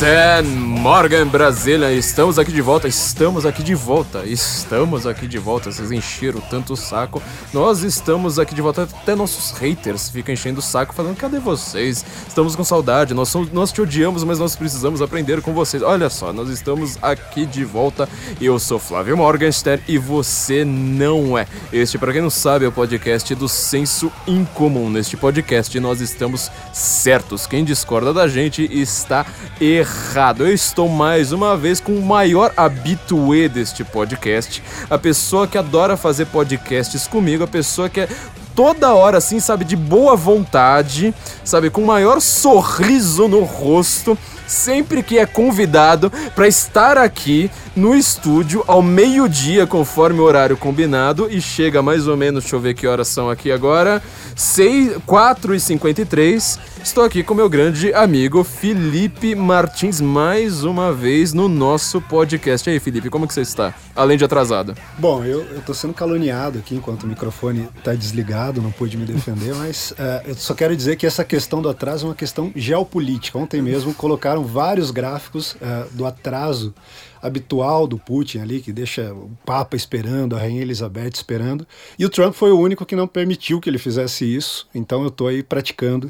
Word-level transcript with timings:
Guten 0.00 0.69
Morgen, 0.80 1.26
Brasília! 1.26 1.92
Estamos 1.92 2.38
aqui 2.38 2.50
de 2.50 2.62
volta, 2.62 2.88
estamos 2.88 3.44
aqui 3.44 3.62
de 3.62 3.74
volta, 3.74 4.24
estamos 4.24 5.06
aqui 5.06 5.26
de 5.28 5.36
volta. 5.38 5.70
Vocês 5.70 5.92
encheram 5.92 6.40
tanto 6.40 6.72
o 6.72 6.76
saco. 6.76 7.22
Nós 7.52 7.82
estamos 7.82 8.38
aqui 8.38 8.54
de 8.54 8.62
volta, 8.62 8.84
até 8.84 9.14
nossos 9.14 9.50
haters 9.58 10.08
ficam 10.08 10.32
enchendo 10.32 10.60
o 10.60 10.62
saco, 10.62 10.94
falando: 10.94 11.18
cadê 11.18 11.38
vocês? 11.38 12.02
Estamos 12.26 12.56
com 12.56 12.64
saudade, 12.64 13.12
nós, 13.12 13.28
somos, 13.28 13.52
nós 13.52 13.70
te 13.70 13.82
odiamos, 13.82 14.24
mas 14.24 14.38
nós 14.38 14.56
precisamos 14.56 15.02
aprender 15.02 15.42
com 15.42 15.52
vocês. 15.52 15.82
Olha 15.82 16.08
só, 16.08 16.32
nós 16.32 16.48
estamos 16.48 16.96
aqui 17.02 17.44
de 17.44 17.62
volta. 17.62 18.08
Eu 18.40 18.58
sou 18.58 18.78
Flávio 18.78 19.18
Morgenstern 19.18 19.82
e 19.86 19.98
você 19.98 20.64
não 20.64 21.36
é. 21.36 21.46
Este, 21.70 21.98
para 21.98 22.10
quem 22.10 22.22
não 22.22 22.30
sabe, 22.30 22.64
é 22.64 22.68
o 22.68 22.72
podcast 22.72 23.34
do 23.34 23.50
Senso 23.50 24.10
Incomum. 24.26 24.88
Neste 24.88 25.14
podcast, 25.14 25.78
nós 25.78 26.00
estamos 26.00 26.50
certos. 26.72 27.46
Quem 27.46 27.64
discorda 27.64 28.14
da 28.14 28.26
gente 28.26 28.66
está 28.72 29.26
errado. 29.60 30.46
Eu 30.46 30.54
estou 30.70 30.88
mais 30.88 31.32
uma 31.32 31.56
vez 31.56 31.80
com 31.80 31.92
o 31.92 32.02
maior 32.02 32.52
habituê 32.56 33.48
deste 33.48 33.82
podcast, 33.82 34.62
a 34.88 34.96
pessoa 34.96 35.46
que 35.46 35.58
adora 35.58 35.96
fazer 35.96 36.26
podcasts 36.26 37.08
comigo, 37.08 37.42
a 37.42 37.48
pessoa 37.48 37.88
que 37.88 38.00
é 38.00 38.08
toda 38.54 38.94
hora 38.94 39.18
assim, 39.18 39.40
sabe, 39.40 39.64
de 39.64 39.74
boa 39.74 40.14
vontade, 40.14 41.12
sabe, 41.44 41.70
com 41.70 41.82
o 41.82 41.86
maior 41.86 42.20
sorriso 42.20 43.26
no 43.26 43.42
rosto, 43.42 44.16
sempre 44.46 45.02
que 45.02 45.18
é 45.18 45.26
convidado 45.26 46.10
para 46.34 46.46
estar 46.46 46.96
aqui 46.98 47.50
no 47.74 47.94
estúdio 47.94 48.62
ao 48.66 48.82
meio-dia, 48.82 49.66
conforme 49.66 50.20
o 50.20 50.24
horário 50.24 50.56
combinado, 50.56 51.28
e 51.30 51.40
chega 51.40 51.82
mais 51.82 52.06
ou 52.06 52.16
menos, 52.16 52.44
deixa 52.44 52.56
eu 52.56 52.60
ver 52.60 52.74
que 52.74 52.86
horas 52.86 53.08
são 53.08 53.28
aqui 53.28 53.50
agora, 53.50 54.00
6, 54.36 54.98
4 55.04 55.54
e 55.54 55.60
53 55.60 56.58
Estou 56.82 57.04
aqui 57.04 57.22
com 57.22 57.34
meu 57.34 57.48
grande 57.48 57.92
amigo 57.92 58.42
Felipe 58.42 59.34
Martins, 59.34 60.00
mais 60.00 60.64
uma 60.64 60.92
vez 60.92 61.34
no 61.34 61.46
nosso 61.46 62.00
podcast. 62.00 62.68
E 62.68 62.72
aí, 62.72 62.80
Felipe, 62.80 63.10
como 63.10 63.28
que 63.28 63.34
você 63.34 63.42
está? 63.42 63.74
Além 63.94 64.16
de 64.16 64.24
atrasado. 64.24 64.74
Bom, 64.98 65.22
eu, 65.22 65.44
tô 65.60 65.74
sendo 65.74 65.92
caluniado 65.92 66.58
aqui 66.58 66.74
enquanto 66.74 67.04
o 67.04 67.06
microfone 67.06 67.68
está 67.76 67.94
desligado, 67.94 68.62
não 68.62 68.72
pude 68.72 68.96
me 68.96 69.04
defender, 69.04 69.54
mas 69.54 69.92
uh, 69.92 69.96
eu 70.26 70.34
só 70.34 70.54
quero 70.54 70.74
dizer 70.74 70.96
que 70.96 71.06
essa 71.06 71.22
questão 71.22 71.60
do 71.60 71.68
atraso 71.68 72.06
é 72.06 72.08
uma 72.08 72.14
questão 72.14 72.50
geopolítica. 72.56 73.38
Ontem 73.38 73.60
mesmo 73.60 73.92
colocaram 73.92 74.42
vários 74.44 74.90
gráficos 74.90 75.52
uh, 75.52 75.88
do 75.92 76.06
atraso 76.06 76.74
habitual 77.22 77.86
do 77.86 77.98
Putin 77.98 78.38
ali, 78.38 78.60
que 78.60 78.72
deixa 78.72 79.12
o 79.12 79.30
Papa 79.44 79.76
esperando, 79.76 80.36
a 80.36 80.38
Rainha 80.38 80.62
Elizabeth 80.62 81.12
esperando. 81.14 81.66
E 81.98 82.04
o 82.04 82.08
Trump 82.08 82.34
foi 82.34 82.50
o 82.50 82.58
único 82.58 82.86
que 82.86 82.96
não 82.96 83.06
permitiu 83.06 83.60
que 83.60 83.68
ele 83.68 83.78
fizesse 83.78 84.24
isso. 84.24 84.68
Então 84.74 85.02
eu 85.02 85.08
estou 85.08 85.28
aí 85.28 85.42
praticando 85.42 86.06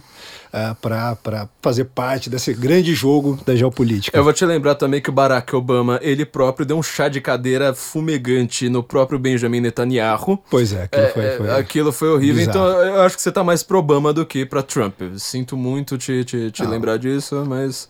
uh, 0.53 0.75
para 0.81 1.49
fazer 1.61 1.85
parte 1.87 2.31
desse 2.31 2.53
grande 2.55 2.95
jogo 2.95 3.39
da 3.45 3.55
geopolítica. 3.55 4.17
Eu 4.17 4.25
vou 4.25 4.33
te 4.33 4.45
lembrar 4.45 4.75
também 4.75 5.01
que 5.01 5.11
o 5.11 5.13
Barack 5.13 5.55
Obama, 5.55 5.99
ele 6.03 6.25
próprio, 6.25 6.67
deu 6.67 6.77
um 6.77 6.83
chá 6.83 7.09
de 7.09 7.21
cadeira 7.21 7.75
fumegante 7.75 8.69
no 8.69 8.83
próprio 8.83 9.19
Benjamin 9.19 9.61
Netanyahu. 9.61 10.39
Pois 10.51 10.73
é, 10.73 10.85
aquilo, 10.85 11.05
é, 11.05 11.09
foi, 11.09 11.37
foi, 11.37 11.51
aquilo 11.51 11.93
foi 11.93 12.09
horrível. 12.11 12.47
Bizarro. 12.47 12.59
Então 12.59 12.85
eu 12.85 13.03
acho 13.03 13.17
que 13.17 13.23
você 13.23 13.29
está 13.31 13.43
mais 13.43 13.63
pro 13.63 13.79
Obama 13.79 14.13
do 14.13 14.25
que 14.25 14.45
para 14.47 14.63
Trump. 14.63 15.01
Sinto 15.17 15.57
muito 15.57 15.99
te, 15.99 16.25
te, 16.25 16.51
te 16.51 16.65
lembrar 16.65 16.97
disso, 16.97 17.45
mas. 17.47 17.89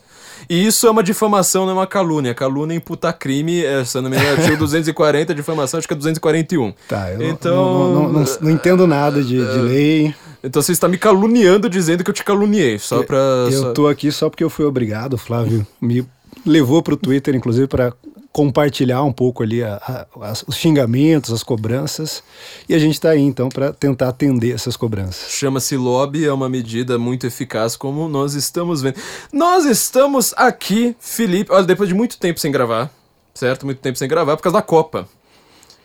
E 0.49 0.67
isso 0.67 0.87
é 0.87 0.91
uma 0.91 1.03
difamação, 1.03 1.65
não 1.65 1.73
é 1.73 1.75
uma 1.75 1.87
calúnia. 1.87 2.35
Calúnia 2.35 2.75
imputa 2.75 3.13
crime, 3.13 3.65
é, 3.65 3.85
se 3.85 4.01
não 4.01 4.11
me 4.11 4.17
engano, 4.17 4.41
artigo 4.41 4.57
240, 4.59 5.35
difamação 5.35 5.79
acho 5.79 5.89
que 5.89 5.95
é 5.95 5.97
241. 5.97 6.73
Tá, 6.89 7.13
eu 7.13 7.23
então, 7.23 7.55
não, 7.55 8.03
não, 8.03 8.13
não, 8.13 8.25
não 8.41 8.51
entendo 8.51 8.87
nada 8.87 9.23
de, 9.23 9.37
de 9.37 9.59
é. 9.59 9.63
lei. 9.63 10.15
Então 10.43 10.63
você 10.63 10.73
está 10.73 10.89
me 10.89 10.97
caluniando 10.97 11.69
dizendo 11.69 12.03
que 12.03 12.11
eu 12.11 12.15
te 12.15 12.25
caluniei, 12.25 12.79
só 12.79 13.03
pra... 13.03 13.19
Eu 13.51 13.61
só... 13.61 13.73
tô 13.73 13.89
aqui 13.89 14.11
só 14.11 14.31
porque 14.31 14.43
eu 14.43 14.49
fui 14.49 14.65
obrigado, 14.65 15.19
Flávio 15.19 15.67
me 15.81 16.07
levou 16.45 16.83
pro 16.83 16.97
Twitter, 16.97 17.35
inclusive, 17.35 17.67
para 17.67 17.93
compartilhar 18.33 19.03
um 19.03 19.13
pouco 19.13 19.43
ali 19.43 19.63
a, 19.63 20.07
a, 20.17 20.33
os 20.47 20.57
xingamentos, 20.57 21.33
as 21.33 21.43
cobranças. 21.43 22.23
E 22.69 22.75
a 22.75 22.79
gente 22.79 22.95
está 22.95 23.11
aí 23.11 23.21
então 23.21 23.49
para 23.49 23.73
tentar 23.73 24.09
atender 24.09 24.55
essas 24.55 24.77
cobranças. 24.77 25.31
Chama-se 25.33 25.77
lobby, 25.77 26.25
é 26.25 26.33
uma 26.33 26.49
medida 26.49 26.99
muito 26.99 27.27
eficaz, 27.27 27.77
como 27.77 28.09
nós 28.09 28.35
estamos 28.35 28.83
vendo. 28.83 28.97
Nós 29.33 29.65
estamos 29.65 30.33
aqui, 30.37 30.95
Felipe, 31.01 31.53
olha, 31.53 31.65
depois 31.65 31.89
de 31.89 31.95
muito 31.95 32.19
tempo 32.19 32.39
sem 32.39 32.53
gravar, 32.53 32.91
certo? 33.35 33.67
Muito 33.67 33.81
tempo 33.81 33.99
sem 33.99 34.09
gravar, 34.09 34.37
por 34.37 34.43
causa 34.45 34.59
da 34.59 34.63
Copa. 34.63 35.09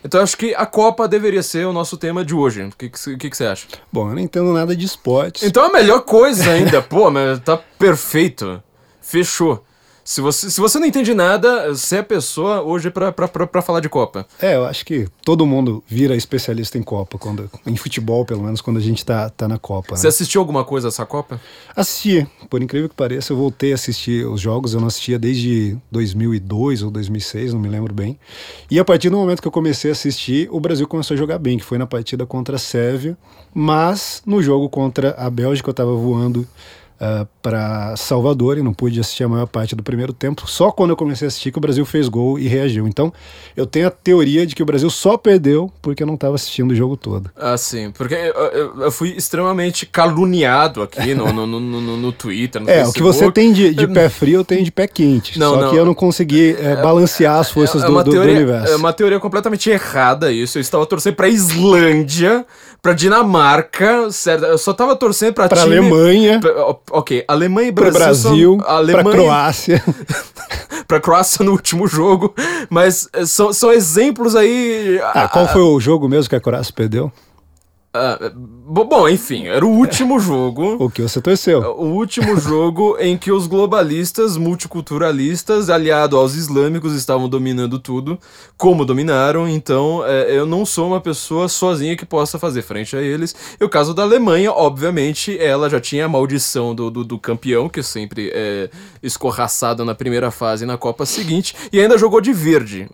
Então 0.04 0.20
eu 0.20 0.24
acho 0.24 0.36
que 0.36 0.54
a 0.54 0.64
Copa 0.64 1.08
deveria 1.08 1.42
ser 1.42 1.66
o 1.66 1.72
nosso 1.72 1.96
tema 1.96 2.24
de 2.24 2.32
hoje. 2.32 2.62
O 2.62 2.70
que, 2.78 2.88
que, 2.88 3.16
que, 3.16 3.30
que 3.30 3.36
você 3.36 3.46
acha? 3.46 3.66
Bom, 3.92 4.08
eu 4.08 4.14
não 4.14 4.20
entendo 4.20 4.52
nada 4.52 4.76
de 4.76 4.86
esportes. 4.86 5.42
Então 5.42 5.64
é 5.64 5.66
a 5.66 5.72
melhor 5.72 6.02
coisa 6.02 6.48
ainda. 6.48 6.80
Pô, 6.82 7.10
mas 7.10 7.40
tá 7.40 7.56
perfeito. 7.76 8.62
Fechou. 9.00 9.65
Se 10.06 10.20
você, 10.20 10.48
se 10.48 10.60
você 10.60 10.78
não 10.78 10.86
entende 10.86 11.12
nada, 11.12 11.74
você 11.74 11.96
é 11.96 11.98
a 11.98 12.04
pessoa 12.04 12.62
hoje 12.62 12.90
para 12.90 13.60
falar 13.60 13.80
de 13.80 13.88
Copa. 13.88 14.24
É, 14.40 14.54
eu 14.54 14.64
acho 14.64 14.86
que 14.86 15.08
todo 15.24 15.44
mundo 15.44 15.82
vira 15.84 16.14
especialista 16.14 16.78
em 16.78 16.82
Copa, 16.82 17.18
quando, 17.18 17.50
em 17.66 17.76
futebol, 17.76 18.24
pelo 18.24 18.44
menos, 18.44 18.60
quando 18.60 18.76
a 18.76 18.80
gente 18.80 19.04
tá, 19.04 19.28
tá 19.28 19.48
na 19.48 19.58
Copa. 19.58 19.96
Você 19.96 20.06
né? 20.06 20.08
assistiu 20.10 20.40
alguma 20.40 20.64
coisa 20.64 20.86
essa 20.86 21.04
Copa? 21.04 21.40
Assisti. 21.74 22.24
Por 22.48 22.62
incrível 22.62 22.88
que 22.88 22.94
pareça, 22.94 23.32
eu 23.32 23.36
voltei 23.36 23.72
a 23.72 23.74
assistir 23.74 24.24
os 24.24 24.40
jogos. 24.40 24.74
Eu 24.74 24.80
não 24.80 24.86
assistia 24.86 25.18
desde 25.18 25.76
2002 25.90 26.84
ou 26.84 26.90
2006, 26.92 27.52
não 27.52 27.58
me 27.58 27.68
lembro 27.68 27.92
bem. 27.92 28.16
E 28.70 28.78
a 28.78 28.84
partir 28.84 29.10
do 29.10 29.16
momento 29.16 29.42
que 29.42 29.48
eu 29.48 29.52
comecei 29.52 29.90
a 29.90 29.92
assistir, 29.92 30.48
o 30.52 30.60
Brasil 30.60 30.86
começou 30.86 31.16
a 31.16 31.18
jogar 31.18 31.40
bem, 31.40 31.58
que 31.58 31.64
foi 31.64 31.78
na 31.78 31.86
partida 31.86 32.24
contra 32.24 32.54
a 32.54 32.60
Sérvia. 32.60 33.18
Mas 33.52 34.22
no 34.24 34.40
jogo 34.40 34.68
contra 34.68 35.16
a 35.18 35.28
Bélgica, 35.28 35.68
eu 35.68 35.72
estava 35.72 35.92
voando 35.96 36.46
uh, 37.00 37.04
ah, 37.22 37.26
para 37.42 37.94
Salvador 37.96 38.58
e 38.58 38.62
não 38.62 38.74
pude 38.74 38.98
assistir 38.98 39.24
a 39.24 39.28
maior 39.28 39.46
parte 39.46 39.76
do 39.76 39.82
primeiro 39.82 40.12
tempo. 40.12 40.48
Só 40.50 40.70
quando 40.70 40.90
eu 40.90 40.96
comecei 40.96 41.26
a 41.26 41.28
assistir 41.28 41.52
que 41.52 41.58
o 41.58 41.60
Brasil 41.60 41.84
fez 41.84 42.08
gol 42.08 42.38
e 42.38 42.48
reagiu. 42.48 42.86
Então, 42.88 43.12
eu 43.56 43.66
tenho 43.66 43.86
a 43.86 43.90
teoria 43.90 44.46
de 44.46 44.54
que 44.54 44.62
o 44.62 44.66
Brasil 44.66 44.90
só 44.90 45.16
perdeu 45.16 45.72
porque 45.80 46.02
eu 46.02 46.06
não 46.06 46.14
estava 46.14 46.34
assistindo 46.34 46.72
o 46.72 46.74
jogo 46.74 46.96
todo. 46.96 47.30
Ah, 47.36 47.56
sim. 47.56 47.90
Porque 47.92 48.14
eu, 48.14 48.82
eu, 48.82 48.90
fui 48.90 49.10
extremamente 49.10 49.86
caluniado 49.86 50.82
aqui 50.82 51.14
no, 51.14 51.32
no, 51.32 51.46
no, 51.46 51.60
no, 51.60 51.96
no 51.96 52.12
Twitter, 52.12 52.60
no 52.60 52.68
É, 52.76 52.84
Facebook. 52.84 52.90
o 52.90 53.12
que 53.12 53.18
você 53.18 53.32
tem 53.32 53.52
de, 53.52 53.74
de, 53.74 53.86
pé 53.86 54.08
frio, 54.08 54.40
eu 54.40 54.44
tenho 54.44 54.64
de 54.64 54.72
pé 54.72 54.86
quente. 54.86 55.38
Não, 55.38 55.54
só 55.54 55.60
não. 55.60 55.70
que 55.70 55.76
eu 55.76 55.84
não 55.84 55.94
consegui 55.94 56.56
é, 56.58 56.76
balancear 56.76 57.38
as 57.38 57.50
forças 57.50 57.82
é, 57.82 57.86
é 57.86 57.88
do, 57.88 58.04
teoria, 58.04 58.34
do, 58.34 58.40
universo. 58.40 58.72
É 58.72 58.76
uma 58.76 58.92
teoria 58.92 59.20
completamente 59.20 59.70
errada 59.70 60.32
isso. 60.32 60.58
Eu 60.58 60.60
estava 60.60 60.84
torcendo 60.86 61.14
para 61.14 61.28
Islândia, 61.28 62.44
para 62.82 62.92
Dinamarca, 62.92 64.10
certo? 64.10 64.44
Eu 64.44 64.58
só 64.58 64.72
estava 64.72 64.96
torcendo 64.96 65.34
para 65.34 65.48
time... 65.48 65.76
Alemanha. 65.76 66.40
Pra, 66.40 66.50
ok, 66.90 67.24
Alemanha 67.26 67.68
e 67.68 67.72
Brasil. 67.72 67.98
Brasil, 67.98 68.58
são, 68.60 68.68
Alemanha, 68.68 69.04
pra 69.04 69.12
Croácia. 69.12 69.84
pra 70.86 71.00
Croácia 71.00 71.44
no 71.44 71.52
último 71.52 71.86
jogo. 71.86 72.34
Mas 72.70 73.08
eh, 73.12 73.26
são, 73.26 73.52
são 73.52 73.72
exemplos 73.72 74.34
aí. 74.34 75.00
Ah, 75.14 75.28
qual 75.28 75.48
foi 75.48 75.62
o 75.62 75.80
jogo 75.80 76.08
mesmo 76.08 76.28
que 76.28 76.36
a 76.36 76.40
Croácia 76.40 76.72
perdeu? 76.74 77.12
Uh, 77.94 78.55
bom, 78.66 79.08
enfim, 79.08 79.46
era 79.46 79.64
o 79.64 79.70
último 79.70 80.18
jogo. 80.20 80.76
o 80.78 80.90
que 80.90 81.00
você 81.00 81.20
torceu? 81.20 81.60
O 81.78 81.94
último 81.94 82.36
jogo 82.36 82.96
em 82.98 83.16
que 83.16 83.30
os 83.30 83.46
globalistas, 83.46 84.36
multiculturalistas, 84.36 85.70
aliado 85.70 86.16
aos 86.16 86.34
islâmicos, 86.34 86.92
estavam 86.94 87.28
dominando 87.28 87.78
tudo, 87.78 88.18
como 88.56 88.84
dominaram. 88.84 89.48
Então, 89.48 90.04
é, 90.04 90.36
eu 90.36 90.44
não 90.46 90.66
sou 90.66 90.88
uma 90.88 91.00
pessoa 91.00 91.48
sozinha 91.48 91.96
que 91.96 92.04
possa 92.04 92.38
fazer 92.38 92.62
frente 92.62 92.96
a 92.96 93.00
eles. 93.00 93.34
E 93.60 93.64
o 93.64 93.68
caso 93.68 93.94
da 93.94 94.02
Alemanha, 94.02 94.50
obviamente, 94.50 95.38
ela 95.38 95.70
já 95.70 95.80
tinha 95.80 96.06
a 96.06 96.08
maldição 96.08 96.74
do, 96.74 96.90
do, 96.90 97.04
do 97.04 97.18
campeão, 97.18 97.68
que 97.68 97.82
sempre 97.82 98.32
é 98.34 98.68
escorraçado 99.02 99.84
na 99.84 99.94
primeira 99.94 100.30
fase 100.30 100.66
na 100.66 100.76
Copa 100.76 101.06
seguinte, 101.06 101.54
e 101.72 101.80
ainda 101.80 101.96
jogou 101.96 102.20
de 102.20 102.32
verde. 102.32 102.88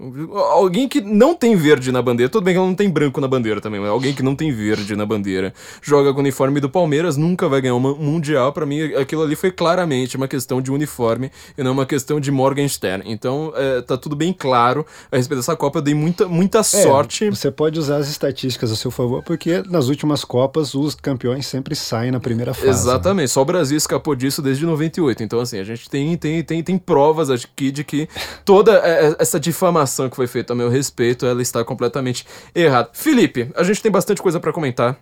Alguém 0.50 0.88
que 0.88 1.00
não 1.00 1.34
tem 1.34 1.56
verde 1.56 1.90
na 1.90 2.02
bandeira, 2.02 2.30
tudo 2.30 2.44
bem 2.44 2.54
que 2.54 2.58
ela 2.58 2.66
não 2.66 2.74
tem 2.74 2.90
branco 2.90 3.20
na 3.20 3.28
bandeira 3.28 3.60
também, 3.60 3.80
mas 3.80 3.88
alguém 3.88 4.12
que 4.12 4.22
não 4.22 4.34
tem 4.34 4.52
verde 4.52 4.94
na 4.94 5.06
bandeira, 5.06 5.54
joga 5.80 6.12
com 6.12 6.18
o 6.18 6.20
uniforme 6.20 6.60
do 6.60 6.68
Palmeiras, 6.68 7.16
nunca 7.16 7.48
vai 7.48 7.60
ganhar 7.60 7.74
um 7.74 7.80
mundial. 7.80 8.52
Para 8.52 8.66
mim, 8.66 8.94
aquilo 8.94 9.22
ali 9.22 9.36
foi 9.36 9.50
claramente 9.50 10.16
uma 10.16 10.28
questão 10.28 10.60
de 10.60 10.70
uniforme 10.70 11.30
e 11.56 11.62
não 11.62 11.72
uma 11.72 11.86
questão 11.86 12.20
de 12.20 12.30
Morgenstern. 12.30 13.04
Então, 13.06 13.52
é, 13.56 13.80
tá 13.80 13.96
tudo 13.96 14.16
bem 14.16 14.32
claro 14.32 14.86
a 15.10 15.16
respeito 15.16 15.40
dessa 15.40 15.56
Copa. 15.56 15.78
Eu 15.78 15.82
dei 15.82 15.94
muita, 15.94 16.26
muita 16.28 16.58
é, 16.58 16.62
sorte. 16.62 17.30
Você 17.30 17.50
pode 17.50 17.78
usar 17.78 17.96
as 17.96 18.08
estatísticas 18.08 18.70
a 18.70 18.76
seu 18.76 18.90
favor, 18.90 19.22
porque 19.22 19.62
nas 19.68 19.88
últimas 19.88 20.24
Copas 20.24 20.74
os 20.74 20.94
campeões 20.94 21.46
sempre 21.46 21.74
saem 21.74 22.10
na 22.10 22.20
primeira 22.20 22.54
fase. 22.54 22.66
Né? 22.66 22.72
Exatamente, 22.72 23.24
né? 23.24 23.28
só 23.28 23.42
o 23.42 23.44
Brasil 23.44 23.76
escapou 23.76 24.14
disso 24.14 24.40
desde 24.42 24.64
98. 24.64 25.22
Então, 25.22 25.40
assim, 25.40 25.58
a 25.58 25.64
gente 25.64 25.88
tem, 25.88 26.16
tem, 26.16 26.42
tem, 26.42 26.62
tem 26.62 26.78
provas 26.78 27.30
aqui 27.30 27.70
de 27.70 27.84
que 27.84 28.08
toda 28.44 28.72
essa 29.18 29.38
difamação 29.38 30.08
que 30.08 30.16
foi 30.16 30.26
feita 30.26 30.52
a 30.52 30.56
meu 30.56 30.68
respeito, 30.68 31.26
ela 31.26 31.42
está 31.42 31.64
completamente 31.64 32.26
errada. 32.54 32.90
Felipe, 32.92 33.50
a 33.54 33.62
gente 33.62 33.82
tem 33.82 33.90
bastante 33.90 34.22
coisa 34.22 34.40
para 34.40 34.52
comentar 34.52 34.98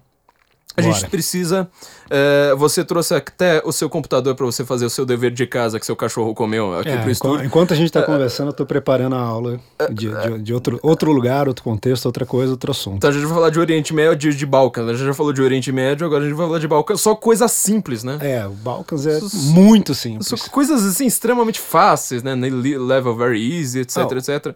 A 0.76 0.82
Bora. 0.82 0.94
gente 0.94 1.10
precisa. 1.10 1.68
é, 2.08 2.54
você 2.56 2.84
trouxe 2.84 3.12
até 3.14 3.60
o 3.64 3.72
seu 3.72 3.90
computador 3.90 4.34
para 4.36 4.46
você 4.46 4.64
fazer 4.64 4.84
o 4.86 4.90
seu 4.90 5.04
dever 5.04 5.30
de 5.32 5.44
casa 5.46 5.80
que 5.80 5.84
seu 5.86 5.96
cachorro 5.96 6.32
comeu 6.32 6.78
aqui 6.78 6.88
É, 6.88 6.92
pro 6.92 7.00
enquanto, 7.02 7.10
estúdio. 7.12 7.44
enquanto 7.46 7.72
a 7.72 7.76
gente 7.76 7.86
está 7.86 8.02
conversando, 8.02 8.46
eu 8.48 8.50
estou 8.52 8.64
preparando 8.64 9.16
a 9.16 9.20
aula 9.20 9.58
de, 9.90 10.08
de- 10.08 10.38
de 10.42 10.54
outro, 10.54 10.78
outro 10.82 11.10
lugar, 11.12 11.48
outro 11.48 11.64
contexto, 11.64 12.06
outra 12.06 12.24
coisa, 12.24 12.52
outro 12.52 12.70
assunto. 12.70 12.96
Então 12.98 13.10
a 13.10 13.12
gente 13.12 13.24
vai 13.26 13.34
falar 13.34 13.50
de 13.50 13.58
Oriente 13.58 13.92
Médio 13.92 14.30
e 14.30 14.34
de 14.34 14.46
Balcãs. 14.46 14.88
A 14.88 14.92
gente 14.92 15.04
já 15.06 15.14
falou 15.14 15.32
de 15.32 15.42
Oriente 15.42 15.72
Médio, 15.72 16.06
agora 16.06 16.22
a 16.24 16.26
gente 16.28 16.36
vai 16.36 16.46
falar 16.46 16.58
de 16.60 16.68
Balcãs. 16.68 17.00
Só 17.00 17.14
coisa 17.16 17.48
simples, 17.48 18.04
né? 18.04 18.18
É, 18.20 18.46
o 18.46 18.50
Balkans 18.50 19.06
é 19.06 19.18
muito 19.52 19.92
simples. 19.94 20.30
Coisas 20.48 20.84
assim 20.84 21.06
extremamente 21.06 21.58
fáceis, 21.58 22.22
né? 22.22 22.34
Level 22.34 23.16
very 23.16 23.58
easy, 23.58 23.80
etc, 23.80 23.96
Não. 23.96 24.18
etc. 24.18 24.54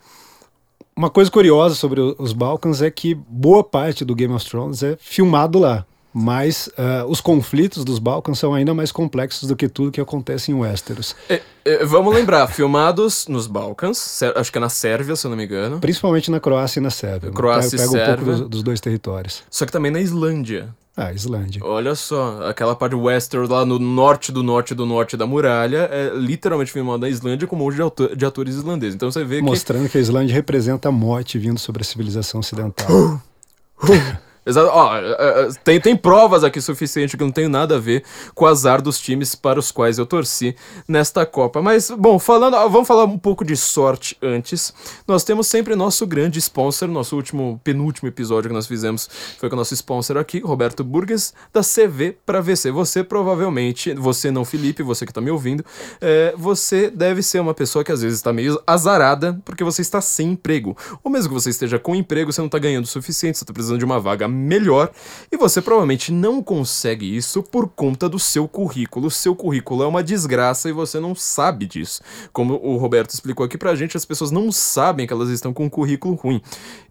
Uma 0.96 1.11
coisa 1.11 1.28
curiosa 1.31 1.75
sobre 1.75 2.00
os 2.00 2.32
Balkans 2.32 2.81
é 2.81 2.88
que 2.90 3.14
boa 3.14 3.64
parte 3.64 4.05
do 4.05 4.14
Game 4.14 4.32
of 4.32 4.49
Thrones 4.49 4.82
é 4.82 4.96
filmado 5.00 5.58
lá. 5.58 5.84
Mas 6.16 6.69
ah, 6.78 7.05
os 7.08 7.20
conflitos 7.20 7.84
dos 7.84 7.99
Balcãs 7.99 8.38
são 8.38 8.55
ainda 8.55 8.72
mais 8.72 8.93
complexos 8.93 9.49
do 9.49 9.56
que 9.56 9.69
tudo 9.69 9.90
que 9.90 10.00
acontece 10.00 10.52
em 10.52 10.55
Westeros. 10.55 11.16
É, 11.28 11.43
é, 11.64 11.84
vamos 11.84 12.14
lembrar, 12.14 12.46
filmados 12.46 13.26
nos 13.26 13.49
Balcãs, 13.49 14.20
acho 14.37 14.52
que 14.52 14.58
é 14.58 14.61
na 14.61 14.69
Sérvia, 14.69 15.16
se 15.16 15.26
eu 15.26 15.31
não 15.31 15.37
me 15.37 15.44
engano. 15.44 15.81
Principalmente 15.81 16.31
na 16.31 16.38
Croácia 16.38 16.78
e 16.78 16.82
na 16.82 16.90
Sérvia. 16.90 17.31
né? 17.31 17.34
Croácia 17.37 17.75
e 17.75 17.78
pega, 17.81 17.90
pega 17.90 17.90
um 17.90 18.06
Sérvia. 18.06 18.25
pouco 18.26 18.40
dos, 18.43 18.49
dos 18.49 18.62
dois 18.62 18.81
territórios. 18.81 19.43
Só 19.50 19.66
que 19.66 19.72
também 19.72 19.90
na 19.90 20.00
Islândia. 20.00 20.69
Ah, 20.96 21.12
Islândia. 21.12 21.61
Olha 21.64 21.96
só, 21.96 22.46
aquela 22.49 22.76
parte 22.76 22.94
Westeros 22.94 23.49
lá 23.49 23.66
no 23.66 23.81
norte 23.81 24.31
do 24.31 24.44
norte 24.44 24.72
do 24.76 24.87
norte 24.87 25.16
da 25.16 25.26
muralha 25.26 25.88
é 25.90 26.12
literalmente 26.14 26.70
filmado 26.70 26.99
na 26.99 27.08
Islândia 27.08 27.49
com 27.49 27.56
um 27.56 27.58
monte 27.58 27.75
de, 27.75 27.82
auto- 27.82 28.14
de 28.16 28.25
atores 28.25 28.55
islandeses. 28.55 28.94
Então 28.94 29.11
você 29.11 29.25
vê 29.25 29.38
que. 29.38 29.43
Mostrando 29.43 29.88
que 29.88 29.99
a 29.99 30.00
Islândia 30.00 30.32
representa 30.32 30.90
a 30.90 30.93
morte 30.93 31.37
vindo 31.40 31.58
sobre 31.58 31.82
a 31.82 31.84
civilização 31.84 32.38
ocidental. 32.38 32.87
Exato. 34.46 34.69
Ó, 34.73 34.96
é, 34.96 35.11
é, 35.11 35.49
tem, 35.62 35.81
tem 35.81 35.96
provas 35.96 36.44
aqui 36.44 36.61
suficiente 36.61 37.17
que 37.17 37.25
não 37.25 37.31
tem 37.31 37.49
nada 37.49 37.76
a 37.76 37.79
ver 37.79 38.05
com 38.35 38.44
o 38.44 38.49
azar 38.49 38.82
dos 38.82 38.99
times 38.99 39.35
para 39.35 39.58
os 39.58 39.70
quais 39.70 39.99
eu 39.99 40.06
torci 40.06 40.55
nesta 40.87 41.25
Copa. 41.25 41.62
Mas, 41.62 41.91
bom, 41.91 42.19
falando, 42.19 42.56
vamos 42.69 42.87
falar 42.87 43.05
um 43.05 43.19
pouco 43.19 43.44
de 43.44 43.56
sorte 43.56 44.17
antes. 44.23 44.75
Nós 45.06 45.25
temos 45.25 45.46
sempre 45.46 45.75
nosso 45.75 46.06
grande 46.06 46.38
sponsor, 46.38 46.88
nosso 46.88 47.17
último, 47.17 47.61
penúltimo 47.64 48.08
episódio 48.08 48.50
que 48.50 48.55
nós 48.55 48.67
fizemos 48.67 49.08
foi 49.38 49.49
com 49.49 49.56
o 49.56 49.58
nosso 49.58 49.75
sponsor 49.75 50.17
aqui, 50.17 50.41
Roberto 50.41 50.85
Burgues, 50.85 51.32
da 51.52 51.62
CV 51.62 52.17
para 52.25 52.40
VC. 52.40 52.70
Você 52.70 53.02
provavelmente, 53.02 53.94
você 53.94 54.31
não, 54.31 54.44
Felipe, 54.44 54.82
você 54.82 55.05
que 55.05 55.11
está 55.11 55.20
me 55.20 55.31
ouvindo, 55.31 55.64
é, 56.00 56.35
você 56.37 56.90
deve 56.90 57.23
ser 57.23 57.40
uma 57.40 57.55
pessoa 57.55 57.85
que 57.85 57.93
às 57.93 58.02
vezes 58.02 58.19
está 58.19 58.32
meio 58.32 58.61
azarada 58.67 59.40
porque 59.44 59.64
você 59.64 59.82
está 59.82 60.00
sem 60.00 60.32
emprego. 60.32 60.76
Ou 61.02 61.11
mesmo 61.11 61.29
que 61.29 61.35
você 61.35 61.50
esteja 61.50 61.79
com 61.79 61.94
emprego, 61.94 62.32
você 62.32 62.40
não 62.40 62.47
está 62.47 62.58
ganhando 62.58 62.85
o 62.85 62.88
suficiente, 62.88 63.38
você 63.38 63.44
está 63.44 63.52
precisando 63.52 63.79
de 63.79 63.85
uma 63.85 64.00
vaga 64.00 64.29
melhor 64.35 64.91
e 65.31 65.37
você 65.37 65.63
provavelmente 65.63 66.13
não 66.13 66.43
consegue 66.43 67.17
isso 67.17 67.43
por 67.43 67.69
conta 67.69 68.09
do 68.09 68.19
seu 68.19 68.49
currículo. 68.49 69.11
Seu 69.11 69.35
currículo 69.35 69.83
é 69.83 69.87
uma 69.87 70.03
desgraça 70.03 70.69
e 70.69 70.73
você 70.73 71.01
não 71.01 71.15
sabe 71.15 71.67
disso. 71.67 72.03
Como 72.33 72.55
o 72.55 72.77
Roberto 72.77 73.11
explicou 73.11 73.47
aqui 73.47 73.57
pra 73.57 73.75
gente, 73.75 73.97
as 73.97 74.05
pessoas 74.05 74.31
não 74.31 74.51
sabem 74.51 75.07
que 75.07 75.13
elas 75.13 75.31
estão 75.31 75.53
com 75.53 75.65
um 75.65 75.71
currículo 75.71 76.15
ruim. 76.15 76.43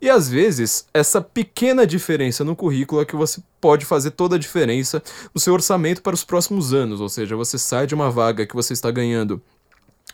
E 0.01 0.09
às 0.09 0.29
vezes, 0.29 0.87
essa 0.93 1.21
pequena 1.21 1.85
diferença 1.85 2.43
no 2.43 2.55
currículo 2.55 3.01
é 3.01 3.05
que 3.05 3.15
você 3.15 3.41
pode 3.59 3.85
fazer 3.85 4.11
toda 4.11 4.35
a 4.35 4.39
diferença 4.39 5.01
no 5.33 5.39
seu 5.39 5.53
orçamento 5.53 6.01
para 6.01 6.13
os 6.13 6.23
próximos 6.23 6.73
anos. 6.73 7.01
Ou 7.01 7.09
seja, 7.09 7.35
você 7.35 7.57
sai 7.57 7.87
de 7.87 7.95
uma 7.95 8.09
vaga 8.09 8.45
que 8.45 8.55
você 8.55 8.73
está 8.73 8.91
ganhando 8.91 9.41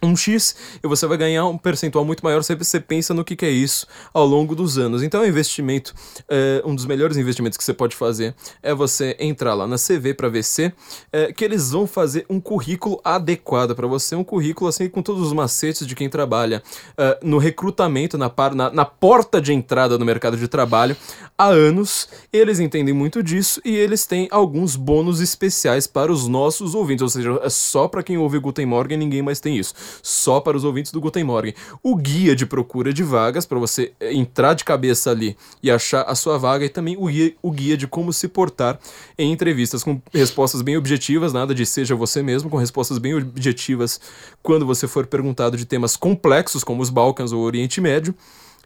um 0.01 0.16
X 0.16 0.56
e 0.84 0.88
você 0.88 1.06
vai 1.06 1.18
ganhar 1.18 1.46
um 1.46 1.57
percentual 1.57 2.06
muito 2.06 2.24
maior 2.24 2.44
se 2.44 2.56
você 2.56 2.80
pensa 2.80 3.13
no 3.13 3.24
que, 3.24 3.36
que 3.36 3.46
é 3.46 3.50
isso 3.50 3.86
ao 4.13 4.25
longo 4.25 4.56
dos 4.56 4.78
anos. 4.78 5.04
Então, 5.04 5.22
o 5.22 5.25
investimento, 5.25 5.94
é, 6.28 6.62
um 6.66 6.74
dos 6.74 6.86
melhores 6.86 7.18
investimentos 7.18 7.57
que 7.57 7.63
você 7.63 7.74
pode 7.74 7.96
fazer 7.96 8.34
é 8.62 8.74
você 8.74 9.16
entrar 9.19 9.54
lá 9.54 9.68
na 9.68 9.75
CV 9.78 10.13
para 10.13 10.30
VC, 10.30 10.74
é, 11.12 11.34
que 11.34 11.44
eles 11.44 11.72
vão 11.72 11.86
fazer 11.86 12.25
um 12.30 12.40
currículo 12.40 13.00
adequado 13.04 13.75
para 13.75 13.88
você, 13.88 14.16
um 14.16 14.24
currículo 14.24 14.69
assim 14.69 14.90
com 14.90 15.01
todos 15.01 15.22
os 15.28 15.34
macetes 15.34 15.86
de 15.86 15.96
quem 15.96 16.10
trabalha 16.10 16.63
é, 16.98 17.19
no 17.22 17.38
recrutamento, 17.38 18.18
na, 18.18 18.30
par, 18.30 18.56
na, 18.56 18.69
na 18.69 18.86
porta 18.86 19.42
de 19.42 19.54
entrada 19.54 19.98
no 19.98 20.06
mercado 20.06 20.38
de 20.38 20.48
trabalho 20.48 20.95
há 21.38 21.48
anos. 21.48 22.07
Eles 22.31 22.60
entendem 22.60 22.94
muito 22.94 23.22
disso 23.22 23.62
e 23.66 23.75
eles 23.75 24.06
têm 24.06 24.28
alguns 24.31 24.75
bônus 24.75 25.19
especiais 25.19 25.88
para 25.88 26.12
os 26.12 26.28
nossos 26.28 26.74
ouvintes, 26.75 27.02
ou 27.02 27.10
seja, 27.10 27.40
é 27.44 27.50
só 27.50 27.88
para 27.88 28.04
quem 28.04 28.18
ouve 28.18 28.40
Guten 28.40 28.66
Morgen, 28.66 28.98
ninguém 28.98 29.22
mais 29.22 29.40
tem 29.40 29.57
isso 29.57 29.74
só 30.01 30.39
para 30.39 30.57
os 30.57 30.63
ouvintes 30.63 30.91
do 30.91 31.01
Guten 31.01 31.24
Morgen. 31.24 31.53
O 31.83 31.95
guia 31.95 32.36
de 32.36 32.45
procura 32.45 32.94
de 32.94 33.03
vagas, 33.03 33.45
para 33.45 33.59
você 33.59 33.94
eh, 34.00 34.13
entrar 34.13 34.53
de 34.53 34.63
cabeça 34.63 35.12
ali 35.12 35.38
e 35.62 35.69
achar 35.69 36.01
a 36.03 36.15
sua 36.15 36.38
vaga, 36.38 36.65
e 36.65 36.69
também 36.69 36.95
o 36.97 37.07
guia, 37.07 37.33
o 37.41 37.51
guia 37.51 37.77
de 37.77 37.88
como 37.88 38.12
se 38.13 38.27
portar 38.27 38.80
em 39.18 39.31
entrevistas, 39.31 39.83
com 39.83 40.01
respostas 40.13 40.62
bem 40.62 40.77
objetivas, 40.77 41.33
nada 41.33 41.53
de 41.53 41.65
seja 41.65 41.95
você 41.95 42.21
mesmo, 42.21 42.50
com 42.50 42.57
respostas 42.57 42.97
bem 42.97 43.13
objetivas 43.15 44.00
quando 44.41 44.65
você 44.65 44.88
for 44.88 45.06
perguntado 45.06 45.57
de 45.57 45.65
temas 45.65 45.95
complexos, 45.95 46.63
como 46.63 46.81
os 46.81 46.89
Balcãs 46.89 47.31
ou 47.31 47.42
o 47.42 47.44
Oriente 47.44 47.81
Médio 47.81 48.15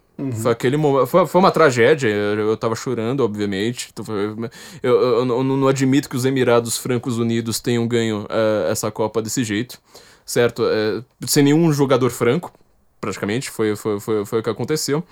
Foi 0.41 0.51
aquele 0.51 0.77
momento. 0.77 1.07
Foi, 1.07 1.25
foi, 1.25 1.39
uma 1.41 1.51
tragédia. 1.51 2.07
Eu, 2.07 2.49
eu 2.49 2.57
tava 2.57 2.75
chorando, 2.75 3.21
obviamente. 3.21 3.91
Eu, 4.07 4.49
eu, 4.83 5.17
eu 5.19 5.25
não, 5.25 5.67
admito 5.67 6.07
que 6.07 6.15
os 6.15 6.23
Emirados 6.23 6.77
Francos 6.77 7.17
Unidos 7.17 7.59
tenham 7.59 7.87
ganho 7.87 8.23
uh, 8.23 8.69
essa 8.69 8.91
Copa 8.91 9.21
desse 9.21 9.43
jeito. 9.43 9.79
Certo? 10.23 10.63
Uh, 10.63 11.03
sem 11.27 11.43
nenhum 11.43 11.73
jogador 11.73 12.11
franco, 12.11 12.53
praticamente. 13.01 13.49
Foi, 13.49 13.75
foi, 13.75 13.99
foi, 13.99 14.25
foi 14.25 14.39
o 14.39 14.43
que 14.43 14.49
aconteceu. 14.49 15.03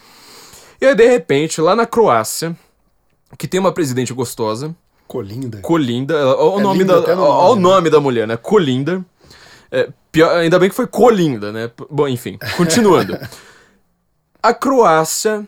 E 0.79 0.86
aí, 0.86 0.96
de 0.96 1.07
repente, 1.07 1.60
lá 1.60 1.75
na 1.75 1.88
Croácia, 1.88 2.55
que 3.38 3.48
tem 3.48 3.60
uma 3.60 3.72
presidente 3.72 4.13
gostosa. 4.13 4.75
Colinda. 5.07 5.60
Colinda. 5.62 6.15
Olha 6.38 6.55
o, 6.55 6.60
é 6.60 6.63
nome, 6.63 6.84
da, 6.84 7.01
nome, 7.01 7.22
ó, 7.22 7.51
o 7.51 7.55
nome 7.55 7.89
da 7.89 8.00
mulher, 8.00 8.27
né? 8.27 8.38
Colinda. 8.38 9.03
É, 9.72 9.90
pior, 10.12 10.36
ainda 10.36 10.60
bem 10.60 10.70
que 10.70 10.75
foi 10.75 10.86
Colinda, 10.86 11.51
né? 11.51 11.72
Bom, 11.90 12.08
enfim, 12.08 12.38
continuando. 12.58 13.18
A 14.44 14.54
Croácia, 14.54 15.48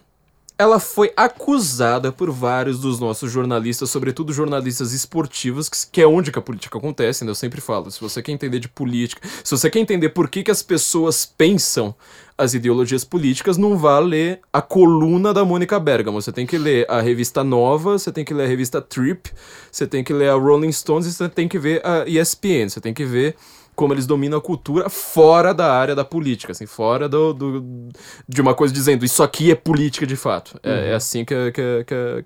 ela 0.57 0.79
foi 0.79 1.11
acusada 1.17 2.11
por 2.11 2.29
vários 2.29 2.79
dos 2.79 2.99
nossos 2.99 3.31
jornalistas, 3.31 3.89
sobretudo 3.89 4.31
jornalistas 4.31 4.93
esportivos, 4.93 5.67
que 5.69 5.99
é 5.99 6.07
onde 6.07 6.31
que 6.31 6.37
a 6.37 6.41
política 6.41 6.77
acontece, 6.77 7.25
né? 7.25 7.31
Eu 7.31 7.35
sempre 7.35 7.59
falo, 7.59 7.89
se 7.89 7.99
você 7.99 8.21
quer 8.21 8.31
entender 8.31 8.59
de 8.59 8.69
política, 8.69 9.27
se 9.43 9.49
você 9.49 9.67
quer 9.69 9.79
entender 9.79 10.09
por 10.09 10.29
que, 10.29 10.43
que 10.43 10.51
as 10.51 10.61
pessoas 10.61 11.25
pensam 11.25 11.95
as 12.37 12.53
ideologias 12.53 13.03
políticas, 13.03 13.57
não 13.57 13.77
vá 13.77 13.99
ler 13.99 14.41
a 14.51 14.61
coluna 14.61 15.33
da 15.33 15.43
Mônica 15.43 15.79
Bergamo. 15.79 16.21
Você 16.21 16.31
tem 16.31 16.45
que 16.45 16.57
ler 16.57 16.85
a 16.89 17.01
revista 17.01 17.43
Nova, 17.43 17.97
você 17.97 18.11
tem 18.11 18.23
que 18.23 18.33
ler 18.33 18.45
a 18.45 18.47
revista 18.47 18.79
Trip, 18.79 19.31
você 19.71 19.87
tem 19.87 20.03
que 20.03 20.13
ler 20.13 20.29
a 20.29 20.35
Rolling 20.35 20.71
Stones 20.71 21.07
e 21.07 21.13
você 21.13 21.29
tem 21.29 21.47
que 21.47 21.57
ver 21.57 21.81
a 21.85 22.05
ESPN, 22.07 22.69
você 22.69 22.79
tem 22.79 22.93
que 22.93 23.05
ver 23.05 23.35
como 23.75 23.93
eles 23.93 24.05
dominam 24.05 24.37
a 24.37 24.41
cultura 24.41 24.89
fora 24.89 25.53
da 25.53 25.73
área 25.73 25.95
da 25.95 26.05
política, 26.05 26.51
assim, 26.51 26.65
fora 26.65 27.09
do, 27.09 27.33
do 27.33 27.89
de 28.27 28.41
uma 28.41 28.53
coisa 28.53 28.73
dizendo 28.73 29.03
isso 29.03 29.23
aqui 29.23 29.51
é 29.51 29.55
política 29.55 30.05
de 30.05 30.15
fato. 30.15 30.59
É, 30.63 30.69
uhum. 30.69 30.77
é 30.77 30.93
assim 30.93 31.25
que, 31.25 31.51
que, 31.51 31.83
que, 31.85 32.25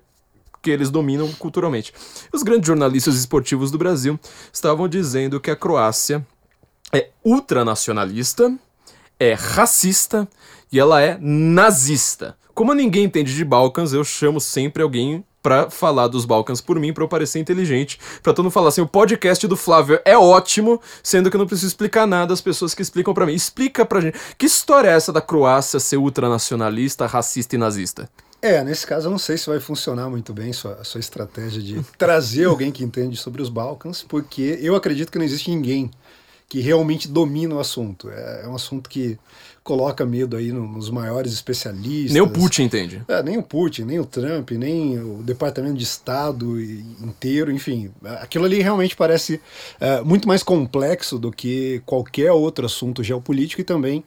que, 0.62 0.70
eles 0.70 0.90
dominam 0.90 1.30
culturalmente. 1.34 1.92
Os 2.32 2.42
grandes 2.42 2.66
jornalistas 2.66 3.14
esportivos 3.16 3.70
do 3.70 3.78
Brasil 3.78 4.18
estavam 4.52 4.88
dizendo 4.88 5.40
que 5.40 5.50
a 5.50 5.56
Croácia 5.56 6.26
é 6.92 7.08
ultranacionalista, 7.24 8.54
é 9.18 9.32
racista 9.32 10.28
e 10.70 10.78
ela 10.78 11.00
é 11.00 11.18
nazista. 11.20 12.36
Como 12.54 12.74
ninguém 12.74 13.04
entende 13.04 13.34
de 13.34 13.44
Balcãs, 13.44 13.92
eu 13.92 14.04
chamo 14.04 14.40
sempre 14.40 14.82
alguém 14.82 15.24
pra 15.42 15.70
falar 15.70 16.08
dos 16.08 16.24
Balcãs 16.24 16.60
por 16.60 16.78
mim, 16.78 16.92
pra 16.92 17.04
eu 17.04 17.08
parecer 17.08 17.38
inteligente, 17.38 17.98
pra 18.22 18.32
todo 18.32 18.44
mundo 18.44 18.52
falar 18.52 18.68
assim, 18.68 18.80
o 18.80 18.86
podcast 18.86 19.46
do 19.46 19.56
Flávio 19.56 20.00
é 20.04 20.16
ótimo, 20.16 20.80
sendo 21.02 21.30
que 21.30 21.36
eu 21.36 21.38
não 21.38 21.46
preciso 21.46 21.68
explicar 21.68 22.06
nada 22.06 22.32
às 22.32 22.40
pessoas 22.40 22.74
que 22.74 22.82
explicam 22.82 23.14
para 23.14 23.26
mim. 23.26 23.34
Explica 23.34 23.84
pra 23.84 24.00
gente, 24.00 24.18
que 24.36 24.46
história 24.46 24.88
é 24.88 24.94
essa 24.94 25.12
da 25.12 25.20
Croácia 25.20 25.80
ser 25.80 25.96
ultranacionalista, 25.96 27.06
racista 27.06 27.54
e 27.54 27.58
nazista? 27.58 28.08
É, 28.40 28.62
nesse 28.62 28.86
caso 28.86 29.08
eu 29.08 29.10
não 29.10 29.18
sei 29.18 29.36
se 29.36 29.48
vai 29.48 29.58
funcionar 29.58 30.08
muito 30.08 30.32
bem 30.32 30.52
sua, 30.52 30.84
sua 30.84 31.00
estratégia 31.00 31.60
de 31.60 31.82
trazer 31.98 32.44
alguém 32.44 32.70
que 32.70 32.84
entende 32.84 33.16
sobre 33.16 33.42
os 33.42 33.48
Balcãs, 33.48 34.02
porque 34.02 34.58
eu 34.62 34.76
acredito 34.76 35.10
que 35.10 35.18
não 35.18 35.24
existe 35.24 35.50
ninguém 35.50 35.90
que 36.48 36.60
realmente 36.60 37.08
domina 37.08 37.56
o 37.56 37.60
assunto. 37.60 38.08
É, 38.10 38.44
é 38.44 38.48
um 38.48 38.54
assunto 38.54 38.88
que 38.88 39.18
coloca 39.68 40.06
medo 40.06 40.34
aí 40.34 40.50
nos 40.50 40.88
maiores 40.88 41.30
especialistas. 41.30 42.14
Nem 42.14 42.22
o 42.22 42.30
Putin 42.30 42.62
entende. 42.62 43.02
É, 43.06 43.22
nem 43.22 43.36
o 43.36 43.42
Putin, 43.42 43.82
nem 43.82 44.00
o 44.00 44.06
Trump, 44.06 44.52
nem 44.52 44.98
o 44.98 45.22
Departamento 45.22 45.74
de 45.74 45.84
Estado 45.84 46.58
inteiro, 46.58 47.52
enfim. 47.52 47.90
Aquilo 48.02 48.46
ali 48.46 48.62
realmente 48.62 48.96
parece 48.96 49.38
é, 49.78 50.00
muito 50.00 50.26
mais 50.26 50.42
complexo 50.42 51.18
do 51.18 51.30
que 51.30 51.82
qualquer 51.84 52.32
outro 52.32 52.64
assunto 52.64 53.02
geopolítico 53.02 53.60
e 53.60 53.64
também 53.64 54.02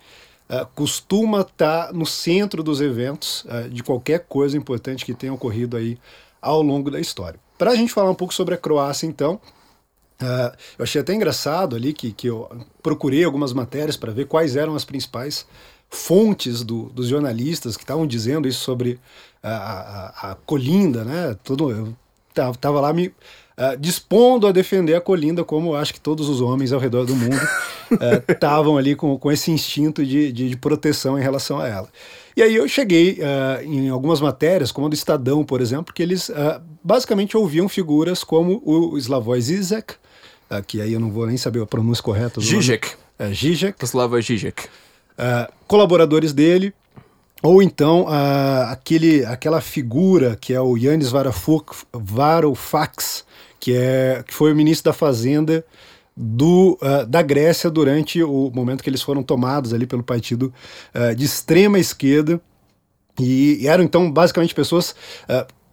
é, 0.50 0.66
costuma 0.74 1.42
estar 1.42 1.88
tá 1.88 1.94
no 1.94 2.08
centro 2.08 2.64
dos 2.64 2.82
eventos 2.82 3.46
é, 3.48 3.68
de 3.68 3.84
qualquer 3.84 4.26
coisa 4.28 4.58
importante 4.58 5.06
que 5.06 5.14
tenha 5.14 5.32
ocorrido 5.32 5.78
aí 5.78 5.96
ao 6.42 6.64
longo 6.64 6.90
da 6.90 7.00
história. 7.00 7.40
Para 7.56 7.70
a 7.70 7.76
gente 7.76 7.94
falar 7.94 8.10
um 8.10 8.16
pouco 8.16 8.34
sobre 8.34 8.56
a 8.56 8.58
Croácia, 8.58 9.06
então, 9.06 9.40
Uh, 10.22 10.56
eu 10.78 10.84
achei 10.84 11.02
até 11.02 11.14
engraçado 11.14 11.76
ali 11.76 11.94
que, 11.94 12.12
que 12.12 12.28
eu 12.28 12.50
procurei 12.84 13.24
algumas 13.24 13.54
matérias 13.54 13.98
para 13.98 14.12
ver 14.12 14.28
quais 14.28 14.56
eram 14.56 14.76
as 14.76 14.86
principais 14.86 15.46
fontes 15.90 16.64
do, 16.64 16.84
dos 16.84 17.08
jornalistas 17.08 17.76
que 17.76 17.84
estavam 17.84 18.08
dizendo 18.08 18.48
isso 18.48 18.62
sobre 18.62 19.00
a, 19.44 19.52
a, 19.52 20.32
a, 20.32 20.36
Colinda, 20.46 21.04
né? 21.04 21.36
Todo, 21.44 21.72
eu 21.72 21.94
tava 22.34 22.80
lá 22.80 22.94
me 22.94 23.08
uh, 23.08 23.78
dispondo 23.78 24.48
a 24.48 24.52
defender 24.52 24.96
a 24.96 25.02
Colinda, 25.02 25.44
como 25.44 25.76
acho 25.76 25.94
que 25.94 26.00
todos 26.00 26.30
os 26.30 26.40
homens 26.40 26.72
ao 26.72 26.80
redor 26.80 27.06
do 27.06 27.16
mundo 27.16 27.42
estavam 28.30 28.76
uh, 28.76 28.78
ali 28.78 28.96
com, 28.96 29.18
com 29.18 29.32
esse 29.32 29.52
instinto 29.52 30.06
de, 30.06 30.32
de, 30.32 30.50
de, 30.50 30.58
proteção 30.58 31.20
em 31.20 31.22
relação 31.22 31.60
a 31.60 31.68
ela. 31.68 31.90
E 32.38 32.42
aí 32.42 32.56
eu 32.56 32.68
cheguei 32.70 33.20
uh, 33.20 33.64
em 33.64 33.90
algumas 33.90 34.22
matérias, 34.22 34.72
como 34.72 34.88
a 34.88 34.90
do 34.90 34.96
Estadão, 34.96 35.44
por 35.44 35.60
exemplo, 35.60 35.94
que 35.94 36.02
eles 36.02 36.32
basicamente 36.82 37.36
ouviam 37.36 37.68
figuras 37.68 38.24
como 38.24 38.62
o 38.64 38.98
Slavoj 38.98 39.42
Zizek, 39.42 39.96
que 40.60 40.82
aí 40.82 40.94
eu 40.94 41.00
não 41.00 41.12
vou 41.12 41.28
nem 41.28 41.38
saber 41.38 41.62
a 41.62 41.66
pronúncia 41.66 42.04
correta. 42.04 42.42
Zizek. 42.42 42.90
É, 43.18 43.32
Zizek. 43.34 43.86
Slava 43.86 44.20
Zizek. 44.20 44.64
Uh, 44.64 45.52
colaboradores 45.68 46.34
dele, 46.34 46.74
ou 47.44 47.62
então 47.62 48.04
uh, 48.04 48.70
aquele, 48.70 49.26
aquela 49.26 49.62
figura 49.62 50.38
que 50.40 50.54
é 50.54 50.62
o 50.62 50.78
Yannis 50.78 51.12
Varoufakis, 51.94 53.24
que, 53.60 53.74
é, 53.76 54.24
que 54.28 54.34
foi 54.34 54.52
o 54.52 54.56
ministro 54.56 54.92
da 54.92 54.94
Fazenda 54.94 55.64
do, 56.16 56.78
uh, 56.82 57.06
da 57.06 57.22
Grécia 57.22 57.70
durante 57.70 58.22
o 58.22 58.52
momento 58.54 58.84
que 58.84 58.90
eles 58.90 59.02
foram 59.02 59.24
tomados 59.24 59.74
ali 59.74 59.88
pelo 59.88 60.04
partido 60.04 60.54
uh, 60.94 61.16
de 61.16 61.26
extrema 61.26 61.80
esquerda. 61.80 62.42
E, 63.20 63.60
e 63.62 63.68
eram 63.68 63.84
então 63.84 64.12
basicamente 64.12 64.56
pessoas 64.56 64.96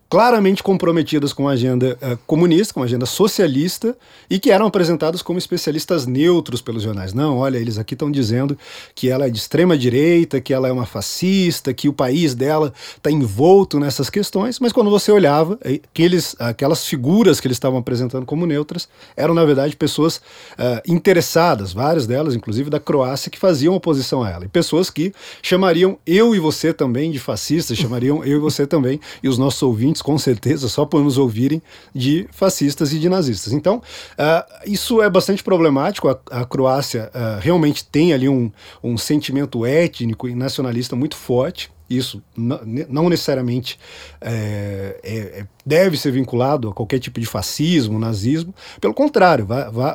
claramente 0.09 0.63
comprometidas 0.63 1.33
com 1.35 1.47
a 1.49 1.53
agenda 1.53 1.99
uh, 2.01 2.19
comunista, 2.27 2.73
com 2.73 2.81
a 2.81 2.85
agenda 2.85 3.05
socialista, 3.05 3.97
e 4.31 4.39
que 4.39 4.51
eram 4.51 4.67
apresentadas 4.67 5.21
como 5.21 5.39
especialistas 5.39 6.07
neutros 6.07 6.63
pelos 6.63 6.83
jornais. 6.83 7.13
Não, 7.13 7.37
olha, 7.37 7.59
eles 7.59 7.79
aqui 7.79 7.95
estão 7.95 8.11
dizendo 8.11 8.57
que 8.95 9.11
ela 9.11 9.27
é 9.27 9.31
de 9.31 9.39
extrema 9.39 9.77
direita, 9.77 10.41
que 10.41 10.55
ela 10.55 10.67
é 10.67 10.73
uma 10.73 10.87
fascista, 10.87 11.75
que 11.75 11.89
o 11.89 11.93
país 11.93 12.35
dela 12.35 12.73
está 12.97 13.11
envolto 13.11 13.79
nessas 13.79 14.09
questões, 14.09 14.59
mas 14.59 14.73
quando 14.73 14.91
você 14.91 15.13
olhava, 15.13 15.59
aqueles, 15.63 16.35
aquelas 16.39 16.87
figuras 16.87 17.39
que 17.39 17.47
eles 17.47 17.57
estavam 17.57 17.79
apresentando 17.79 18.25
como 18.25 18.47
neutras 18.47 18.89
eram, 19.15 19.35
na 19.35 19.45
verdade, 19.45 19.77
pessoas 19.77 20.17
uh, 20.17 20.81
interessadas, 20.87 21.73
várias 21.73 22.07
delas, 22.07 22.35
inclusive 22.35 22.71
da 22.71 22.81
Croácia, 22.81 23.31
que 23.31 23.39
faziam 23.39 23.75
oposição 23.75 24.23
a 24.23 24.31
ela, 24.31 24.45
e 24.47 24.49
pessoas 24.49 24.89
que 24.89 25.13
chamariam 25.43 25.99
eu 26.07 26.35
e 26.35 26.39
você 26.39 26.73
também 26.73 27.11
de 27.11 27.19
fascistas, 27.19 27.77
chamariam 27.77 28.25
eu 28.25 28.39
e 28.39 28.41
você 28.41 28.67
também, 28.67 28.99
e 29.23 29.29
os 29.29 29.37
nossos 29.37 29.63
ouvintes 29.63 29.98
com 30.03 30.19
certeza, 30.19 30.69
só 30.69 30.85
por 30.85 31.03
nos 31.03 31.19
ouvirem, 31.19 31.63
de 31.95 32.29
fascistas 32.31 32.93
e 32.93 32.99
de 32.99 33.09
nazistas. 33.09 33.53
Então, 33.53 33.77
uh, 33.79 34.63
isso 34.67 35.03
é 35.03 35.09
bastante 35.11 35.43
problemático. 35.43 36.09
A, 36.09 36.19
a 36.31 36.45
Croácia 36.45 37.11
uh, 37.15 37.41
realmente 37.41 37.85
tem 37.85 38.13
ali 38.13 38.29
um, 38.29 38.51
um 38.83 38.97
sentimento 38.97 39.65
étnico 39.65 40.29
e 40.29 40.35
nacionalista 40.35 40.97
muito 40.97 41.17
forte. 41.17 41.71
Isso 41.89 42.23
não 42.37 43.09
necessariamente 43.09 43.79
é, 44.21 45.01
é, 45.03 45.47
deve 45.65 45.97
ser 45.97 46.11
vinculado 46.11 46.69
a 46.69 46.75
qualquer 46.75 46.99
tipo 46.99 47.19
de 47.19 47.25
fascismo, 47.25 47.99
nazismo. 47.99 48.55
Pelo 48.79 48.93
contrário, 48.93 49.49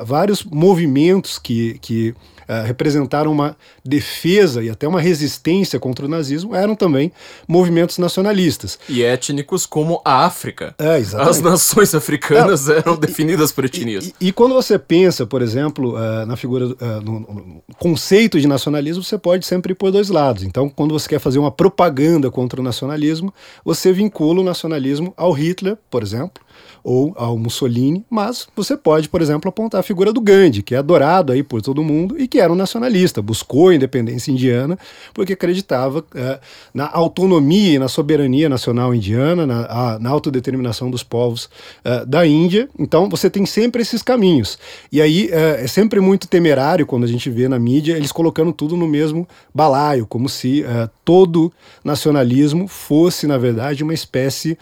vários 0.04 0.42
movimentos 0.42 1.38
que, 1.38 1.78
que 1.80 2.12
uh, 2.48 2.66
representaram 2.66 3.30
uma 3.30 3.56
defesa 3.84 4.62
e 4.62 4.70
até 4.70 4.86
uma 4.86 5.00
resistência 5.00 5.78
contra 5.78 6.06
o 6.06 6.08
nazismo 6.08 6.54
eram 6.54 6.74
também 6.74 7.12
movimentos 7.46 7.98
nacionalistas. 7.98 8.78
E 8.88 9.02
étnicos 9.02 9.66
como 9.66 10.00
a 10.04 10.24
África. 10.24 10.74
É. 10.78 10.96
As 10.96 11.40
nações 11.40 11.94
africanas 11.94 12.68
é, 12.68 12.78
eram 12.78 12.96
definidas 12.96 13.52
por 13.52 13.64
etnias. 13.64 14.06
E, 14.06 14.14
e, 14.20 14.28
e, 14.28 14.32
quando 14.32 14.54
você 14.54 14.78
pensa, 14.78 15.26
por 15.26 15.42
exemplo, 15.42 15.94
uh, 15.94 16.26
na 16.26 16.36
figura, 16.36 16.66
uh, 16.66 16.76
no, 17.02 17.20
no, 17.20 17.62
conceito 17.78 18.40
de 18.40 18.46
nacionalismo, 18.46 19.02
você 19.02 19.18
pode 19.18 19.46
sempre 19.46 19.72
ir 19.72 19.74
por 19.74 19.90
dois 19.90 20.08
lados. 20.08 20.42
Então, 20.42 20.68
quando 20.68 20.92
você 20.92 21.08
quer 21.08 21.18
fazer 21.18 21.38
uma 21.38 21.50
propaganda 21.50 22.30
contra 22.30 22.60
o 22.60 22.64
nacionalismo, 22.64 23.32
você 23.64 23.92
vincula 23.92 24.40
o 24.40 24.44
nacionalismo 24.44 25.12
ao 25.16 25.32
Hitler, 25.32 25.76
por 25.90 26.02
exemplo, 26.02 26.43
ou 26.84 27.14
ao 27.16 27.38
Mussolini, 27.38 28.04
mas 28.10 28.46
você 28.54 28.76
pode, 28.76 29.08
por 29.08 29.22
exemplo, 29.22 29.48
apontar 29.48 29.80
a 29.80 29.82
figura 29.82 30.12
do 30.12 30.20
Gandhi, 30.20 30.62
que 30.62 30.74
é 30.74 30.78
adorado 30.78 31.32
aí 31.32 31.42
por 31.42 31.62
todo 31.62 31.82
mundo 31.82 32.20
e 32.20 32.28
que 32.28 32.38
era 32.38 32.52
um 32.52 32.56
nacionalista, 32.56 33.22
buscou 33.22 33.70
a 33.70 33.74
independência 33.74 34.30
indiana 34.30 34.78
porque 35.14 35.32
acreditava 35.32 36.04
é, 36.14 36.38
na 36.74 36.90
autonomia 36.92 37.76
e 37.76 37.78
na 37.78 37.88
soberania 37.88 38.50
nacional 38.50 38.94
indiana, 38.94 39.46
na, 39.46 39.64
a, 39.64 39.98
na 39.98 40.10
autodeterminação 40.10 40.90
dos 40.90 41.02
povos 41.02 41.48
é, 41.82 42.04
da 42.04 42.26
Índia. 42.26 42.68
Então 42.78 43.08
você 43.08 43.30
tem 43.30 43.46
sempre 43.46 43.80
esses 43.80 44.02
caminhos. 44.02 44.58
E 44.92 45.00
aí 45.00 45.30
é, 45.32 45.64
é, 45.64 45.66
sempre 45.66 46.00
muito 46.00 46.28
temerário 46.28 46.86
quando 46.86 47.04
a 47.04 47.08
gente 47.08 47.30
vê 47.30 47.48
na 47.48 47.58
mídia 47.58 47.96
eles 47.96 48.12
colocando 48.12 48.52
tudo 48.52 48.76
no 48.76 48.86
mesmo 48.86 49.26
balaio, 49.54 50.06
como 50.06 50.28
se 50.28 50.64
todo 51.04 51.52
nacionalismo 51.82 52.68
fosse, 52.68 53.26
na 53.26 53.38
verdade, 53.38 53.82
uma 53.82 53.94
espécie 53.94 54.58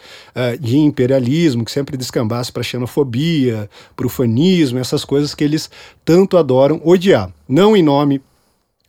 de 0.59 0.77
imperialismo 0.77 1.65
que 1.65 1.71
sempre 1.71 1.97
descambasse 2.13 2.51
para 2.51 2.61
xenofobia, 2.61 3.69
para 3.95 4.05
o 4.05 4.09
fanismo, 4.09 4.77
essas 4.77 5.03
coisas 5.03 5.33
que 5.33 5.43
eles 5.43 5.69
tanto 6.05 6.37
adoram 6.37 6.79
odiar. 6.83 7.31
Não 7.49 7.75
em 7.75 7.81
nome 7.83 8.21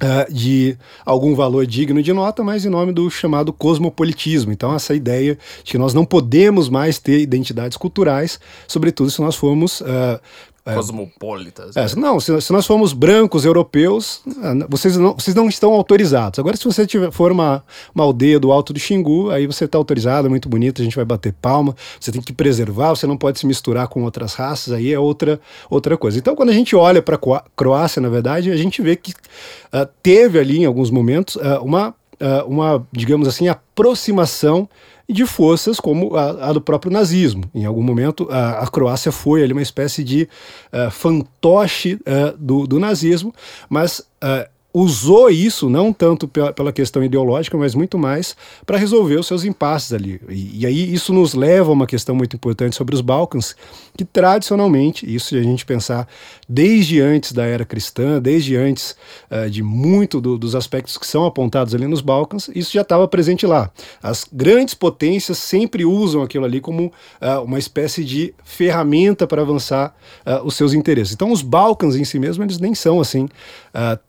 Uh, 0.03 0.31
de 0.31 0.77
algum 1.07 1.37
valor 1.37 1.65
digno 1.65 2.03
de 2.03 2.13
nota, 2.13 2.43
mas 2.43 2.67
em 2.67 2.69
nome 2.69 2.93
do 2.93 3.09
chamado 3.09 3.53
cosmopolitismo. 3.53 4.51
Então, 4.51 4.75
essa 4.75 4.93
ideia 4.93 5.39
de 5.63 5.71
que 5.71 5.79
nós 5.79 5.95
não 5.95 6.05
podemos 6.05 6.69
mais 6.69 6.99
ter 6.99 7.21
identidades 7.21 7.77
culturais, 7.77 8.41
sobretudo 8.67 9.09
se 9.09 9.21
nós 9.21 9.37
formos 9.37 9.81
uh, 9.83 10.21
é. 10.67 10.75
Cosmopolitas. 10.75 11.77
É, 11.77 11.87
não, 11.95 12.19
se, 12.19 12.41
se, 12.41 12.51
nós 12.51 12.67
formos 12.67 12.95
brancos 12.95 13.45
europeus, 13.45 14.23
é, 14.27 14.67
vocês 14.67 14.97
não, 14.97 15.13
vocês 15.13 15.35
não 15.35 15.47
estão 15.47 15.75
autorizados. 15.75 16.39
Agora, 16.39 16.57
se 16.57 16.65
você 16.65 16.87
tiver, 16.87 17.11
for 17.11 17.31
uma, 17.31 17.63
uma 17.95 18.03
aldeia 18.03 18.41
do 18.41 18.51
Alto 18.51 18.73
do 18.73 18.79
Xingu, 18.79 19.31
aí 19.31 19.47
você 19.47 19.67
está 19.67 19.77
autorizado, 19.77 20.27
é 20.27 20.31
muito 20.31 20.49
bonito, 20.49 20.81
a 20.81 20.85
gente 20.85 20.97
vai 20.97 21.05
bater 21.05 21.35
palma. 21.35 21.77
Você 22.01 22.11
tem 22.11 22.23
que 22.23 22.33
preservar, 22.33 22.91
você 22.91 23.07
não 23.07 23.17
pode 23.17 23.39
se 23.39 23.47
misturar 23.47 23.89
com 23.89 24.05
outras 24.05 24.33
raças, 24.33 24.73
aí 24.73 24.91
é 24.91 24.99
outra, 24.99 25.39
outra 25.69 25.99
coisa. 25.99 26.19
Então, 26.19 26.35
quando 26.35 26.49
a 26.49 26.55
gente 26.55 26.75
olha 26.75 27.03
para 27.03 27.17
a 27.17 27.43
Croácia, 27.55 28.01
na 28.01 28.09
verdade, 28.09 28.51
a 28.51 28.57
gente 28.57 28.81
vê 28.81 28.97
que 28.97 29.13
uh, 29.13 29.87
teve 30.03 30.39
ali, 30.39 30.61
em 30.61 30.65
alguns 30.65 30.91
momentos, 30.91 31.37
uh, 31.37 31.63
uma, 31.63 31.91
uh, 31.91 32.49
uma, 32.49 32.87
digamos 32.91 33.29
assim, 33.29 33.49
aproximação 33.49 34.67
de 35.09 35.27
forças 35.27 35.79
como 35.79 36.17
a, 36.17 36.49
a, 36.49 36.53
do 36.53 36.61
próprio 36.61 36.91
nazismo. 36.91 37.45
Em 37.55 37.65
algum 37.65 37.83
momento, 37.83 38.27
a, 38.31 38.61
a 38.61 38.67
Croácia 38.67 39.13
foi 39.13 39.43
ali 39.43 39.53
uma 39.53 39.63
espécie 39.63 40.03
de 40.03 40.29
uh, 40.73 40.91
fantoche 40.91 41.95
uh, 41.95 42.37
do, 42.39 42.67
do, 42.67 42.79
nazismo, 42.79 43.33
mas 43.69 43.99
uh, 43.99 44.49
usou 44.75 45.31
isso 45.31 45.71
não 45.71 45.93
tanto 45.93 46.27
pela, 46.27 46.73
questão 46.73 47.05
ideológica, 47.05 47.57
mas 47.57 47.77
muito 47.77 47.97
mais 47.97 48.37
para 48.67 48.77
resolver 48.77 49.15
os 49.15 49.27
seus 49.29 49.45
impasses 49.45 49.93
ali. 49.93 50.21
E, 50.29 50.63
e, 50.63 50.67
aí 50.67 50.93
isso 50.93 51.13
nos 51.13 51.33
leva 51.33 51.71
a 51.71 51.73
uma 51.73 51.87
questão 51.87 52.13
muito 52.17 52.35
importante 52.35 52.75
sobre 52.75 52.93
os 52.93 53.01
Balcãs, 53.01 53.55
que 53.97 54.05
tradicionalmente, 54.05 55.07
isso 55.15 55.29
se 55.29 55.39
a 55.39 55.43
gente 55.45 55.65
pensar 55.65 56.09
desde 56.49 57.01
antes 57.01 57.31
da 57.31 57.45
era 57.45 57.65
cristã, 57.65 58.21
desde 58.21 58.57
antes 58.57 58.97
uh, 59.31 59.49
de 59.49 59.63
muito 59.63 60.21
do, 60.21 60.37
dos 60.37 60.57
aspectos 60.57 60.99
que 60.99 61.07
são 61.07 61.25
apontados 61.25 61.73
ali 61.73 61.87
nos 61.87 62.01
Balcãs, 62.01 62.51
isso 62.53 62.73
já 62.73 62.83
estava 62.83 63.07
presente 63.07 63.47
lá. 63.47 63.71
As 64.03 64.27
grandes 64.31 64.75
potências 64.75 65.39
sempre 65.39 65.85
usam 65.85 66.21
aquilo 66.21 66.45
ali 66.45 66.61
como 66.61 66.87
uh, 66.87 67.45
uma 67.45 67.61
espécie 67.61 68.05
de 68.05 68.35
ferramenta 68.43 69.25
para 69.25 69.43
avançar 69.43 69.95
uh, 70.27 70.45
os 70.45 70.57
seus 70.57 70.75
interesses. 70.75 71.15
Então 71.15 71.31
os 71.31 71.43
Balcãs 71.43 71.95
em 71.95 72.05
si 72.05 72.19
mesmos, 72.19 72.45
eles 72.45 72.59
nem 72.59 72.75
são 72.75 73.01
assim 73.01 73.29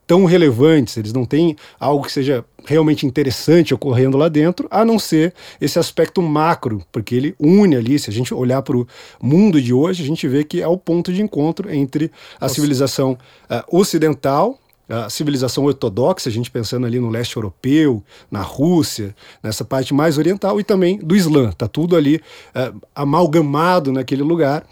tão 0.06 0.26
relevantes, 0.26 0.96
eles 0.98 1.12
não 1.12 1.26
têm 1.26 1.56
algo 1.80 2.06
que 2.06 2.12
seja 2.12 2.46
realmente 2.66 3.06
interessante 3.06 3.74
ocorrendo 3.74 4.18
lá 4.18 4.28
dentro, 4.28 4.68
a 4.70 4.84
não 4.84 5.00
ser 5.00 5.34
esse 5.60 5.80
aspecto 5.80 6.22
macro, 6.22 6.84
porque 6.92 7.16
ele 7.16 7.36
une 7.40 7.76
ali, 7.76 7.98
se 7.98 8.10
a 8.10 8.14
gente 8.14 8.34
olhar 8.34 8.62
para 8.62 8.78
o 8.78 8.88
mundo 9.22 9.62
de 9.62 9.74
hoje, 9.74 10.04
a 10.04 10.06
gente 10.06 10.28
vê 10.28 10.44
que 10.44 10.62
é 10.62 10.68
o 10.68 10.78
ponto 10.78 11.12
de 11.14 11.22
encontro 11.22 11.74
entre 11.74 12.12
a 12.40 12.46
Nossa. 12.46 12.56
civilização 12.56 13.18
uh, 13.50 13.78
ocidental, 13.78 14.60
a 14.88 15.10
civilização 15.10 15.66
ortodoxa, 15.66 16.30
a 16.30 16.32
gente 16.32 16.52
pensando 16.52 16.86
ali 16.86 17.00
no 17.00 17.10
leste 17.10 17.36
europeu, 17.36 18.04
na 18.30 18.42
Rússia, 18.42 19.16
nessa 19.42 19.66
parte 19.66 19.94
mais 19.94 20.18
oriental, 20.18 20.60
e 20.60 20.64
também 20.64 21.00
do 21.00 21.16
Islã. 21.16 21.50
Está 21.50 21.68
tudo 21.68 21.96
ali 21.96 22.18
uh, 22.18 22.80
amalgamado 22.94 23.92
naquele 23.92 24.22
lugar. 24.22 24.64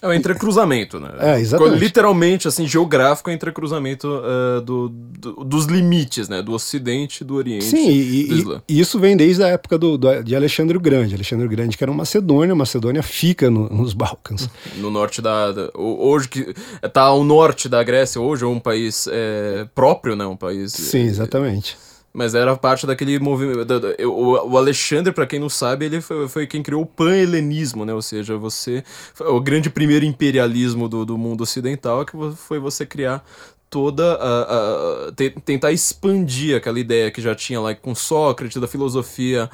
É 0.00 0.06
o 0.06 0.12
entrecruzamento, 0.12 1.00
né? 1.00 1.10
É, 1.18 1.40
exatamente. 1.40 1.80
Literalmente, 1.80 2.46
assim, 2.46 2.66
geográfico, 2.66 3.30
é 3.30 3.32
o 3.32 3.34
entrecruzamento 3.34 4.06
uh, 4.06 4.60
do, 4.60 4.88
do, 4.88 5.44
dos 5.44 5.66
limites, 5.66 6.28
né? 6.28 6.40
Do 6.40 6.52
Ocidente, 6.52 7.24
do 7.24 7.34
Oriente. 7.34 7.64
Sim, 7.64 7.90
e, 7.90 8.60
e, 8.68 8.80
isso 8.80 8.98
vem 8.98 9.16
desde 9.16 9.42
a 9.42 9.48
época 9.48 9.76
do, 9.76 9.98
do, 9.98 10.22
de 10.22 10.36
Alexandre 10.36 10.76
o 10.76 10.80
Grande. 10.80 11.14
Alexandre 11.14 11.46
o 11.46 11.48
Grande, 11.48 11.76
que 11.76 11.82
era 11.82 11.90
uma 11.90 11.98
Macedônia, 11.98 12.54
Macedônia 12.54 13.02
fica 13.02 13.50
no, 13.50 13.68
nos 13.68 13.92
Balcãs. 13.92 14.48
No 14.78 14.90
norte 14.90 15.20
da, 15.20 15.50
da, 15.50 15.70
Hoje 15.74 16.28
que 16.28 16.54
está 16.82 17.02
ao 17.02 17.24
norte 17.24 17.68
da 17.68 17.82
Grécia, 17.82 18.20
hoje 18.20 18.44
é 18.44 18.46
um 18.46 18.60
país 18.60 19.08
é, 19.10 19.66
próprio, 19.74 20.14
né? 20.14 20.24
Um 20.24 20.36
país. 20.36 20.72
Sim, 20.72 21.02
exatamente. 21.02 21.76
É, 21.84 21.87
mas 22.12 22.34
era 22.34 22.56
parte 22.56 22.86
daquele 22.86 23.18
movimento. 23.18 23.66
O 24.06 24.56
Alexandre, 24.56 25.12
para 25.12 25.26
quem 25.26 25.38
não 25.38 25.48
sabe, 25.48 25.86
ele 25.86 26.00
foi, 26.00 26.46
quem 26.46 26.62
criou 26.62 26.82
o 26.82 26.86
pan-helenismo, 26.86 27.84
né? 27.84 27.94
Ou 27.94 28.02
seja, 28.02 28.36
você. 28.36 28.82
O 29.20 29.40
grande 29.40 29.70
primeiro 29.70 30.04
imperialismo 30.04 30.88
do, 30.88 31.04
do 31.04 31.18
mundo 31.18 31.42
ocidental 31.42 32.02
é 32.02 32.04
que 32.04 32.12
foi 32.36 32.58
você 32.58 32.84
criar 32.86 33.24
toda 33.70 34.14
a, 34.14 35.08
a, 35.08 35.12
tentar 35.44 35.72
expandir 35.72 36.56
aquela 36.56 36.80
ideia 36.80 37.10
que 37.10 37.20
já 37.20 37.34
tinha 37.34 37.60
lá 37.60 37.74
com 37.74 37.94
Sócrates 37.94 38.60
da 38.60 38.66
filosofia 38.66 39.50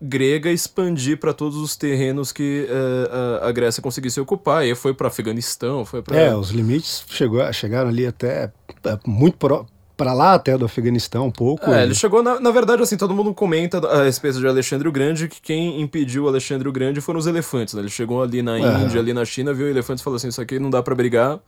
grega 0.00 0.50
expandir 0.50 1.18
para 1.18 1.32
todos 1.32 1.56
os 1.56 1.74
terrenos 1.76 2.30
que 2.30 2.66
uh, 2.68 3.46
a 3.46 3.52
Grécia 3.52 3.82
conseguisse 3.82 4.20
ocupar 4.20 4.66
e 4.66 4.74
foi 4.74 4.92
para 4.92 5.08
Afeganistão 5.08 5.84
foi 5.84 6.02
para 6.02 6.18
é 6.18 6.36
os 6.36 6.50
limites 6.50 7.04
chegou 7.08 7.40
chegaram 7.52 7.88
ali 7.88 8.06
até 8.06 8.52
é, 8.84 8.98
muito 9.06 9.38
pro, 9.38 9.66
para 9.98 10.12
lá 10.12 10.34
até 10.34 10.56
do 10.56 10.64
Afeganistão 10.64 11.26
um 11.26 11.30
pouco. 11.30 11.68
É, 11.72 11.82
ele 11.82 11.94
chegou, 11.94 12.22
na, 12.22 12.38
na 12.38 12.52
verdade, 12.52 12.80
assim, 12.80 12.96
todo 12.96 13.12
mundo 13.12 13.34
comenta 13.34 13.78
a 13.78 14.04
respeito 14.04 14.38
de 14.38 14.46
Alexandre 14.46 14.86
o 14.86 14.92
Grande 14.92 15.26
que 15.26 15.42
quem 15.42 15.80
impediu 15.80 16.28
Alexandre 16.28 16.68
o 16.68 16.72
Grande 16.72 17.00
foram 17.00 17.18
os 17.18 17.26
elefantes, 17.26 17.74
né? 17.74 17.80
Ele 17.80 17.90
chegou 17.90 18.22
ali 18.22 18.40
na 18.40 18.56
é. 18.56 18.84
Índia, 18.84 19.00
ali 19.00 19.12
na 19.12 19.24
China, 19.24 19.52
viu 19.52 19.68
elefantes 19.68 20.00
e 20.00 20.04
falou 20.04 20.16
assim, 20.16 20.28
isso 20.28 20.40
aqui 20.40 20.60
não 20.60 20.70
dá 20.70 20.80
para 20.84 20.94
brigar, 20.94 21.40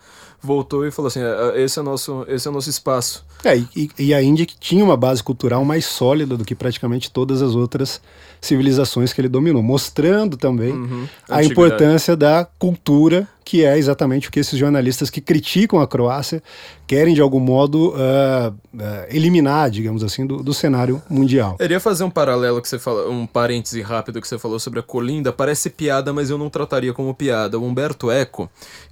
voltou 0.43 0.85
e 0.85 0.91
falou 0.91 1.07
assim, 1.07 1.21
é, 1.21 1.61
é, 1.61 1.63
esse 1.63 1.79
é, 1.79 1.83
nosso, 1.83 2.25
esse 2.27 2.49
é 2.49 2.51
o 2.51 2.53
nosso 2.53 2.69
espaço. 2.69 3.25
É, 3.45 3.57
e, 3.57 3.89
e 3.97 4.13
a 4.13 4.21
Índia 4.21 4.45
que 4.45 4.59
tinha 4.59 4.85
uma 4.85 4.97
base 4.97 5.23
cultural 5.23 5.65
mais 5.65 5.87
sólida 5.87 6.37
do 6.37 6.45
que 6.45 6.57
praticamente 6.57 7.09
todas 7.09 7.43
as 7.43 7.55
outras 7.55 8.01
civilizações 8.41 9.13
que 9.13 9.21
ele 9.21 9.29
dominou, 9.29 9.63
mostrando 9.63 10.37
também 10.37 10.73
uhum, 10.73 11.07
a 11.29 11.45
importância 11.45 12.17
da 12.17 12.45
cultura, 12.59 13.29
que 13.51 13.65
é 13.65 13.77
exatamente 13.77 14.29
o 14.29 14.31
que 14.31 14.39
esses 14.39 14.57
jornalistas 14.57 15.11
que 15.11 15.21
criticam 15.21 15.81
a 15.81 15.89
Croácia 15.89 16.41
querem 16.87 17.15
de 17.15 17.21
algum 17.21 17.41
modo 17.41 17.89
uh, 17.89 18.49
uh, 18.49 19.07
eliminar, 19.11 19.69
digamos 19.69 20.05
assim, 20.05 20.25
do, 20.25 20.41
do, 20.41 20.55
cenário 20.55 21.03
mundial. 21.11 21.57
Eu 21.59 21.65
iria 21.65 21.81
fazer 21.81 22.05
um 22.05 22.11
paralelo 22.11 22.63
que 22.63 22.69
você 22.69 22.79
falou, 22.79 23.11
um 23.11 23.27
parêntese 23.27 23.83
rápido 23.83 24.21
que 24.21 24.29
você 24.29 24.39
falou 24.39 24.61
sobre 24.61 24.79
a 24.79 24.85
Colinda. 24.85 25.33
Parece 25.33 25.69
piada, 25.69 26.13
mas 26.13 26.31
eu 26.31 26.39
não 26.39 26.49
trataria 26.49 26.93
como 26.93 27.13
piada. 27.13 27.59
O 27.59 27.65
Humberto 27.65 28.09
Eco, 28.09 28.49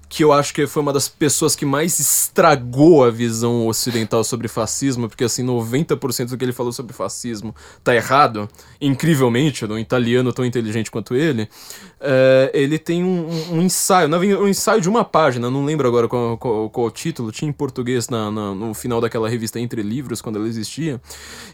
que 0.09 0.23
eu 0.23 0.33
acho 0.33 0.51
que 0.55 0.65
foi 0.65 0.81
uma 0.81 0.91
das 0.91 1.07
pessoas 1.07 1.55
que 1.55 1.65
mais 1.65 1.99
estragou 1.99 3.05
a 3.05 3.11
visão 3.11 3.67
ocidental 3.67 4.23
sobre 4.23 4.47
fascismo, 4.47 5.07
porque 5.07 5.23
assim, 5.23 5.45
90% 5.45 6.29
do 6.29 6.37
que 6.37 6.43
ele 6.43 6.51
falou 6.51 6.71
sobre 6.71 6.93
fascismo 6.93 7.53
tá 7.83 7.93
errado, 7.93 8.49
incrivelmente, 8.81 9.63
um 9.65 9.77
italiano 9.77 10.33
tão 10.33 10.43
inteligente 10.43 10.89
quanto 10.89 11.15
ele, 11.15 11.47
é, 12.01 12.49
ele 12.55 12.79
tem 12.79 13.03
um, 13.03 13.29
um, 13.51 13.61
ensaio, 13.61 14.09
um 14.09 14.47
ensaio 14.47 14.81
de 14.81 14.89
uma 14.89 15.05
página, 15.05 15.47
não 15.51 15.63
lembro 15.63 15.87
agora 15.87 16.07
qual, 16.07 16.39
qual, 16.39 16.69
qual 16.71 16.87
o 16.87 16.91
título, 16.91 17.31
tinha 17.31 17.47
em 17.47 17.53
português 17.53 18.09
na, 18.09 18.31
na, 18.31 18.55
no 18.55 18.73
final 18.73 18.99
daquela 18.99 19.29
revista 19.29 19.59
Entre 19.59 19.83
Livros, 19.83 20.21
quando 20.21 20.37
ela 20.37 20.47
existia, 20.47 20.99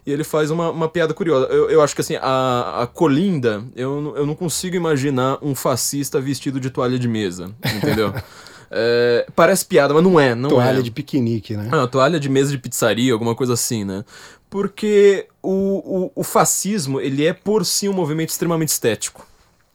e 0.05 0.11
ele 0.13 0.23
faz 0.23 0.49
uma, 0.49 0.69
uma 0.71 0.87
piada 0.87 1.13
curiosa. 1.13 1.47
Eu, 1.47 1.69
eu 1.69 1.81
acho 1.81 1.93
que 1.93 1.99
assim, 1.99 2.15
a, 2.21 2.83
a 2.83 2.87
Colinda, 2.87 3.65
eu, 3.75 4.13
eu 4.15 4.25
não 4.25 4.33
consigo 4.33 4.77
imaginar 4.77 5.39
um 5.41 5.53
fascista 5.53 6.21
vestido 6.21 6.57
de 6.57 6.69
toalha 6.69 6.97
de 6.97 7.07
mesa, 7.09 7.53
entendeu? 7.75 8.13
É, 8.77 9.25
parece 9.33 9.65
piada, 9.65 9.93
mas 9.93 10.03
não 10.03 10.19
é. 10.19 10.35
Não 10.35 10.49
toalha 10.49 10.79
é. 10.79 10.81
de 10.81 10.91
piquenique, 10.91 11.55
né? 11.55 11.69
Ah, 11.71 11.87
toalha 11.87 12.19
de 12.19 12.27
mesa 12.27 12.51
de 12.51 12.57
pizzaria, 12.57 13.13
alguma 13.13 13.33
coisa 13.33 13.53
assim, 13.53 13.85
né? 13.85 14.03
Porque 14.49 15.27
o, 15.41 16.07
o, 16.07 16.11
o 16.13 16.23
fascismo, 16.23 16.99
ele 16.99 17.25
é 17.25 17.31
por 17.31 17.65
si 17.65 17.87
um 17.87 17.93
movimento 17.93 18.29
extremamente 18.29 18.69
estético. 18.69 19.25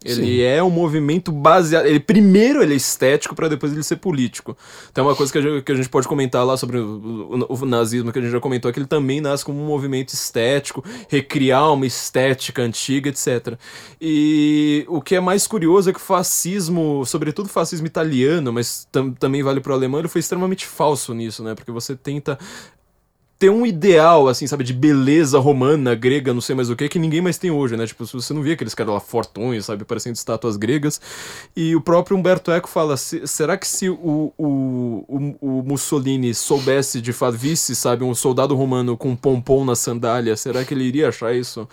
Ele 0.02 0.38
Sim. 0.38 0.40
é 0.40 0.62
um 0.62 0.70
movimento 0.70 1.30
baseado. 1.30 1.84
Ele 1.84 2.00
primeiro 2.00 2.62
ele 2.62 2.72
é 2.72 2.76
estético 2.76 3.34
para 3.34 3.48
depois 3.48 3.70
ele 3.70 3.82
ser 3.82 3.96
político. 3.96 4.56
Então 4.90 5.04
uma 5.04 5.14
coisa 5.14 5.30
que 5.30 5.38
a 5.38 5.42
gente, 5.42 5.62
que 5.62 5.72
a 5.72 5.74
gente 5.74 5.90
pode 5.90 6.08
comentar 6.08 6.44
lá 6.44 6.56
sobre 6.56 6.78
o, 6.78 7.46
o, 7.50 7.54
o, 7.54 7.66
nazismo 7.66 8.10
que 8.10 8.18
a 8.18 8.22
gente 8.22 8.30
já 8.30 8.40
comentou 8.40 8.70
é 8.70 8.72
que 8.72 8.78
ele 8.78 8.86
também 8.86 9.20
nasce 9.20 9.44
como 9.44 9.62
um 9.62 9.66
movimento 9.66 10.14
estético, 10.14 10.82
recriar 11.06 11.70
uma 11.74 11.84
estética 11.84 12.62
antiga, 12.62 13.10
etc. 13.10 13.58
E 14.00 14.86
o 14.88 15.02
que 15.02 15.16
é 15.16 15.20
mais 15.20 15.46
curioso 15.46 15.90
é 15.90 15.92
que 15.92 15.98
o 15.98 16.02
fascismo, 16.02 17.04
sobretudo 17.04 17.46
o 17.46 17.50
fascismo 17.50 17.86
italiano, 17.86 18.50
mas 18.54 18.88
tam, 18.90 19.12
também 19.12 19.42
vale 19.42 19.60
para 19.60 19.72
o 19.72 19.74
alemão, 19.74 20.00
ele 20.00 20.08
foi 20.08 20.20
extremamente 20.20 20.64
falso 20.64 21.12
nisso, 21.12 21.44
né? 21.44 21.54
Porque 21.54 21.70
você 21.70 21.94
tenta 21.94 22.38
ter 23.40 23.48
um 23.48 23.64
ideal, 23.64 24.28
assim, 24.28 24.46
sabe, 24.46 24.62
de 24.62 24.74
beleza 24.74 25.38
romana, 25.38 25.94
grega, 25.94 26.34
não 26.34 26.42
sei 26.42 26.54
mais 26.54 26.68
o 26.68 26.76
que, 26.76 26.90
que 26.90 26.98
ninguém 26.98 27.22
mais 27.22 27.38
tem 27.38 27.50
hoje, 27.50 27.74
né? 27.74 27.86
Tipo, 27.86 28.04
você 28.04 28.34
não 28.34 28.42
via 28.42 28.52
aqueles 28.52 28.74
caras 28.74 28.92
lá 28.92 29.00
fortões, 29.00 29.64
sabe, 29.64 29.82
parecendo 29.82 30.14
estátuas 30.14 30.58
gregas. 30.58 31.00
E 31.56 31.74
o 31.74 31.80
próprio 31.80 32.18
Humberto 32.18 32.52
Eco 32.52 32.68
fala: 32.68 32.98
se, 32.98 33.26
será 33.26 33.56
que 33.56 33.66
se 33.66 33.88
o, 33.88 34.30
o, 34.36 35.04
o, 35.08 35.36
o, 35.40 35.62
Mussolini 35.62 36.34
soubesse 36.34 37.00
de 37.00 37.14
fato, 37.14 37.38
visse, 37.38 37.74
sabe, 37.74 38.04
um 38.04 38.14
soldado 38.14 38.54
romano 38.54 38.94
com 38.94 39.08
um 39.08 39.16
pompom 39.16 39.64
na 39.64 39.74
sandália, 39.74 40.36
será 40.36 40.62
que 40.62 40.74
ele 40.74 40.84
iria 40.84 41.08
achar 41.08 41.34
isso 41.34 41.66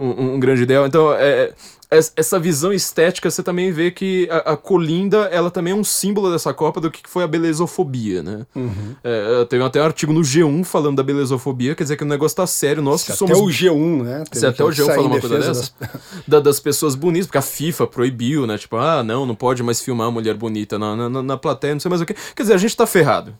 um, 0.00 0.34
um 0.34 0.40
grande 0.40 0.64
ideal? 0.64 0.88
Então, 0.88 1.14
é, 1.14 1.54
essa 2.16 2.38
visão 2.38 2.72
estética, 2.72 3.30
você 3.30 3.42
também 3.42 3.70
vê 3.70 3.90
que 3.90 4.26
a, 4.30 4.52
a, 4.52 4.56
Colinda, 4.56 5.28
ela 5.30 5.50
também 5.50 5.72
é 5.72 5.76
um 5.76 5.84
símbolo 5.84 6.32
dessa 6.32 6.54
Copa 6.54 6.80
do 6.80 6.90
que 6.90 7.02
foi 7.06 7.22
a 7.22 7.26
belezofobia, 7.26 8.22
né? 8.22 8.46
Uhum. 8.54 8.96
É, 9.04 9.44
teve 9.44 9.62
até 9.62 9.80
um 9.80 9.84
artigo 9.84 10.12
no 10.12 10.22
G1 10.22 10.64
falando 10.64 10.96
da 10.96 11.02
belezofobia, 11.02 11.74
quer 11.74 11.82
dizer 11.82 11.96
que 11.96 12.02
o 12.02 12.06
negócio 12.06 12.36
tá 12.36 12.46
sério, 12.46 12.82
nós 12.82 13.04
que 13.04 13.12
somos... 13.12 13.36
até 13.36 13.44
o 13.44 13.46
G1, 13.46 14.02
né? 14.02 14.24
Se 14.32 14.46
até 14.46 14.64
o 14.64 14.68
G1 14.68 14.86
fala 14.86 15.02
uma 15.02 15.20
coisa 15.20 15.38
dessa, 15.38 15.52
das... 15.52 15.74
Da, 16.26 16.40
das 16.40 16.60
pessoas 16.60 16.94
bonitas, 16.94 17.26
porque 17.26 17.38
a 17.38 17.42
FIFA 17.42 17.86
proibiu, 17.86 18.46
né? 18.46 18.56
Tipo, 18.56 18.76
ah, 18.76 19.02
não, 19.02 19.26
não 19.26 19.34
pode 19.34 19.62
mais 19.62 19.80
filmar 19.80 20.10
mulher 20.10 20.34
bonita 20.34 20.78
na, 20.78 20.96
na, 20.96 21.22
na 21.22 21.36
plateia, 21.36 21.74
não 21.74 21.80
sei 21.80 21.88
mais 21.88 22.00
o 22.00 22.06
que. 22.06 22.14
Quer 22.14 22.42
dizer, 22.42 22.54
a 22.54 22.58
gente 22.58 22.76
tá 22.76 22.86
ferrado. 22.86 23.36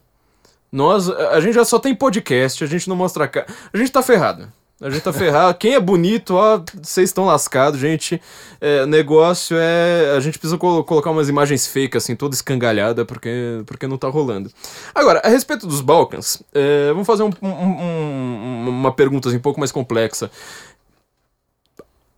Nós, 0.71 1.09
a 1.09 1.41
gente 1.41 1.55
já 1.55 1.65
só 1.65 1.79
tem 1.79 1.95
podcast, 1.95 2.65
a 2.65 2.67
gente 2.67 2.88
não 2.88 2.97
mostra 2.97 3.29
cara. 3.29 3.47
A 3.73 3.77
gente 3.77 3.93
tá 3.93 4.03
ferrado. 4.03 4.51
A 4.83 4.90
gente 4.90 5.03
tá 5.03 5.12
ferrado. 5.12 5.57
Quem 5.59 5.75
é 5.75 5.81
bonito, 5.81 6.35
ó, 6.35 6.61
vocês 6.83 7.09
estão 7.09 7.25
lascados, 7.25 7.79
gente. 7.81 8.21
É, 8.61 8.85
negócio 8.85 9.57
é. 9.59 10.14
A 10.16 10.21
gente 10.21 10.38
precisa 10.38 10.59
colo 10.59 10.83
colocar 10.83 11.11
umas 11.11 11.29
imagens 11.29 11.66
fake, 11.66 11.97
assim, 11.97 12.16
toda 12.16 12.35
escangalhada, 12.35 13.05
porque, 13.05 13.62
porque 13.64 13.87
não 13.87 13.97
tá 13.97 14.09
rolando. 14.09 14.51
Agora, 14.92 15.21
a 15.25 15.29
respeito 15.29 15.66
dos 15.66 15.81
Balcãs, 15.81 16.42
é, 16.53 16.88
vamos 16.88 17.07
fazer 17.07 17.23
um, 17.23 17.31
um, 17.40 17.49
um, 17.49 18.68
uma 18.68 18.92
pergunta 18.92 19.29
assim, 19.29 19.38
um 19.38 19.42
pouco 19.42 19.61
mais 19.61 19.71
complexa. 19.71 20.31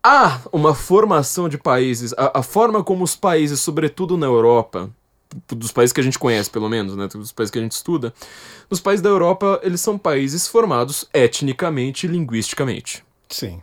Há 0.03 0.41
uma 0.53 0.75
formação 0.75 1.49
de 1.49 1.59
países, 1.59 2.15
a, 2.17 2.41
a 2.41 2.43
forma 2.43 2.83
como 2.83 3.05
os 3.05 3.15
países, 3.15 3.61
sobretudo 3.61 4.17
na 4.17 4.27
Europa, 4.27 4.91
dos 5.49 5.73
países 5.73 5.93
que 5.93 6.01
a 6.01 6.05
gente 6.05 6.19
conhece, 6.19 6.51
pelo 6.51 6.69
menos, 6.69 6.97
né, 6.97 7.09
dos 7.09 7.33
países 7.33 7.51
que 7.51 7.59
a 7.59 7.63
gente 7.63 7.73
estuda, 7.73 8.13
nos 8.71 8.81
países 8.81 9.03
da 9.03 9.09
Europa, 9.09 9.61
eles 9.63 9.81
são 9.81 9.99
países 9.99 10.47
formados 10.47 11.07
etnicamente 11.13 12.07
e 12.07 12.11
linguisticamente. 12.11 13.05
Sim. 13.29 13.61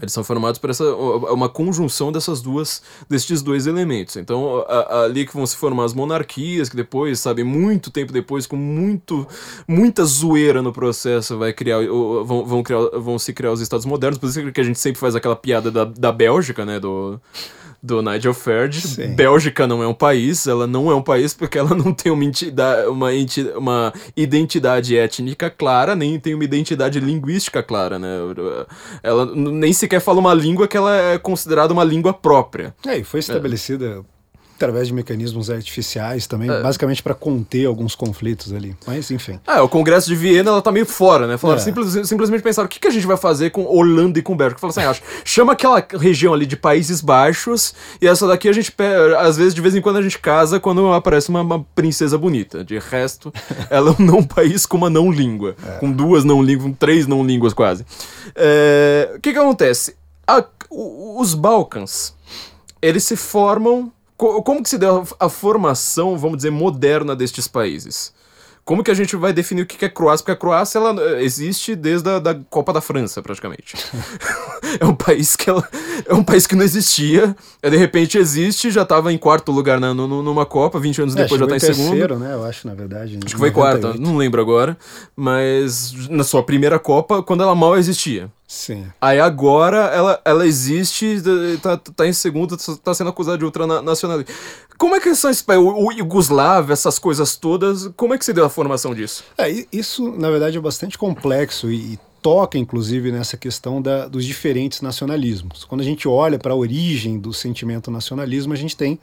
Eles 0.00 0.12
são 0.12 0.24
formados 0.24 0.58
por 0.58 0.70
essa 0.70 0.84
uma 0.94 1.48
conjunção 1.48 2.10
dessas 2.10 2.40
duas 2.40 2.82
destes 3.08 3.42
dois 3.42 3.66
elementos. 3.66 4.16
Então, 4.16 4.64
a, 4.66 4.78
a, 4.78 5.04
ali 5.04 5.26
que 5.26 5.34
vão 5.34 5.44
se 5.44 5.56
formar 5.56 5.84
as 5.84 5.92
monarquias, 5.92 6.68
que 6.68 6.76
depois, 6.76 7.20
sabe, 7.20 7.44
muito 7.44 7.90
tempo 7.90 8.12
depois, 8.12 8.46
com 8.46 8.56
muito 8.56 9.26
muita 9.68 10.04
zoeira 10.04 10.62
no 10.62 10.72
processo, 10.72 11.36
vai 11.36 11.52
criar 11.52 11.80
vão, 12.24 12.46
vão 12.46 12.62
criar 12.62 12.80
vão 12.94 13.18
se 13.18 13.32
criar 13.32 13.52
os 13.52 13.60
estados 13.60 13.84
modernos. 13.84 14.18
Por 14.18 14.28
isso 14.28 14.52
que 14.52 14.60
a 14.60 14.64
gente 14.64 14.78
sempre 14.78 15.00
faz 15.00 15.14
aquela 15.14 15.36
piada 15.36 15.70
da, 15.70 15.84
da 15.84 16.12
Bélgica, 16.12 16.64
né, 16.64 16.80
do 16.80 17.20
do 17.82 18.00
Nigel 18.00 18.32
Farage. 18.32 18.80
Sim. 18.80 19.14
Bélgica 19.14 19.66
não 19.66 19.82
é 19.82 19.86
um 19.86 19.94
país, 19.94 20.46
ela 20.46 20.66
não 20.66 20.90
é 20.90 20.94
um 20.94 21.02
país 21.02 21.34
porque 21.34 21.58
ela 21.58 21.74
não 21.74 21.92
tem 21.92 22.12
uma, 22.12 22.24
entidade, 22.24 22.86
uma, 22.86 23.10
uma 23.56 23.92
identidade 24.16 24.96
étnica 24.96 25.50
clara, 25.50 25.96
nem 25.96 26.18
tem 26.20 26.34
uma 26.34 26.44
identidade 26.44 27.00
linguística 27.00 27.62
clara, 27.62 27.98
né? 27.98 28.18
Ela 29.02 29.26
nem 29.34 29.72
sequer 29.72 30.00
fala 30.00 30.20
uma 30.20 30.34
língua 30.34 30.68
que 30.68 30.76
ela 30.76 30.94
é 30.96 31.18
considerada 31.18 31.72
uma 31.72 31.84
língua 31.84 32.12
própria. 32.12 32.74
É, 32.86 32.98
e 32.98 33.04
foi 33.04 33.20
estabelecida. 33.20 33.86
É 34.08 34.21
através 34.62 34.86
de 34.86 34.94
mecanismos 34.94 35.50
artificiais 35.50 36.26
também, 36.26 36.48
é. 36.48 36.62
basicamente 36.62 37.02
para 37.02 37.14
conter 37.14 37.66
alguns 37.66 37.94
conflitos 37.94 38.52
ali. 38.52 38.76
Mas, 38.86 39.10
enfim. 39.10 39.40
É, 39.46 39.60
o 39.60 39.68
Congresso 39.68 40.06
de 40.06 40.14
Viena, 40.14 40.50
ela 40.50 40.62
tá 40.62 40.70
meio 40.70 40.86
fora, 40.86 41.26
né? 41.26 41.36
Falaram, 41.36 41.60
é. 41.60 41.64
simples, 41.64 42.08
simplesmente 42.08 42.42
pensaram, 42.42 42.66
o 42.66 42.68
que, 42.68 42.78
que 42.78 42.86
a 42.86 42.90
gente 42.90 43.06
vai 43.06 43.16
fazer 43.16 43.50
com 43.50 43.64
Holanda 43.64 44.18
e 44.18 44.22
com 44.22 44.36
Bélgica? 44.36 44.60
Falaram 44.60 44.80
assim, 44.80 44.88
acho, 44.88 45.02
chama 45.24 45.52
aquela 45.52 45.84
região 45.98 46.32
ali 46.32 46.46
de 46.46 46.56
Países 46.56 47.00
Baixos 47.00 47.74
e 48.00 48.06
essa 48.06 48.26
daqui 48.26 48.48
a 48.48 48.52
gente, 48.52 48.72
às 49.18 49.36
vezes, 49.36 49.52
de 49.52 49.60
vez 49.60 49.74
em 49.74 49.80
quando 49.80 49.96
a 49.96 50.02
gente 50.02 50.18
casa 50.18 50.60
quando 50.60 50.92
aparece 50.92 51.28
uma, 51.28 51.40
uma 51.40 51.64
princesa 51.74 52.16
bonita. 52.16 52.64
De 52.64 52.78
resto, 52.78 53.32
ela 53.68 53.90
é 53.90 54.02
um 54.02 54.06
não 54.06 54.22
país 54.22 54.64
com 54.64 54.76
uma 54.76 54.88
não 54.88 55.10
língua. 55.10 55.56
É. 55.66 55.78
Com 55.78 55.90
duas 55.90 56.24
não 56.24 56.42
línguas, 56.42 56.68
com 56.68 56.72
três 56.72 57.06
não 57.06 57.24
línguas 57.24 57.52
quase. 57.52 57.84
É, 58.36 59.12
o 59.16 59.20
que 59.20 59.32
que 59.32 59.38
acontece? 59.38 59.96
A, 60.26 60.44
os 60.70 61.34
Balcãs, 61.34 62.14
eles 62.80 63.02
se 63.04 63.16
formam 63.16 63.92
como 64.42 64.62
que 64.62 64.68
se 64.68 64.78
deu 64.78 65.06
a 65.18 65.28
formação, 65.28 66.16
vamos 66.16 66.36
dizer, 66.38 66.50
moderna 66.50 67.16
destes 67.16 67.48
países? 67.48 68.12
Como 68.64 68.84
que 68.84 68.92
a 68.92 68.94
gente 68.94 69.16
vai 69.16 69.32
definir 69.32 69.62
o 69.62 69.66
que 69.66 69.84
é 69.84 69.88
Croácia? 69.88 70.22
Porque 70.22 70.32
a 70.32 70.36
Croácia 70.36 70.78
ela 70.78 70.94
eh, 71.02 71.24
existe 71.24 71.74
desde 71.74 72.08
a 72.08 72.20
da 72.20 72.32
Copa 72.48 72.72
da 72.72 72.80
França, 72.80 73.20
praticamente. 73.20 73.74
é 74.78 74.84
um 74.84 74.94
país 74.94 75.34
que 75.34 75.50
ela, 75.50 75.68
é 76.06 76.14
um 76.14 76.22
país 76.22 76.46
que 76.46 76.54
não 76.54 76.64
existia, 76.64 77.34
de 77.60 77.76
repente 77.76 78.18
existe, 78.18 78.70
já 78.70 78.82
estava 78.82 79.12
em 79.12 79.18
quarto 79.18 79.50
lugar 79.50 79.80
na, 79.80 79.92
numa 79.92 80.46
Copa, 80.46 80.78
20 80.78 81.02
anos 81.02 81.16
é, 81.16 81.22
depois 81.24 81.40
já 81.40 81.44
está 81.44 81.56
em 81.56 81.58
terceiro, 81.58 82.14
segundo. 82.14 82.18
né? 82.20 82.34
Eu 82.34 82.44
acho, 82.44 82.68
na 82.68 82.74
verdade. 82.74 83.18
Acho 83.24 83.34
que 83.34 83.40
foi 83.40 83.50
quarta, 83.50 83.94
não 83.94 84.16
lembro 84.16 84.40
agora. 84.40 84.78
Mas 85.16 85.92
na 86.08 86.22
sua 86.22 86.44
primeira 86.44 86.78
Copa, 86.78 87.20
quando 87.20 87.42
ela 87.42 87.56
mal 87.56 87.76
existia. 87.76 88.30
Sim. 88.52 88.86
Aí 89.00 89.18
agora 89.18 89.78
ela, 89.86 90.20
ela 90.26 90.46
existe, 90.46 91.16
tá, 91.62 91.78
tá 91.78 92.06
em 92.06 92.12
segundo, 92.12 92.54
tá 92.84 92.92
sendo 92.92 93.08
acusada 93.08 93.38
de 93.38 93.46
ultranacionalismo. 93.46 94.30
Como 94.76 94.94
é 94.94 95.00
que 95.00 95.14
são 95.14 95.30
esses 95.30 95.42
o, 95.48 95.86
o 95.86 95.90
Yugoslav, 95.90 96.70
essas 96.70 96.98
coisas 96.98 97.34
todas, 97.34 97.88
como 97.96 98.12
é 98.12 98.18
que 98.18 98.24
se 98.26 98.32
deu 98.34 98.44
a 98.44 98.50
formação 98.50 98.94
disso? 98.94 99.24
É, 99.38 99.48
isso, 99.72 100.12
na 100.18 100.28
verdade, 100.28 100.58
é 100.58 100.60
bastante 100.60 100.98
complexo 100.98 101.70
e, 101.70 101.94
e 101.94 101.98
toca, 102.20 102.58
inclusive, 102.58 103.10
nessa 103.10 103.38
questão 103.38 103.80
da, 103.80 104.06
dos 104.06 104.22
diferentes 104.22 104.82
nacionalismos. 104.82 105.64
Quando 105.64 105.80
a 105.80 105.84
gente 105.84 106.06
olha 106.06 106.38
para 106.38 106.52
a 106.52 106.56
origem 106.56 107.18
do 107.18 107.32
sentimento 107.32 107.90
nacionalismo, 107.90 108.52
a 108.52 108.56
gente 108.56 108.76
tem 108.76 108.98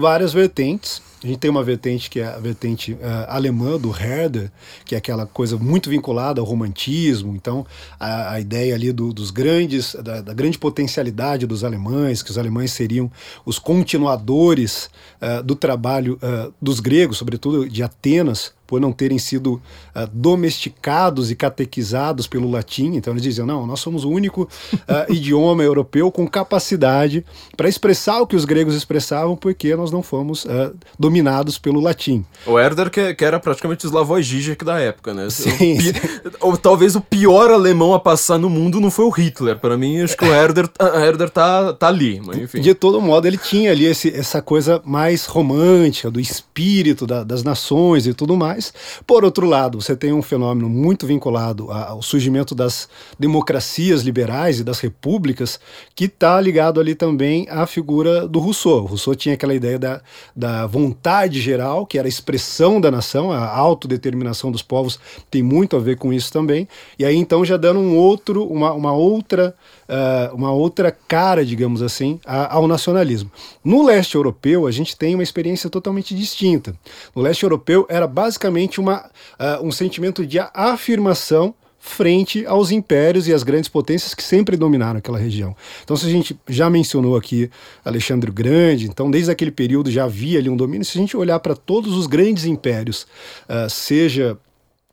várias 0.00 0.32
vertentes. 0.32 1.02
A 1.22 1.26
gente 1.26 1.38
tem 1.38 1.50
uma 1.50 1.62
vertente 1.62 2.08
que 2.08 2.20
é 2.20 2.26
a 2.26 2.38
vertente 2.38 2.94
uh, 2.94 2.98
alemã 3.28 3.78
do 3.78 3.90
Herder, 3.94 4.50
que 4.86 4.94
é 4.94 4.98
aquela 4.98 5.26
coisa 5.26 5.58
muito 5.58 5.90
vinculada 5.90 6.40
ao 6.40 6.46
romantismo. 6.46 7.36
Então, 7.36 7.66
a, 7.98 8.32
a 8.32 8.40
ideia 8.40 8.74
ali 8.74 8.90
do, 8.90 9.12
dos 9.12 9.30
grandes, 9.30 9.94
da, 9.96 10.22
da, 10.22 10.32
grande 10.32 10.58
potencialidade 10.58 11.46
dos 11.46 11.62
alemães, 11.62 12.22
que 12.22 12.30
os 12.30 12.38
alemães 12.38 12.72
seriam 12.72 13.12
os 13.44 13.58
continuadores 13.58 14.88
uh, 15.20 15.42
do 15.42 15.54
trabalho 15.54 16.18
uh, 16.22 16.50
dos 16.60 16.80
gregos, 16.80 17.18
sobretudo 17.18 17.68
de 17.68 17.82
Atenas, 17.82 18.54
por 18.70 18.80
não 18.80 18.92
terem 18.92 19.18
sido 19.18 19.54
uh, 19.54 20.06
domesticados 20.12 21.28
e 21.28 21.34
catequizados 21.34 22.28
pelo 22.28 22.48
latim. 22.48 22.94
Então 22.94 23.12
eles 23.12 23.24
diziam: 23.24 23.44
não, 23.44 23.66
nós 23.66 23.80
somos 23.80 24.04
o 24.04 24.08
único 24.08 24.42
uh, 24.42 24.78
idioma 25.12 25.64
europeu 25.64 26.08
com 26.12 26.24
capacidade 26.28 27.24
para 27.56 27.68
expressar 27.68 28.20
o 28.20 28.28
que 28.28 28.36
os 28.36 28.44
gregos 28.44 28.76
expressavam, 28.76 29.36
porque 29.36 29.74
nós 29.74 29.90
não 29.90 30.04
fomos 30.04 30.44
uh, 30.44 30.72
dominados 30.96 31.58
pelo 31.58 31.80
latim. 31.80 32.24
O 32.46 32.56
Herder, 32.56 32.90
que, 32.90 33.12
que 33.12 33.24
era 33.24 33.40
praticamente 33.40 33.84
o 33.86 33.88
Slavoj 33.88 34.22
Žižek 34.22 34.64
da 34.64 34.78
época, 34.78 35.12
né? 35.12 35.28
Sim. 35.30 35.78
Ou 36.38 36.56
talvez 36.56 36.94
o 36.94 37.00
pior 37.00 37.50
alemão 37.50 37.92
a 37.92 37.98
passar 37.98 38.38
no 38.38 38.48
mundo 38.48 38.80
não 38.80 38.90
foi 38.90 39.04
o 39.04 39.10
Hitler. 39.10 39.58
Para 39.58 39.76
mim, 39.76 40.00
acho 40.00 40.16
que 40.16 40.24
o 40.24 40.32
Herder, 40.32 40.70
Herder 40.78 41.28
tá, 41.28 41.72
tá 41.72 41.88
ali. 41.88 42.22
Mas 42.24 42.38
enfim. 42.38 42.60
De 42.60 42.72
todo 42.72 43.00
modo, 43.00 43.26
ele 43.26 43.36
tinha 43.36 43.72
ali 43.72 43.84
esse, 43.84 44.14
essa 44.14 44.40
coisa 44.40 44.80
mais 44.84 45.26
romântica, 45.26 46.08
do 46.08 46.20
espírito 46.20 47.04
da, 47.04 47.24
das 47.24 47.42
nações 47.42 48.06
e 48.06 48.14
tudo 48.14 48.36
mais. 48.36 48.59
Por 49.06 49.24
outro 49.24 49.46
lado, 49.46 49.80
você 49.80 49.96
tem 49.96 50.12
um 50.12 50.22
fenômeno 50.22 50.68
muito 50.68 51.06
vinculado 51.06 51.70
ao 51.70 52.02
surgimento 52.02 52.54
das 52.54 52.88
democracias 53.18 54.02
liberais 54.02 54.60
e 54.60 54.64
das 54.64 54.80
repúblicas, 54.80 55.58
que 55.94 56.04
está 56.04 56.40
ligado 56.40 56.80
ali 56.80 56.94
também 56.94 57.46
à 57.48 57.66
figura 57.66 58.26
do 58.28 58.38
Rousseau. 58.38 58.86
Rousseau 58.86 59.14
tinha 59.14 59.34
aquela 59.34 59.54
ideia 59.54 59.78
da, 59.78 60.00
da 60.34 60.66
vontade 60.66 61.40
geral, 61.40 61.86
que 61.86 61.98
era 61.98 62.06
a 62.06 62.08
expressão 62.08 62.80
da 62.80 62.90
nação, 62.90 63.32
a 63.32 63.48
autodeterminação 63.48 64.50
dos 64.50 64.62
povos 64.62 64.98
tem 65.30 65.42
muito 65.42 65.76
a 65.76 65.80
ver 65.80 65.96
com 65.96 66.12
isso 66.12 66.32
também. 66.32 66.68
E 66.98 67.04
aí 67.04 67.16
então 67.16 67.44
já 67.44 67.56
dando 67.56 67.80
um 67.80 67.96
outro, 67.96 68.44
uma, 68.44 68.72
uma 68.72 68.92
outra 68.92 69.54
uh, 69.90 70.34
uma 70.34 70.52
outra 70.52 70.90
cara, 70.90 71.44
digamos 71.44 71.82
assim, 71.82 72.20
a, 72.24 72.54
ao 72.54 72.68
nacionalismo. 72.68 73.30
No 73.64 73.84
leste 73.84 74.14
europeu, 74.14 74.66
a 74.66 74.70
gente 74.70 74.96
tem 74.96 75.14
uma 75.14 75.22
experiência 75.22 75.68
totalmente 75.68 76.14
distinta. 76.14 76.74
No 77.14 77.20
leste 77.20 77.42
europeu, 77.42 77.86
era 77.88 78.06
basicamente 78.06 78.78
uma, 78.78 79.10
uh, 79.38 79.66
um 79.66 79.72
sentimento 79.72 80.24
de 80.24 80.38
afirmação 80.54 81.54
frente 81.82 82.44
aos 82.44 82.70
impérios 82.70 83.26
e 83.26 83.32
às 83.32 83.42
grandes 83.42 83.70
potências 83.70 84.14
que 84.14 84.22
sempre 84.22 84.54
dominaram 84.54 84.98
aquela 84.98 85.18
região. 85.18 85.56
Então, 85.82 85.96
se 85.96 86.06
a 86.06 86.10
gente 86.10 86.38
já 86.46 86.68
mencionou 86.68 87.16
aqui 87.16 87.50
Alexandre 87.82 88.28
o 88.30 88.32
Grande, 88.32 88.86
então 88.86 89.10
desde 89.10 89.30
aquele 89.30 89.50
período 89.50 89.90
já 89.90 90.04
havia 90.04 90.38
ali 90.38 90.50
um 90.50 90.56
domínio. 90.56 90.84
Se 90.84 90.98
a 90.98 91.00
gente 91.00 91.16
olhar 91.16 91.40
para 91.40 91.56
todos 91.56 91.96
os 91.96 92.06
grandes 92.06 92.44
impérios, 92.44 93.06
uh, 93.48 93.68
seja 93.70 94.38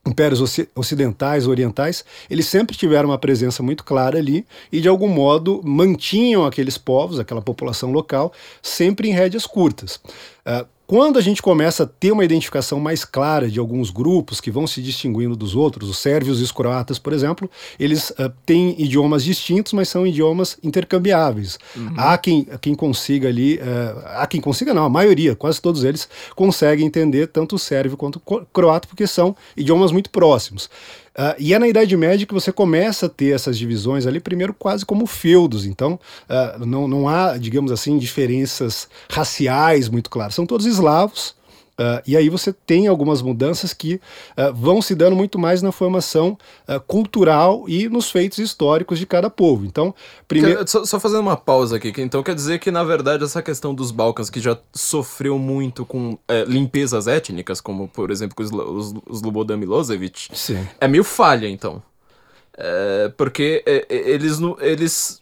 impérios 0.07 0.41
ocidentais, 0.75 1.47
orientais, 1.47 2.05
eles 2.29 2.47
sempre 2.47 2.75
tiveram 2.75 3.09
uma 3.09 3.17
presença 3.17 3.61
muito 3.61 3.83
clara 3.83 4.17
ali 4.17 4.45
e, 4.71 4.79
de 4.79 4.87
algum 4.87 5.07
modo, 5.07 5.61
mantinham 5.63 6.45
aqueles 6.45 6.77
povos, 6.77 7.19
aquela 7.19 7.41
população 7.41 7.91
local, 7.91 8.31
sempre 8.61 9.09
em 9.09 9.11
rédeas 9.11 9.45
curtas. 9.45 9.97
Uh, 10.45 10.65
quando 10.87 11.19
a 11.19 11.21
gente 11.21 11.41
começa 11.41 11.83
a 11.83 11.85
ter 11.85 12.13
uma 12.13 12.23
identificação 12.23 12.79
mais 12.79 13.03
clara 13.03 13.49
de 13.49 13.59
alguns 13.59 13.89
grupos 13.89 14.39
que 14.39 14.49
vão 14.49 14.65
se 14.65 14.81
distinguindo 14.81 15.35
dos 15.35 15.53
outros, 15.53 15.89
os 15.89 15.99
sérvios 15.99 16.39
e 16.39 16.43
os 16.43 16.51
croatas, 16.51 16.97
por 16.97 17.11
exemplo, 17.11 17.51
eles 17.77 18.09
uh, 18.11 18.31
têm 18.45 18.73
idiomas 18.81 19.21
distintos, 19.21 19.73
mas 19.73 19.89
são 19.89 20.07
idiomas 20.07 20.57
intercambiáveis. 20.63 21.59
Uhum. 21.75 21.93
Há 21.97 22.17
quem, 22.17 22.47
quem 22.61 22.73
consiga 22.73 23.27
ali, 23.27 23.57
uh, 23.57 24.01
há 24.15 24.25
quem 24.27 24.39
consiga 24.39 24.73
não, 24.73 24.85
a 24.85 24.89
maioria, 24.89 25.35
quase 25.35 25.61
todos 25.61 25.83
eles, 25.83 26.07
conseguem 26.33 26.87
entender 26.87 27.27
tanto 27.27 27.57
o 27.57 27.59
sérvio 27.59 27.97
quanto 27.97 28.21
o 28.25 28.45
croata, 28.45 28.87
porque 28.87 29.05
são 29.05 29.35
idiomas 29.57 29.91
muito 29.91 30.09
próximos. 30.09 30.69
Uh, 31.17 31.33
e 31.39 31.53
é 31.53 31.57
na 31.57 31.67
Idade 31.67 31.97
Média 31.97 32.27
que 32.27 32.33
você 32.33 32.51
começa 32.51 33.07
a 33.07 33.09
ter 33.09 33.33
essas 33.33 33.57
divisões 33.57 34.05
ali, 34.05 34.19
primeiro 34.19 34.53
quase 34.53 34.85
como 34.85 35.07
feudos. 35.07 35.65
Então, 35.65 35.99
uh, 36.29 36.63
não, 36.63 36.87
não 36.87 37.09
há, 37.09 37.37
digamos 37.37 37.71
assim, 37.71 37.97
diferenças 37.97 38.87
raciais 39.09 39.89
muito 39.89 40.11
claras. 40.11 40.35
São 40.35 40.45
todos 40.45 40.67
eslavos, 40.67 41.33
Uh, 41.79 42.01
e 42.07 42.17
aí 42.17 42.27
você 42.27 42.51
tem 42.51 42.87
algumas 42.87 43.21
mudanças 43.21 43.71
que 43.71 43.95
uh, 44.35 44.51
vão 44.51 44.81
se 44.81 44.95
dando 44.95 45.15
muito 45.15 45.37
mais 45.37 45.61
na 45.61 45.71
formação 45.71 46.35
uh, 46.67 46.79
cultural 46.81 47.65
e 47.67 47.87
nos 47.87 48.09
feitos 48.09 48.39
históricos 48.39 48.97
de 48.97 49.05
cada 49.05 49.29
povo. 49.29 49.63
Então, 49.63 49.93
primeiro. 50.27 50.67
Só, 50.67 50.83
só, 50.85 50.99
fazendo 50.99 51.21
uma 51.21 51.37
pausa 51.37 51.75
aqui, 51.77 51.93
então 51.97 52.23
quer 52.23 52.33
dizer 52.33 52.57
que, 52.57 52.71
na 52.71 52.83
verdade, 52.83 53.23
essa 53.23 53.43
questão 53.43 53.75
dos 53.75 53.91
Balcãs, 53.91 54.27
que 54.27 54.39
já 54.39 54.57
sofreu 54.73 55.37
muito 55.37 55.85
com 55.85 56.17
é, 56.27 56.43
limpezas 56.45 57.07
étnicas, 57.07 57.61
como 57.61 57.87
por 57.87 58.09
exemplo 58.09 58.35
com 58.35 58.41
os, 58.41 58.51
os 59.05 59.17
Slobodan 59.17 59.57
Milosevic, 59.57 60.29
Sim. 60.33 60.67
é 60.81 60.87
meio 60.87 61.03
falha, 61.03 61.47
então. 61.47 61.83
É, 62.57 63.11
porque 63.15 63.63
é, 63.67 63.85
é 63.87 64.09
eles, 64.09 64.39
eles 64.59 65.21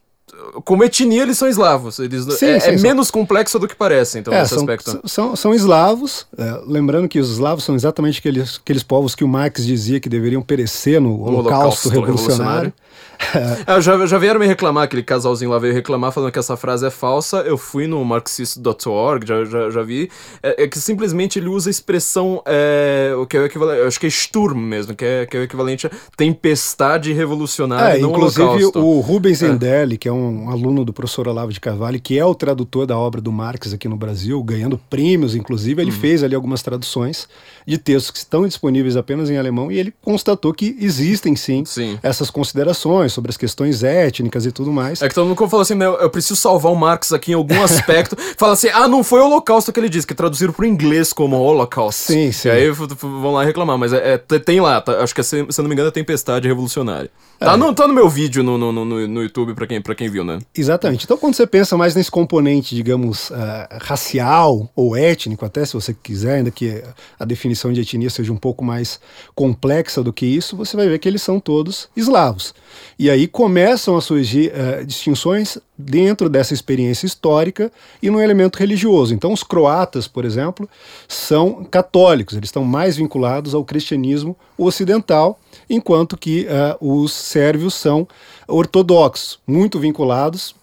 como 0.64 0.84
etnia, 0.84 1.24
eles 1.24 1.38
são 1.38 1.48
eslavos. 1.48 2.00
Eles, 2.00 2.24
sim, 2.36 2.46
é, 2.46 2.60
sim, 2.60 2.70
é 2.72 2.78
menos 2.78 3.12
complexo 3.12 3.60
do 3.60 3.68
que 3.68 3.76
parece, 3.76 4.20
então, 4.20 4.34
é, 4.34 4.40
nesse 4.40 4.54
são, 4.54 4.60
aspecto. 4.60 5.02
São, 5.06 5.36
são 5.36 5.54
eslavos, 5.54 6.26
é, 6.38 6.62
lembrando 6.66 7.08
que 7.08 7.20
os 7.20 7.32
eslavos 7.32 7.64
são 7.64 7.76
exatamente 7.76 8.20
aqueles, 8.20 8.60
aqueles 8.62 8.84
povos 8.84 9.16
que 9.16 9.24
o 9.24 9.28
Marx 9.28 9.66
dizia 9.66 10.00
que 10.00 10.10
deveriam 10.10 10.42
perecer 10.42 11.02
no 11.02 11.22
Holocausto, 11.22 11.90
Holocausto 11.90 11.90
revolucionário. 11.90 12.34
revolucionário. 12.36 12.74
é, 13.68 13.82
já, 13.82 14.06
já 14.06 14.18
vieram 14.18 14.40
me 14.40 14.46
reclamar, 14.46 14.84
aquele 14.84 15.04
casalzinho 15.04 15.52
lá 15.52 15.60
veio 15.60 15.74
reclamar 15.74 16.12
falando 16.12 16.32
que 16.32 16.40
essa 16.40 16.56
frase 16.58 16.86
é 16.86 16.90
falsa. 16.90 17.38
Eu 17.38 17.58
fui 17.58 17.88
no 17.88 18.04
marxist.org, 18.04 19.28
já, 19.28 19.46
já, 19.46 19.70
já 19.70 19.82
vi. 19.82 20.10
É, 20.42 20.64
é, 20.64 20.68
que 20.68 20.80
simplesmente 20.80 21.40
ele 21.40 21.48
usa 21.48 21.70
a 21.70 21.72
expressão, 21.72 22.42
é, 22.46 23.14
o 23.18 23.26
que 23.26 23.38
é 23.38 23.42
o 23.42 23.46
equivalente, 23.46 23.82
acho 23.82 24.00
que 24.00 24.08
é 24.08 24.10
Sturm 24.10 24.60
mesmo, 24.60 24.96
que 24.96 25.06
é, 25.06 25.26
que 25.26 25.38
é 25.38 25.40
o 25.40 25.44
equivalente 25.44 25.88
a 25.88 25.92
tempestade 26.16 27.14
revolucionária. 27.14 27.98
É, 27.98 28.02
inclusive 28.02 28.66
o 28.76 29.00
Rubens 29.00 29.42
é. 29.42 29.48
Endelli, 29.48 29.98
que 29.98 30.08
é 30.08 30.12
um 30.12 30.50
aluno 30.50 30.84
do 30.86 30.94
professor 30.94 31.28
Olavo 31.28 31.52
de 31.52 31.60
Carvalho, 31.60 32.00
que 32.00 32.18
é 32.18 32.26
o 32.26 32.36
tradutor 32.36 32.86
da 32.86 32.98
obra 32.98 33.22
do 33.22 33.32
Marx 33.32 33.74
aqui 33.74 33.88
no 33.88 33.98
Brasil, 33.98 34.42
ganhando 34.44 34.80
prêmios, 34.90 35.36
inclusive, 35.36 35.82
ele 35.82 35.92
uhum. 35.92 35.98
fez 35.98 36.24
ali 36.24 36.36
algumas 36.36 36.62
traduções 36.62 37.28
de 37.66 37.78
textos 37.78 38.12
que 38.12 38.18
estão 38.18 38.48
disponíveis 38.48 38.96
apenas 38.96 39.30
em 39.30 39.38
alemão 39.38 39.72
e 39.72 39.78
ele 39.78 39.94
constatou 40.02 40.54
que 40.54 40.78
existem 40.80 41.36
sim, 41.36 41.66
sim. 41.66 42.00
essas 42.02 42.30
considerações 42.30 43.05
sobre 43.14 43.30
as 43.30 43.38
questões 43.38 43.84
étnicas 43.84 44.46
e 44.46 44.52
tudo 44.52 44.72
mais. 44.72 45.02
É 45.02 45.08
que 45.08 45.16
todo 45.16 45.28
mundo 45.28 45.38
falou 45.50 45.62
assim, 45.62 45.76
meu, 45.76 45.94
eu 45.96 46.10
preciso 46.10 46.36
salvar 46.36 46.72
o 46.72 46.76
Marx 46.76 47.14
aqui 47.14 47.32
em 47.32 47.36
algum 47.36 47.62
aspecto. 47.62 48.16
Fala 48.38 48.54
assim, 48.54 48.70
ah, 48.74 48.88
não 48.88 49.04
foi 49.04 49.22
o 49.22 49.26
Holocausto 49.26 49.72
que 49.72 49.80
ele 49.80 49.90
disse, 49.90 50.08
que 50.08 50.14
traduziram 50.14 50.54
pro 50.54 50.66
inglês 50.66 51.14
como 51.14 51.38
Holocaust. 51.38 52.12
Sim, 52.12 52.32
sim. 52.32 52.48
E 52.48 52.52
aí 52.52 52.70
vão 52.70 53.32
lá 53.32 53.44
reclamar, 53.44 53.78
mas 53.78 53.94
é, 53.94 54.14
é 54.14 54.40
tem 54.40 54.60
lá, 54.60 54.82
tá, 54.82 55.04
acho 55.04 55.14
que 55.14 55.22
é, 55.22 55.24
se 55.24 55.38
eu 55.38 55.48
não 55.60 55.66
me 55.66 55.74
engano 55.74 55.90
é 55.90 55.92
Tempestade 55.92 56.48
Revolucionária. 56.48 57.10
Tá, 57.40 57.54
é. 57.54 57.58
no, 57.58 57.74
tá 57.74 57.88
no 57.88 57.94
meu 57.94 58.08
vídeo 58.08 58.44
no, 58.44 58.58
no, 58.58 58.72
no, 58.72 59.08
no 59.08 59.22
YouTube 59.22 59.54
pra 59.54 59.68
quem, 59.68 59.82
pra 59.82 59.94
quem 59.94 60.10
viu, 60.10 60.24
né? 60.24 60.40
Exatamente. 60.56 61.04
Então 61.04 61.18
quando 61.18 61.36
você 61.36 61.46
pensa 61.46 61.76
mais 61.76 61.94
nesse 61.94 62.10
componente, 62.10 62.76
digamos, 62.76 63.30
uh, 63.30 63.36
racial 63.82 64.70
ou 64.76 64.96
étnico, 64.96 65.46
até 65.46 65.66
se 65.66 65.74
você 65.74 65.94
quiser, 65.94 66.36
ainda 66.36 66.52
que 66.52 66.84
a 67.20 67.26
definição 67.26 67.74
de 67.74 67.82
etnia 67.82 68.10
seja 68.10 68.32
um 68.32 68.38
pouco 68.38 68.64
mais 68.64 69.00
complexa 69.34 70.02
do 70.02 70.14
que 70.14 70.26
isso, 70.26 70.56
você 70.56 70.78
vai 70.78 70.88
ver 70.88 71.00
que 71.00 71.08
eles 71.08 71.22
são 71.22 71.40
todos 71.40 71.90
eslavos. 71.96 72.54
E 72.98 73.10
aí 73.10 73.28
começam 73.28 73.98
a 73.98 74.02
surgir 74.02 74.52
uh, 74.54 74.86
distinções 74.86 75.58
dentro 75.78 76.30
dessa 76.30 76.54
experiência 76.54 77.06
histórica 77.06 77.72
e 78.02 78.10
no 78.10 78.22
elemento 78.22 78.58
religioso. 78.58 79.14
Então, 79.14 79.34
os 79.34 79.44
croatas, 79.44 80.08
por 80.08 80.24
exemplo, 80.24 80.70
são 81.08 81.66
católicos, 81.66 82.38
eles 82.38 82.48
estão 82.48 82.64
mais 82.64 82.96
vinculados 82.96 83.54
ao 83.54 83.66
cristianismo 83.66 84.36
ocidental, 84.58 85.38
enquanto 85.70 86.16
que 86.16 86.48
uh, 86.48 87.04
os 87.04 87.12
sérvios 87.12 87.74
são 87.74 88.08
ortodoxos, 88.48 89.40
muito 89.46 89.78
vinculados 89.78 90.56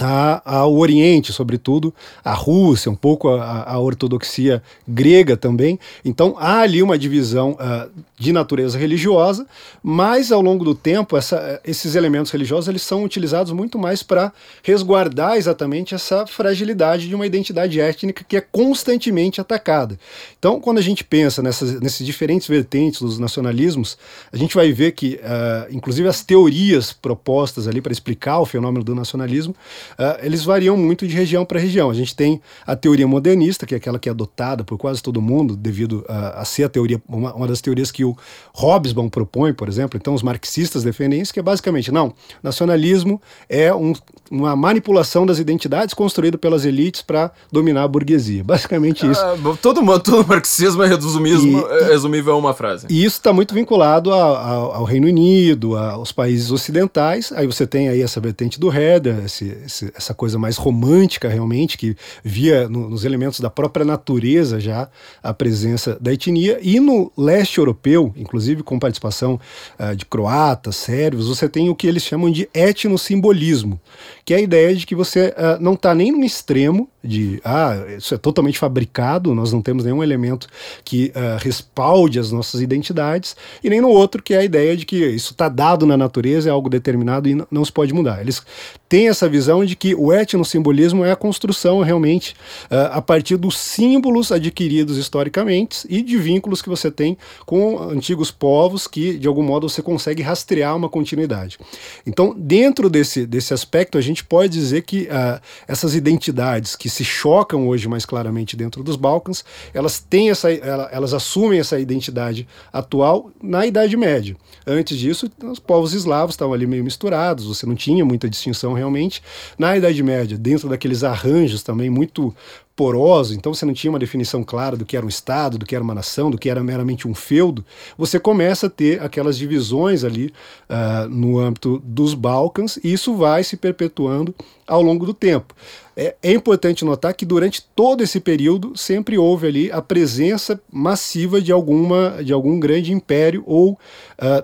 a, 0.00 0.40
ao 0.44 0.74
Oriente, 0.76 1.32
sobretudo 1.32 1.94
a 2.24 2.32
Rússia, 2.32 2.90
um 2.90 2.96
pouco 2.96 3.28
a, 3.28 3.64
a, 3.64 3.78
ortodoxia 3.78 4.62
grega 4.88 5.36
também. 5.36 5.78
Então 6.04 6.36
há 6.38 6.60
ali 6.60 6.82
uma 6.82 6.98
divisão 6.98 7.52
uh, 7.52 7.90
de 8.18 8.32
natureza 8.32 8.78
religiosa, 8.78 9.46
mas 9.82 10.32
ao 10.32 10.40
longo 10.40 10.64
do 10.64 10.74
tempo 10.74 11.16
essa, 11.16 11.60
esses 11.64 11.94
elementos 11.94 12.30
religiosos 12.32 12.68
eles 12.68 12.82
são 12.82 13.04
utilizados 13.04 13.52
muito 13.52 13.78
mais 13.78 14.02
para 14.02 14.32
resguardar 14.62 15.36
exatamente 15.36 15.94
essa 15.94 16.26
fragilidade 16.26 17.08
de 17.08 17.14
uma 17.14 17.26
identidade 17.26 17.80
étnica 17.80 18.24
que 18.26 18.36
é 18.36 18.40
constantemente 18.40 19.40
atacada. 19.40 19.98
Então 20.38 20.60
quando 20.60 20.78
a 20.78 20.82
gente 20.82 21.04
pensa 21.04 21.42
nessas, 21.42 21.78
nesses 21.80 22.06
diferentes 22.06 22.48
vertentes 22.48 23.02
dos 23.02 23.18
nacionalismos, 23.18 23.98
a 24.32 24.36
gente 24.36 24.54
vai 24.54 24.72
ver 24.72 24.92
que, 24.92 25.20
uh, 25.22 25.74
inclusive 25.74 26.08
as 26.08 26.24
teorias 26.24 26.92
propostas 26.92 27.68
ali 27.68 27.82
para 27.82 27.92
explicar 27.92 28.38
o 28.40 28.46
fenômeno 28.46 28.82
do 28.82 28.94
nacionalismo 28.94 29.54
uh, 29.98 30.24
eles 30.24 30.44
variam 30.44 30.76
muito 30.76 31.06
de 31.06 31.14
região 31.14 31.44
para 31.44 31.58
região. 31.58 31.90
A 31.90 31.94
gente 31.94 32.14
tem 32.14 32.40
a 32.66 32.76
teoria 32.76 33.06
modernista, 33.06 33.66
que 33.66 33.74
é 33.74 33.76
aquela 33.76 33.98
que 33.98 34.08
é 34.08 34.12
adotada 34.12 34.64
por 34.64 34.78
quase 34.78 35.02
todo 35.02 35.20
mundo, 35.20 35.56
devido 35.56 36.04
a, 36.08 36.40
a 36.40 36.44
ser 36.44 36.64
a 36.64 36.68
teoria, 36.68 37.00
uma, 37.08 37.34
uma, 37.34 37.46
das 37.46 37.60
teorias 37.60 37.90
que 37.90 38.04
o 38.04 38.16
Hobsbawm 38.54 39.08
propõe, 39.08 39.52
por 39.52 39.68
exemplo. 39.68 39.98
Então, 40.00 40.14
os 40.14 40.22
marxistas 40.22 40.82
defendem 40.82 41.20
isso, 41.20 41.32
que 41.32 41.40
é 41.40 41.42
basicamente, 41.42 41.90
não, 41.92 42.14
nacionalismo 42.42 43.20
é 43.48 43.74
um, 43.74 43.92
uma 44.30 44.54
manipulação 44.54 45.26
das 45.26 45.38
identidades 45.38 45.94
construída 45.94 46.38
pelas 46.38 46.64
elites 46.64 47.02
para 47.02 47.30
dominar 47.50 47.84
a 47.84 47.88
burguesia. 47.88 48.44
Basicamente 48.50 49.08
isso. 49.08 49.20
Ah, 49.20 49.36
todo, 49.60 49.80
todo 50.00 50.26
marxismo 50.26 50.82
é 50.82 50.88
resumismo, 50.88 51.58
e, 51.58 51.82
é 51.82 51.84
resumível 51.84 52.34
a 52.34 52.36
uma 52.36 52.54
frase. 52.54 52.86
E 52.88 53.04
isso 53.04 53.16
está 53.16 53.32
muito 53.32 53.54
vinculado 53.54 54.12
a, 54.12 54.38
a, 54.38 54.54
ao 54.54 54.84
Reino 54.84 55.06
Unido, 55.06 55.76
aos 55.76 56.12
países 56.12 56.50
ocidentais. 56.50 57.32
Aí 57.32 57.46
você 57.46 57.66
tem 57.66 57.88
aí 57.88 58.02
essa 58.02 58.20
vertente 58.20 58.58
do 58.58 58.70
Herder, 58.70 59.24
esse, 59.24 59.46
esse 59.64 59.79
essa 59.94 60.14
coisa 60.14 60.38
mais 60.38 60.56
romântica 60.56 61.28
realmente, 61.28 61.76
que 61.76 61.96
via 62.22 62.68
no, 62.68 62.90
nos 62.90 63.04
elementos 63.04 63.40
da 63.40 63.50
própria 63.50 63.84
natureza 63.84 64.60
já 64.60 64.88
a 65.22 65.32
presença 65.32 65.98
da 66.00 66.12
etnia. 66.12 66.58
E 66.62 66.80
no 66.80 67.12
leste 67.16 67.58
europeu, 67.58 68.12
inclusive 68.16 68.62
com 68.62 68.78
participação 68.78 69.38
uh, 69.78 69.94
de 69.94 70.04
croatas, 70.04 70.76
sérvios, 70.76 71.28
você 71.28 71.48
tem 71.48 71.68
o 71.68 71.74
que 71.74 71.86
eles 71.86 72.02
chamam 72.02 72.30
de 72.30 72.48
etnossimbolismo, 72.54 73.80
que 74.24 74.34
é 74.34 74.38
a 74.38 74.40
ideia 74.40 74.74
de 74.74 74.86
que 74.86 74.94
você 74.94 75.28
uh, 75.28 75.62
não 75.62 75.74
está 75.74 75.94
nem 75.94 76.12
no 76.12 76.24
extremo 76.24 76.88
de 77.02 77.40
ah, 77.44 77.76
isso 77.96 78.14
é 78.14 78.18
totalmente 78.18 78.58
fabricado, 78.58 79.34
nós 79.34 79.52
não 79.52 79.62
temos 79.62 79.84
nenhum 79.84 80.02
elemento 80.02 80.46
que 80.84 81.12
uh, 81.16 81.42
respalde 81.42 82.18
as 82.18 82.30
nossas 82.30 82.60
identidades, 82.60 83.34
e 83.64 83.70
nem 83.70 83.80
no 83.80 83.88
outro, 83.88 84.22
que 84.22 84.34
é 84.34 84.38
a 84.38 84.44
ideia 84.44 84.76
de 84.76 84.84
que 84.84 84.96
isso 84.96 85.32
está 85.32 85.48
dado 85.48 85.86
na 85.86 85.96
natureza, 85.96 86.48
é 86.48 86.52
algo 86.52 86.68
determinado 86.68 87.28
e 87.28 87.42
não 87.50 87.64
se 87.64 87.72
pode 87.72 87.94
mudar. 87.94 88.20
Eles 88.20 88.42
têm 88.88 89.08
essa 89.08 89.28
visão 89.28 89.64
de 89.64 89.74
que 89.74 89.94
o 89.94 90.12
etnossimbolismo 90.12 91.04
é 91.04 91.12
a 91.12 91.16
construção 91.16 91.80
realmente 91.80 92.34
uh, 92.64 92.92
a 92.92 93.00
partir 93.00 93.36
dos 93.36 93.56
símbolos 93.56 94.30
adquiridos 94.30 94.98
historicamente 94.98 95.86
e 95.88 96.02
de 96.02 96.18
vínculos 96.18 96.60
que 96.60 96.68
você 96.68 96.90
tem 96.90 97.16
com 97.46 97.78
antigos 97.78 98.30
povos 98.30 98.86
que, 98.86 99.16
de 99.16 99.26
algum 99.26 99.42
modo, 99.42 99.68
você 99.68 99.80
consegue 99.80 100.22
rastrear 100.22 100.76
uma 100.76 100.88
continuidade. 100.88 101.58
Então, 102.06 102.34
dentro 102.36 102.90
desse, 102.90 103.24
desse 103.24 103.54
aspecto, 103.54 103.96
a 103.96 104.00
gente 104.00 104.22
pode 104.22 104.52
dizer 104.52 104.82
que 104.82 105.02
uh, 105.04 105.40
essas 105.66 105.94
identidades 105.94 106.76
que 106.76 106.89
se 106.92 107.04
chocam 107.04 107.68
hoje 107.68 107.88
mais 107.88 108.04
claramente 108.04 108.56
dentro 108.56 108.82
dos 108.82 108.96
Balcãs, 108.96 109.44
elas 109.72 109.98
têm 109.98 110.30
essa, 110.30 110.50
elas 110.50 111.14
assumem 111.14 111.58
essa 111.58 111.78
identidade 111.78 112.46
atual 112.72 113.30
na 113.42 113.66
Idade 113.66 113.96
Média. 113.96 114.36
Antes 114.66 114.98
disso, 114.98 115.30
os 115.42 115.58
povos 115.58 115.94
eslavos 115.94 116.34
estavam 116.34 116.54
ali 116.54 116.66
meio 116.66 116.84
misturados, 116.84 117.46
você 117.46 117.64
não 117.66 117.74
tinha 117.74 118.04
muita 118.04 118.28
distinção 118.28 118.72
realmente. 118.72 119.22
Na 119.58 119.76
Idade 119.76 120.02
Média, 120.02 120.36
dentro 120.36 120.68
daqueles 120.68 121.02
arranjos 121.02 121.62
também 121.62 121.88
muito 121.88 122.34
poroso, 122.80 123.34
então 123.34 123.52
você 123.52 123.66
não 123.66 123.74
tinha 123.74 123.90
uma 123.90 123.98
definição 123.98 124.42
clara 124.42 124.74
do 124.74 124.86
que 124.86 124.96
era 124.96 125.04
um 125.04 125.08
Estado, 125.10 125.58
do 125.58 125.66
que 125.66 125.74
era 125.74 125.84
uma 125.84 125.94
nação, 125.94 126.30
do 126.30 126.38
que 126.38 126.48
era 126.48 126.64
meramente 126.64 127.06
um 127.06 127.14
feudo, 127.14 127.62
você 127.98 128.18
começa 128.18 128.68
a 128.68 128.70
ter 128.70 129.02
aquelas 129.02 129.36
divisões 129.36 130.02
ali 130.02 130.32
uh, 130.66 131.06
no 131.06 131.38
âmbito 131.38 131.78
dos 131.84 132.14
Balcãs, 132.14 132.78
e 132.82 132.90
isso 132.90 133.14
vai 133.14 133.44
se 133.44 133.58
perpetuando 133.58 134.34
ao 134.66 134.80
longo 134.80 135.04
do 135.04 135.12
tempo. 135.12 135.54
É, 135.94 136.16
é, 136.22 136.32
importante 136.32 136.82
notar 136.82 137.12
que 137.12 137.26
durante 137.26 137.62
todo 137.76 138.02
esse 138.02 138.18
período 138.18 138.72
sempre 138.74 139.18
houve 139.18 139.46
ali 139.46 139.70
a 139.70 139.82
presença 139.82 140.58
massiva 140.72 141.42
de, 141.42 141.52
alguma, 141.52 142.24
de 142.24 142.32
algum 142.32 142.58
grande 142.58 142.94
império 142.94 143.42
ou 143.46 143.72
uh, 143.72 144.42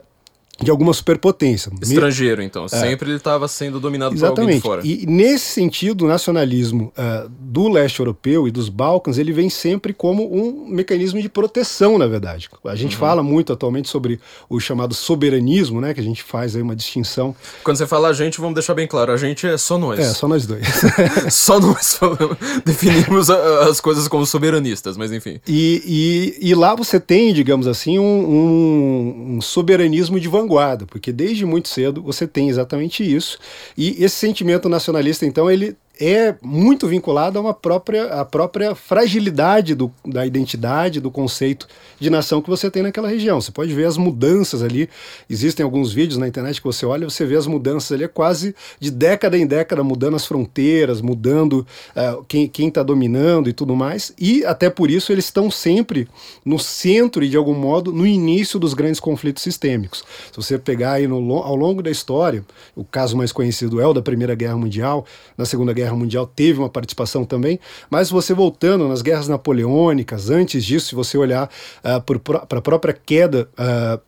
de 0.61 0.71
alguma 0.71 0.93
superpotência. 0.93 1.71
Estrangeiro, 1.83 2.43
então. 2.43 2.65
É. 2.65 2.69
Sempre 2.69 3.11
ele 3.11 3.19
estava 3.19 3.47
sendo 3.47 3.79
dominado 3.79 4.15
Exatamente. 4.15 4.63
por 4.63 4.71
alguém 4.73 4.89
de 4.89 5.01
fora. 5.01 5.07
E 5.07 5.07
nesse 5.07 5.45
sentido, 5.47 6.07
o 6.07 6.09
nacionalismo 6.09 6.93
uh, 6.97 7.29
do 7.29 7.69
leste 7.69 8.01
europeu 8.01 8.49
e 8.49 8.51
dos 8.51 8.71
Balcãs, 8.71 9.19
ele 9.19 9.33
vem 9.33 9.51
sempre 9.51 9.93
como 9.93 10.35
um 10.35 10.67
mecanismo 10.69 11.21
de 11.21 11.29
proteção, 11.29 11.99
na 11.99 12.07
verdade. 12.07 12.49
A 12.65 12.75
gente 12.75 12.95
uhum. 12.95 13.01
fala 13.01 13.23
muito 13.23 13.53
atualmente 13.53 13.89
sobre 13.89 14.19
o 14.49 14.59
chamado 14.59 14.95
soberanismo, 14.95 15.81
né? 15.81 15.93
Que 15.93 16.01
a 16.01 16.05
gente 16.05 16.23
faz 16.23 16.57
aí 16.57 16.63
uma 16.63 16.75
distinção. 16.75 17.37
Quando 17.63 17.77
você 17.77 17.87
fala 17.87 18.09
a 18.09 18.13
gente, 18.15 18.41
vamos 18.41 18.55
deixar 18.55 18.75
bem 18.75 18.87
claro, 18.87 19.13
a 19.13 19.17
gente 19.17 19.47
é 19.47 19.59
só 19.59 19.77
nós. 19.77 20.01
É, 20.01 20.15
só 20.15 20.27
nós 20.27 20.47
dois. 20.47 20.67
só 21.31 21.61
nós 21.61 22.01
definimos 22.65 23.29
as 23.29 23.79
coisas 23.79 24.09
como 24.09 24.25
soberanistas, 24.25 24.97
mas 24.97 25.13
enfim. 25.13 25.39
E, 25.47 26.35
e, 26.41 26.49
e 26.51 26.55
lá 26.55 26.75
você 26.75 26.99
tem, 26.99 27.35
digamos 27.35 27.67
assim, 27.67 27.99
um, 27.99 28.05
um, 28.05 29.37
um 29.37 29.41
soberanismo 29.43 30.19
de 30.19 30.29
vanguarda 30.29 30.46
vanguarda, 30.47 30.87
porque 30.87 31.13
desde 31.13 31.45
muito 31.45 31.69
cedo 31.69 32.03
você 32.03 32.27
tem 32.27 32.49
exatamente 32.49 33.03
isso. 33.03 33.39
E 33.77 34.03
esse 34.03 34.17
sentimento 34.17 34.69
nacionalista, 34.69 35.27
então, 35.27 35.51
ele 35.51 35.77
é 35.99 36.35
muito 36.43 36.87
vinculado 36.87 37.39
a 37.39 37.43
uma 37.43 37.55
própria, 37.55 38.07
a 38.21 38.25
própria 38.25 38.75
fragilidade 38.75 39.75
do, 39.75 39.91
da 40.05 40.27
identidade, 40.27 41.01
do 41.01 41.11
conceito 41.11 41.67
de 41.99 42.11
nação 42.11 42.43
que 42.43 42.51
você 42.51 42.71
tem 42.71 42.83
naquela 42.83 43.09
região. 43.09 43.41
Você 43.41 43.51
pode 43.51 43.73
ver 43.73 43.87
as 43.87 43.97
mudanças 43.97 44.63
ali. 44.63 44.89
Existem 45.29 45.65
alguns 45.65 45.93
vídeos 45.93 46.19
na 46.19 46.29
internet 46.29 46.61
que 46.61 46.67
você 46.67 46.85
olha, 46.85 47.09
você 47.09 47.25
vê 47.25 47.37
as 47.37 47.47
mudanças 47.47 47.93
ali, 47.93 48.05
é 48.05 48.09
quase 48.09 48.55
de 48.79 48.91
década 48.91 49.39
em 49.39 49.47
década, 49.47 49.83
mudando 49.83 50.17
as 50.17 50.27
fronteiras, 50.27 51.01
mudando 51.01 51.67
uh, 51.97 52.25
quem 52.25 52.69
está 52.69 52.83
dominando 52.83 53.49
e 53.49 53.53
tudo 53.53 53.75
mais. 53.75 54.13
E 54.19 54.45
até 54.45 54.69
por 54.69 54.91
isso 54.91 55.13
eles 55.13 55.25
estão 55.25 55.51
sempre 55.51 56.09
no 56.45 56.59
centro 56.59 57.25
e, 57.25 57.29
de 57.29 57.37
algum 57.37 57.55
modo, 57.55 57.93
no 57.93 58.07
início 58.07 58.59
dos 58.59 58.75
grandes 58.75 59.01
conflitos 59.01 59.43
sistêmicos. 59.43 60.05
Se 60.31 60.37
você 60.37 60.59
pegar 60.59 60.93
aí 60.93 61.07
no, 61.07 61.17
ao 61.37 61.57
longo 61.57 61.83
da 61.83 61.91
história, 61.91 62.45
o 62.75 62.85
caso 62.85 63.17
mais 63.17 63.33
conhecido 63.33 63.81
é 63.81 63.87
o 63.87 63.93
da 63.93 64.03
Primeira 64.03 64.35
Guerra 64.35 64.57
Mundial, 64.57 65.07
na 65.37 65.45
Segunda 65.45 65.73
Guerra 65.73 65.86
Guerra 65.87 65.97
Mundial 65.97 66.27
teve 66.27 66.59
uma 66.59 66.69
participação 66.69 67.25
também, 67.25 67.61
mas 67.89 68.11
você 68.11 68.35
voltando 68.35 68.89
nas 68.89 69.03
guerras 69.03 69.29
napoleônicas, 69.29 70.31
antes 70.31 70.65
disso, 70.65 70.89
se 70.89 70.95
você 70.95 71.17
olhar 71.17 71.49
uh, 71.79 72.19
para 72.47 72.59
a 72.59 72.63
própria 72.63 72.93
queda 72.93 73.49
uh, 73.53 74.01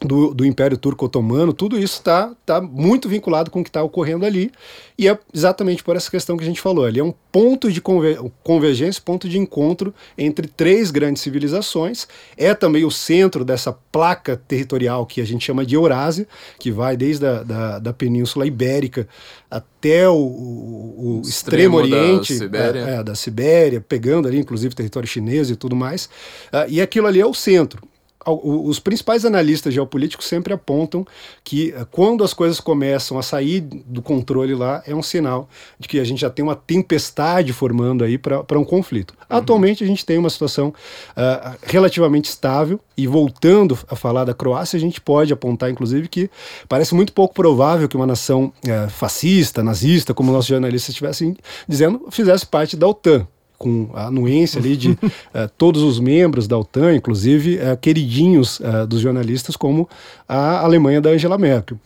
do, 0.00 0.34
do 0.34 0.44
Império 0.44 0.76
Turco 0.76 1.06
Otomano, 1.06 1.52
tudo 1.52 1.78
isso 1.78 1.94
está 1.94 2.32
tá 2.44 2.60
muito 2.60 3.08
vinculado 3.08 3.50
com 3.50 3.60
o 3.60 3.64
que 3.64 3.70
está 3.70 3.82
ocorrendo 3.82 4.26
ali, 4.26 4.52
e 4.98 5.08
é 5.08 5.18
exatamente 5.32 5.82
por 5.82 5.96
essa 5.96 6.10
questão 6.10 6.36
que 6.36 6.44
a 6.44 6.46
gente 6.46 6.60
falou. 6.60 6.84
Ali 6.84 7.00
é 7.00 7.04
um 7.04 7.14
ponto 7.32 7.70
de 7.72 7.80
convergência, 7.80 9.02
ponto 9.02 9.28
de 9.28 9.38
encontro 9.38 9.94
entre 10.16 10.46
três 10.46 10.90
grandes 10.90 11.22
civilizações, 11.22 12.06
é 12.36 12.54
também 12.54 12.84
o 12.84 12.90
centro 12.90 13.44
dessa 13.44 13.72
placa 13.72 14.36
territorial 14.36 15.06
que 15.06 15.20
a 15.20 15.24
gente 15.24 15.44
chama 15.44 15.64
de 15.64 15.74
Eurásia, 15.74 16.28
que 16.58 16.70
vai 16.70 16.96
desde 16.96 17.26
a 17.26 17.42
da, 17.42 17.78
da 17.78 17.92
Península 17.92 18.46
Ibérica 18.46 19.08
até 19.50 20.08
o, 20.08 20.14
o, 20.14 21.20
o 21.20 21.22
extremo, 21.22 21.28
extremo, 21.28 21.76
Oriente, 21.76 22.32
da 22.34 22.38
Sibéria. 22.38 22.80
É, 22.80 22.94
é, 22.96 23.02
da 23.02 23.14
Sibéria, 23.14 23.80
pegando 23.80 24.28
ali 24.28 24.38
inclusive 24.38 24.74
território 24.74 25.08
chinês 25.08 25.48
e 25.50 25.56
tudo 25.56 25.74
mais, 25.74 26.06
uh, 26.52 26.68
e 26.68 26.80
aquilo 26.80 27.06
ali 27.06 27.20
é 27.20 27.26
o 27.26 27.34
centro 27.34 27.82
os 28.26 28.78
principais 28.78 29.24
analistas 29.24 29.72
geopolíticos 29.72 30.26
sempre 30.26 30.52
apontam 30.52 31.06
que 31.44 31.72
eh, 31.76 31.86
quando 31.90 32.24
as 32.24 32.34
coisas 32.34 32.60
começam 32.60 33.18
a 33.18 33.22
sair 33.22 33.60
do 33.60 34.02
controle 34.02 34.54
lá, 34.54 34.82
é 34.86 34.94
um 34.94 35.02
sinal 35.02 35.48
de 35.78 35.86
que 35.86 36.00
a 36.00 36.04
gente 36.04 36.20
já 36.20 36.30
tem 36.30 36.42
uma 36.42 36.56
tempestade 36.56 37.52
formando 37.52 38.02
aí 38.02 38.18
para 38.18 38.58
um 38.58 38.64
conflito. 38.64 39.12
Uhum. 39.12 39.36
Atualmente 39.38 39.84
a 39.84 39.86
gente 39.86 40.04
tem 40.04 40.18
uma 40.18 40.30
situação 40.30 40.68
uh, 40.68 41.56
relativamente 41.62 42.26
estável 42.26 42.80
e 42.96 43.06
voltando 43.06 43.78
a 43.88 43.94
falar 43.94 44.24
da 44.24 44.34
Croácia, 44.34 44.76
a 44.76 44.80
gente 44.80 45.00
pode 45.00 45.32
apontar 45.32 45.70
inclusive 45.70 46.08
que 46.08 46.30
parece 46.68 46.94
muito 46.94 47.12
pouco 47.12 47.34
provável 47.34 47.88
que 47.88 47.96
uma 47.96 48.06
nação 48.06 48.52
uh, 48.64 48.90
fascista, 48.90 49.62
nazista, 49.62 50.12
como 50.12 50.32
nossos 50.32 50.48
jornalistas 50.48 50.90
estivessem 50.90 51.36
dizendo, 51.68 52.06
fizesse 52.10 52.46
parte 52.46 52.76
da 52.76 52.88
OTAN 52.88 53.26
com 53.58 53.88
a 53.94 54.06
anuência 54.06 54.58
ali 54.58 54.76
de 54.76 54.90
uh, 54.90 54.98
todos 55.56 55.82
os 55.82 55.98
membros 55.98 56.46
da 56.46 56.58
OTAN, 56.58 56.94
inclusive 56.94 57.56
uh, 57.56 57.76
queridinhos 57.76 58.60
uh, 58.60 58.86
dos 58.86 59.00
jornalistas 59.00 59.56
como 59.56 59.88
a 60.28 60.60
Alemanha 60.60 61.00
da 61.00 61.10
Angela 61.10 61.38
Merkel. 61.38 61.78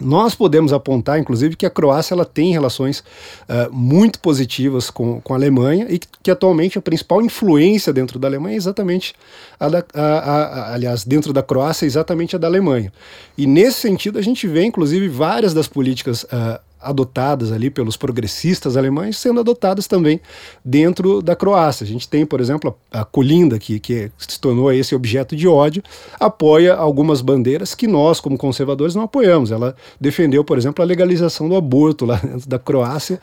Nós 0.00 0.34
podemos 0.34 0.72
apontar, 0.74 1.18
inclusive, 1.18 1.56
que 1.56 1.64
a 1.64 1.70
Croácia 1.70 2.12
ela 2.12 2.24
tem 2.24 2.52
relações 2.52 3.00
uh, 3.48 3.72
muito 3.72 4.20
positivas 4.20 4.90
com, 4.90 5.20
com 5.22 5.32
a 5.32 5.36
Alemanha 5.36 5.86
e 5.88 5.98
que, 5.98 6.06
que, 6.24 6.30
atualmente 6.30 6.78
a 6.78 6.82
principal 6.82 7.22
influência 7.22 7.92
dentro 7.92 8.18
da 8.18 8.28
Alemanha 8.28 8.54
é 8.54 8.58
exatamente 8.58 9.14
a 9.58 9.68
da, 9.68 9.84
a, 9.94 10.02
a, 10.02 10.44
a, 10.44 10.74
aliás, 10.74 11.02
dentro 11.02 11.32
da 11.32 11.42
Croácia 11.42 11.86
é 11.86 11.88
exatamente 11.88 12.36
a 12.36 12.38
da 12.38 12.46
Alemanha. 12.46 12.92
E 13.38 13.46
nesse 13.46 13.80
sentido 13.80 14.18
a 14.18 14.22
gente 14.22 14.46
vê, 14.46 14.64
inclusive, 14.64 15.08
várias 15.08 15.54
das 15.54 15.66
políticas 15.66 16.24
uh, 16.24 16.60
adotadas 16.80 17.50
ali 17.50 17.70
pelos 17.70 17.96
progressistas 17.96 18.76
alemães 18.76 19.18
sendo 19.18 19.40
adotadas 19.40 19.86
também 19.86 20.20
dentro 20.64 21.22
da 21.22 21.34
Croácia. 21.34 21.84
A 21.84 21.86
gente 21.86 22.08
tem, 22.08 22.24
por 22.24 22.40
exemplo, 22.40 22.76
a, 22.90 23.04
Colinda, 23.04 23.58
que, 23.58 23.80
que 23.80 24.10
se 24.18 24.38
tornou 24.40 24.72
esse 24.72 24.94
objeto 24.94 25.34
de 25.34 25.48
ódio, 25.48 25.82
apoia 26.20 26.74
algumas 26.74 27.20
bandeiras 27.20 27.74
que 27.74 27.86
nós, 27.86 28.20
como 28.20 28.36
conservadores, 28.36 28.94
não 28.94 29.02
apoiamos. 29.02 29.50
Ela 29.50 29.74
defendeu, 30.00 30.44
por 30.44 30.58
exemplo, 30.58 30.82
a 30.82 30.86
legalização 30.86 31.48
do 31.48 31.56
aborto 31.56 32.04
lá 32.04 32.16
dentro 32.16 32.48
da 32.48 32.58
Croácia. 32.58 33.20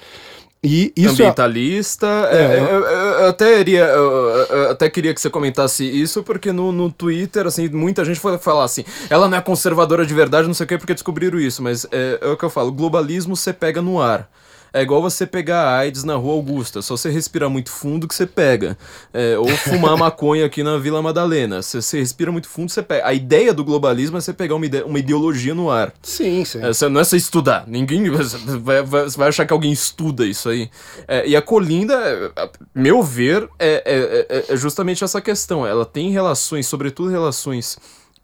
E 0.64 0.94
isso 0.96 1.22
é 1.22 1.26
Ambientalista. 1.26 2.08
É, 2.32 2.38
é, 2.38 2.60
eu, 2.60 2.66
eu, 2.66 2.86
eu, 2.86 3.28
até 3.28 3.60
iria, 3.60 3.84
eu, 3.84 4.72
até 4.72 4.90
queria 4.90 5.14
que 5.14 5.20
você 5.20 5.30
comentasse 5.30 5.84
isso, 5.84 6.24
porque 6.24 6.54
no, 6.54 6.72
no 6.72 6.90
Twitter, 6.90 7.46
assim, 7.46 7.68
muita 7.68 8.06
gente 8.06 8.20
foi 8.20 8.38
falar 8.38 8.64
assim, 8.64 8.86
ela 9.10 9.28
não 9.28 9.38
é 9.38 9.42
conservadora 9.42 10.06
de 10.06 10.14
verdade, 10.14 10.48
não 10.48 10.54
sei 10.54 10.64
o 10.64 10.68
que, 10.68 10.78
porque 10.78 10.94
descobriram 10.94 11.38
isso, 11.38 11.62
mas 11.62 11.86
é, 11.92 12.18
é 12.22 12.28
o 12.28 12.38
que 12.38 12.46
eu 12.46 12.50
falo, 12.50 12.72
globalismo 12.72 13.36
você 13.36 13.52
pega 13.52 13.82
no 13.82 14.02
ar. 14.02 14.30
É 14.74 14.82
igual 14.82 15.04
você 15.04 15.28
pegar 15.28 15.62
a 15.62 15.78
AIDS 15.78 16.04
na 16.04 16.16
Rua 16.16 16.34
Augusta. 16.34 16.82
Só 16.82 16.98
você 16.98 17.12
respirar 17.12 17.48
muito 17.48 17.70
fundo 17.70 18.08
que 18.08 18.16
você 18.16 18.26
pega. 18.26 18.76
É, 19.14 19.38
ou 19.38 19.48
fumar 19.50 19.96
maconha 19.96 20.48
aqui 20.48 20.64
na 20.64 20.80
Vila 20.80 21.00
Madalena. 21.00 21.62
Se 21.62 21.80
você 21.80 22.00
respira 22.00 22.32
muito 22.32 22.50
fundo, 22.50 22.72
você 22.72 22.82
pega. 22.82 23.06
A 23.08 23.14
ideia 23.14 23.54
do 23.54 23.64
globalismo 23.64 24.18
é 24.18 24.22
você 24.22 24.34
pegar 24.34 24.56
uma, 24.56 24.66
ideia, 24.66 24.84
uma 24.84 24.98
ideologia 24.98 25.54
no 25.54 25.70
ar. 25.70 25.94
Sim, 26.02 26.44
sim. 26.44 26.60
É, 26.60 26.90
não 26.90 27.00
é 27.00 27.04
você 27.04 27.18
estudar. 27.18 27.66
Ninguém 27.68 28.10
vai, 28.10 28.82
vai, 28.82 29.08
vai, 29.10 29.28
achar 29.28 29.46
que 29.46 29.54
alguém 29.54 29.72
estuda 29.72 30.26
isso 30.26 30.50
aí. 30.50 30.72
É, 31.08 31.28
e 31.28 31.36
a 31.36 31.42
Colinda, 31.42 32.34
meu 32.74 33.04
ver, 33.04 33.48
é, 33.60 33.84
é, 33.86 34.28
é, 34.28 34.54
é 34.54 34.58
justamente 34.58 35.04
essa 35.04 35.22
questão. 35.22 35.68
Ela 35.68 35.86
tem 35.86 36.10
relações, 36.10 36.66
sobretudo 36.66 37.12
relações 37.12 37.78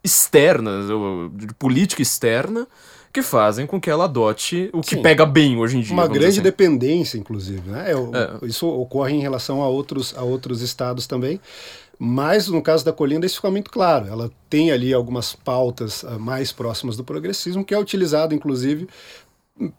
externas, 0.04 0.88
de 1.34 1.54
política 1.56 2.02
externa, 2.02 2.68
que 3.12 3.22
fazem 3.22 3.66
com 3.66 3.80
que 3.80 3.90
ela 3.90 4.06
adote 4.06 4.70
o 4.72 4.82
que 4.82 4.96
Sim. 4.96 5.02
pega 5.02 5.26
bem 5.26 5.58
hoje 5.58 5.78
em 5.78 5.82
dia. 5.82 5.94
Uma 5.94 6.08
grande 6.08 6.28
assim. 6.28 6.42
dependência, 6.42 7.18
inclusive. 7.18 7.70
Né? 7.70 7.92
É, 7.92 7.94
é. 7.94 8.48
Isso 8.48 8.68
ocorre 8.68 9.14
em 9.14 9.22
relação 9.22 9.62
a 9.62 9.68
outros, 9.68 10.14
a 10.16 10.24
outros 10.24 10.62
estados 10.62 11.08
também. 11.08 11.40
Mas 12.02 12.48
no 12.48 12.62
caso 12.62 12.86
da 12.86 12.94
Colinda 12.94 13.26
isso 13.26 13.36
fica 13.36 13.52
muito 13.52 13.70
claro. 13.70 14.08
Ela 14.08 14.32
tem 14.50 14.72
ali 14.72 14.94
algumas 14.94 15.34
pautas 15.34 16.04
uh, 16.04 16.18
mais 16.18 16.52
próximas 16.52 16.96
do 16.96 17.04
progressismo, 17.04 17.66
que 17.66 17.74
é 17.74 17.78
utilizado, 17.78 18.34
inclusive, 18.34 18.88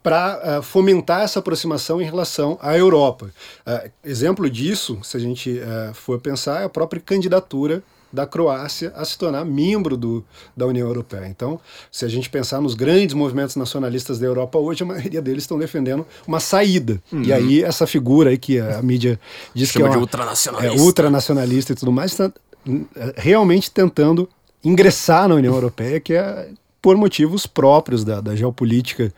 para 0.02 0.36
uh, 0.36 0.58
ah, 0.58 0.62
fomentar 0.62 1.22
essa 1.22 1.38
aproximação 1.38 2.02
em 2.02 2.04
relação 2.04 2.58
à 2.60 2.76
Europa. 2.76 3.32
Uh, 3.66 3.90
exemplo 4.04 4.50
disso, 4.50 4.98
se 5.02 5.16
a 5.16 5.20
gente 5.20 5.58
for 5.94 6.20
pensar, 6.20 6.60
é 6.60 6.64
a 6.64 6.68
própria 6.68 7.00
candidatura 7.00 7.82
da 8.12 8.27
Croácia 8.27 8.92
a 8.96 9.05
se 9.05 9.16
tornar 9.16 9.44
membro 9.44 9.96
do, 9.96 10.25
da 10.57 10.66
União 10.66 10.87
Europeia. 10.87 11.27
Então, 11.27 11.61
se 11.90 12.05
a 12.05 12.09
gente 12.09 12.29
pensar 12.29 12.61
nos 12.61 12.75
grandes 12.75 13.14
movimentos 13.14 13.57
nacionalistas 13.57 14.18
da 14.18 14.27
Europa 14.27 14.59
hoje, 14.59 14.83
a 14.83 14.87
maioria 14.87 15.23
deles 15.23 15.44
estão 15.44 15.59
defendendo 15.59 16.07
uma 16.27 16.40
saída. 16.40 17.01
Uhum. 17.12 17.23
E 17.23 17.33
aí, 17.33 17.62
essa 17.62 17.87
figura 17.87 18.31
aí 18.31 18.38
que 18.38 18.59
a, 18.59 18.83
mídia 18.83 19.18
diz 19.55 19.70
Chama 19.70 19.87
que 19.87 19.92
é, 19.92 19.96
uma, 19.96 20.01
ultranacionalista. 20.01 20.77
é 20.77 20.81
ultranacionalista 20.81 21.73
e 21.73 21.77
tudo 21.77 21.92
mais, 21.92 22.12
está 22.12 22.33
realmente 23.16 23.70
tentando 23.70 24.29
ingressar 24.62 25.29
na 25.29 25.37
União 25.37 25.55
Europeia, 25.55 26.01
que 26.01 26.14
é 26.14 26.49
por 26.83 26.96
motivos 26.96 27.46
próprios 27.46 28.05
da, 28.05 28.20
da 28.20 28.35
geopolítica 28.35 29.12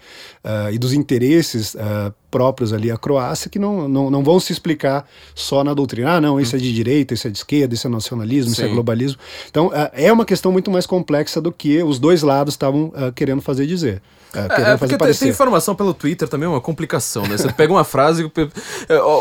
uh, 0.44 0.72
e 0.72 0.78
dos 0.78 0.92
interesses 0.92 1.74
uh, 1.74 2.12
próprios 2.32 2.72
ali 2.72 2.90
à 2.90 2.96
Croácia, 2.96 3.50
que 3.50 3.58
não, 3.58 3.86
não, 3.86 4.10
não 4.10 4.24
vão 4.24 4.40
se 4.40 4.52
explicar 4.52 5.06
só 5.34 5.62
na 5.62 5.74
doutrina. 5.74 6.14
Ah, 6.14 6.20
não, 6.20 6.40
isso 6.40 6.56
é 6.56 6.58
de 6.58 6.72
direita, 6.72 7.12
isso 7.12 7.28
é 7.28 7.30
de 7.30 7.36
esquerda, 7.36 7.74
isso 7.74 7.86
é 7.86 7.90
nacionalismo, 7.90 8.54
Sim. 8.54 8.62
isso 8.62 8.64
é 8.64 8.68
globalismo. 8.68 9.20
Então, 9.50 9.66
uh, 9.66 9.90
é 9.92 10.10
uma 10.10 10.24
questão 10.24 10.50
muito 10.50 10.70
mais 10.70 10.86
complexa 10.86 11.40
do 11.40 11.52
que 11.52 11.82
os 11.82 11.98
dois 11.98 12.22
lados 12.22 12.54
estavam 12.54 12.90
querendo 13.14 13.42
fazer 13.42 13.66
dizer. 13.66 14.00
É, 14.34 14.72
é 14.72 14.76
porque 14.76 14.96
tem, 14.96 15.12
tem 15.12 15.28
informação 15.28 15.74
pelo 15.74 15.92
Twitter 15.92 16.26
também, 16.26 16.46
é 16.46 16.50
uma 16.50 16.60
complicação, 16.60 17.24
né? 17.24 17.36
Você 17.36 17.52
pega 17.52 17.72
uma 17.72 17.84
frase, 17.84 18.24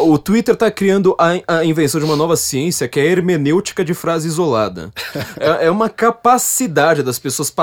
o 0.06 0.18
Twitter 0.18 0.54
está 0.54 0.72
criando 0.72 1.16
a, 1.18 1.58
a, 1.60 1.66
invenção 1.66 2.00
de 2.00 2.06
uma 2.06 2.16
nova 2.16 2.38
ciência 2.38 2.88
que 2.88 3.00
é 3.00 3.04
a 3.04 3.06
hermenêutica 3.06 3.84
de 3.84 3.94
frase 3.94 4.28
isolada. 4.28 4.92
é, 5.38 5.66
é, 5.66 5.72
uma 5.72 5.90
capacidade 5.90 7.04
das 7.04 7.20
pessoas, 7.20 7.54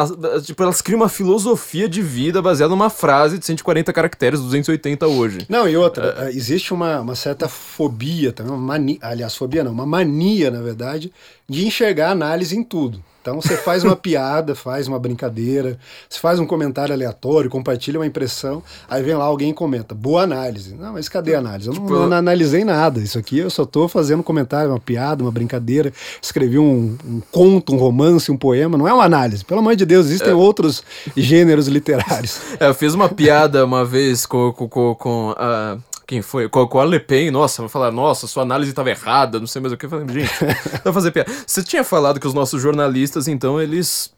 tipo, 0.44 0.62
elas 0.62 0.82
criam 0.82 1.00
uma 1.00 1.08
filosofia 1.08 1.88
de 1.88 2.02
vida 2.02 2.42
baseada 2.42 2.70
numa 2.70 2.90
frase 2.90 3.38
de 3.38 3.46
140 3.46 3.92
caracteres, 3.92 4.40
280 4.40 5.06
hoje. 5.06 5.37
Não, 5.48 5.68
e 5.68 5.76
outra, 5.76 6.26
é. 6.26 6.30
existe 6.30 6.72
uma, 6.72 7.00
uma 7.00 7.14
certa 7.14 7.48
fobia 7.48 8.32
também, 8.32 8.52
uma 8.52 8.58
mania, 8.60 8.98
aliás, 9.00 9.34
fobia 9.34 9.62
não, 9.62 9.72
uma 9.72 9.86
mania, 9.86 10.50
na 10.50 10.60
verdade, 10.60 11.12
de 11.48 11.66
enxergar 11.66 12.10
análise 12.10 12.56
em 12.56 12.62
tudo. 12.62 13.02
Então 13.28 13.42
você 13.42 13.56
faz 13.58 13.84
uma 13.84 13.94
piada, 13.96 14.54
faz 14.54 14.88
uma 14.88 14.98
brincadeira, 14.98 15.78
você 16.08 16.18
faz 16.18 16.38
um 16.38 16.46
comentário 16.46 16.94
aleatório, 16.94 17.50
compartilha 17.50 17.98
uma 17.98 18.06
impressão, 18.06 18.62
aí 18.88 19.02
vem 19.02 19.14
lá 19.14 19.24
alguém 19.24 19.50
e 19.50 19.54
comenta, 19.54 19.94
boa 19.94 20.22
análise. 20.22 20.74
Não, 20.74 20.94
mas 20.94 21.08
cadê 21.08 21.34
a 21.34 21.38
análise? 21.38 21.68
Eu 21.68 21.74
não, 21.74 21.82
tipo, 21.82 21.94
não 21.94 22.16
analisei 22.16 22.64
nada. 22.64 23.00
Isso 23.00 23.18
aqui 23.18 23.38
eu 23.38 23.50
só 23.50 23.64
estou 23.64 23.86
fazendo 23.86 24.20
um 24.20 24.22
comentário, 24.22 24.70
uma 24.70 24.80
piada, 24.80 25.22
uma 25.22 25.30
brincadeira, 25.30 25.92
escrevi 26.22 26.58
um, 26.58 26.96
um, 27.04 27.20
conto, 27.30 27.74
um 27.74 27.76
romance, 27.76 28.32
um 28.32 28.36
poema, 28.36 28.78
não 28.78 28.88
é 28.88 28.92
uma 28.92 29.04
análise. 29.04 29.44
Pelo 29.44 29.60
amor 29.60 29.76
de 29.76 29.84
Deus, 29.84 30.06
existem 30.06 30.30
é. 30.30 30.34
outros 30.34 30.82
gêneros 31.16 31.68
literários. 31.68 32.38
É, 32.58 32.66
eu 32.66 32.74
fiz 32.74 32.94
uma 32.94 33.08
piada 33.08 33.64
uma 33.64 33.84
vez 33.84 34.26
com, 34.26 34.52
com, 34.52 34.68
com, 34.68 34.94
com 34.94 35.34
a 35.36 35.76
quem 36.08 36.22
foi? 36.22 36.48
Com 36.48 36.80
a 36.80 36.86
Le 36.86 36.98
Pen, 36.98 37.30
nossa, 37.30 37.60
vai 37.60 37.68
falar, 37.68 37.92
nossa, 37.92 38.26
sua 38.26 38.42
análise 38.42 38.70
estava 38.70 38.88
errada, 38.88 39.38
não 39.38 39.46
sei 39.46 39.60
mais 39.60 39.74
o 39.74 39.76
que. 39.76 39.84
Eu 39.84 39.90
falei, 39.90 40.08
gente, 40.08 40.32
vai 40.82 40.90
fazer 40.90 41.10
piada. 41.10 41.30
Você 41.46 41.62
tinha 41.62 41.84
falado 41.84 42.18
que 42.18 42.26
os 42.26 42.32
nossos 42.32 42.62
jornalistas, 42.62 43.28
então, 43.28 43.60
eles 43.60 44.10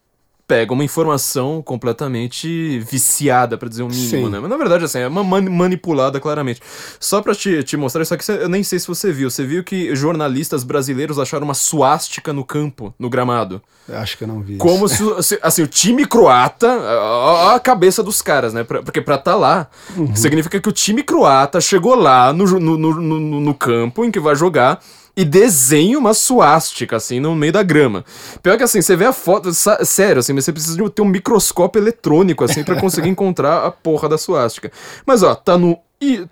pega 0.50 0.72
uma 0.72 0.82
informação 0.82 1.62
completamente 1.62 2.80
viciada, 2.80 3.56
para 3.56 3.68
dizer 3.68 3.84
o 3.84 3.86
um 3.86 3.88
mínimo, 3.88 4.26
Sim. 4.26 4.32
né? 4.32 4.40
Mas 4.40 4.50
na 4.50 4.56
verdade, 4.56 4.84
assim, 4.84 4.98
é 4.98 5.06
uma 5.06 5.22
man 5.22 5.42
manipulada 5.42 6.18
claramente. 6.18 6.60
Só 6.98 7.22
pra 7.22 7.36
te, 7.36 7.62
te 7.62 7.76
mostrar 7.76 8.02
isso 8.02 8.12
aqui, 8.12 8.28
eu 8.32 8.48
nem 8.48 8.64
sei 8.64 8.80
se 8.80 8.88
você 8.88 9.12
viu. 9.12 9.30
Você 9.30 9.46
viu 9.46 9.62
que 9.62 9.94
jornalistas 9.94 10.64
brasileiros 10.64 11.20
acharam 11.20 11.44
uma 11.44 11.54
suástica 11.54 12.32
no 12.32 12.44
campo, 12.44 12.92
no 12.98 13.08
gramado? 13.08 13.62
Acho 13.88 14.18
que 14.18 14.24
eu 14.24 14.28
não 14.28 14.40
vi. 14.40 14.56
Como 14.56 14.86
isso. 14.86 15.22
se, 15.22 15.38
assim, 15.40 15.62
o 15.62 15.68
time 15.68 16.04
croata, 16.04 16.66
a, 16.68 17.54
a, 17.54 17.60
cabeça 17.60 18.02
dos 18.02 18.20
caras, 18.20 18.52
né? 18.52 18.64
Pra, 18.64 18.82
porque 18.82 19.00
pra 19.00 19.14
estar 19.14 19.30
tá 19.30 19.36
lá, 19.36 19.68
uhum. 19.96 20.16
significa 20.16 20.60
que 20.60 20.68
o 20.68 20.72
time 20.72 21.04
croata 21.04 21.60
chegou 21.60 21.94
lá 21.94 22.32
no, 22.32 22.44
no, 22.44 22.76
no, 22.76 23.00
no, 23.00 23.40
no 23.40 23.54
campo 23.54 24.04
em 24.04 24.10
que 24.10 24.18
vai 24.18 24.34
jogar 24.34 24.80
e 25.20 25.24
desenha 25.24 25.98
uma 25.98 26.14
suástica, 26.14 26.96
assim, 26.96 27.20
no 27.20 27.34
meio 27.34 27.52
da 27.52 27.62
grama. 27.62 28.06
Pior 28.42 28.56
que 28.56 28.62
assim, 28.62 28.80
você 28.80 28.96
vê 28.96 29.04
a 29.04 29.12
foto, 29.12 29.52
sério, 29.52 30.20
assim, 30.20 30.32
mas 30.32 30.46
você 30.46 30.52
precisa 30.52 30.82
de 30.82 30.90
ter 30.90 31.02
um 31.02 31.06
microscópio 31.06 31.78
eletrônico, 31.78 32.42
assim, 32.42 32.64
para 32.64 32.80
conseguir 32.80 33.10
encontrar 33.10 33.66
a 33.66 33.70
porra 33.70 34.08
da 34.08 34.16
suástica. 34.16 34.72
Mas 35.04 35.22
ó, 35.22 35.34
tá 35.34 35.58
no. 35.58 35.78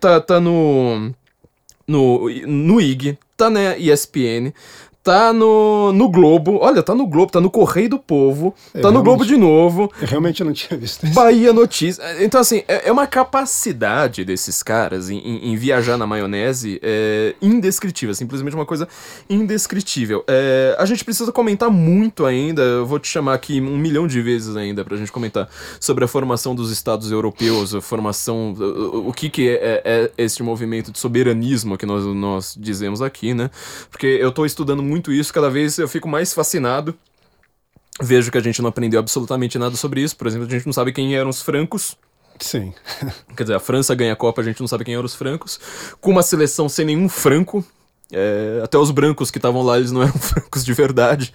Tá, 0.00 0.22
tá 0.22 0.40
no. 0.40 1.12
No, 1.86 2.30
no 2.46 2.80
IG, 2.80 3.18
tá 3.36 3.50
na 3.50 3.76
ESPN, 3.76 4.52
tá 5.02 5.32
no, 5.32 5.92
no 5.92 6.08
Globo. 6.08 6.58
Olha, 6.60 6.82
tá 6.82 6.94
no 6.94 7.06
Globo, 7.06 7.32
tá 7.32 7.40
no 7.40 7.50
Correio 7.50 7.88
do 7.88 7.98
Povo, 7.98 8.54
é, 8.74 8.80
tá 8.80 8.90
no 8.90 9.02
Globo 9.02 9.24
de 9.24 9.36
novo. 9.36 9.90
Eu 10.00 10.06
realmente 10.06 10.42
não 10.44 10.52
tinha 10.52 10.78
visto 10.78 11.04
isso. 11.06 11.14
Bahia 11.14 11.52
Notícias. 11.52 12.20
Então, 12.20 12.40
assim, 12.40 12.62
é, 12.68 12.88
é 12.88 12.92
uma 12.92 13.06
capacidade 13.06 14.24
desses 14.24 14.62
caras 14.62 15.10
em, 15.10 15.18
em, 15.18 15.52
em 15.52 15.56
viajar 15.56 15.96
na 15.96 16.06
maionese 16.06 16.80
é, 16.82 17.34
indescritível, 17.40 18.14
simplesmente 18.14 18.54
uma 18.54 18.66
coisa 18.66 18.88
indescritível. 19.28 20.24
É, 20.28 20.76
a 20.78 20.84
gente 20.84 21.04
precisa 21.04 21.32
comentar 21.32 21.70
muito 21.70 22.26
ainda, 22.26 22.62
eu 22.62 22.86
vou 22.86 22.98
te 22.98 23.08
chamar 23.08 23.34
aqui 23.34 23.60
um 23.60 23.78
milhão 23.78 24.06
de 24.06 24.20
vezes 24.20 24.56
ainda 24.56 24.84
pra 24.84 24.96
gente 24.96 25.12
comentar 25.12 25.48
sobre 25.80 26.04
a 26.04 26.08
formação 26.08 26.54
dos 26.54 26.70
Estados 26.70 27.10
europeus, 27.10 27.74
a 27.74 27.80
formação, 27.80 28.52
o, 28.52 29.08
o 29.08 29.12
que, 29.12 29.30
que 29.30 29.48
é, 29.48 29.82
é, 29.84 30.10
é 30.16 30.24
esse 30.24 30.42
movimento 30.42 30.92
de 30.92 30.98
soberanismo 30.98 31.78
que 31.78 31.86
nós, 31.86 32.04
nós 32.04 32.56
dizemos 32.58 33.00
aqui, 33.00 33.32
né? 33.34 33.50
Porque 33.90 34.06
eu 34.06 34.30
tô 34.30 34.44
estudando 34.44 34.82
muito 34.88 35.12
isso, 35.12 35.32
cada 35.32 35.50
vez 35.50 35.78
eu 35.78 35.88
fico 35.88 36.08
mais 36.08 36.32
fascinado 36.32 36.98
Vejo 38.00 38.30
que 38.30 38.38
a 38.38 38.40
gente 38.40 38.62
não 38.62 38.68
aprendeu 38.68 39.00
absolutamente 39.00 39.58
nada 39.58 39.76
sobre 39.76 40.00
isso. 40.00 40.16
Por 40.16 40.26
exemplo, 40.26 40.46
a 40.46 40.50
gente 40.50 40.66
não 40.66 40.72
sabe 40.72 40.92
quem 40.92 41.16
eram 41.16 41.30
os 41.30 41.42
francos. 41.42 41.96
Sim. 42.38 42.72
Quer 43.36 43.42
dizer, 43.42 43.54
a 43.54 43.60
França 43.60 43.94
ganha 43.94 44.12
a 44.12 44.16
Copa, 44.16 44.40
a 44.40 44.44
gente 44.44 44.60
não 44.60 44.68
sabe 44.68 44.84
quem 44.84 44.94
eram 44.94 45.04
os 45.04 45.14
francos. 45.14 45.58
Com 46.00 46.12
uma 46.12 46.22
seleção 46.22 46.68
sem 46.68 46.84
nenhum 46.84 47.08
franco. 47.08 47.64
É, 48.10 48.62
até 48.64 48.78
os 48.78 48.90
brancos 48.90 49.30
que 49.30 49.36
estavam 49.36 49.62
lá, 49.62 49.76
eles 49.76 49.92
não 49.92 50.00
eram 50.02 50.14
francos 50.14 50.64
de 50.64 50.72
verdade. 50.72 51.32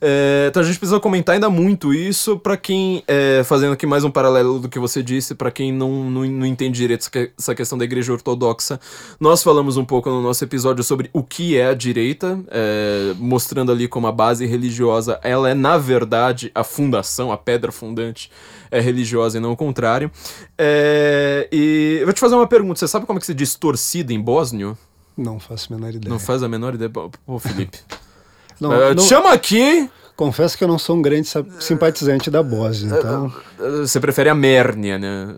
É, 0.00 0.46
então 0.48 0.62
a 0.62 0.64
gente 0.64 0.78
precisa 0.78 0.98
comentar 0.98 1.34
ainda 1.34 1.50
muito 1.50 1.92
isso 1.92 2.38
para 2.38 2.56
quem, 2.56 3.02
é, 3.06 3.42
fazendo 3.44 3.74
aqui 3.74 3.86
mais 3.86 4.04
um 4.04 4.10
paralelo 4.10 4.58
do 4.58 4.68
que 4.68 4.78
você 4.78 5.02
disse, 5.02 5.34
para 5.34 5.50
quem 5.50 5.72
não, 5.72 6.10
não, 6.10 6.24
não, 6.24 6.46
entende 6.46 6.78
direito 6.78 7.10
essa 7.38 7.54
questão 7.54 7.76
da 7.76 7.84
igreja 7.84 8.12
ortodoxa. 8.12 8.80
Nós 9.20 9.42
falamos 9.42 9.76
um 9.76 9.84
pouco 9.84 10.08
no 10.08 10.22
nosso 10.22 10.42
episódio 10.42 10.82
sobre 10.82 11.10
o 11.12 11.22
que 11.22 11.58
é 11.58 11.68
a 11.68 11.74
direita, 11.74 12.38
é, 12.48 13.14
mostrando 13.18 13.70
ali 13.70 13.86
como 13.86 14.06
a 14.06 14.12
base 14.12 14.46
religiosa, 14.46 15.20
ela 15.22 15.50
é 15.50 15.54
na 15.54 15.76
verdade 15.76 16.50
a 16.54 16.64
fundação, 16.64 17.30
a 17.30 17.36
pedra 17.36 17.70
fundante 17.70 18.30
é 18.70 18.80
religiosa 18.80 19.36
e 19.36 19.40
não 19.40 19.52
o 19.52 19.56
contrário. 19.56 20.10
É, 20.56 21.48
e 21.52 21.98
eu 22.00 22.06
vou 22.06 22.14
te 22.14 22.20
fazer 22.20 22.34
uma 22.34 22.46
pergunta, 22.46 22.78
você 22.78 22.88
sabe 22.88 23.04
como 23.04 23.18
é 23.18 23.20
que 23.20 23.26
se 23.26 23.34
diz 23.34 23.54
torcida 23.54 24.12
em 24.12 24.20
bósnio? 24.20 24.76
Não 25.16 25.38
faço 25.38 25.72
a 25.72 25.76
menor 25.76 25.94
ideia. 25.94 26.10
Não 26.10 26.18
faz 26.18 26.42
a 26.42 26.48
menor 26.48 26.74
ideia? 26.74 26.90
Pô, 26.90 27.38
Felipe. 27.38 27.78
não, 28.60 28.70
uh, 28.70 28.94
não, 28.94 28.96
te 28.96 29.08
chama 29.08 29.32
aqui. 29.32 29.88
Confesso 30.16 30.56
que 30.56 30.62
eu 30.62 30.68
não 30.68 30.78
sou 30.78 30.96
um 30.96 31.02
grande 31.02 31.28
simpatizante 31.58 32.30
da 32.30 32.40
Bósnia, 32.40 32.98
então... 32.98 33.32
Você 33.80 33.98
prefere 33.98 34.28
a 34.28 34.34
Mérnia, 34.34 34.96
né? 34.96 35.34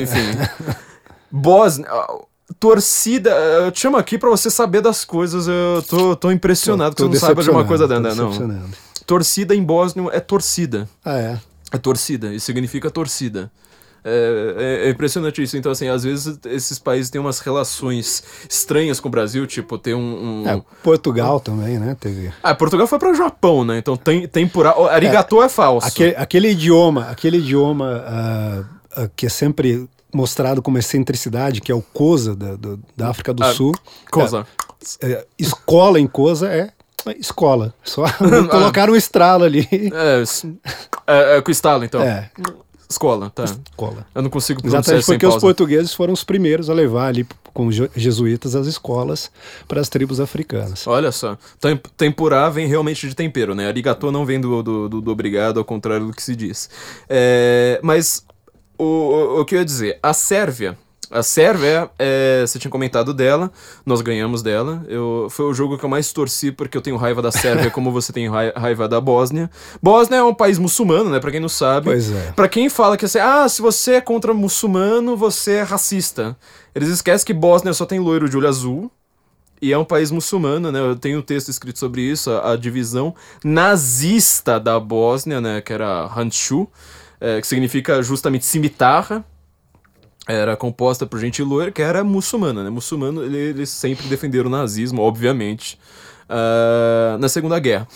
Enfim. 0.00 0.76
Bósnia... 1.30 1.86
Torcida, 2.60 3.30
eu 3.30 3.72
te 3.72 3.80
chamo 3.80 3.96
aqui 3.96 4.18
para 4.18 4.28
você 4.28 4.50
saber 4.50 4.80
das 4.80 5.04
coisas. 5.04 5.46
Eu 5.48 5.82
tô, 5.88 6.14
tô 6.14 6.30
impressionado 6.30 6.94
tô, 6.94 7.04
tô 7.04 7.10
que 7.10 7.16
você 7.16 7.22
não 7.22 7.28
saiba 7.28 7.42
de 7.42 7.50
uma 7.50 7.64
coisa 7.64 7.88
dessa, 7.88 8.14
não. 8.14 8.70
Torcida 9.06 9.54
em 9.54 9.62
bósnio 9.62 10.10
é 10.12 10.20
torcida. 10.20 10.88
Ah, 11.04 11.18
é? 11.18 11.40
É 11.72 11.78
torcida, 11.78 12.32
isso 12.32 12.46
significa 12.46 12.90
torcida. 12.90 13.50
É, 14.04 14.54
é, 14.84 14.86
é, 14.86 14.90
impressionante 14.90 15.42
isso. 15.42 15.56
Então, 15.56 15.72
assim, 15.72 15.88
às 15.88 16.04
vezes 16.04 16.38
esses 16.44 16.78
países 16.78 17.08
têm 17.10 17.18
umas 17.18 17.38
relações 17.40 18.22
estranhas 18.48 19.00
com 19.00 19.08
o 19.08 19.10
Brasil, 19.10 19.46
tipo, 19.46 19.78
tem 19.78 19.94
um. 19.94 20.42
um... 20.42 20.48
É, 20.48 20.62
Portugal 20.82 21.36
um... 21.36 21.40
também, 21.40 21.78
né? 21.78 21.96
Teve... 21.98 22.30
Ah, 22.42 22.54
Portugal 22.54 22.86
foi 22.86 22.98
para 22.98 23.10
o 23.10 23.14
Japão, 23.14 23.64
né? 23.64 23.78
Então 23.78 23.96
tem, 23.96 24.28
tem 24.28 24.46
por. 24.46 24.66
Arigatô 24.66 25.42
é, 25.42 25.46
é 25.46 25.48
falso. 25.48 25.86
Aquele, 25.86 26.14
aquele, 26.16 26.50
idioma, 26.50 27.08
aquele 27.08 27.38
idioma 27.38 28.04
uh, 28.96 29.04
uh, 29.04 29.10
que 29.16 29.24
é 29.24 29.30
sempre 29.30 29.88
mostrado 30.12 30.60
como 30.60 30.76
excentricidade, 30.76 31.62
que 31.62 31.72
é 31.72 31.74
o 31.74 31.82
Kosa 31.82 32.36
da, 32.36 32.56
do, 32.56 32.78
da 32.94 33.08
África 33.08 33.32
do 33.32 33.42
ah, 33.42 33.54
Sul. 33.54 33.72
Kosa. 34.10 34.46
É, 35.00 35.12
é, 35.12 35.26
escola 35.38 35.98
em 35.98 36.06
Kosa 36.06 36.48
é 36.48 36.70
escola. 37.18 37.74
Só 37.82 38.04
colocaram 38.50 38.92
um 38.92 38.96
estralo 38.96 39.44
ali. 39.44 39.68
É, 39.72 40.22
é, 41.06 41.38
é 41.38 41.42
com 41.42 41.50
estalo, 41.50 41.84
então. 41.84 42.02
É. 42.02 42.30
Escola, 42.88 43.30
tá. 43.30 43.44
Escola. 43.44 44.06
Eu 44.14 44.22
não 44.22 44.30
consigo 44.30 44.60
pronunciar 44.60 44.96
Exatamente 44.96 45.06
porque 45.06 45.26
os 45.26 45.40
portugueses 45.40 45.94
foram 45.94 46.12
os 46.12 46.24
primeiros 46.24 46.68
a 46.68 46.74
levar 46.74 47.08
ali 47.08 47.26
com 47.52 47.66
os 47.66 47.76
jesuítas 47.96 48.54
as 48.54 48.66
escolas 48.66 49.30
para 49.66 49.80
as 49.80 49.88
tribos 49.88 50.20
africanas. 50.20 50.86
Olha 50.86 51.12
só, 51.12 51.38
tempurá 51.96 52.50
vem 52.50 52.66
realmente 52.66 53.08
de 53.08 53.14
tempero, 53.14 53.54
né? 53.54 53.68
Arigatô 53.68 54.10
não 54.10 54.26
vem 54.26 54.40
do, 54.40 54.62
do, 54.62 54.88
do, 54.88 55.00
do 55.00 55.10
obrigado, 55.10 55.58
ao 55.58 55.64
contrário 55.64 56.06
do 56.06 56.12
que 56.12 56.22
se 56.22 56.34
diz. 56.34 56.68
É, 57.08 57.80
mas 57.82 58.24
o, 58.76 58.84
o, 58.84 59.40
o 59.40 59.44
que 59.44 59.54
eu 59.54 59.60
ia 59.60 59.64
dizer, 59.64 59.98
a 60.02 60.12
Sérvia 60.12 60.76
a 61.14 61.22
Sérvia, 61.22 61.88
é, 61.96 62.44
você 62.44 62.58
tinha 62.58 62.70
comentado 62.70 63.14
dela, 63.14 63.52
nós 63.86 64.00
ganhamos 64.00 64.42
dela. 64.42 64.84
Eu, 64.88 65.28
foi 65.30 65.46
o 65.46 65.54
jogo 65.54 65.78
que 65.78 65.84
eu 65.84 65.88
mais 65.88 66.12
torci 66.12 66.50
porque 66.50 66.76
eu 66.76 66.82
tenho 66.82 66.96
raiva 66.96 67.22
da 67.22 67.30
Sérvia, 67.30 67.70
como 67.70 67.92
você 67.92 68.12
tem 68.12 68.28
raiva 68.28 68.88
da 68.88 69.00
Bósnia. 69.00 69.48
Bósnia 69.80 70.16
é 70.16 70.22
um 70.24 70.34
país 70.34 70.58
muçulmano, 70.58 71.10
né? 71.10 71.20
Pra 71.20 71.30
quem 71.30 71.38
não 71.38 71.48
sabe. 71.48 71.86
Pois 71.86 72.10
é. 72.10 72.32
Pra 72.32 72.48
quem 72.48 72.68
fala 72.68 72.96
que 72.96 73.04
assim, 73.04 73.20
ah, 73.20 73.48
se 73.48 73.62
você 73.62 73.92
é 73.94 74.00
contra 74.00 74.34
muçulmano, 74.34 75.16
você 75.16 75.52
é 75.52 75.62
racista. 75.62 76.36
Eles 76.74 76.88
esquecem 76.88 77.24
que 77.24 77.32
Bósnia 77.32 77.72
só 77.72 77.86
tem 77.86 78.00
loiro 78.00 78.28
de 78.28 78.36
olho 78.36 78.48
azul. 78.48 78.90
E 79.62 79.72
é 79.72 79.78
um 79.78 79.84
país 79.84 80.10
muçulmano, 80.10 80.72
né? 80.72 80.80
Eu 80.80 80.96
tenho 80.96 81.20
um 81.20 81.22
texto 81.22 81.48
escrito 81.48 81.78
sobre 81.78 82.02
isso, 82.02 82.28
a, 82.28 82.52
a 82.52 82.56
divisão 82.56 83.14
nazista 83.42 84.58
da 84.58 84.80
Bósnia, 84.80 85.40
né? 85.40 85.60
Que 85.60 85.72
era 85.72 86.06
Hanchu, 86.06 86.68
é, 87.20 87.40
que 87.40 87.46
significa 87.46 88.02
justamente 88.02 88.44
cimitarra 88.44 89.24
era 90.26 90.56
composta 90.56 91.06
por 91.06 91.18
gente 91.18 91.42
loira 91.42 91.70
que 91.70 91.82
era 91.82 92.02
muçulmana, 92.02 92.64
né? 92.64 92.70
Muçulmano, 92.70 93.22
eles 93.24 93.68
sempre 93.70 94.06
defenderam 94.06 94.46
o 94.46 94.50
nazismo, 94.50 95.02
obviamente, 95.02 95.78
uh, 96.24 97.18
na 97.18 97.28
Segunda 97.28 97.58
Guerra. 97.58 97.86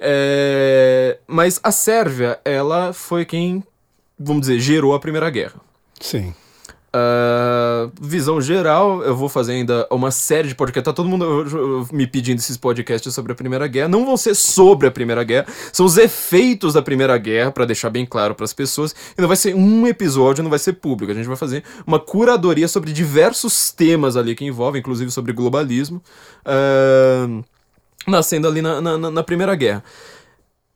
É, 0.00 1.18
mas 1.26 1.60
a 1.62 1.70
Sérvia, 1.70 2.38
ela 2.44 2.92
foi 2.92 3.24
quem, 3.24 3.62
vamos 4.18 4.42
dizer, 4.42 4.58
gerou 4.60 4.94
a 4.94 5.00
Primeira 5.00 5.28
Guerra. 5.30 5.60
Sim. 6.00 6.34
Uh, 6.94 7.90
visão 8.00 8.40
geral, 8.40 9.02
eu 9.02 9.16
vou 9.16 9.28
fazer 9.28 9.54
ainda 9.54 9.84
uma 9.90 10.12
série 10.12 10.46
de 10.46 10.54
podcasts. 10.54 10.84
Tá 10.84 10.92
todo 10.92 11.08
mundo 11.08 11.84
me 11.92 12.06
pedindo 12.06 12.38
esses 12.38 12.56
podcasts 12.56 13.12
sobre 13.12 13.32
a 13.32 13.34
Primeira 13.34 13.66
Guerra. 13.66 13.88
Não 13.88 14.06
vão 14.06 14.16
ser 14.16 14.36
sobre 14.36 14.86
a 14.86 14.92
Primeira 14.92 15.24
Guerra, 15.24 15.46
são 15.72 15.84
os 15.84 15.98
efeitos 15.98 16.74
da 16.74 16.82
Primeira 16.82 17.18
Guerra, 17.18 17.50
para 17.50 17.64
deixar 17.64 17.90
bem 17.90 18.06
claro 18.06 18.36
para 18.36 18.44
as 18.44 18.52
pessoas. 18.52 18.94
E 19.18 19.20
não 19.20 19.26
vai 19.26 19.36
ser 19.36 19.56
um 19.56 19.88
episódio, 19.88 20.44
não 20.44 20.50
vai 20.50 20.58
ser 20.60 20.74
público. 20.74 21.10
A 21.10 21.14
gente 21.16 21.26
vai 21.26 21.36
fazer 21.36 21.64
uma 21.84 21.98
curadoria 21.98 22.68
sobre 22.68 22.92
diversos 22.92 23.72
temas 23.72 24.16
ali 24.16 24.36
que 24.36 24.44
envolvem, 24.44 24.78
inclusive 24.78 25.10
sobre 25.10 25.32
globalismo, 25.32 26.00
uh, 26.46 27.44
nascendo 28.06 28.46
ali 28.46 28.62
na, 28.62 28.80
na, 28.80 29.10
na 29.10 29.22
Primeira 29.24 29.56
Guerra. 29.56 29.82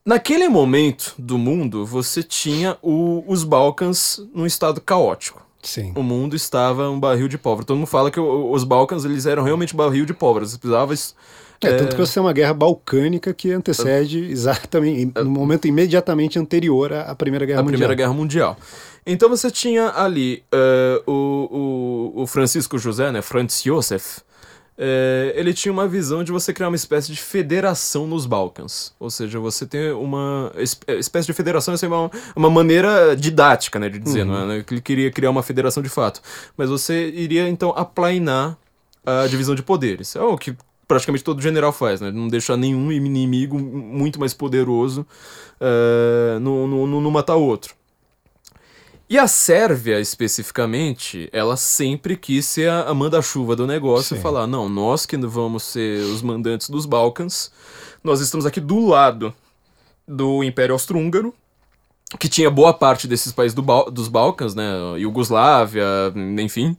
Naquele 0.04 0.48
momento 0.48 1.14
do 1.16 1.38
mundo, 1.38 1.86
você 1.86 2.24
tinha 2.24 2.76
o, 2.82 3.22
os 3.28 3.44
Balcãs 3.44 4.20
num 4.34 4.46
estado 4.46 4.80
caótico. 4.80 5.47
Sim. 5.62 5.92
o 5.96 6.02
mundo 6.02 6.36
estava 6.36 6.88
um 6.88 6.98
barril 6.98 7.28
de 7.28 7.36
pólvora. 7.36 7.66
Todo 7.66 7.76
mundo 7.76 7.86
fala 7.86 8.10
que 8.10 8.20
os 8.20 8.64
Balcãs 8.64 9.04
eles 9.04 9.26
eram 9.26 9.42
realmente 9.42 9.74
barril 9.74 10.06
de 10.06 10.14
pólvora. 10.14 10.46
Você 10.46 10.56
precisava. 10.56 10.94
É, 10.94 11.68
é, 11.68 11.76
tanto 11.76 11.96
que 11.96 12.00
você 12.00 12.14
tem 12.14 12.22
uma 12.22 12.32
guerra 12.32 12.54
balcânica 12.54 13.34
que 13.34 13.50
antecede 13.50 14.24
exatamente, 14.30 15.12
no 15.16 15.30
momento 15.30 15.66
imediatamente 15.66 16.38
anterior 16.38 16.92
à 16.92 17.14
Primeira 17.14 17.44
Guerra 17.44 17.60
a 17.60 17.62
Mundial. 17.62 17.78
Primeira 17.78 17.94
Guerra 17.94 18.14
Mundial. 18.14 18.56
Então 19.04 19.28
você 19.28 19.50
tinha 19.50 19.90
ali 19.90 20.44
uh, 20.54 21.10
o, 21.10 22.12
o, 22.16 22.22
o 22.22 22.26
Francisco 22.26 22.78
José, 22.78 23.10
né, 23.10 23.22
Franz 23.22 23.62
Josef, 23.62 24.20
é, 24.80 25.32
ele 25.34 25.52
tinha 25.52 25.72
uma 25.72 25.88
visão 25.88 26.22
de 26.22 26.30
você 26.30 26.52
criar 26.52 26.68
uma 26.68 26.76
espécie 26.76 27.10
de 27.12 27.20
federação 27.20 28.06
nos 28.06 28.26
Balcãs. 28.26 28.94
Ou 29.00 29.10
seja, 29.10 29.40
você 29.40 29.66
ter 29.66 29.92
uma 29.92 30.52
é, 30.54 30.94
espécie 30.94 31.26
de 31.26 31.32
federação, 31.32 31.74
é 31.74 31.86
uma, 31.86 32.10
uma 32.36 32.48
maneira 32.48 33.16
didática, 33.16 33.80
né, 33.80 33.88
de 33.88 33.98
dizer, 33.98 34.22
uhum. 34.22 34.46
não 34.46 34.52
é? 34.52 34.64
Ele 34.70 34.80
queria 34.80 35.10
criar 35.10 35.30
uma 35.30 35.42
federação 35.42 35.82
de 35.82 35.88
fato. 35.88 36.22
Mas 36.56 36.70
você 36.70 37.08
iria, 37.08 37.48
então, 37.48 37.70
aplainar 37.76 38.56
a 39.04 39.26
divisão 39.26 39.54
de 39.54 39.62
poderes. 39.62 40.14
É 40.14 40.20
o 40.20 40.38
que 40.38 40.54
praticamente 40.86 41.24
todo 41.24 41.42
general 41.42 41.72
faz, 41.72 42.00
né? 42.00 42.10
Não 42.10 42.28
deixar 42.28 42.56
nenhum 42.56 42.90
inimigo 42.92 43.58
muito 43.58 44.20
mais 44.20 44.32
poderoso 44.32 45.06
uh, 45.60 46.40
no, 46.40 46.66
no, 46.66 47.00
no 47.00 47.10
matar 47.10 47.36
o 47.36 47.42
outro. 47.42 47.74
E 49.10 49.16
a 49.18 49.26
Sérvia, 49.26 49.98
especificamente, 50.00 51.30
ela 51.32 51.56
sempre 51.56 52.14
quis 52.14 52.44
ser 52.44 52.68
a, 52.70 52.92
manda-chuva 52.92 53.56
do 53.56 53.66
negócio 53.66 54.14
Sim. 54.14 54.20
e 54.20 54.22
falar: 54.22 54.46
não, 54.46 54.68
nós 54.68 55.06
que 55.06 55.16
vamos 55.16 55.62
ser 55.62 56.00
os 56.00 56.20
mandantes 56.20 56.68
dos 56.68 56.84
Balcãs, 56.84 57.50
nós 58.04 58.20
estamos 58.20 58.44
aqui 58.44 58.60
do 58.60 58.86
lado 58.86 59.32
do 60.06 60.44
Império 60.44 60.74
Austro-Húngaro, 60.74 61.32
que 62.18 62.28
tinha 62.28 62.50
boa 62.50 62.74
parte 62.74 63.08
desses 63.08 63.32
países 63.32 63.54
do 63.54 63.62
dos 63.90 64.08
Balcãs, 64.08 64.54
né? 64.54 64.64
Iugoslávia, 64.98 65.86
enfim. 66.38 66.76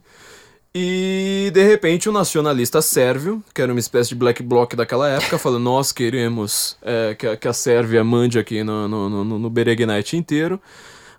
E 0.72 1.50
de 1.52 1.64
repente 1.64 2.08
o 2.08 2.12
um 2.12 2.14
nacionalista 2.14 2.80
sérvio, 2.80 3.42
que 3.52 3.60
era 3.60 3.72
uma 3.72 3.80
espécie 3.80 4.10
de 4.10 4.14
black 4.14 4.40
bloc 4.40 4.76
daquela 4.76 5.08
época, 5.08 5.36
falando: 5.38 5.64
Nós 5.64 5.90
queremos 5.90 6.76
é, 6.80 7.16
que, 7.16 7.26
a, 7.26 7.36
que, 7.36 7.48
a 7.48 7.52
Sérvia 7.52 8.04
mande 8.04 8.38
aqui 8.38 8.62
no, 8.62 8.86
no, 8.86 9.24
no, 9.24 9.38
no 9.40 9.50
Beregnite 9.50 10.16
inteiro 10.16 10.60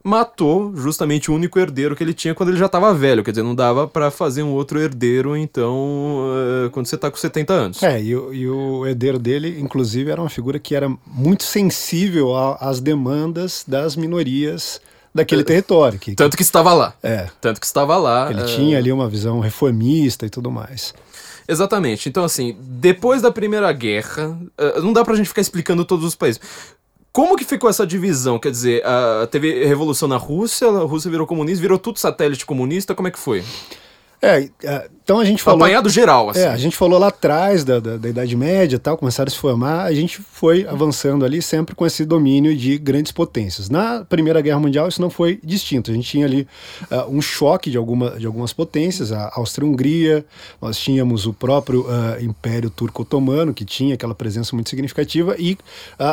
matou 0.03 0.75
justamente 0.75 1.29
o 1.29 1.33
único 1.33 1.59
herdeiro 1.59 1.95
que 1.95 2.03
ele 2.03 2.13
tinha 2.13 2.33
quando 2.33 2.49
ele 2.49 2.57
já 2.57 2.65
estava 2.65 2.93
velho. 2.93 3.23
Quer 3.23 3.31
dizer, 3.31 3.43
não 3.43 3.55
dava 3.55 3.87
para 3.87 4.09
fazer 4.09 4.43
um 4.43 4.51
outro 4.51 4.79
herdeiro, 4.79 5.35
então, 5.35 6.25
uh, 6.65 6.69
quando 6.71 6.87
você 6.87 6.95
está 6.95 7.09
com 7.09 7.17
70 7.17 7.53
anos. 7.53 7.83
É, 7.83 8.01
e, 8.01 8.09
e, 8.09 8.47
o 8.47 8.85
herdeiro 8.85 9.19
dele, 9.19 9.59
inclusive, 9.59 10.11
era 10.11 10.21
uma 10.21 10.29
figura 10.29 10.59
que 10.59 10.75
era 10.75 10.89
muito 11.05 11.43
sensível 11.43 12.35
às 12.59 12.79
demandas 12.79 13.63
das 13.67 13.95
minorias 13.95 14.81
daquele 15.13 15.41
é, 15.41 15.45
território. 15.45 15.99
Que, 15.99 16.15
tanto 16.15 16.35
que 16.35 16.43
estava 16.43 16.73
lá. 16.73 16.93
É. 17.03 17.27
Tanto 17.39 17.59
que 17.59 17.65
estava 17.65 17.97
lá. 17.97 18.29
Ele 18.31 18.41
é... 18.41 18.45
tinha 18.45 18.77
ali 18.77 18.91
uma 18.91 19.07
visão 19.09 19.39
reformista 19.39 20.25
e 20.25 20.29
tudo 20.29 20.49
mais. 20.49 20.93
Exatamente. 21.47 22.07
Então, 22.07 22.23
assim, 22.23 22.55
depois 22.59 23.21
da 23.21 23.31
Primeira 23.31 23.71
Guerra, 23.73 24.37
não 24.81 24.93
dá 24.93 25.03
pra 25.03 25.15
gente 25.15 25.27
ficar 25.27 25.41
explicando 25.41 25.83
todos 25.83 26.05
os 26.05 26.15
países. 26.15 26.39
Como 27.11 27.35
que 27.35 27.43
ficou 27.43 27.69
essa 27.69 27.85
divisão? 27.85 28.39
Quer 28.39 28.51
dizer, 28.51 28.85
a, 28.85 29.27
teve 29.27 29.65
revolução 29.65 30.07
na 30.07 30.15
Rússia, 30.15 30.67
a 30.67 30.83
Rússia 30.83 31.11
virou 31.11 31.27
comunista, 31.27 31.61
virou 31.61 31.77
tudo 31.77 31.99
satélite 31.99 32.45
comunista, 32.45 32.95
como 32.95 33.09
é 33.09 33.11
que 33.11 33.19
foi? 33.19 33.43
É, 34.21 34.47
é, 34.63 34.89
então 35.03 35.19
a 35.19 35.25
gente 35.25 35.41
falou. 35.41 35.61
Apanhado 35.61 35.89
geral, 35.89 36.29
assim. 36.29 36.41
É, 36.41 36.47
a 36.47 36.57
gente 36.57 36.77
falou 36.77 36.99
lá 36.99 37.07
atrás 37.07 37.63
da, 37.63 37.79
da, 37.79 37.97
da 37.97 38.07
Idade 38.07 38.35
Média 38.35 38.77
tal, 38.77 38.95
começaram 38.95 39.27
a 39.27 39.31
se 39.31 39.37
formar, 39.37 39.83
a 39.83 39.93
gente 39.93 40.21
foi 40.21 40.65
avançando 40.67 41.25
ali 41.25 41.41
sempre 41.41 41.73
com 41.73 41.85
esse 41.87 42.05
domínio 42.05 42.55
de 42.55 42.77
grandes 42.77 43.11
potências. 43.11 43.67
Na 43.67 44.05
Primeira 44.05 44.39
Guerra 44.39 44.59
Mundial 44.59 44.87
isso 44.87 45.01
não 45.01 45.09
foi 45.09 45.39
distinto. 45.43 45.89
A 45.89 45.93
gente 45.93 46.07
tinha 46.07 46.25
ali 46.25 46.47
uh, 46.91 47.09
um 47.09 47.19
choque 47.19 47.71
de, 47.71 47.77
alguma, 47.77 48.11
de 48.11 48.27
algumas 48.27 48.53
potências, 48.53 49.11
a 49.11 49.31
Áustria-Hungria, 49.35 50.23
nós 50.61 50.77
tínhamos 50.77 51.25
o 51.25 51.33
próprio 51.33 51.81
uh, 51.81 52.23
Império 52.23 52.69
Turco-Otomano, 52.69 53.55
que 53.55 53.65
tinha 53.65 53.95
aquela 53.95 54.13
presença 54.13 54.55
muito 54.55 54.69
significativa, 54.69 55.35
e 55.39 55.53
uh, 55.53 55.57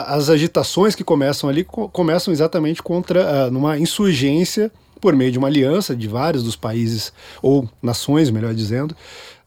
as 0.07 0.31
agitações 0.31 0.95
que 0.95 1.05
começam 1.05 1.49
ali 1.51 1.63
co 1.63 1.89
começam 1.91 2.33
exatamente 2.33 2.83
contra, 2.83 3.51
numa 3.51 3.79
insurgência 3.79 4.73
por 4.99 5.15
meio 5.15 5.33
de 5.33 5.39
uma 5.39 5.49
aliança 5.49 5.95
de 5.95 6.09
vários 6.09 6.43
dos 6.43 6.57
países, 6.57 7.13
ou 7.43 7.69
nações, 7.83 8.31
melhor 8.31 8.55
dizendo, 8.55 8.95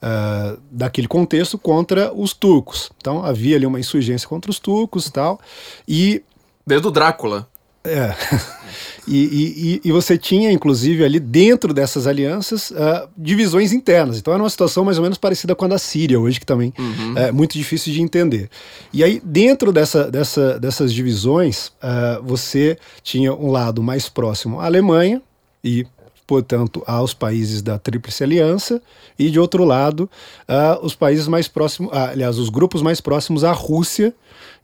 uh, 0.02 0.60
daquele 0.72 1.08
contexto 1.08 1.58
contra 1.58 2.14
os 2.14 2.34
turcos. 2.34 2.92
Então 2.98 3.24
havia 3.24 3.56
ali 3.56 3.66
uma 3.66 3.80
insurgência 3.80 4.28
contra 4.28 4.50
os 4.50 4.60
turcos 4.60 5.08
e 5.08 5.12
tal. 5.12 5.40
E. 5.88 6.24
Desde 6.66 6.88
o 6.88 6.92
Drácula. 6.92 7.48
É. 7.84 8.14
E, 9.08 9.82
e, 9.84 9.90
e, 9.90 9.92
você 9.92 10.16
tinha, 10.16 10.52
inclusive, 10.52 11.04
ali 11.04 11.20
dentro 11.20 11.74
dessas 11.74 12.06
alianças, 12.06 12.70
uh, 12.70 13.10
divisões 13.18 13.74
internas. 13.74 14.20
Então 14.20 14.32
era 14.32 14.42
uma 14.42 14.50
situação 14.50 14.86
mais 14.86 14.98
ou 14.98 15.04
menos 15.04 15.18
parecida 15.18 15.56
com 15.56 15.66
a 15.66 15.70
da 15.70 15.80
Síria 15.80 16.20
hoje, 16.20 16.40
que 16.40 16.46
também 16.46 16.72
uhum. 16.78 17.18
é 17.18 17.32
muito 17.32 17.58
difícil 17.58 17.92
de 17.92 18.02
entender. 18.02 18.48
E 18.94 19.04
aí, 19.04 19.20
dentro 19.26 19.74
dessa, 19.74 20.10
dessa, 20.10 20.60
dessas 20.60 20.94
divisões, 20.94 21.68
uh, 21.68 22.22
você 22.24 22.78
tinha 23.02 23.34
um 23.34 23.52
lado 23.52 23.82
mais 23.82 24.08
próximo 24.08 24.60
à 24.62 24.66
Alemanha, 24.66 25.22
e, 25.64 25.86
portanto, 26.26 26.84
aos 26.86 27.14
países 27.14 27.62
da 27.62 27.78
Tríplice 27.78 28.24
Aliança, 28.24 28.82
e, 29.18 29.30
de 29.30 29.40
outro 29.40 29.64
lado, 29.64 30.10
uh, 30.48 30.86
os 30.86 30.96
países 30.96 31.28
mais 31.28 31.48
próximos, 31.48 31.92
uh, 31.92 32.12
aliás, 32.12 32.38
os 32.38 32.50
grupos 32.50 32.82
mais 32.82 33.02
próximos 33.02 33.44
à 33.44 33.52
Rússia, 33.52 34.14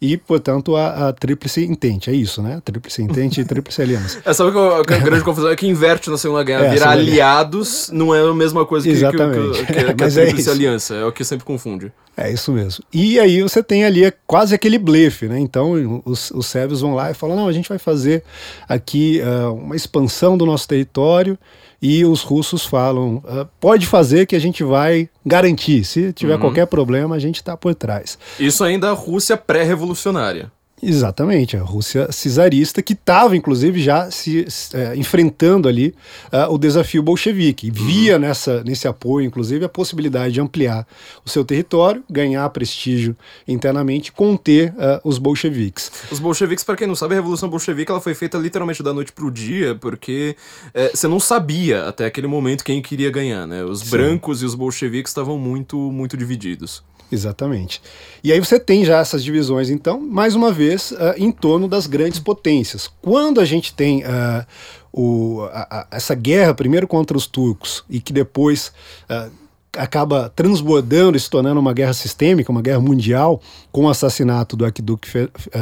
e, 0.01 0.15
portanto, 0.15 0.75
a, 0.75 1.09
a 1.09 1.13
Tríplice 1.13 1.65
Entente. 1.65 2.09
É 2.09 2.13
isso, 2.13 2.41
né? 2.41 2.61
Tríplice 2.63 3.01
Entente 3.01 3.41
e 3.41 3.45
Tríplice 3.45 3.81
Aliança. 3.81 4.19
É, 4.27 4.33
sabe 4.33 4.51
que 4.51 4.57
a, 4.57 4.79
a 4.79 4.99
grande 4.99 5.23
confusão 5.23 5.49
é 5.49 5.55
que 5.55 5.65
inverte 5.65 6.09
na 6.09 6.17
Segunda 6.17 6.43
Guerra. 6.43 6.65
É, 6.65 6.71
Virar 6.71 6.91
aliados 6.91 7.89
não 7.91 8.13
é 8.13 8.21
a 8.21 8.33
mesma 8.33 8.65
coisa 8.65 8.85
que, 8.85 8.93
Exatamente. 8.93 9.59
que, 9.59 9.65
que, 9.65 9.73
que, 9.73 9.93
que 9.95 10.03
a 10.03 10.07
é 10.07 10.09
Tríplice 10.09 10.49
é 10.49 10.51
Aliança. 10.51 10.95
É 10.95 11.05
o 11.05 11.11
que 11.11 11.23
sempre 11.23 11.45
confunde. 11.45 11.91
É 12.15 12.31
isso 12.31 12.51
mesmo. 12.51 12.83
E 12.91 13.19
aí 13.19 13.41
você 13.41 13.63
tem 13.63 13.85
ali 13.85 14.03
é 14.03 14.11
quase 14.25 14.53
aquele 14.53 14.77
blefe, 14.77 15.27
né? 15.27 15.39
Então 15.39 16.01
os, 16.03 16.31
os 16.31 16.47
sérvios 16.47 16.81
vão 16.81 16.95
lá 16.95 17.11
e 17.11 17.13
falam: 17.13 17.35
não, 17.35 17.47
a 17.47 17.51
gente 17.51 17.69
vai 17.69 17.77
fazer 17.77 18.23
aqui 18.67 19.21
uh, 19.21 19.53
uma 19.53 19.75
expansão 19.75 20.37
do 20.37 20.45
nosso 20.45 20.67
território. 20.67 21.37
E 21.81 22.03
os 22.05 22.23
russos 22.23 22.65
falam: 22.65 23.17
uh, 23.17 23.47
pode 23.59 23.85
fazer 23.85 24.25
que 24.25 24.35
a 24.35 24.39
gente 24.39 24.63
vai 24.63 25.09
garantir. 25.25 25.83
Se 25.83 26.11
tiver 26.13 26.35
uhum. 26.35 26.41
qualquer 26.41 26.67
problema, 26.67 27.15
a 27.15 27.19
gente 27.19 27.35
está 27.35 27.55
por 27.55 27.75
trás. 27.75 28.17
Isso 28.39 28.63
ainda 28.63 28.89
a 28.89 28.93
Rússia 28.93 29.37
pré-revolucionária. 29.37 30.51
Exatamente, 30.81 31.57
a 31.57 31.63
Rússia 31.63 32.07
czarista, 32.11 32.83
que 32.83 32.93
estava, 32.93 33.35
inclusive, 33.35 33.81
já 33.81 34.11
se 34.11 34.45
é, 34.73 34.95
enfrentando 34.95 35.67
ali 35.67 35.95
uh, 36.31 36.53
o 36.53 36.57
desafio 36.57 37.01
bolchevique. 37.01 37.67
E 37.67 37.71
via 37.71 38.13
uhum. 38.13 38.19
nessa, 38.19 38.63
nesse 38.63 38.87
apoio, 38.87 39.25
inclusive, 39.25 39.65
a 39.65 39.69
possibilidade 39.69 40.35
de 40.35 40.41
ampliar 40.41 40.87
o 41.25 41.29
seu 41.29 41.43
território, 41.43 42.03
ganhar 42.07 42.47
prestígio 42.51 43.17
internamente, 43.47 44.11
conter 44.11 44.69
uh, 44.73 45.01
os 45.03 45.17
bolcheviques. 45.17 45.91
Os 46.11 46.19
bolcheviques, 46.19 46.63
para 46.63 46.75
quem 46.75 46.85
não 46.85 46.95
sabe, 46.95 47.15
a 47.15 47.17
Revolução 47.17 47.49
Bolchevique 47.49 47.91
ela 47.91 48.01
foi 48.01 48.13
feita 48.13 48.37
literalmente 48.37 48.83
da 48.83 48.93
noite 48.93 49.11
para 49.11 49.25
o 49.25 49.31
dia, 49.31 49.73
porque 49.73 50.35
é, 50.75 50.89
você 50.89 51.07
não 51.07 51.19
sabia 51.19 51.87
até 51.87 52.05
aquele 52.05 52.27
momento 52.27 52.63
quem 52.63 52.83
queria 52.83 53.09
ganhar, 53.09 53.47
né? 53.47 53.63
Os 53.63 53.79
Sim. 53.79 53.89
brancos 53.89 54.43
e 54.43 54.45
os 54.45 54.53
bolcheviques 54.53 55.09
estavam 55.09 55.39
muito, 55.39 55.75
muito 55.91 56.15
divididos. 56.15 56.83
Exatamente. 57.11 57.81
E 58.23 58.31
aí 58.31 58.39
você 58.39 58.59
tem 58.59 58.83
já 58.83 58.99
essas 58.99 59.23
divisões, 59.23 59.69
então, 59.69 59.99
mais 59.99 60.35
uma 60.35 60.51
vez, 60.51 60.91
uh, 60.91 61.13
em 61.17 61.31
torno 61.31 61.67
das 61.67 61.87
grandes 61.87 62.19
potências. 62.19 62.89
Quando 63.01 63.39
a 63.39 63.45
gente 63.45 63.73
tem 63.73 64.03
uh, 64.03 64.45
o, 64.91 65.43
a, 65.51 65.87
a, 65.91 65.95
essa 65.95 66.13
guerra, 66.15 66.53
primeiro 66.53 66.87
contra 66.87 67.15
os 67.15 67.25
turcos, 67.27 67.83
e 67.89 67.99
que 67.99 68.11
depois. 68.11 68.71
Uh, 69.09 69.46
acaba 69.77 70.31
transbordando 70.35 71.15
e 71.17 71.19
se 71.19 71.29
tornando 71.29 71.59
uma 71.59 71.73
guerra 71.73 71.93
sistêmica, 71.93 72.51
uma 72.51 72.61
guerra 72.61 72.79
mundial, 72.79 73.41
com 73.71 73.85
o 73.85 73.89
assassinato 73.89 74.55
do 74.55 74.65
arquiduque 74.65 75.07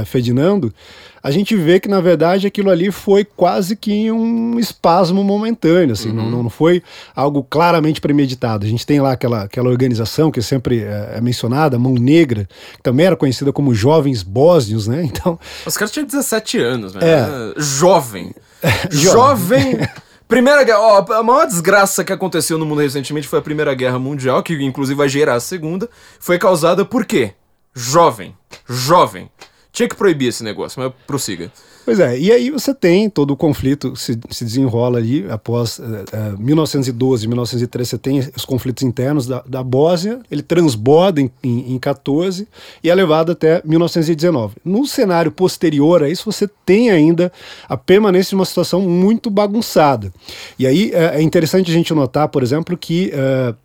Ferdinando, 0.05 0.73
a 1.25 1.31
gente 1.31 1.55
vê 1.55 1.79
que, 1.79 1.89
na 1.89 1.99
verdade, 1.99 2.45
aquilo 2.45 2.69
ali 2.69 2.91
foi 2.91 3.25
quase 3.25 3.75
que 3.75 4.11
um 4.11 4.59
espasmo 4.59 5.23
momentâneo, 5.23 5.93
assim, 5.93 6.09
uhum. 6.09 6.29
não, 6.29 6.43
não 6.43 6.49
foi 6.51 6.83
algo 7.15 7.43
claramente 7.43 7.99
premeditado. 7.99 8.63
A 8.63 8.69
gente 8.69 8.85
tem 8.85 9.01
lá 9.01 9.13
aquela, 9.13 9.41
aquela 9.41 9.69
organização 9.69 10.29
que 10.29 10.39
sempre 10.41 10.83
é, 10.83 11.13
é 11.15 11.21
mencionada, 11.21 11.79
Mão 11.79 11.95
Negra, 11.95 12.47
que 12.75 12.83
também 12.83 13.07
era 13.07 13.15
conhecida 13.15 13.51
como 13.51 13.73
Jovens 13.73 14.21
Bósnios, 14.21 14.85
né? 14.87 15.03
Então... 15.15 15.39
Os 15.65 15.75
caras 15.75 15.91
tinham 15.91 16.05
17 16.05 16.59
anos, 16.59 16.93
né? 16.93 17.01
É. 17.03 17.27
Jovem. 17.57 18.31
Jovem... 18.91 19.79
Primeira 20.27 20.63
Guerra, 20.63 20.79
ó, 20.79 21.13
a 21.13 21.23
maior 21.23 21.45
desgraça 21.45 22.03
que 22.03 22.11
aconteceu 22.11 22.57
no 22.57 22.65
mundo 22.65 22.81
recentemente 22.81 23.27
foi 23.27 23.37
a 23.37 23.41
Primeira 23.41 23.73
Guerra 23.75 23.99
Mundial, 23.99 24.41
que 24.41 24.53
inclusive 24.63 24.97
vai 24.97 25.07
gerar 25.07 25.35
a 25.35 25.39
segunda. 25.39 25.87
Foi 26.19 26.39
causada 26.39 26.83
por 26.83 27.05
quê? 27.05 27.33
Jovem. 27.73 28.35
Jovem. 28.67 29.29
Tinha 29.71 29.87
que 29.87 29.95
proibir 29.95 30.29
esse 30.29 30.43
negócio, 30.43 30.81
mas 30.81 30.91
prossiga. 31.05 31.51
Pois 31.85 31.99
é, 31.99 32.17
e 32.17 32.31
aí 32.31 32.49
você 32.49 32.73
tem 32.73 33.07
todo 33.07 33.29
o 33.29 33.37
conflito 33.37 33.95
se, 33.95 34.17
se 34.31 34.43
desenrola 34.43 34.97
ali 34.97 35.23
após 35.29 35.77
uh, 35.77 35.83
uh, 36.33 36.39
1912, 36.39 37.27
1913, 37.27 37.89
você 37.91 37.97
tem 37.99 38.19
os 38.35 38.43
conflitos 38.43 38.81
internos 38.81 39.27
da, 39.27 39.43
da 39.47 39.61
Bósnia, 39.61 40.19
ele 40.31 40.41
transborda 40.41 41.21
em, 41.21 41.29
em, 41.43 41.75
em 41.75 41.77
14 41.77 42.47
e 42.83 42.89
é 42.89 42.95
levado 42.95 43.33
até 43.33 43.61
1919. 43.63 44.55
No 44.65 44.87
cenário 44.87 45.31
posterior 45.31 46.01
a 46.01 46.09
isso, 46.09 46.25
você 46.25 46.49
tem 46.65 46.89
ainda 46.89 47.31
a 47.69 47.77
permanência 47.77 48.29
de 48.29 48.35
uma 48.35 48.45
situação 48.45 48.81
muito 48.81 49.29
bagunçada. 49.29 50.11
E 50.57 50.65
aí 50.65 50.91
é, 50.91 51.17
é 51.17 51.21
interessante 51.21 51.69
a 51.69 51.73
gente 51.73 51.93
notar, 51.93 52.29
por 52.29 52.41
exemplo, 52.41 52.75
que 52.75 53.13
uh, 53.13 53.55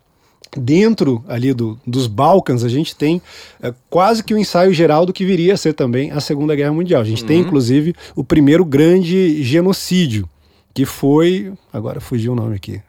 dentro 0.55 1.23
ali 1.27 1.53
do, 1.53 1.79
dos 1.85 2.07
Balcãs, 2.07 2.63
a 2.63 2.69
gente 2.69 2.95
tem 2.95 3.21
é, 3.61 3.73
quase 3.89 4.23
que 4.23 4.33
o 4.33 4.37
um 4.37 4.39
ensaio 4.39 4.73
geral 4.73 5.05
do 5.05 5.13
que 5.13 5.25
viria 5.25 5.53
a 5.53 5.57
ser 5.57 5.73
também 5.73 6.11
a 6.11 6.19
Segunda 6.19 6.55
Guerra 6.55 6.73
Mundial. 6.73 7.01
A 7.01 7.05
gente 7.05 7.21
uhum. 7.21 7.27
tem, 7.27 7.39
inclusive, 7.39 7.95
o 8.15 8.23
primeiro 8.23 8.65
grande 8.65 9.41
genocídio, 9.43 10.27
que 10.73 10.85
foi. 10.85 11.53
Agora 11.71 12.01
fugiu 12.01 12.33
o 12.33 12.35
nome 12.35 12.55
aqui. 12.55 12.81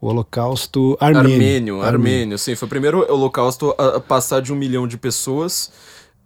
O 0.00 0.08
Holocausto 0.08 0.96
Armênio. 1.00 1.32
Armênio, 1.32 1.82
Armênio, 1.82 2.38
sim. 2.38 2.54
Foi 2.54 2.66
o 2.66 2.68
primeiro 2.68 3.10
Holocausto 3.12 3.74
a 3.78 3.98
passar 3.98 4.40
de 4.40 4.52
um 4.52 4.56
milhão 4.56 4.86
de 4.86 4.96
pessoas 4.96 5.72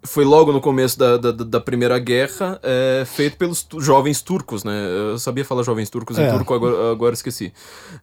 foi 0.03 0.25
logo 0.25 0.51
no 0.51 0.59
começo 0.59 0.97
da, 0.97 1.17
da, 1.17 1.31
da 1.31 1.59
Primeira 1.59 1.99
Guerra, 1.99 2.59
é, 2.63 3.03
feito 3.05 3.37
pelos 3.37 3.61
tu 3.61 3.79
jovens 3.79 4.21
turcos, 4.21 4.63
né? 4.63 4.87
Eu 5.11 5.19
sabia 5.19 5.45
falar 5.45 5.63
jovens 5.63 5.89
turcos 5.89 6.17
em 6.17 6.23
é. 6.23 6.31
turco, 6.31 6.53
agora, 6.53 6.91
agora 6.91 7.13
esqueci. 7.13 7.53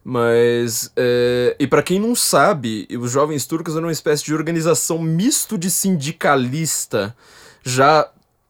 Mas, 0.03 0.91
é, 0.95 1.55
e 1.59 1.67
para 1.67 1.83
quem 1.83 1.99
não 1.99 2.15
sabe, 2.15 2.87
os 2.99 3.11
jovens 3.11 3.45
turcos 3.45 3.75
eram 3.75 3.87
uma 3.87 3.91
espécie 3.91 4.23
de 4.23 4.33
organização 4.33 4.99
misto 4.99 5.57
de 5.57 5.69
sindicalista, 5.69 7.15
já 7.63 8.09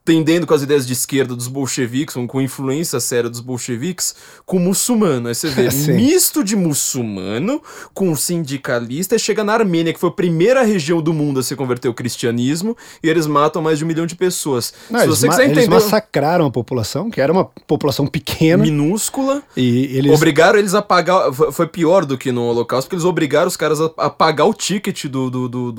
tendendo 0.09 0.47
com 0.47 0.55
as 0.55 0.63
ideias 0.63 0.87
de 0.87 0.93
esquerda 0.93 1.35
dos 1.35 1.47
bolcheviques, 1.47 2.15
com 2.27 2.41
influência 2.41 2.99
séria 2.99 3.29
dos 3.29 3.41
bolcheviques, 3.41 4.15
com 4.43 4.57
muçulmano. 4.57 5.27
Aí 5.27 5.35
você 5.35 5.49
vê 5.49 5.69
misto 5.93 6.43
de 6.43 6.55
muçulmano 6.55 7.61
com 7.93 8.15
sindicalista 8.15 9.15
e 9.15 9.19
chega 9.19 9.43
na 9.43 9.53
Armênia, 9.53 9.93
que 9.93 9.99
foi 9.99 10.09
a 10.09 10.11
primeira 10.11 10.63
região 10.63 10.99
do 10.99 11.13
mundo 11.13 11.39
a 11.39 11.43
se 11.43 11.55
converter 11.55 11.89
ao 11.89 11.93
cristianismo, 11.93 12.75
e 13.03 13.07
eles 13.07 13.27
matam 13.27 13.61
mais 13.61 13.77
de 13.77 13.83
um 13.83 13.87
milhão 13.87 14.07
de 14.07 14.15
pessoas. 14.15 14.73
Não, 14.89 15.01
se 15.01 15.05
você 15.05 15.29
quiser 15.29 15.43
entender. 15.43 15.59
Eles 15.59 15.69
massacraram 15.69 16.47
a 16.47 16.51
população, 16.51 17.11
que 17.11 17.21
era 17.21 17.31
uma 17.31 17.45
população 17.45 18.07
pequena. 18.07 18.63
Minúscula. 18.63 19.43
E 19.55 19.95
eles. 19.95 20.11
Obrigaram 20.11 20.57
eles 20.57 20.73
a 20.73 20.81
pagar. 20.81 21.31
Foi 21.31 21.67
pior 21.67 22.03
do 22.03 22.17
que 22.17 22.31
no 22.31 22.45
Holocausto, 22.45 22.87
porque 22.87 22.95
eles 22.95 23.05
obrigaram 23.05 23.47
os 23.47 23.55
caras 23.55 23.79
a, 23.79 24.09
pagar 24.09 24.45
o 24.45 24.55
ticket 24.55 25.05
do, 25.05 25.29
do, 25.29 25.47
do, 25.47 25.71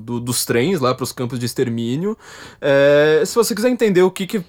do 0.00 0.20
dos 0.20 0.44
trens 0.44 0.80
lá 0.80 0.92
para 0.92 1.04
os 1.04 1.12
campos 1.12 1.38
de 1.38 1.46
extermínio. 1.46 2.18
É, 2.60 3.22
se 3.24 3.32
você 3.32 3.54
quiser 3.54 3.75
entender 3.76 4.02
o 4.02 4.10
que, 4.10 4.26
que 4.26 4.42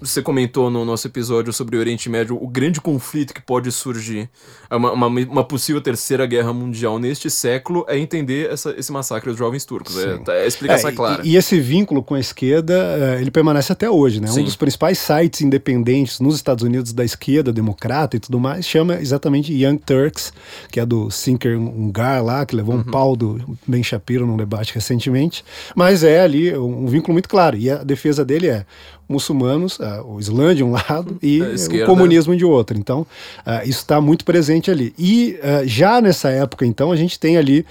você 0.00 0.22
comentou 0.22 0.70
no 0.70 0.84
nosso 0.84 1.06
episódio 1.06 1.52
sobre 1.52 1.76
o 1.76 1.80
Oriente 1.80 2.08
Médio 2.08 2.38
o 2.40 2.48
grande 2.48 2.80
conflito 2.80 3.34
que 3.34 3.42
pode 3.42 3.70
surgir, 3.70 4.28
é 4.70 4.76
uma, 4.76 4.92
uma, 4.92 5.06
uma 5.06 5.44
possível 5.44 5.80
terceira 5.80 6.24
guerra 6.26 6.52
mundial 6.52 6.98
neste 6.98 7.30
século, 7.30 7.84
é 7.88 7.98
entender 7.98 8.50
essa, 8.50 8.74
esse 8.78 8.90
massacre 8.90 9.28
dos 9.30 9.38
jovens 9.38 9.64
turcos. 9.64 9.98
É, 9.98 10.20
é, 10.28 10.42
a 10.42 10.46
explicação 10.46 10.88
é, 10.88 10.92
é 10.92 10.96
clara. 10.96 11.22
E, 11.24 11.32
e, 11.32 11.36
esse 11.36 11.60
vínculo 11.60 12.02
com 12.02 12.14
a 12.14 12.20
esquerda, 12.20 12.74
é, 12.74 13.20
ele 13.20 13.30
permanece 13.30 13.72
até 13.72 13.90
hoje, 13.90 14.20
né? 14.20 14.28
Sim. 14.28 14.40
Um 14.40 14.44
dos 14.44 14.56
principais 14.56 14.98
sites 14.98 15.42
independentes 15.42 16.20
nos 16.20 16.36
Estados 16.36 16.64
Unidos 16.64 16.92
da 16.92 17.04
esquerda, 17.04 17.52
democrata 17.52 18.16
e 18.16 18.20
tudo 18.20 18.40
mais, 18.40 18.66
chama 18.66 19.00
exatamente 19.00 19.52
Young 19.52 19.78
Turks, 19.78 20.32
que 20.70 20.80
é 20.80 20.86
do 20.86 21.10
Sinker 21.10 21.58
Ungar 21.58 22.24
lá, 22.24 22.46
que 22.46 22.56
levou 22.56 22.74
uhum. 22.74 22.80
um 22.80 22.84
pau 22.84 23.16
do 23.16 23.58
Ben 23.66 23.82
Shapiro 23.82 24.26
num 24.26 24.36
debate 24.36 24.74
recentemente. 24.74 25.44
Mas 25.74 26.02
é 26.02 26.20
ali 26.20 26.56
um, 26.56 26.84
um 26.84 26.86
vínculo 26.86 27.12
muito 27.12 27.28
claro. 27.28 27.56
E 27.56 27.70
a 27.70 27.84
defesa 27.84 28.24
dele 28.24 28.48
é 28.48 28.66
muçulmanos, 29.14 29.78
uh, 29.78 30.04
o 30.06 30.20
Islã 30.20 30.54
de 30.54 30.62
um 30.62 30.72
lado 30.72 31.16
e 31.22 31.40
o 31.40 31.86
comunismo 31.86 32.36
de 32.36 32.44
outro. 32.44 32.78
Então, 32.78 33.00
uh, 33.00 33.62
isso 33.62 33.80
está 33.80 34.00
muito 34.00 34.24
presente 34.24 34.70
ali. 34.70 34.94
E 34.98 35.38
uh, 35.38 35.66
já 35.66 36.00
nessa 36.00 36.28
época, 36.28 36.66
então, 36.66 36.92
a 36.92 36.96
gente 36.96 37.18
tem 37.18 37.36
ali 37.36 37.64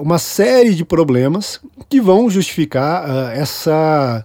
uma 0.00 0.18
série 0.18 0.74
de 0.74 0.84
problemas 0.84 1.60
que 1.88 2.00
vão 2.00 2.28
justificar 2.28 3.32
essa 3.32 4.24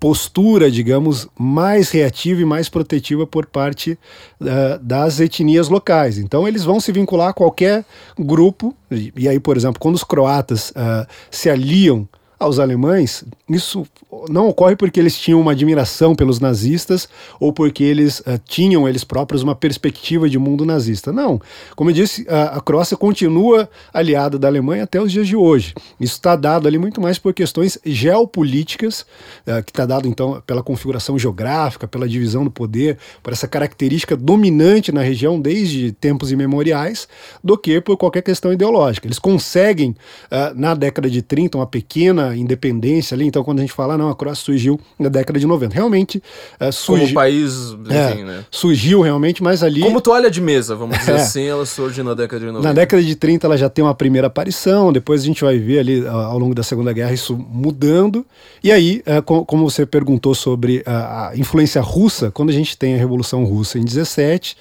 postura, 0.00 0.70
digamos, 0.70 1.28
mais 1.38 1.90
reativa 1.90 2.40
e 2.40 2.44
mais 2.44 2.70
protetiva 2.70 3.26
por 3.26 3.44
parte 3.44 3.98
uh, 4.40 4.78
das 4.80 5.20
etnias 5.20 5.68
locais. 5.68 6.16
Então, 6.16 6.48
eles 6.48 6.64
vão 6.64 6.80
se 6.80 6.90
vincular 6.90 7.28
a 7.28 7.32
qualquer 7.34 7.84
grupo, 8.18 8.74
e, 8.90 9.12
e 9.14 9.28
aí, 9.28 9.38
por 9.38 9.58
exemplo, 9.58 9.78
quando 9.78 9.96
os 9.96 10.04
croatas 10.04 10.70
uh, 10.70 11.06
se 11.30 11.50
aliam 11.50 12.08
aos 12.38 12.58
alemães, 12.58 13.22
isso 13.56 13.86
não 14.28 14.48
ocorre 14.48 14.76
porque 14.76 15.00
eles 15.00 15.16
tinham 15.16 15.40
uma 15.40 15.52
admiração 15.52 16.14
pelos 16.14 16.40
nazistas 16.40 17.08
ou 17.38 17.52
porque 17.52 17.82
eles 17.82 18.20
uh, 18.20 18.40
tinham 18.44 18.88
eles 18.88 19.04
próprios 19.04 19.42
uma 19.42 19.54
perspectiva 19.54 20.28
de 20.28 20.38
mundo 20.38 20.64
nazista. 20.64 21.12
Não. 21.12 21.40
Como 21.74 21.90
eu 21.90 21.94
disse, 21.94 22.26
a, 22.28 22.58
a 22.58 22.60
Croácia 22.60 22.96
continua 22.96 23.68
aliada 23.92 24.38
da 24.38 24.48
Alemanha 24.48 24.84
até 24.84 25.00
os 25.00 25.10
dias 25.10 25.26
de 25.26 25.36
hoje. 25.36 25.74
Isso 25.98 26.14
está 26.14 26.36
dado 26.36 26.66
ali 26.66 26.78
muito 26.78 27.00
mais 27.00 27.18
por 27.18 27.32
questões 27.32 27.78
geopolíticas, 27.84 29.02
uh, 29.46 29.62
que 29.64 29.70
está 29.70 29.86
dado 29.86 30.06
então 30.08 30.42
pela 30.46 30.62
configuração 30.62 31.18
geográfica, 31.18 31.88
pela 31.88 32.08
divisão 32.08 32.44
do 32.44 32.50
poder, 32.50 32.98
por 33.22 33.32
essa 33.32 33.48
característica 33.48 34.16
dominante 34.16 34.92
na 34.92 35.02
região 35.02 35.40
desde 35.40 35.92
tempos 35.92 36.30
imemoriais, 36.32 37.08
do 37.42 37.56
que 37.56 37.80
por 37.80 37.96
qualquer 37.96 38.22
questão 38.22 38.52
ideológica. 38.52 39.06
Eles 39.06 39.18
conseguem, 39.18 39.90
uh, 39.90 40.54
na 40.54 40.74
década 40.74 41.08
de 41.08 41.22
30, 41.22 41.58
uma 41.58 41.66
pequena 41.66 42.36
independência 42.36 43.14
ali. 43.14 43.26
Então, 43.26 43.39
quando 43.44 43.58
a 43.58 43.62
gente 43.62 43.72
fala, 43.72 43.96
não, 43.96 44.08
a 44.08 44.14
Croácia 44.14 44.44
surgiu 44.44 44.80
na 44.98 45.08
década 45.08 45.38
de 45.38 45.46
90. 45.46 45.74
Realmente 45.74 46.22
é, 46.58 46.70
surgiu. 46.70 47.06
Como 47.06 47.14
país, 47.14 47.72
enfim, 47.72 48.20
é, 48.20 48.24
né? 48.24 48.44
Surgiu 48.50 49.00
realmente, 49.00 49.42
mas 49.42 49.62
ali. 49.62 49.80
Como 49.80 50.00
toalha 50.00 50.30
de 50.30 50.40
mesa, 50.40 50.74
vamos 50.74 50.98
dizer 50.98 51.12
é. 51.12 51.14
assim, 51.16 51.44
ela 51.44 51.66
surge 51.66 52.02
na 52.02 52.14
década 52.14 52.40
de 52.40 52.46
90. 52.46 52.66
Na 52.68 52.72
década 52.72 53.02
de 53.02 53.14
30 53.14 53.46
ela 53.46 53.56
já 53.56 53.68
tem 53.68 53.84
uma 53.84 53.94
primeira 53.94 54.26
aparição, 54.26 54.92
depois 54.92 55.22
a 55.22 55.24
gente 55.24 55.42
vai 55.42 55.58
ver 55.58 55.80
ali 55.80 56.06
ao 56.06 56.38
longo 56.38 56.54
da 56.54 56.62
Segunda 56.62 56.92
Guerra 56.92 57.12
isso 57.12 57.36
mudando. 57.36 58.24
E 58.62 58.70
aí, 58.70 59.02
é, 59.06 59.20
como 59.20 59.68
você 59.68 59.86
perguntou 59.86 60.34
sobre 60.34 60.82
a 60.86 61.32
influência 61.34 61.80
russa, 61.80 62.30
quando 62.30 62.50
a 62.50 62.52
gente 62.52 62.76
tem 62.76 62.94
a 62.94 62.98
Revolução 62.98 63.44
Russa 63.44 63.78
em 63.78 63.84
17, 63.84 64.56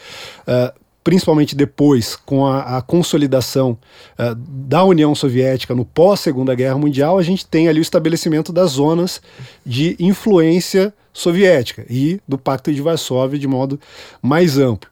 principalmente 1.10 1.55
depois, 1.55 2.16
com 2.16 2.45
a, 2.45 2.78
a 2.78 2.82
consolidação 2.84 3.76
uh, 4.20 4.36
da 4.36 4.84
União 4.84 5.16
Soviética 5.16 5.74
no 5.74 5.84
pós-Segunda 5.84 6.53
Guerra 6.53 6.78
Mundial, 6.78 7.18
a 7.18 7.24
gente 7.24 7.47
tem 7.47 7.68
ali 7.68 7.80
o 7.80 7.82
estabelecimento 7.82 8.53
das 8.53 8.74
zonas 8.74 9.20
de 9.66 9.95
influência 9.99 10.93
soviética 11.12 11.84
e 11.89 12.22
do 12.28 12.38
Pacto 12.38 12.72
de 12.72 12.80
Varsóvia 12.80 13.39
de 13.39 13.47
modo 13.47 13.80
mais 14.22 14.60
amplo. 14.60 14.88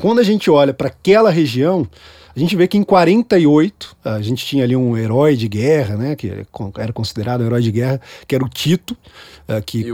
Quando 0.00 0.18
a 0.18 0.22
gente 0.22 0.50
olha 0.50 0.72
para 0.72 0.88
aquela 0.88 1.28
região, 1.28 1.86
a 2.34 2.38
gente 2.38 2.56
vê 2.56 2.66
que 2.66 2.78
em 2.78 2.82
48 2.82 3.98
a 4.02 4.22
gente 4.22 4.46
tinha 4.46 4.64
ali 4.64 4.74
um 4.74 4.96
herói 4.96 5.36
de 5.36 5.46
guerra, 5.46 5.98
né, 5.98 6.16
que 6.16 6.32
era 6.78 6.90
considerado 6.90 7.42
um 7.42 7.44
herói 7.44 7.60
de 7.60 7.70
guerra, 7.70 8.00
que 8.26 8.34
era 8.34 8.42
o 8.42 8.48
Tito, 8.48 8.96
uh, 9.48 9.62
que, 9.64 9.84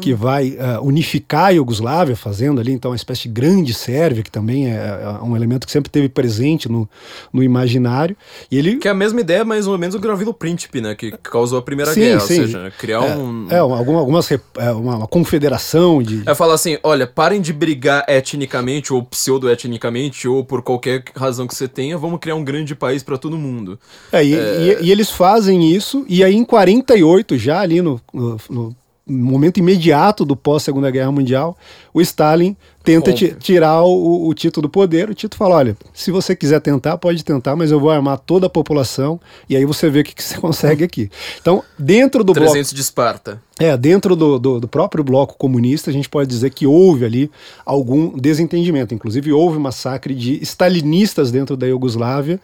que 0.00 0.14
vai 0.14 0.50
uh, 0.50 0.82
unificar 0.82 1.46
a 1.46 1.50
Iugoslávia, 1.50 2.16
fazendo 2.16 2.60
ali 2.60 2.72
então 2.72 2.90
uma 2.90 2.96
espécie 2.96 3.22
de 3.22 3.28
grande 3.28 3.72
Sérvia, 3.74 4.22
que 4.22 4.30
também 4.30 4.70
é, 4.70 4.76
é 4.76 5.24
um 5.24 5.36
elemento 5.36 5.66
que 5.66 5.72
sempre 5.72 5.90
teve 5.90 6.08
presente 6.08 6.68
no, 6.68 6.88
no 7.32 7.42
imaginário. 7.42 8.16
E 8.50 8.58
ele... 8.58 8.76
Que 8.76 8.88
é 8.88 8.90
a 8.90 8.94
mesma 8.94 9.20
ideia, 9.20 9.44
mais 9.44 9.66
ou 9.66 9.76
menos, 9.78 9.94
do 9.94 10.00
Gravilo 10.00 10.34
Príncipe, 10.34 10.80
né, 10.80 10.94
que 10.94 11.12
causou 11.22 11.58
a 11.58 11.62
Primeira 11.62 11.92
sim, 11.92 12.00
Guerra, 12.00 12.20
sim. 12.20 12.40
ou 12.40 12.46
seja, 12.46 12.72
criar 12.78 13.04
é, 13.04 13.16
um... 13.16 13.46
É, 13.50 13.58
alguma, 13.58 13.98
algumas, 13.98 14.30
é, 14.30 14.40
uma, 14.72 14.96
uma 14.96 15.06
confederação 15.06 16.02
de... 16.02 16.22
É 16.26 16.34
falar 16.34 16.54
assim, 16.54 16.78
olha, 16.82 17.06
parem 17.06 17.40
de 17.40 17.52
brigar 17.52 18.04
etnicamente, 18.08 18.92
ou 18.92 19.02
pseudo-etnicamente, 19.02 20.26
ou 20.28 20.44
por 20.44 20.62
qualquer 20.62 21.04
razão 21.14 21.46
que 21.46 21.54
você 21.54 21.68
tenha, 21.68 21.96
vamos 21.96 22.18
criar 22.20 22.34
um 22.34 22.44
grande 22.44 22.74
país 22.74 23.02
para 23.02 23.18
todo 23.18 23.36
mundo. 23.36 23.78
É, 24.12 24.24
e, 24.24 24.34
é... 24.34 24.78
E, 24.80 24.86
e, 24.86 24.90
eles 24.90 25.10
fazem 25.10 25.72
isso, 25.72 26.04
e 26.08 26.24
aí 26.24 26.34
em 26.34 26.44
48, 26.44 27.36
já 27.38 27.60
ali 27.60 27.80
no, 27.80 28.00
no, 28.12 28.36
no 28.48 28.76
momento 29.08 29.58
imediato 29.58 30.24
do 30.24 30.36
pós-Segunda 30.36 30.90
Guerra 30.90 31.10
Mundial, 31.10 31.56
o 31.92 32.00
Stalin 32.00 32.56
tenta 32.84 33.12
tirar 33.12 33.82
o, 33.82 34.28
o, 34.28 34.34
Tito 34.34 34.62
do 34.62 34.68
poder. 34.68 35.10
O 35.10 35.14
Tito 35.14 35.36
fala: 35.36 35.56
olha, 35.56 35.76
se 35.92 36.10
você 36.10 36.34
quiser 36.34 36.60
tentar, 36.60 36.96
pode 36.98 37.24
tentar, 37.24 37.56
mas 37.56 37.70
eu 37.70 37.78
vou 37.78 37.90
armar 37.90 38.18
toda 38.18 38.46
a 38.46 38.50
população 38.50 39.20
e 39.48 39.56
aí 39.56 39.64
você 39.64 39.90
vê 39.90 40.00
o 40.00 40.04
que, 40.04 40.14
que 40.14 40.22
você 40.22 40.36
consegue 40.40 40.84
aqui. 40.84 41.10
Então, 41.40 41.62
dentro 41.78 42.24
do 42.24 42.32
300 42.32 42.54
bloco, 42.54 42.74
de 42.74 42.80
Esparta. 42.80 43.42
É, 43.58 43.76
dentro 43.76 44.14
do, 44.14 44.38
do, 44.38 44.60
do, 44.60 44.68
próprio 44.68 45.02
bloco 45.02 45.36
comunista, 45.36 45.90
a 45.90 45.92
gente 45.92 46.08
pode 46.08 46.30
dizer 46.30 46.50
que 46.50 46.66
houve 46.66 47.04
ali 47.04 47.30
algum 47.66 48.16
desentendimento. 48.16 48.94
Inclusive, 48.94 49.32
houve 49.32 49.58
massacre 49.58 50.14
de 50.14 50.40
stalinistas 50.42 51.32
dentro 51.32 51.56
da 51.56 51.66
Iugoslávia 51.66 52.40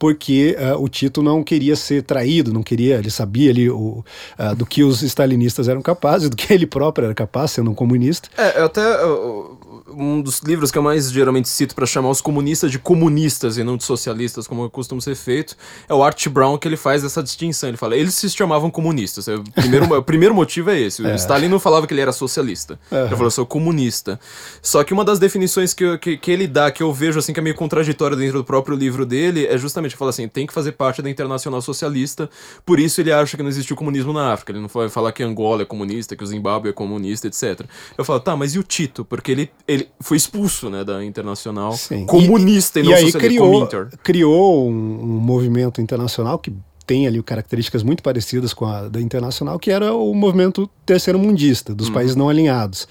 porque 0.00 0.56
uh, 0.58 0.82
o 0.82 0.88
Tito 0.88 1.22
não 1.22 1.44
queria 1.44 1.76
ser 1.76 2.02
traído, 2.02 2.54
não 2.54 2.62
queria, 2.62 2.96
ele 2.96 3.10
sabia 3.10 3.50
ali 3.50 3.68
o, 3.68 4.02
uh, 4.38 4.56
do 4.56 4.64
que 4.64 4.82
os 4.82 5.02
stalinistas 5.02 5.68
eram 5.68 5.82
capazes, 5.82 6.30
do 6.30 6.36
que 6.36 6.50
ele 6.54 6.66
próprio 6.66 7.04
era 7.04 7.14
capaz, 7.14 7.50
sendo 7.50 7.70
um 7.70 7.74
comunista. 7.74 8.30
É, 8.38 8.58
eu 8.58 8.64
até. 8.64 8.80
Eu, 8.80 9.49
um 9.92 10.20
dos 10.20 10.40
livros 10.40 10.70
que 10.70 10.78
eu 10.78 10.82
mais 10.82 11.10
geralmente 11.10 11.48
cito 11.48 11.74
para 11.74 11.86
chamar 11.86 12.10
os 12.10 12.20
comunistas 12.20 12.70
de 12.70 12.78
comunistas 12.78 13.58
e 13.58 13.64
não 13.64 13.76
de 13.76 13.84
socialistas, 13.84 14.46
como 14.46 14.68
costuma 14.70 15.00
ser 15.00 15.14
feito, 15.14 15.56
é 15.88 15.94
o 15.94 16.02
Art 16.02 16.28
Brown 16.28 16.58
que 16.58 16.68
ele 16.68 16.76
faz 16.76 17.04
essa 17.04 17.22
distinção. 17.22 17.68
Ele 17.68 17.76
fala, 17.76 17.96
eles 17.96 18.14
se 18.14 18.28
chamavam 18.30 18.70
comunistas. 18.70 19.28
É, 19.28 19.34
o 19.34 19.42
primeiro, 19.42 19.96
o 19.96 20.02
primeiro 20.02 20.34
motivo 20.34 20.70
é 20.70 20.80
esse. 20.80 21.02
O 21.02 21.06
é. 21.06 21.14
Stalin 21.14 21.48
não 21.48 21.58
falava 21.58 21.86
que 21.86 21.94
ele 21.94 22.00
era 22.00 22.12
socialista. 22.12 22.78
Uhum. 22.90 22.98
Ele 22.98 23.08
falou, 23.10 23.24
eu 23.24 23.30
sou 23.30 23.46
comunista. 23.46 24.18
Só 24.62 24.82
que 24.84 24.92
uma 24.92 25.04
das 25.04 25.18
definições 25.18 25.74
que, 25.74 25.98
que, 25.98 26.16
que, 26.16 26.30
ele 26.30 26.46
dá, 26.46 26.70
que 26.70 26.82
eu 26.82 26.92
vejo 26.92 27.18
assim 27.18 27.32
que 27.32 27.40
é 27.40 27.42
meio 27.42 27.56
contraditória 27.56 28.16
dentro 28.16 28.38
do 28.38 28.44
próprio 28.44 28.76
livro 28.76 29.04
dele, 29.04 29.46
é 29.46 29.56
justamente 29.56 29.96
falar 29.96 30.10
assim, 30.10 30.28
tem 30.28 30.46
que 30.46 30.52
fazer 30.52 30.72
parte 30.72 31.02
da 31.02 31.10
Internacional 31.10 31.60
Socialista, 31.60 32.28
por 32.64 32.78
isso 32.78 33.00
ele 33.00 33.12
acha 33.12 33.36
que 33.36 33.42
não 33.42 33.50
existiu 33.50 33.76
comunismo 33.76 34.12
na 34.12 34.32
África. 34.32 34.52
Ele 34.52 34.60
não 34.60 34.68
vai 34.68 34.88
falar 34.88 35.12
que 35.12 35.22
Angola 35.22 35.62
é 35.62 35.64
comunista, 35.64 36.16
que 36.16 36.24
o 36.24 36.26
Zimbábue 36.26 36.70
é 36.70 36.72
comunista, 36.72 37.26
etc. 37.26 37.66
Eu 37.96 38.04
falo, 38.04 38.20
tá, 38.20 38.36
mas 38.36 38.54
e 38.54 38.58
o 38.58 38.62
Tito? 38.62 39.04
Porque 39.04 39.32
ele, 39.32 39.50
ele 39.66 39.79
ele 39.80 39.90
foi 40.00 40.16
expulso 40.16 40.70
né, 40.70 40.84
da 40.84 41.04
Internacional 41.04 41.72
Sim. 41.72 42.06
comunista 42.06 42.78
e, 42.78 42.82
e 42.82 42.84
não 42.84 42.92
e 42.92 42.94
aí 42.94 43.12
criou, 43.12 43.68
criou 44.02 44.68
um, 44.68 45.02
um, 45.02 45.18
movimento 45.18 45.80
internacional 45.80 46.38
que 46.38 46.52
tem 46.86 47.06
ali 47.06 47.22
características 47.22 47.82
muito 47.82 48.02
parecidas 48.02 48.52
com 48.52 48.66
a 48.66 48.88
da 48.88 49.00
Internacional, 49.00 49.58
que 49.58 49.70
era 49.70 49.94
o 49.94 50.14
movimento 50.14 50.68
terceiro-mundista, 50.84 51.74
dos 51.74 51.88
uhum. 51.88 51.94
países 51.94 52.16
não 52.16 52.28
alinhados. 52.28 52.88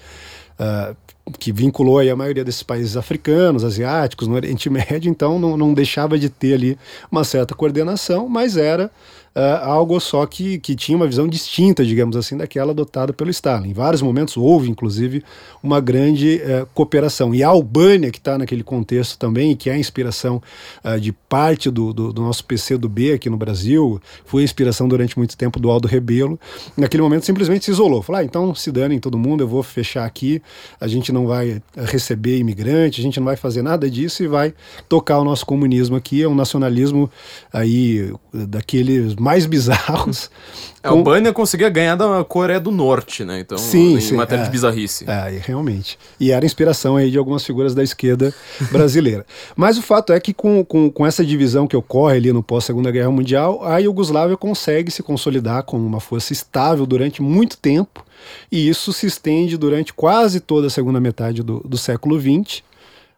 Uh, 0.58 0.96
que 1.38 1.52
vinculou 1.52 1.98
aí 1.98 2.10
a 2.10 2.16
maioria 2.16 2.44
desses 2.44 2.62
países 2.62 2.96
africanos, 2.96 3.62
asiáticos, 3.62 4.26
no 4.26 4.34
Oriente 4.34 4.68
Médio, 4.70 5.10
então 5.10 5.38
não, 5.38 5.56
não 5.56 5.74
deixava 5.74 6.18
de 6.18 6.28
ter 6.28 6.54
ali 6.54 6.78
uma 7.10 7.24
certa 7.24 7.54
coordenação, 7.54 8.28
mas 8.28 8.56
era 8.56 8.90
uh, 9.40 9.64
algo 9.64 9.98
só 9.98 10.26
que, 10.26 10.58
que 10.58 10.76
tinha 10.76 10.96
uma 10.96 11.06
visão 11.06 11.26
distinta, 11.26 11.84
digamos 11.84 12.16
assim, 12.16 12.36
daquela 12.36 12.72
adotada 12.72 13.12
pelo 13.12 13.30
Stalin. 13.30 13.70
Em 13.70 13.72
vários 13.72 14.02
momentos 14.02 14.36
houve, 14.36 14.70
inclusive, 14.70 15.24
uma 15.62 15.80
grande 15.80 16.42
uh, 16.44 16.66
cooperação. 16.74 17.34
E 17.34 17.42
a 17.42 17.48
Albânia, 17.48 18.10
que 18.10 18.18
está 18.18 18.36
naquele 18.36 18.62
contexto 18.62 19.18
também, 19.18 19.56
que 19.56 19.70
é 19.70 19.72
a 19.72 19.78
inspiração 19.78 20.42
uh, 20.84 21.00
de 21.00 21.12
parte 21.12 21.70
do, 21.70 21.92
do, 21.92 22.12
do, 22.12 22.22
nosso 22.22 22.44
PCdoB 22.44 23.12
aqui 23.12 23.30
no 23.30 23.36
Brasil, 23.36 24.00
foi 24.24 24.42
a 24.42 24.44
inspiração 24.44 24.86
durante 24.88 25.16
muito 25.16 25.36
tempo 25.36 25.58
do 25.58 25.70
Aldo 25.70 25.88
Rebelo, 25.88 26.38
naquele 26.76 27.02
momento 27.02 27.24
simplesmente 27.24 27.64
se 27.64 27.70
isolou. 27.70 28.02
Falou, 28.02 28.20
ah, 28.20 28.24
então 28.24 28.54
se 28.54 28.70
danem 28.70 28.98
todo 28.98 29.16
mundo, 29.16 29.42
eu 29.42 29.48
vou 29.48 29.62
fechar 29.62 30.04
aqui, 30.04 30.42
a 30.80 30.86
gente 30.86 31.12
não 31.12 31.26
vai 31.26 31.62
receber 31.76 32.38
imigrante, 32.38 33.00
a 33.00 33.02
gente 33.02 33.18
não 33.18 33.24
vai 33.24 33.36
fazer 33.36 33.62
nada 33.62 33.88
disso 33.88 34.22
e 34.22 34.28
vai 34.28 34.52
tocar 34.88 35.18
o 35.18 35.24
nosso 35.24 35.46
comunismo 35.46 35.96
aqui, 35.96 36.22
é 36.22 36.28
um 36.28 36.34
nacionalismo 36.34 37.10
aí 37.52 38.12
daqueles 38.32 39.14
mais 39.14 39.29
bizarros. 39.46 40.30
É, 40.82 40.88
a 40.88 40.90
Albânia 40.90 41.32
conseguia 41.32 41.68
ganhar 41.68 41.94
da 41.94 42.24
Coreia 42.24 42.58
do 42.58 42.70
Norte, 42.70 43.22
né? 43.22 43.40
Então, 43.40 43.58
sim, 43.58 43.96
em 43.96 44.00
sim, 44.00 44.14
matéria 44.14 44.42
é, 44.42 44.44
de 44.46 44.50
bizarrice. 44.50 45.04
É, 45.08 45.40
realmente. 45.44 45.98
E 46.18 46.32
era 46.32 46.44
inspiração 46.44 46.96
aí 46.96 47.10
de 47.10 47.18
algumas 47.18 47.44
figuras 47.44 47.74
da 47.74 47.82
esquerda 47.82 48.34
brasileira. 48.72 49.26
Mas 49.54 49.76
o 49.76 49.82
fato 49.82 50.12
é 50.12 50.18
que 50.18 50.32
com, 50.32 50.64
com, 50.64 50.90
com 50.90 51.06
essa 51.06 51.24
divisão 51.24 51.66
que 51.66 51.76
ocorre 51.76 52.16
ali 52.16 52.32
no 52.32 52.42
pós-Segunda 52.42 52.90
Guerra 52.90 53.10
Mundial, 53.10 53.62
a 53.62 53.78
Iugoslávia 53.78 54.36
consegue 54.36 54.90
se 54.90 55.02
consolidar 55.02 55.64
como 55.64 55.86
uma 55.86 56.00
força 56.00 56.32
estável 56.32 56.86
durante 56.86 57.20
muito 57.20 57.58
tempo, 57.58 58.04
e 58.50 58.68
isso 58.68 58.92
se 58.92 59.06
estende 59.06 59.56
durante 59.58 59.92
quase 59.92 60.40
toda 60.40 60.68
a 60.68 60.70
segunda 60.70 61.00
metade 61.00 61.42
do, 61.42 61.60
do 61.60 61.76
século 61.76 62.18
XX, 62.18 62.62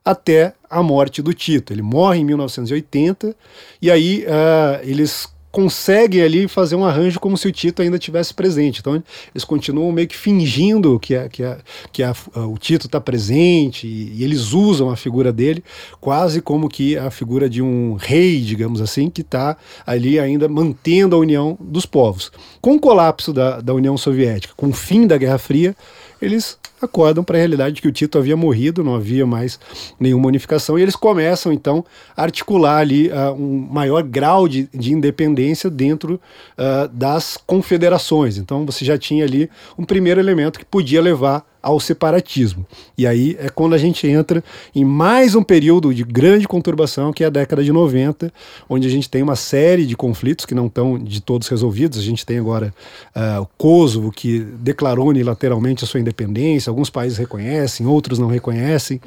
até 0.04 0.52
a 0.68 0.82
morte 0.82 1.22
do 1.22 1.32
Tito. 1.32 1.72
Ele 1.72 1.82
morre 1.82 2.18
em 2.18 2.24
1980 2.24 3.36
e 3.80 3.90
aí 3.90 4.24
uh, 4.26 4.80
eles 4.82 5.28
conseguem 5.52 6.22
ali 6.22 6.48
fazer 6.48 6.74
um 6.74 6.84
arranjo 6.84 7.20
como 7.20 7.36
se 7.36 7.46
o 7.46 7.52
Tito 7.52 7.82
ainda 7.82 7.98
tivesse 7.98 8.32
presente. 8.32 8.80
Então 8.80 9.02
eles 9.32 9.44
continuam 9.44 9.92
meio 9.92 10.08
que 10.08 10.16
fingindo 10.16 10.98
que, 10.98 11.14
a, 11.14 11.28
que, 11.28 11.44
a, 11.44 11.58
que 11.92 12.02
a, 12.02 12.14
o 12.34 12.56
Tito 12.56 12.86
está 12.86 13.00
presente 13.00 13.86
e, 13.86 14.14
e, 14.16 14.24
eles 14.24 14.52
usam 14.52 14.90
a 14.90 14.96
figura 14.96 15.30
dele 15.30 15.62
quase 16.00 16.40
como 16.40 16.68
que 16.68 16.96
a 16.96 17.10
figura 17.10 17.50
de 17.50 17.60
um 17.60 17.94
rei, 17.94 18.40
digamos 18.40 18.80
assim, 18.80 19.10
que 19.10 19.20
está 19.20 19.56
ali 19.86 20.18
ainda 20.18 20.48
mantendo 20.48 21.14
a 21.14 21.18
união 21.18 21.56
dos 21.60 21.84
povos. 21.84 22.32
Com 22.60 22.76
o 22.76 22.80
colapso 22.80 23.32
da, 23.32 23.60
da 23.60 23.74
União 23.74 23.96
Soviética, 23.98 24.54
com 24.56 24.68
o 24.68 24.72
fim 24.72 25.06
da 25.06 25.18
Guerra 25.18 25.38
Fria, 25.38 25.76
eles 26.22 26.58
acordam 26.80 27.22
para 27.22 27.36
a 27.36 27.38
realidade 27.38 27.76
de 27.76 27.82
que 27.82 27.88
o 27.88 27.92
Tito 27.92 28.18
havia 28.18 28.36
morrido, 28.36 28.82
não 28.82 28.94
havia 28.94 29.26
mais 29.26 29.58
nenhuma 29.98 30.28
unificação, 30.28 30.78
e 30.78 30.82
eles 30.82 30.96
começam 30.96 31.52
então 31.52 31.84
a 32.16 32.22
articular 32.22 32.78
ali 32.78 33.08
uh, 33.08 33.32
um 33.32 33.68
maior 33.70 34.02
grau 34.02 34.48
de, 34.48 34.68
de 34.72 34.92
independência 34.92 35.68
dentro 35.68 36.20
uh, 36.58 36.88
das 36.88 37.36
confederações. 37.46 38.38
Então 38.38 38.64
você 38.64 38.84
já 38.84 38.96
tinha 38.96 39.24
ali 39.24 39.50
um 39.78 39.84
primeiro 39.84 40.20
elemento 40.20 40.58
que 40.58 40.64
podia 40.64 41.00
levar 41.00 41.44
ao 41.62 41.78
separatismo. 41.78 42.66
E 42.98 43.06
aí 43.06 43.36
é 43.38 43.48
quando 43.48 43.74
a 43.74 43.78
gente 43.78 44.06
entra 44.06 44.42
em 44.74 44.84
mais 44.84 45.34
um 45.34 45.42
período 45.42 45.94
de 45.94 46.02
grande 46.02 46.48
conturbação, 46.48 47.12
que 47.12 47.22
é 47.22 47.28
a 47.28 47.30
década 47.30 47.62
de 47.62 47.72
90, 47.72 48.32
onde 48.68 48.86
a 48.86 48.90
gente 48.90 49.08
tem 49.08 49.22
uma 49.22 49.36
série 49.36 49.86
de 49.86 49.96
conflitos 49.96 50.44
que 50.44 50.54
não 50.54 50.66
estão 50.66 50.98
de 50.98 51.20
todos 51.20 51.48
resolvidos. 51.48 51.98
A 51.98 52.02
gente 52.02 52.26
tem 52.26 52.38
agora 52.38 52.74
uh, 53.14 53.42
o 53.42 53.46
Kosovo, 53.56 54.10
que 54.10 54.40
declarou 54.40 55.08
unilateralmente 55.08 55.84
a 55.84 55.86
sua 55.86 56.00
independência, 56.00 56.70
alguns 56.70 56.90
países 56.90 57.18
reconhecem, 57.18 57.86
outros 57.86 58.18
não 58.18 58.28
reconhecem, 58.28 59.00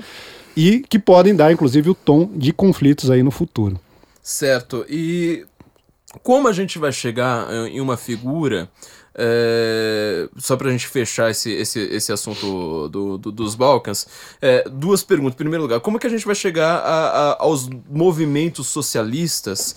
e 0.56 0.80
que 0.80 0.97
podem 0.97 1.36
dar, 1.36 1.51
inclusive, 1.51 1.89
o 1.89 1.95
tom 1.95 2.30
de 2.34 2.53
conflitos 2.53 3.12
aí 3.12 3.22
no 3.22 3.32
futuro. 3.32 3.80
Certo. 4.24 4.86
E 4.89 5.45
como 6.24 6.47
a 6.47 6.53
gente 6.53 6.80
vai 6.80 6.91
chegar 6.91 7.47
eh, 7.49 7.68
em 7.70 7.82
uma 7.82 7.97
figura 7.97 8.70
é, 9.18 10.28
só 10.38 10.57
pra 10.57 10.70
gente 10.70 10.88
fechar 10.88 11.32
esse, 11.32 11.51
esse, 11.51 11.80
esse 11.80 12.11
assunto 12.11 12.89
do, 12.89 13.18
do 13.18 13.32
dos 13.32 13.55
Balcãs, 13.55 14.07
é, 14.41 14.68
duas 14.70 15.03
perguntas. 15.03 15.36
Em 15.36 15.38
primeiro 15.38 15.63
lugar, 15.63 15.80
como 15.80 15.97
é 15.97 15.99
que 15.99 16.07
a 16.07 16.09
gente 16.09 16.26
vai 16.26 16.36
chegar 16.36 16.78
a, 16.78 17.32
a, 17.32 17.43
aos 17.43 17.70
movimentos 17.89 18.68
socialistas 18.68 19.76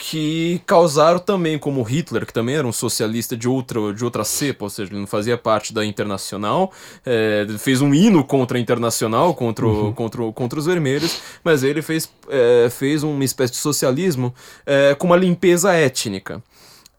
que 0.00 0.62
causaram 0.64 1.18
também, 1.18 1.58
como 1.58 1.82
Hitler, 1.82 2.24
que 2.24 2.32
também 2.32 2.56
era 2.56 2.66
um 2.66 2.72
socialista 2.72 3.36
de 3.36 3.46
outra, 3.46 3.92
de 3.92 4.02
outra 4.02 4.24
cepa, 4.24 4.64
ou 4.64 4.70
seja, 4.70 4.90
ele 4.90 5.00
não 5.00 5.06
fazia 5.06 5.36
parte 5.36 5.74
da 5.74 5.84
Internacional, 5.84 6.72
é, 7.04 7.46
fez 7.58 7.82
um 7.82 7.94
hino 7.94 8.24
contra 8.24 8.56
a 8.56 8.60
Internacional, 8.60 9.34
contra, 9.34 9.66
uhum. 9.66 9.92
contra, 9.92 10.32
contra 10.32 10.58
os 10.58 10.64
vermelhos, 10.64 11.20
mas 11.44 11.62
ele 11.62 11.82
fez, 11.82 12.10
é, 12.30 12.70
fez 12.70 13.02
uma 13.02 13.22
espécie 13.22 13.52
de 13.52 13.58
socialismo 13.58 14.34
é, 14.64 14.94
com 14.94 15.06
uma 15.06 15.16
limpeza 15.16 15.74
étnica. 15.74 16.42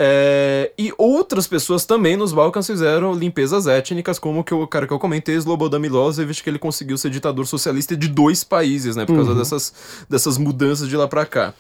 É, 0.03 0.71
e 0.79 0.91
outras 0.97 1.45
pessoas 1.45 1.85
também 1.85 2.17
nos 2.17 2.33
Balcãs 2.33 2.65
fizeram 2.65 3.13
limpezas 3.13 3.67
étnicas, 3.67 4.17
como 4.17 4.43
que 4.43 4.51
o 4.51 4.65
cara 4.65 4.87
que 4.87 4.93
eu 4.93 4.97
comentei, 4.97 5.35
Slobodan 5.35 5.77
Milosevic, 5.77 6.41
que 6.41 6.49
ele 6.49 6.57
conseguiu 6.57 6.97
ser 6.97 7.11
ditador 7.11 7.45
socialista 7.45 7.95
de 7.95 8.07
dois 8.07 8.43
países, 8.43 8.95
né? 8.95 9.05
Por 9.05 9.15
causa 9.15 9.29
uhum. 9.29 9.37
dessas, 9.37 9.73
dessas 10.09 10.39
mudanças 10.39 10.89
de 10.89 10.97
lá 10.97 11.07
pra 11.07 11.23
cá. 11.23 11.53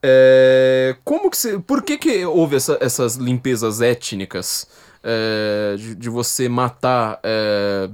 É, 0.00 0.94
como 1.02 1.28
que 1.28 1.36
você, 1.36 1.58
por 1.58 1.82
que 1.82 1.98
que 1.98 2.24
houve 2.24 2.54
essa, 2.54 2.78
essas 2.80 3.16
limpezas 3.16 3.80
étnicas 3.80 4.68
é, 5.02 5.74
de, 5.76 5.96
de, 5.96 6.08
você 6.08 6.48
matar 6.48 7.18
é, 7.24 7.90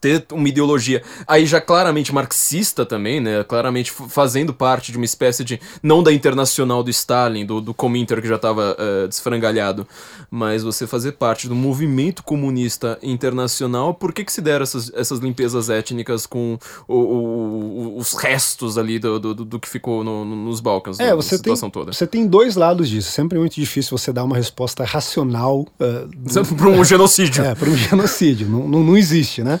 ter 0.00 0.24
uma 0.32 0.48
ideologia 0.48 1.02
aí 1.26 1.46
já 1.46 1.60
claramente 1.60 2.12
marxista 2.12 2.84
também, 2.84 3.20
né? 3.20 3.42
Claramente 3.44 3.90
fazendo 3.90 4.52
parte 4.52 4.92
de 4.92 4.98
uma 4.98 5.04
espécie 5.04 5.44
de. 5.44 5.60
Não 5.82 6.02
da 6.02 6.12
internacional 6.12 6.82
do 6.82 6.90
Stalin, 6.90 7.46
do, 7.46 7.60
do 7.60 7.74
Cominter 7.74 8.20
que 8.20 8.28
já 8.28 8.36
estava 8.36 8.72
uh, 8.72 9.04
eh, 9.04 9.08
desfrangalhado, 9.08 9.86
mas 10.30 10.62
você 10.62 10.86
fazer 10.86 11.12
parte 11.12 11.48
do 11.48 11.54
movimento 11.54 12.22
comunista 12.22 12.98
internacional. 13.02 13.94
Por 13.94 14.12
que, 14.12 14.24
que 14.24 14.32
se 14.32 14.40
deram 14.40 14.62
essas, 14.62 14.92
essas 14.94 15.18
limpezas 15.18 15.70
étnicas 15.70 16.26
com 16.26 16.58
o, 16.86 16.94
o, 16.94 17.96
os 17.98 18.12
restos 18.14 18.76
ali 18.76 18.98
do, 18.98 19.18
do, 19.18 19.34
do 19.34 19.58
que 19.58 19.68
ficou 19.68 20.04
no, 20.04 20.24
no, 20.24 20.36
nos 20.36 20.60
Balcãs? 20.60 21.00
É, 21.00 21.14
você 21.14 21.38
tem, 21.38 21.54
toda? 21.70 21.92
você 21.92 22.06
tem 22.06 22.26
dois 22.26 22.54
lados 22.56 22.88
disso. 22.88 23.10
Sempre 23.10 23.38
é 23.38 23.40
muito 23.40 23.54
difícil 23.54 23.96
você 23.96 24.12
dar 24.12 24.24
uma 24.24 24.36
resposta 24.36 24.84
racional. 24.84 25.66
Uh, 25.86 26.54
para 26.56 26.68
um 26.68 26.84
genocídio. 26.84 27.44
É, 27.44 27.54
para 27.54 27.68
um 27.68 27.76
genocídio. 27.76 28.48
não, 28.48 28.66
não, 28.66 28.82
não 28.82 28.96
existe, 28.96 29.42
né? 29.42 29.60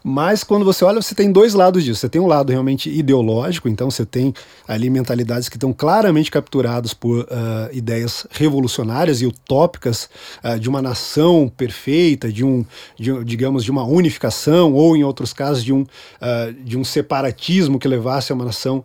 Mas 0.03 0.43
quando 0.43 0.65
você 0.65 0.83
olha, 0.83 1.01
você 1.01 1.13
tem 1.13 1.31
dois 1.31 1.53
lados 1.53 1.83
disso. 1.83 1.99
Você 1.99 2.09
tem 2.09 2.19
um 2.21 2.27
lado 2.27 2.51
realmente 2.51 2.89
ideológico, 2.89 3.69
então 3.69 3.89
você 3.89 4.05
tem 4.05 4.33
ali 4.67 4.89
mentalidades 4.89 5.47
que 5.47 5.57
estão 5.57 5.71
claramente 5.71 6.31
capturadas 6.31 6.93
por 6.93 7.19
uh, 7.19 7.27
ideias 7.71 8.25
revolucionárias 8.31 9.21
e 9.21 9.27
utópicas 9.27 10.09
uh, 10.43 10.59
de 10.59 10.67
uma 10.67 10.81
nação 10.81 11.51
perfeita, 11.55 12.31
de 12.31 12.43
um, 12.43 12.65
de, 12.97 13.23
digamos, 13.23 13.63
de 13.63 13.69
uma 13.69 13.83
unificação, 13.83 14.73
ou 14.73 14.95
em 14.95 15.03
outros 15.03 15.33
casos, 15.33 15.63
de 15.63 15.71
um, 15.71 15.81
uh, 15.81 16.53
de 16.63 16.77
um 16.77 16.83
separatismo 16.83 17.77
que 17.77 17.87
levasse 17.87 18.31
a 18.31 18.35
uma 18.35 18.45
nação 18.45 18.83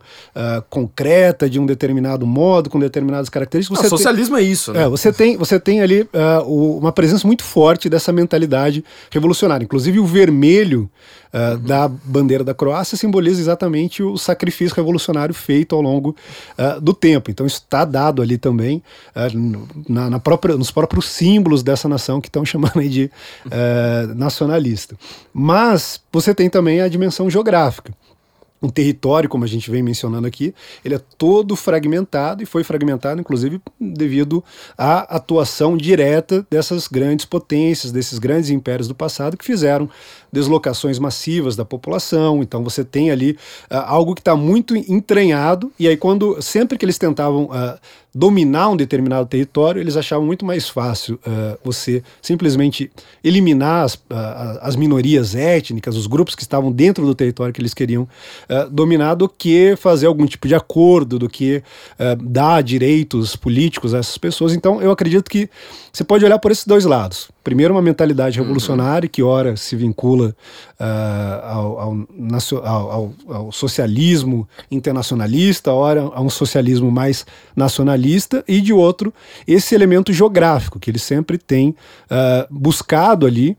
concreta, 0.69 1.49
de 1.49 1.59
um 1.59 1.65
determinado 1.65 2.25
modo, 2.25 2.69
com 2.69 2.79
determinadas 2.79 3.29
características. 3.29 3.85
o 3.85 3.89
socialismo 3.89 4.35
tem, 4.35 4.45
é 4.45 4.47
isso, 4.47 4.73
né? 4.73 4.83
É, 4.83 4.87
você 4.87 5.11
tem, 5.11 5.37
você 5.37 5.59
tem 5.59 5.81
ali 5.81 6.07
uma 6.45 6.91
presença 6.91 7.25
muito 7.25 7.43
forte 7.43 7.89
dessa 7.89 8.11
mentalidade 8.11 8.83
revolucionária. 9.09 9.63
Inclusive 9.63 9.99
o 9.99 10.05
vermelho 10.05 10.89
uh, 11.33 11.53
uhum. 11.53 11.59
da 11.61 11.87
bandeira 11.87 12.43
da 12.43 12.53
Croácia 12.53 12.97
simboliza 12.97 13.39
exatamente 13.41 14.01
o 14.03 14.17
sacrifício 14.17 14.75
revolucionário 14.75 15.33
feito 15.33 15.75
ao 15.75 15.81
longo 15.81 16.15
uh, 16.57 16.81
do 16.81 16.93
tempo. 16.93 17.31
Então 17.31 17.45
isso 17.45 17.57
está 17.57 17.85
dado 17.85 18.21
ali 18.21 18.37
também 18.37 18.81
uh, 19.15 19.67
na, 19.87 20.09
na, 20.09 20.19
própria, 20.19 20.55
nos 20.55 20.71
próprios 20.71 21.05
símbolos 21.05 21.63
dessa 21.63 21.87
nação 21.87 22.21
que 22.21 22.27
estão 22.27 22.45
chamando 22.45 22.79
aí 22.79 22.89
de 22.89 23.11
nacionalista. 24.15 24.95
Mas 25.33 25.99
você 26.11 26.33
tem 26.33 26.49
também 26.49 26.81
a 26.81 26.87
dimensão 26.87 27.29
geográfica 27.29 27.93
um 28.61 28.69
território, 28.69 29.29
como 29.29 29.43
a 29.43 29.47
gente 29.47 29.69
vem 29.69 29.83
mencionando 29.83 30.27
aqui, 30.27 30.53
ele 30.83 30.95
é 30.95 31.01
todo 31.17 31.55
fragmentado 31.55 32.41
e 32.41 32.45
foi 32.45 32.63
fragmentado, 32.63 33.21
inclusive, 33.21 33.61
devido 33.79 34.43
à 34.77 35.15
atuação 35.15 35.77
direta 35.77 36.45
dessas 36.49 36.87
grandes 36.87 37.25
potências, 37.25 37.91
desses 37.91 38.17
grandes 38.17 38.49
impérios 38.49 38.87
do 38.87 38.95
passado 38.95 39.37
que 39.37 39.45
fizeram 39.45 39.89
deslocações 40.31 40.99
massivas 40.99 41.55
da 41.55 41.63
população. 41.63 42.41
Então 42.41 42.63
você 42.63 42.83
tem 42.83 43.11
ali 43.11 43.31
uh, 43.71 43.77
algo 43.85 44.15
que 44.15 44.21
está 44.21 44.35
muito 44.35 44.75
entranhado, 44.75 45.71
e 45.79 45.87
aí 45.87 45.97
quando 45.97 46.41
sempre 46.41 46.77
que 46.77 46.85
eles 46.85 46.97
tentavam 46.97 47.45
uh, 47.45 47.79
dominar 48.17 48.69
um 48.69 48.75
determinado 48.75 49.27
território, 49.27 49.79
eles 49.79 49.95
achavam 49.95 50.25
muito 50.25 50.45
mais 50.45 50.67
fácil 50.67 51.19
uh, 51.25 51.57
você 51.63 52.01
simplesmente 52.21 52.91
eliminar 53.23 53.85
as, 53.85 54.01
as 54.61 54.75
minorias 54.75 55.35
étnicas, 55.35 55.95
os 55.95 56.07
grupos 56.07 56.33
que 56.33 56.41
estavam 56.41 56.71
dentro 56.71 57.05
do 57.05 57.13
território 57.13 57.53
que 57.53 57.61
eles 57.61 57.73
queriam 57.73 58.07
dominar, 58.71 59.15
do 59.15 59.27
que 59.29 59.75
fazer 59.75 60.07
algum 60.07 60.25
tipo 60.25 60.47
de 60.47 60.55
acordo, 60.55 61.19
do 61.19 61.29
que 61.29 61.61
dar 62.23 62.63
direitos 62.63 63.35
políticos 63.35 63.93
a 63.93 63.99
essas 63.99 64.17
pessoas. 64.17 64.53
Então 64.53 64.81
eu 64.81 64.91
acredito 64.91 65.29
que 65.29 65.49
você 65.91 66.03
pode 66.03 66.23
olhar 66.25 66.39
por 66.39 66.51
esses 66.51 66.65
dois 66.65 66.85
lados. 66.85 67.29
Primeiro, 67.47 67.73
uma 67.73 67.81
mentalidade 67.81 68.37
uhum. 68.37 68.45
revolucionária 68.45 69.07
que, 69.07 69.23
ora, 69.23 69.55
se 69.55 69.73
vincula 69.73 70.35
uh, 70.77 70.83
ao, 71.43 71.79
ao, 71.79 72.07
ao, 72.61 73.13
ao, 73.29 73.51
socialismo 73.53 74.45
internacionalista, 74.69 75.71
ora, 75.71 76.01
a 76.13 76.19
um 76.19 76.29
socialismo 76.29 76.91
mais 76.91 77.25
nacionalista, 77.55 78.43
e 78.49 78.59
de 78.59 78.73
outro, 78.73 79.13
esse 79.47 79.73
elemento 79.73 80.11
geográfico 80.11 80.77
que 80.77 80.91
ele 80.91 80.99
sempre 80.99 81.37
tem 81.37 81.69
uh, 81.69 82.45
buscado 82.49 83.25
ali 83.25 83.51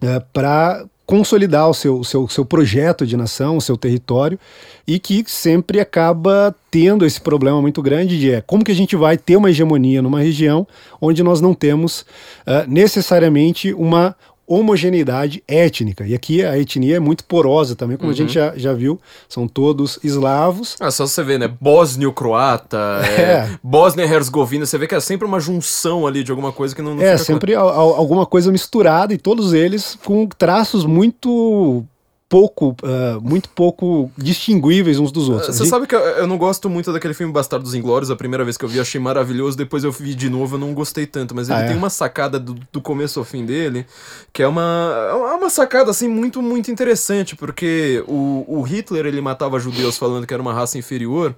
uh, 0.00 0.24
para 0.32 0.86
consolidar 1.08 1.70
o 1.70 1.72
seu, 1.72 2.04
seu, 2.04 2.28
seu 2.28 2.44
projeto 2.44 3.06
de 3.06 3.16
nação, 3.16 3.56
o 3.56 3.62
seu 3.62 3.78
território, 3.78 4.38
e 4.86 4.98
que 4.98 5.24
sempre 5.26 5.80
acaba 5.80 6.54
tendo 6.70 7.02
esse 7.06 7.18
problema 7.18 7.62
muito 7.62 7.80
grande 7.80 8.20
de 8.20 8.30
é, 8.30 8.42
como 8.42 8.62
que 8.62 8.70
a 8.70 8.74
gente 8.74 8.94
vai 8.94 9.16
ter 9.16 9.34
uma 9.36 9.48
hegemonia 9.48 10.02
numa 10.02 10.20
região 10.20 10.66
onde 11.00 11.22
nós 11.22 11.40
não 11.40 11.54
temos 11.54 12.02
uh, 12.46 12.68
necessariamente 12.68 13.72
uma 13.72 14.14
homogeneidade 14.48 15.42
étnica. 15.46 16.06
E 16.06 16.14
aqui 16.14 16.42
a 16.42 16.58
etnia 16.58 16.96
é 16.96 17.00
muito 17.00 17.22
porosa 17.24 17.76
também, 17.76 17.96
como 17.96 18.08
uhum. 18.08 18.14
a 18.14 18.16
gente 18.16 18.32
já, 18.32 18.56
já 18.56 18.72
viu, 18.72 18.98
são 19.28 19.46
todos 19.46 19.98
eslavos. 20.02 20.76
Ah, 20.80 20.90
só 20.90 21.06
você 21.06 21.22
vê, 21.22 21.38
né? 21.38 21.48
Bósnio-croata, 21.60 22.78
é. 23.04 23.20
é, 23.20 23.58
Bósnia-Herzegovina, 23.62 24.64
você 24.64 24.78
vê 24.78 24.86
que 24.86 24.94
é 24.94 25.00
sempre 25.00 25.26
uma 25.26 25.38
junção 25.38 26.06
ali 26.06 26.24
de 26.24 26.30
alguma 26.30 26.50
coisa 26.50 26.74
que 26.74 26.80
não, 26.80 26.94
não 26.94 27.02
É, 27.02 27.16
sempre 27.18 27.54
a, 27.54 27.60
a, 27.60 27.62
alguma 27.62 28.24
coisa 28.24 28.50
misturada 28.50 29.12
e 29.12 29.18
todos 29.18 29.52
eles 29.52 29.98
com 30.02 30.26
traços 30.26 30.86
muito 30.86 31.84
pouco, 32.28 32.76
uh, 32.82 33.20
muito 33.22 33.48
pouco 33.48 34.10
distinguíveis 34.16 34.98
uns 34.98 35.10
dos 35.10 35.28
outros. 35.28 35.56
Você 35.56 35.64
sabe 35.64 35.86
que 35.86 35.94
eu, 35.94 36.00
eu, 36.00 36.26
não 36.26 36.36
gosto 36.36 36.68
muito 36.68 36.92
daquele 36.92 37.14
filme 37.14 37.32
Bastardos 37.32 37.74
Inglórios, 37.74 38.10
a 38.10 38.16
primeira 38.16 38.44
vez 38.44 38.58
que 38.58 38.64
eu 38.64 38.68
vi 38.68 38.78
achei 38.78 39.00
maravilhoso, 39.00 39.56
depois 39.56 39.82
eu 39.82 39.90
vi 39.90 40.14
de 40.14 40.28
novo 40.28 40.56
eu 40.56 40.60
não 40.60 40.74
gostei 40.74 41.06
tanto, 41.06 41.34
mas 41.34 41.48
ele 41.48 41.58
ah, 41.58 41.62
é? 41.62 41.68
tem 41.68 41.76
uma 41.76 41.88
sacada 41.88 42.38
do, 42.38 42.54
do, 42.70 42.82
começo 42.82 43.18
ao 43.18 43.24
fim 43.24 43.46
dele, 43.46 43.86
que 44.30 44.42
é 44.42 44.48
uma, 44.48 45.08
é 45.10 45.34
uma 45.34 45.48
sacada 45.48 45.90
assim 45.90 46.06
muito, 46.06 46.42
muito 46.42 46.70
interessante, 46.70 47.34
porque 47.34 48.04
o, 48.06 48.44
o 48.46 48.62
Hitler 48.62 49.06
ele 49.06 49.22
matava 49.22 49.58
judeus 49.58 49.96
falando 49.96 50.26
que 50.26 50.34
era 50.34 50.42
uma 50.42 50.52
raça 50.52 50.76
inferior, 50.76 51.34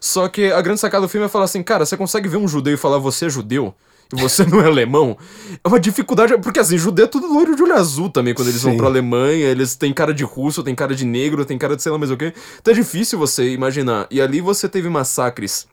só 0.00 0.26
que 0.26 0.50
a 0.50 0.62
grande 0.62 0.80
sacada 0.80 1.02
do 1.02 1.08
filme 1.08 1.26
é 1.26 1.28
falar 1.28 1.44
assim, 1.44 1.62
cara, 1.62 1.84
você 1.84 1.98
consegue 1.98 2.28
ver 2.28 2.38
um 2.38 2.48
judeu 2.48 2.72
e 2.72 2.78
falar 2.78 2.96
você 2.96 3.26
é 3.26 3.30
judeu? 3.30 3.74
Você 4.12 4.44
não 4.44 4.60
é 4.60 4.66
alemão, 4.66 5.16
é 5.62 5.68
uma 5.68 5.80
dificuldade. 5.80 6.36
Porque 6.38 6.60
assim, 6.60 6.76
judeu 6.76 7.04
é 7.04 7.08
tudo 7.08 7.32
loiro 7.32 7.54
de 7.54 7.62
olho 7.62 7.74
azul 7.74 8.08
também 8.08 8.34
quando 8.34 8.48
eles 8.48 8.60
Sim. 8.60 8.68
vão 8.68 8.76
pra 8.76 8.86
Alemanha. 8.86 9.46
Eles 9.46 9.74
têm 9.74 9.92
cara 9.92 10.12
de 10.12 10.24
russo, 10.24 10.62
tem 10.62 10.74
cara 10.74 10.94
de 10.94 11.04
negro, 11.04 11.44
tem 11.44 11.58
cara 11.58 11.76
de 11.76 11.82
sei 11.82 11.92
lá 11.92 11.98
mais 11.98 12.10
o 12.10 12.16
quê. 12.16 12.32
Então 12.60 12.72
é 12.72 12.74
difícil 12.74 13.18
você 13.18 13.50
imaginar. 13.52 14.06
E 14.10 14.20
ali 14.20 14.40
você 14.40 14.68
teve 14.68 14.88
massacres 14.88 15.66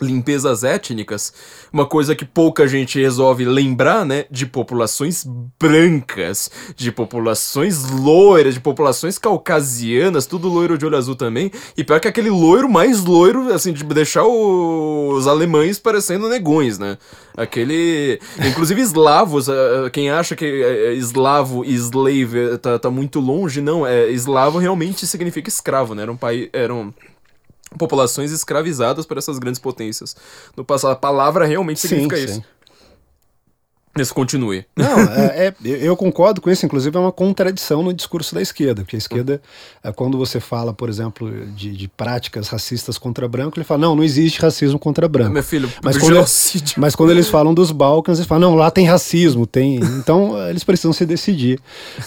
limpezas 0.00 0.64
étnicas, 0.64 1.32
uma 1.72 1.86
coisa 1.86 2.14
que 2.14 2.24
pouca 2.24 2.66
gente 2.66 3.00
resolve 3.00 3.44
lembrar, 3.44 4.04
né, 4.04 4.24
de 4.30 4.46
populações 4.46 5.26
brancas, 5.58 6.50
de 6.76 6.90
populações 6.92 7.90
loiras, 7.90 8.54
de 8.54 8.60
populações 8.60 9.18
caucasianas, 9.18 10.26
tudo 10.26 10.48
loiro 10.48 10.78
de 10.78 10.86
olho 10.86 10.96
azul 10.96 11.14
também, 11.14 11.50
e 11.76 11.84
pior 11.84 12.00
que 12.00 12.08
aquele 12.08 12.30
loiro 12.30 12.68
mais 12.68 13.04
loiro, 13.04 13.52
assim, 13.52 13.72
de 13.72 13.84
deixar 13.84 14.24
os 14.24 15.26
alemães 15.26 15.78
parecendo 15.78 16.28
negões, 16.28 16.78
né, 16.78 16.96
aquele, 17.36 18.20
inclusive 18.46 18.80
eslavos, 18.80 19.46
quem 19.92 20.10
acha 20.10 20.34
que 20.34 20.44
é 20.44 20.94
eslavo 20.94 21.64
e 21.64 21.74
slave 21.74 22.58
tá, 22.60 22.78
tá 22.78 22.90
muito 22.90 23.20
longe, 23.20 23.60
não, 23.60 23.86
é, 23.86 24.10
eslavo 24.10 24.58
realmente 24.58 25.06
significa 25.06 25.48
escravo, 25.48 25.94
né, 25.94 26.02
era 26.02 26.12
um 26.12 26.16
país, 26.16 26.48
era 26.52 26.74
um 26.74 26.92
populações 27.76 28.32
escravizadas 28.32 29.04
por 29.04 29.18
essas 29.18 29.38
grandes 29.38 29.60
potências. 29.60 30.16
No 30.56 30.64
passado, 30.64 30.92
a 30.92 30.96
palavra 30.96 31.44
realmente 31.44 31.80
significa 31.80 32.16
sim, 32.16 32.24
isso. 32.24 32.34
Sim. 32.34 32.44
Isso 34.02 34.14
continue. 34.14 34.64
Não, 34.76 35.00
é, 35.00 35.48
é, 35.48 35.54
eu 35.64 35.96
concordo 35.96 36.40
com 36.40 36.50
isso, 36.50 36.64
inclusive 36.64 36.96
é 36.96 37.00
uma 37.00 37.12
contradição 37.12 37.82
no 37.82 37.92
discurso 37.92 38.34
da 38.34 38.42
esquerda, 38.42 38.82
porque 38.82 38.96
a 38.96 38.98
esquerda, 38.98 39.40
é, 39.82 39.92
quando 39.92 40.16
você 40.16 40.40
fala, 40.40 40.72
por 40.72 40.88
exemplo, 40.88 41.30
de, 41.48 41.72
de, 41.76 41.88
práticas 41.88 42.48
racistas 42.48 42.98
contra 42.98 43.28
branco, 43.28 43.58
ele 43.58 43.64
fala, 43.64 43.80
não, 43.80 43.96
não 43.96 44.04
existe 44.04 44.40
racismo 44.40 44.78
contra 44.78 45.08
branco. 45.08 45.32
Meu 45.32 45.42
filho, 45.42 45.70
mas 45.82 45.96
quando, 45.98 46.24
mas 46.76 46.94
quando 46.94 47.10
eles 47.10 47.28
falam 47.28 47.52
dos 47.52 47.72
Balcãs, 47.72 48.18
eles 48.18 48.28
falam, 48.28 48.50
não, 48.50 48.56
lá 48.56 48.70
tem 48.70 48.86
racismo, 48.86 49.46
tem. 49.46 49.76
Então, 49.98 50.36
eles 50.48 50.64
precisam 50.64 50.92
se 50.92 51.04
decidir 51.04 51.60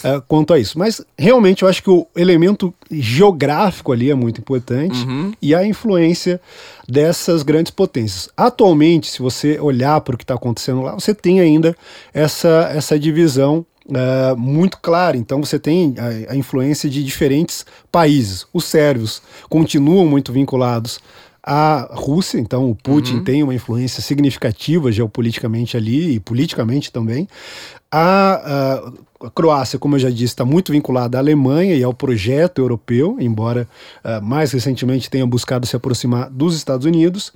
é, 0.03 0.21
quanto 0.27 0.53
a 0.53 0.59
isso. 0.59 0.77
Mas, 0.77 1.01
realmente, 1.17 1.63
eu 1.63 1.69
acho 1.69 1.83
que 1.83 1.89
o 1.89 2.07
elemento 2.15 2.73
geográfico 2.89 3.91
ali 3.91 4.09
é 4.09 4.15
muito 4.15 4.39
importante 4.39 5.05
uhum. 5.05 5.33
e 5.41 5.53
a 5.53 5.65
influência 5.65 6.39
dessas 6.91 7.41
grandes 7.41 7.71
potências. 7.71 8.27
Atualmente, 8.35 9.09
se 9.09 9.21
você 9.21 9.57
olhar 9.59 10.01
para 10.01 10.15
o 10.15 10.17
que 10.17 10.25
está 10.25 10.33
acontecendo 10.33 10.81
lá, 10.81 10.93
você 10.93 11.15
tem 11.15 11.39
ainda 11.39 11.75
essa, 12.13 12.69
essa 12.73 12.99
divisão 12.99 13.65
Uh, 13.83 14.37
muito 14.37 14.77
clara. 14.77 15.17
Então 15.17 15.43
você 15.43 15.59
tem 15.59 15.95
a, 15.97 16.31
a, 16.31 16.35
influência 16.35 16.87
de 16.87 17.03
diferentes 17.03 17.65
países. 17.91 18.45
Os 18.53 18.65
sérvios 18.65 19.21
continuam 19.49 20.05
muito 20.05 20.31
vinculados 20.31 20.99
à 21.43 21.89
Rússia, 21.91 22.39
então 22.39 22.69
o 22.69 22.75
Putin 22.75 23.15
uhum. 23.15 23.23
tem 23.23 23.43
uma 23.43 23.55
influência 23.55 24.01
significativa 24.01 24.91
geopoliticamente 24.91 25.75
ali 25.75 26.13
e 26.13 26.19
politicamente 26.19 26.91
também. 26.91 27.27
A, 27.91 28.85
a, 28.85 28.91
a 29.23 29.29
Croácia, 29.29 29.79
como 29.79 29.95
eu 29.95 29.99
já 29.99 30.09
disse, 30.09 30.25
está 30.25 30.45
muito 30.45 30.71
vinculada 30.71 31.17
à 31.17 31.21
Alemanha 31.21 31.75
e 31.75 31.83
ao 31.83 31.93
projeto 31.93 32.59
europeu, 32.59 33.17
embora 33.19 33.67
uh, 34.03 34.23
mais 34.23 34.51
recentemente 34.51 35.09
tenha 35.09 35.25
buscado 35.25 35.65
se 35.65 35.75
aproximar 35.75 36.29
dos 36.29 36.55
Estados 36.55 36.85
Unidos. 36.85 37.33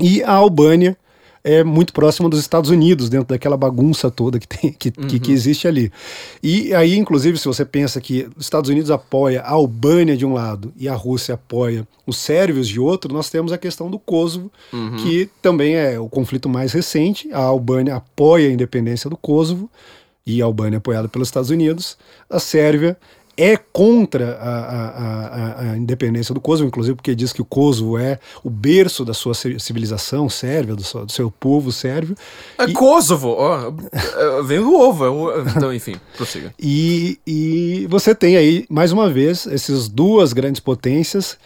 E 0.00 0.22
a 0.22 0.32
Albânia, 0.32 0.96
é 1.44 1.64
muito 1.64 1.92
próxima 1.92 2.28
dos 2.28 2.38
Estados 2.38 2.70
Unidos, 2.70 3.08
dentro 3.08 3.28
daquela 3.28 3.56
bagunça 3.56 4.10
toda 4.10 4.38
que, 4.38 4.46
tem, 4.46 4.72
que, 4.72 4.92
uhum. 4.96 5.08
que, 5.08 5.18
que, 5.18 5.32
existe 5.32 5.66
ali. 5.66 5.90
E 6.42 6.72
aí, 6.74 6.96
inclusive, 6.96 7.36
se 7.36 7.46
você 7.46 7.64
pensa 7.64 8.00
que 8.00 8.28
os 8.36 8.44
Estados 8.44 8.70
Unidos 8.70 8.90
apoia 8.90 9.40
a 9.40 9.50
Albânia 9.50 10.16
de 10.16 10.24
um 10.24 10.32
lado 10.32 10.72
e 10.76 10.88
a 10.88 10.94
Rússia 10.94 11.34
apoia 11.34 11.86
os 12.06 12.16
sérvios 12.16 12.68
de 12.68 12.78
outro, 12.78 13.12
nós 13.12 13.28
temos 13.28 13.52
a 13.52 13.58
questão 13.58 13.90
do 13.90 13.98
Kosovo, 13.98 14.52
uhum. 14.72 14.96
que 14.96 15.28
também 15.40 15.74
é 15.74 15.98
o 15.98 16.08
conflito 16.08 16.48
mais 16.48 16.72
recente. 16.72 17.28
A 17.32 17.40
Albânia 17.40 17.96
apoia 17.96 18.48
a 18.48 18.52
independência 18.52 19.10
do 19.10 19.16
Kosovo 19.16 19.68
e 20.26 20.40
a 20.40 20.44
Albânia 20.44 20.76
é 20.76 20.78
apoiada 20.78 21.08
pelos 21.08 21.28
Estados 21.28 21.50
Unidos. 21.50 21.96
A 22.30 22.38
Sérvia 22.38 22.96
é 23.36 23.56
contra 23.56 24.36
a, 24.36 24.58
a, 24.58 25.72
a, 25.72 25.76
independência 25.76 26.34
do 26.34 26.40
Kosovo, 26.40 26.68
inclusive 26.68 26.94
porque 26.94 27.14
diz 27.14 27.32
que 27.32 27.40
o 27.40 27.44
Kosovo 27.44 27.98
é 27.98 28.18
o 28.44 28.50
berço 28.50 29.04
da 29.04 29.14
sua 29.14 29.32
civilização 29.34 30.28
sérvia, 30.28 30.76
do 30.76 30.84
seu, 30.84 31.06
do 31.06 31.12
seu 31.12 31.30
povo 31.30 31.72
sérvio. 31.72 32.14
É 32.58 32.64
e... 32.64 32.72
Kosovo, 32.72 33.30
ó, 33.30 33.72
é, 33.92 34.42
vem 34.42 34.60
do 34.60 34.74
ovo, 34.74 35.30
é 35.30 35.40
então 35.56 35.72
enfim, 35.74 35.96
prossiga. 36.16 36.52
E, 36.60 37.18
e 37.26 37.86
você 37.88 38.14
tem 38.14 38.36
aí, 38.36 38.66
mais 38.68 38.92
uma 38.92 39.08
vez, 39.08 39.46
essas 39.46 39.88
duas 39.88 40.32
grandes 40.32 40.60
potências 40.60 41.38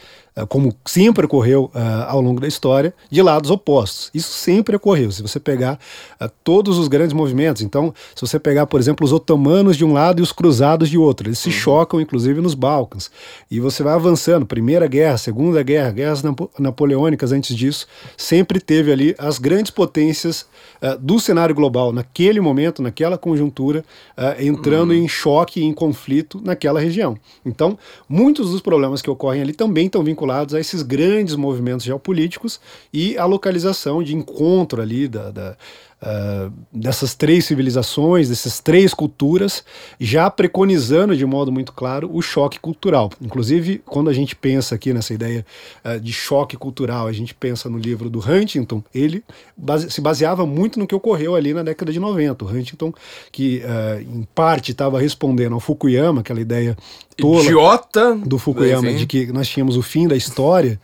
como 0.44 0.74
sempre 0.84 1.24
ocorreu 1.24 1.70
uh, 1.74 2.04
ao 2.08 2.20
longo 2.20 2.40
da 2.40 2.46
história, 2.46 2.92
de 3.10 3.22
lados 3.22 3.50
opostos. 3.50 4.10
Isso 4.12 4.30
sempre 4.30 4.76
ocorreu. 4.76 5.10
Se 5.10 5.22
você 5.22 5.40
pegar 5.40 5.78
uh, 6.20 6.28
todos 6.44 6.76
os 6.76 6.88
grandes 6.88 7.14
movimentos, 7.14 7.62
então, 7.62 7.94
se 8.14 8.20
você 8.20 8.38
pegar, 8.38 8.66
por 8.66 8.78
exemplo, 8.78 9.06
os 9.06 9.14
otomanos 9.14 9.78
de 9.78 9.84
um 9.84 9.94
lado 9.94 10.20
e 10.20 10.22
os 10.22 10.32
cruzados 10.32 10.90
de 10.90 10.98
outro, 10.98 11.28
eles 11.28 11.38
se 11.38 11.48
uhum. 11.48 11.54
chocam, 11.54 12.00
inclusive, 12.00 12.42
nos 12.42 12.52
Balcãs. 12.52 13.10
E 13.50 13.58
você 13.58 13.82
vai 13.82 13.94
avançando, 13.94 14.44
Primeira 14.44 14.86
Guerra, 14.86 15.16
Segunda 15.16 15.62
Guerra, 15.62 15.90
guerras 15.92 16.22
napo 16.22 16.50
napoleônicas 16.58 17.32
antes 17.32 17.56
disso, 17.56 17.86
sempre 18.16 18.60
teve 18.60 18.92
ali 18.92 19.14
as 19.18 19.38
grandes 19.38 19.70
potências 19.70 20.46
do 21.00 21.18
cenário 21.18 21.54
global, 21.54 21.92
naquele 21.92 22.40
momento, 22.40 22.82
naquela 22.82 23.16
conjuntura, 23.16 23.84
entrando 24.38 24.90
uhum. 24.90 24.96
em 24.96 25.08
choque, 25.08 25.62
em 25.62 25.72
conflito 25.72 26.40
naquela 26.44 26.78
região. 26.78 27.16
Então, 27.44 27.78
muitos 28.08 28.50
dos 28.50 28.60
problemas 28.60 29.00
que 29.00 29.10
ocorrem 29.10 29.42
ali 29.42 29.52
também 29.52 29.86
estão 29.86 30.02
vinculados 30.02 30.25
vinculados 30.26 30.54
a 30.54 30.60
esses 30.60 30.82
grandes 30.82 31.36
movimentos 31.36 31.84
geopolíticos 31.84 32.60
e 32.92 33.16
a 33.16 33.24
localização 33.24 34.02
de 34.02 34.14
encontro 34.14 34.82
ali 34.82 35.06
da, 35.06 35.30
da 35.30 35.56
Uh, 35.96 36.52
dessas 36.70 37.14
três 37.14 37.46
civilizações, 37.46 38.28
dessas 38.28 38.60
três 38.60 38.92
culturas, 38.92 39.64
já 39.98 40.30
preconizando 40.30 41.16
de 41.16 41.24
modo 41.24 41.50
muito 41.50 41.72
claro 41.72 42.10
o 42.12 42.20
choque 42.20 42.60
cultural. 42.60 43.10
Inclusive, 43.18 43.82
quando 43.86 44.10
a 44.10 44.12
gente 44.12 44.36
pensa 44.36 44.74
aqui 44.74 44.92
nessa 44.92 45.14
ideia 45.14 45.44
uh, 45.82 45.98
de 45.98 46.12
choque 46.12 46.54
cultural, 46.54 47.06
a 47.06 47.12
gente 47.12 47.34
pensa 47.34 47.70
no 47.70 47.78
livro 47.78 48.10
do 48.10 48.18
Huntington, 48.20 48.84
ele 48.94 49.24
base 49.56 49.90
se 49.90 50.02
baseava 50.02 50.44
muito 50.44 50.78
no 50.78 50.86
que 50.86 50.94
ocorreu 50.94 51.34
ali 51.34 51.54
na 51.54 51.62
década 51.62 51.90
de 51.90 51.98
90. 51.98 52.44
O 52.44 52.48
Huntington, 52.48 52.92
que 53.32 53.62
uh, 53.64 54.00
em 54.02 54.28
parte 54.34 54.72
estava 54.72 55.00
respondendo 55.00 55.54
ao 55.54 55.60
Fukuyama, 55.60 56.20
aquela 56.20 56.42
ideia 56.42 56.76
tola 57.16 57.44
Idiota. 57.44 58.14
do 58.16 58.38
Fukuyama 58.38 58.92
de 58.92 59.06
que 59.06 59.32
nós 59.32 59.48
tínhamos 59.48 59.78
o 59.78 59.82
fim 59.82 60.06
da 60.06 60.14
história. 60.14 60.78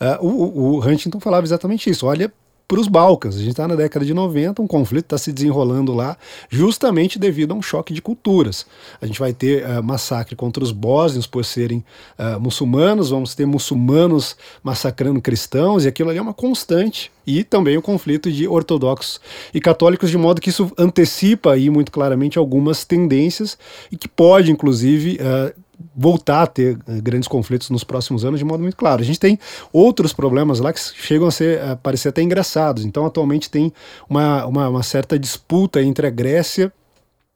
Uh, 0.00 0.26
o, 0.26 0.76
o 0.76 0.80
Huntington 0.80 1.20
falava 1.20 1.44
exatamente 1.44 1.90
isso. 1.90 2.06
Olha 2.06 2.32
para 2.68 2.80
os 2.80 2.88
Balcãs. 2.88 3.36
A 3.36 3.38
gente 3.38 3.50
está 3.50 3.68
na 3.68 3.74
década 3.74 4.04
de 4.04 4.12
90, 4.12 4.60
um 4.60 4.66
conflito 4.66 5.06
está 5.06 5.18
se 5.18 5.32
desenrolando 5.32 5.94
lá, 5.94 6.16
justamente 6.48 7.18
devido 7.18 7.52
a 7.52 7.54
um 7.54 7.62
choque 7.62 7.92
de 7.92 8.02
culturas. 8.02 8.66
A 9.00 9.06
gente 9.06 9.20
vai 9.20 9.32
ter 9.32 9.64
uh, 9.64 9.82
massacre 9.82 10.34
contra 10.34 10.62
os 10.62 10.72
bósnios 10.72 11.26
por 11.26 11.44
serem 11.44 11.84
uh, 12.18 12.40
muçulmanos, 12.40 13.10
vamos 13.10 13.34
ter 13.34 13.46
muçulmanos 13.46 14.36
massacrando 14.62 15.20
cristãos, 15.20 15.84
e 15.84 15.88
aquilo 15.88 16.10
ali 16.10 16.18
é 16.18 16.22
uma 16.22 16.34
constante. 16.34 17.12
E 17.26 17.42
também 17.42 17.76
o 17.76 17.82
conflito 17.82 18.30
de 18.30 18.46
ortodoxos 18.46 19.20
e 19.52 19.60
católicos, 19.60 20.10
de 20.10 20.16
modo 20.16 20.40
que 20.40 20.48
isso 20.48 20.70
antecipa 20.78 21.52
aí 21.52 21.68
muito 21.68 21.90
claramente 21.90 22.38
algumas 22.38 22.84
tendências 22.84 23.58
e 23.90 23.96
que 23.96 24.06
pode, 24.06 24.52
inclusive, 24.52 25.18
uh, 25.20 25.60
voltar 25.94 26.42
a 26.42 26.46
ter 26.46 26.76
uh, 26.76 27.02
grandes 27.02 27.28
conflitos 27.28 27.70
nos 27.70 27.84
próximos 27.84 28.24
anos 28.24 28.38
de 28.38 28.44
modo 28.44 28.62
muito 28.62 28.76
claro. 28.76 29.02
A 29.02 29.04
gente 29.04 29.20
tem 29.20 29.38
outros 29.72 30.12
problemas 30.12 30.60
lá 30.60 30.72
que 30.72 30.80
chegam 30.80 31.28
a, 31.28 31.30
ser, 31.30 31.60
a 31.62 31.76
parecer 31.76 32.08
até 32.08 32.22
engraçados. 32.22 32.84
Então, 32.84 33.06
atualmente 33.06 33.50
tem 33.50 33.72
uma, 34.08 34.46
uma, 34.46 34.68
uma 34.68 34.82
certa 34.82 35.18
disputa 35.18 35.82
entre 35.82 36.06
a 36.06 36.10
Grécia 36.10 36.72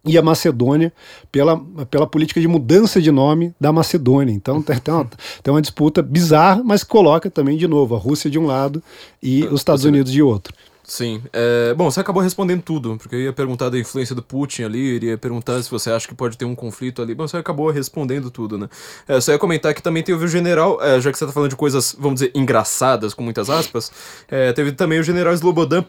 e 0.05 0.17
a 0.17 0.23
Macedônia 0.23 0.93
pela, 1.31 1.61
pela 1.91 2.07
política 2.07 2.41
de 2.41 2.49
mudança 2.49 3.01
de 3.01 3.11
nome 3.11 3.55
da 3.61 3.73
Macedônia. 3.73 4.33
Então 4.33 4.63
tem, 4.63 4.79
tem, 4.79 4.95
uma, 4.95 5.11
tem 5.43 5.53
uma 5.53 5.61
disputa 5.61 6.03
bizarra, 6.03 6.63
mas 6.65 6.83
coloca 6.83 7.31
também 7.31 7.57
de 7.57 7.69
novo 7.69 7.95
a 7.95 7.99
Rússia 7.99 8.31
de 8.31 8.39
um 8.39 8.47
lado 8.47 8.83
e 9.23 9.45
os 9.45 9.61
Estados 9.61 9.85
Unidos 9.85 10.11
de 10.11 10.23
outro. 10.23 10.55
Sim. 10.91 11.23
É, 11.33 11.73
bom, 11.73 11.89
você 11.89 12.01
acabou 12.01 12.21
respondendo 12.21 12.63
tudo, 12.63 12.97
porque 12.97 13.15
eu 13.15 13.21
ia 13.21 13.33
perguntar 13.33 13.69
da 13.69 13.79
influência 13.79 14.13
do 14.13 14.25
Putin 14.25 14.65
ali, 14.65 14.97
iria 14.97 15.17
perguntar 15.17 15.63
se 15.63 15.71
você 15.71 15.89
acha 15.89 16.09
que 16.09 16.15
pode 16.17 16.37
ter 16.37 16.45
um 16.45 16.55
conflito 16.57 17.01
ali. 17.01 17.15
Bom, 17.15 17.29
você 17.29 17.37
acabou 17.37 17.71
respondendo 17.71 18.29
tudo, 18.29 18.59
né? 18.59 18.69
É, 19.07 19.21
só 19.21 19.31
ia 19.31 19.39
comentar 19.39 19.73
que 19.73 19.81
também 19.81 20.03
teve 20.03 20.25
o 20.25 20.27
general, 20.27 20.83
é, 20.83 21.01
já 21.01 21.13
que 21.13 21.17
você 21.17 21.25
tá 21.25 21.31
falando 21.31 21.51
de 21.51 21.55
coisas, 21.55 21.95
vamos 21.97 22.19
dizer, 22.19 22.33
engraçadas, 22.35 23.15
com 23.15 23.23
muitas 23.23 23.49
aspas, 23.49 23.93
é, 24.29 24.53
teve 24.53 24.73
também 24.73 24.99
o 24.99 25.03
general 25.05 25.33
Slobodan 25.33 25.85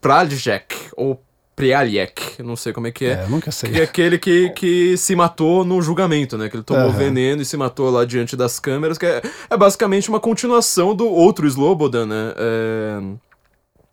Praljek, 0.00 0.74
ou 0.96 1.22
Prialiek, 1.54 2.42
não 2.42 2.56
sei 2.56 2.72
como 2.72 2.86
é 2.86 2.90
que 2.90 3.04
é. 3.04 3.12
É, 3.12 3.26
nunca 3.28 3.50
sei. 3.50 3.70
Que 3.70 3.80
é 3.80 3.84
aquele 3.84 4.18
que, 4.18 4.50
que 4.50 4.96
se 4.96 5.14
matou 5.14 5.66
no 5.66 5.82
julgamento, 5.82 6.38
né? 6.38 6.48
Que 6.48 6.56
ele 6.56 6.62
tomou 6.62 6.86
uhum. 6.86 6.92
veneno 6.92 7.42
e 7.42 7.44
se 7.44 7.58
matou 7.58 7.90
lá 7.90 8.06
diante 8.06 8.34
das 8.36 8.58
câmeras, 8.58 8.96
que 8.96 9.04
é, 9.04 9.22
é 9.50 9.56
basicamente 9.56 10.08
uma 10.08 10.20
continuação 10.20 10.94
do 10.94 11.06
outro 11.06 11.46
Slobodan, 11.46 12.06
né? 12.06 12.34
É... 12.36 13.25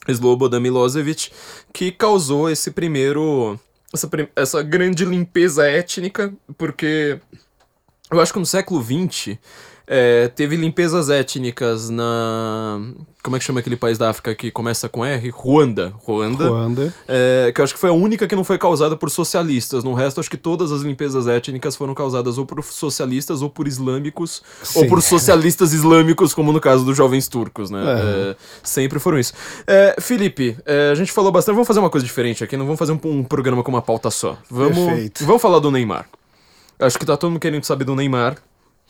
Slobodan 0.07 0.59
Milosevic, 0.59 1.31
que 1.71 1.91
causou 1.91 2.49
esse 2.49 2.71
primeiro. 2.71 3.59
Essa, 3.93 4.09
essa 4.35 4.63
grande 4.63 5.05
limpeza 5.05 5.67
étnica, 5.67 6.33
porque 6.57 7.19
eu 8.11 8.19
acho 8.19 8.33
que 8.33 8.39
no 8.39 8.45
século 8.45 8.83
XX 8.83 9.37
É, 9.85 10.29
teve 10.29 10.55
limpezas 10.55 11.09
étnicas 11.09 11.89
na. 11.89 12.79
Como 13.21 13.35
é 13.35 13.39
que 13.39 13.45
chama 13.45 13.59
aquele 13.59 13.75
país 13.75 13.97
da 13.97 14.09
África 14.09 14.35
que 14.35 14.51
começa 14.51 14.87
com 14.89 15.03
R? 15.03 15.29
Ruanda. 15.29 15.93
Ruanda. 15.97 16.47
Ruanda. 16.47 16.93
É, 17.07 17.51
que 17.53 17.59
eu 17.59 17.63
acho 17.63 17.73
que 17.73 17.79
foi 17.79 17.89
a 17.89 17.93
única 17.93 18.27
que 18.27 18.35
não 18.35 18.43
foi 18.43 18.57
causada 18.57 18.97
por 18.97 19.09
socialistas. 19.09 19.83
No 19.83 19.93
resto, 19.93 20.19
acho 20.19 20.29
que 20.29 20.37
todas 20.37 20.71
as 20.71 20.81
limpezas 20.81 21.27
étnicas 21.27 21.75
foram 21.75 21.93
causadas 21.93 22.37
ou 22.37 22.45
por 22.45 22.61
socialistas, 22.63 23.41
ou 23.41 23.49
por 23.49 23.67
islâmicos, 23.67 24.41
Sim. 24.61 24.79
ou 24.79 24.87
por 24.87 25.01
socialistas 25.01 25.73
islâmicos, 25.73 26.33
como 26.33 26.51
no 26.51 26.59
caso 26.59 26.83
dos 26.83 26.97
jovens 26.97 27.27
turcos, 27.27 27.69
né? 27.69 27.79
Uhum. 27.79 28.31
É, 28.31 28.35
sempre 28.61 28.99
foram 28.99 29.19
isso. 29.19 29.33
É, 29.67 29.95
Felipe, 29.99 30.57
é, 30.65 30.91
a 30.91 30.95
gente 30.95 31.11
falou 31.11 31.31
bastante. 31.31 31.55
Vamos 31.55 31.67
fazer 31.67 31.79
uma 31.79 31.89
coisa 31.89 32.05
diferente 32.05 32.43
aqui, 32.43 32.57
não 32.57 32.65
vamos 32.65 32.79
fazer 32.79 32.93
um, 32.93 32.99
um 33.03 33.23
programa 33.23 33.63
com 33.63 33.71
uma 33.71 33.81
pauta 33.81 34.09
só. 34.09 34.37
Vamos, 34.49 34.77
Perfeito. 34.77 35.25
vamos 35.25 35.41
falar 35.41 35.59
do 35.59 35.71
Neymar. 35.71 36.07
Acho 36.79 36.97
que 36.97 37.05
tá 37.05 37.15
todo 37.15 37.31
mundo 37.31 37.39
querendo 37.39 37.63
saber 37.63 37.85
do 37.85 37.95
Neymar. 37.95 38.37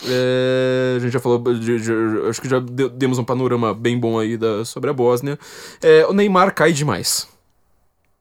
É, 0.05 0.95
a 0.97 0.99
gente 0.99 1.11
já 1.11 1.19
falou, 1.19 1.39
de- 1.39 1.79
de- 1.79 2.27
acho 2.29 2.41
que 2.41 2.49
já 2.49 2.59
de- 2.59 2.89
demos 2.89 3.17
um 3.19 3.23
panorama 3.23 3.73
bem 3.73 3.97
bom 3.97 4.19
aí 4.19 4.37
da, 4.37 4.65
sobre 4.65 4.89
a 4.89 4.93
Bósnia. 4.93 5.37
É, 5.81 6.05
o 6.07 6.13
Neymar 6.13 6.53
cai 6.53 6.73
demais. 6.73 7.27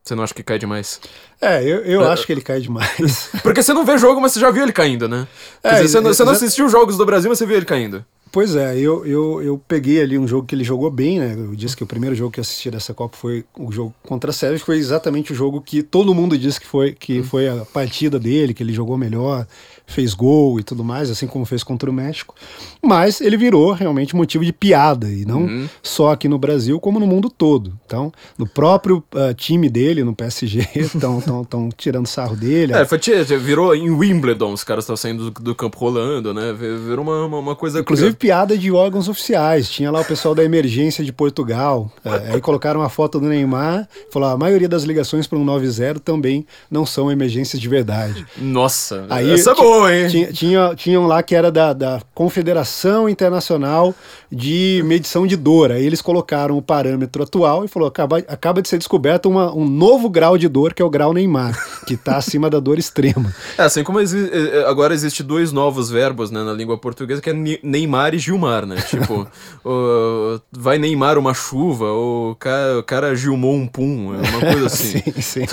Você 0.04 0.14
não 0.16 0.24
acha 0.24 0.34
que 0.34 0.42
cai 0.42 0.58
demais? 0.58 1.00
É, 1.40 1.62
eu, 1.62 1.78
eu 1.84 2.02
É. 2.04 2.08
acho 2.12 2.26
que 2.26 2.32
ele 2.32 2.40
cai 2.40 2.60
demais. 2.60 3.30
Porque 3.42 3.62
você 3.62 3.72
não 3.72 3.84
vê 3.84 3.96
jogo, 3.98 4.20
mas 4.20 4.32
você 4.32 4.40
já 4.40 4.50
viu 4.50 4.62
ele 4.64 4.72
caindo, 4.72 5.08
né? 5.08 5.26
É, 5.62 5.74
dizer, 5.76 5.88
você, 5.88 6.00
não, 6.00 6.12
você 6.12 6.24
não 6.24 6.32
assistiu 6.32 6.68
jogos 6.68 6.96
do 6.96 7.06
Brasil, 7.06 7.28
mas 7.30 7.38
você 7.38 7.46
viu 7.46 7.56
ele 7.56 7.66
caindo. 7.66 8.04
Pois 8.32 8.56
é, 8.56 8.76
eu, 8.78 9.04
eu, 9.04 9.42
eu 9.42 9.58
peguei 9.68 10.00
ali 10.00 10.18
um 10.18 10.26
jogo 10.26 10.46
que 10.46 10.54
ele 10.54 10.64
jogou 10.64 10.90
bem, 10.90 11.20
né? 11.20 11.34
Eu 11.36 11.54
disse 11.54 11.76
que 11.76 11.84
o 11.84 11.86
primeiro 11.86 12.16
jogo 12.16 12.32
que 12.32 12.40
eu 12.40 12.42
assisti 12.42 12.70
dessa 12.70 12.94
Copa 12.94 13.14
foi 13.16 13.44
o 13.56 13.70
jogo 13.70 13.94
contra 14.02 14.30
a 14.30 14.32
Sérvia, 14.32 14.58
que 14.58 14.64
foi 14.64 14.78
exatamente 14.78 15.32
o 15.32 15.34
jogo 15.36 15.60
que 15.60 15.82
todo 15.82 16.14
mundo 16.14 16.36
disse 16.38 16.58
que 16.58 16.66
foi, 16.66 16.92
que 16.94 17.22
foi 17.22 17.46
a 17.46 17.64
partida 17.66 18.18
dele, 18.18 18.54
que 18.54 18.62
ele 18.62 18.72
jogou 18.72 18.96
melhor, 18.96 19.46
fez 19.92 20.14
gol 20.14 20.58
e 20.58 20.62
tudo 20.62 20.82
mais, 20.82 21.10
assim 21.10 21.26
como 21.26 21.44
fez 21.44 21.62
contra 21.62 21.88
o 21.88 21.92
México. 21.92 22.34
Mas 22.82 23.20
ele 23.20 23.36
virou 23.36 23.72
realmente 23.72 24.16
motivo 24.16 24.44
de 24.44 24.52
piada, 24.52 25.08
e 25.08 25.24
não 25.24 25.68
só 25.82 26.12
aqui 26.12 26.28
no 26.28 26.38
Brasil, 26.38 26.80
como 26.80 26.98
no 26.98 27.06
mundo 27.06 27.30
todo. 27.30 27.78
Então, 27.86 28.12
no 28.36 28.46
próprio 28.46 29.02
ah, 29.14 29.34
time 29.34 29.68
dele, 29.68 30.02
no 30.02 30.14
PSG, 30.14 30.66
estão 30.74 31.68
tirando 31.76 32.06
sarro 32.06 32.36
dele. 32.36 32.72
É, 32.72 32.84
foi, 32.84 32.98
tchê, 32.98 33.22
virou 33.36 33.74
em 33.74 33.90
Wimbledon, 33.90 34.52
os 34.52 34.64
caras 34.64 34.84
estão 34.84 34.96
saindo 34.96 35.30
do, 35.30 35.42
do 35.42 35.54
campo 35.54 35.78
rolando, 35.78 36.32
né? 36.34 36.52
Virou 36.52 37.04
uma, 37.04 37.26
uma, 37.26 37.38
uma 37.38 37.56
coisa. 37.56 37.80
Inclusive 37.80 38.14
piada 38.16 38.56
de 38.56 38.70
órgãos 38.72 39.08
oficiais. 39.08 39.70
Tinha 39.70 39.90
lá 39.90 40.00
o 40.00 40.04
pessoal 40.04 40.34
da 40.34 40.44
emergência 40.44 41.04
de 41.04 41.12
Portugal. 41.12 41.90
É, 42.04 42.34
aí 42.34 42.40
colocaram 42.40 42.80
uma 42.80 42.88
foto 42.88 43.20
do 43.20 43.26
Neymar. 43.28 43.88
Falou: 44.10 44.28
a 44.28 44.36
maioria 44.36 44.68
das 44.68 44.84
ligações 44.84 45.26
para 45.26 45.38
um 45.38 45.44
90 45.44 46.00
também 46.00 46.46
não 46.70 46.86
são 46.86 47.10
emergências 47.10 47.60
de 47.60 47.68
verdade. 47.68 48.26
Nossa, 48.38 49.06
Aí 49.08 49.30
essa 49.30 49.50
é 49.50 49.54
ti- 49.54 49.60
boa, 49.82 49.94
hein? 49.96 50.08
Tinha, 50.08 50.32
tinha, 50.32 50.74
tinham 50.74 51.06
lá 51.06 51.22
que 51.22 51.34
era 51.34 51.50
da, 51.50 51.72
da 51.72 52.00
Confederação 52.14 53.08
Internacional 53.08 53.94
de 54.30 54.82
Medição 54.84 55.26
de 55.26 55.36
Dor. 55.36 55.70
Aí 55.72 55.84
eles 55.84 56.00
colocaram 56.00 56.56
o 56.56 56.62
parâmetro 56.62 57.22
atual 57.22 57.64
e 57.64 57.68
falou: 57.68 57.88
acaba, 57.88 58.18
acaba 58.18 58.62
de 58.62 58.68
ser 58.68 58.78
descoberto 58.78 59.26
uma- 59.28 59.54
um 59.54 59.66
novo 59.68 60.08
grau 60.08 60.38
de 60.38 60.48
dor, 60.48 60.72
que 60.74 60.80
é 60.82 60.84
o 60.84 60.90
grau 60.90 61.12
Neymar, 61.12 61.58
que 61.86 61.94
está 61.94 62.16
acima 62.16 62.48
da 62.48 62.58
dor 62.60 62.78
extrema. 62.78 63.32
É, 63.58 63.62
assim 63.64 63.84
como 63.84 64.00
exi- 64.00 64.30
eh, 64.32 64.60
eh, 64.60 64.64
agora 64.66 64.94
existe 64.94 65.22
dois 65.22 65.52
novos 65.52 65.90
verbos 65.90 66.30
né, 66.30 66.42
na 66.42 66.52
língua 66.52 66.78
portuguesa, 66.78 67.20
que 67.20 67.28
é 67.30 67.32
Ne- 67.34 67.58
Neymar 67.62 68.14
e 68.14 68.18
Gilmar, 68.18 68.64
né? 68.64 68.76
Tipo, 68.88 69.26
o- 69.64 70.40
vai 70.50 70.78
Neymar 70.78 71.18
uma 71.18 71.34
chuva, 71.34 71.86
ou 71.86 72.30
o 72.30 72.34
cara, 72.36 72.78
o 72.78 72.82
cara 72.82 73.14
Gilmou 73.14 73.54
um 73.54 73.66
pum, 73.66 74.14
é 74.14 74.28
uma 74.28 74.40
coisa 74.52 74.66
assim. 74.72 75.00
sim, 75.00 75.20
sim. 75.20 75.46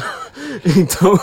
Então, 0.78 1.20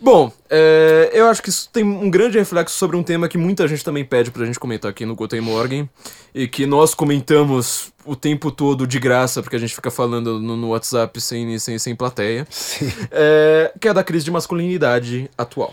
bom, 0.00 0.32
é, 0.50 1.10
eu 1.12 1.28
acho 1.28 1.40
que 1.40 1.48
isso 1.48 1.68
tem 1.72 1.84
um 1.84 2.10
grande 2.10 2.36
reflexo 2.36 2.76
sobre 2.76 2.96
um 2.96 3.02
tema 3.02 3.28
que 3.28 3.38
muita 3.38 3.68
gente 3.68 3.84
também 3.84 4.04
pede 4.04 4.32
pra 4.32 4.44
gente 4.44 4.58
comentar 4.58 4.90
aqui 4.90 5.06
no 5.06 5.14
Guten 5.14 5.40
Morgen 5.40 5.88
e 6.34 6.48
que 6.48 6.66
nós 6.66 6.92
comentamos 6.92 7.92
o 8.04 8.16
tempo 8.16 8.50
todo 8.50 8.86
de 8.86 8.98
graça, 8.98 9.42
porque 9.42 9.54
a 9.54 9.58
gente 9.60 9.74
fica 9.74 9.90
falando 9.90 10.40
no, 10.40 10.56
no 10.56 10.68
WhatsApp 10.70 11.20
sem, 11.20 11.56
sem, 11.58 11.78
sem 11.78 11.94
plateia, 11.94 12.46
Sim. 12.50 12.92
é, 13.12 13.72
que 13.80 13.86
é 13.86 13.90
a 13.92 13.94
da 13.94 14.02
crise 14.02 14.24
de 14.24 14.30
masculinidade 14.32 15.30
atual. 15.38 15.72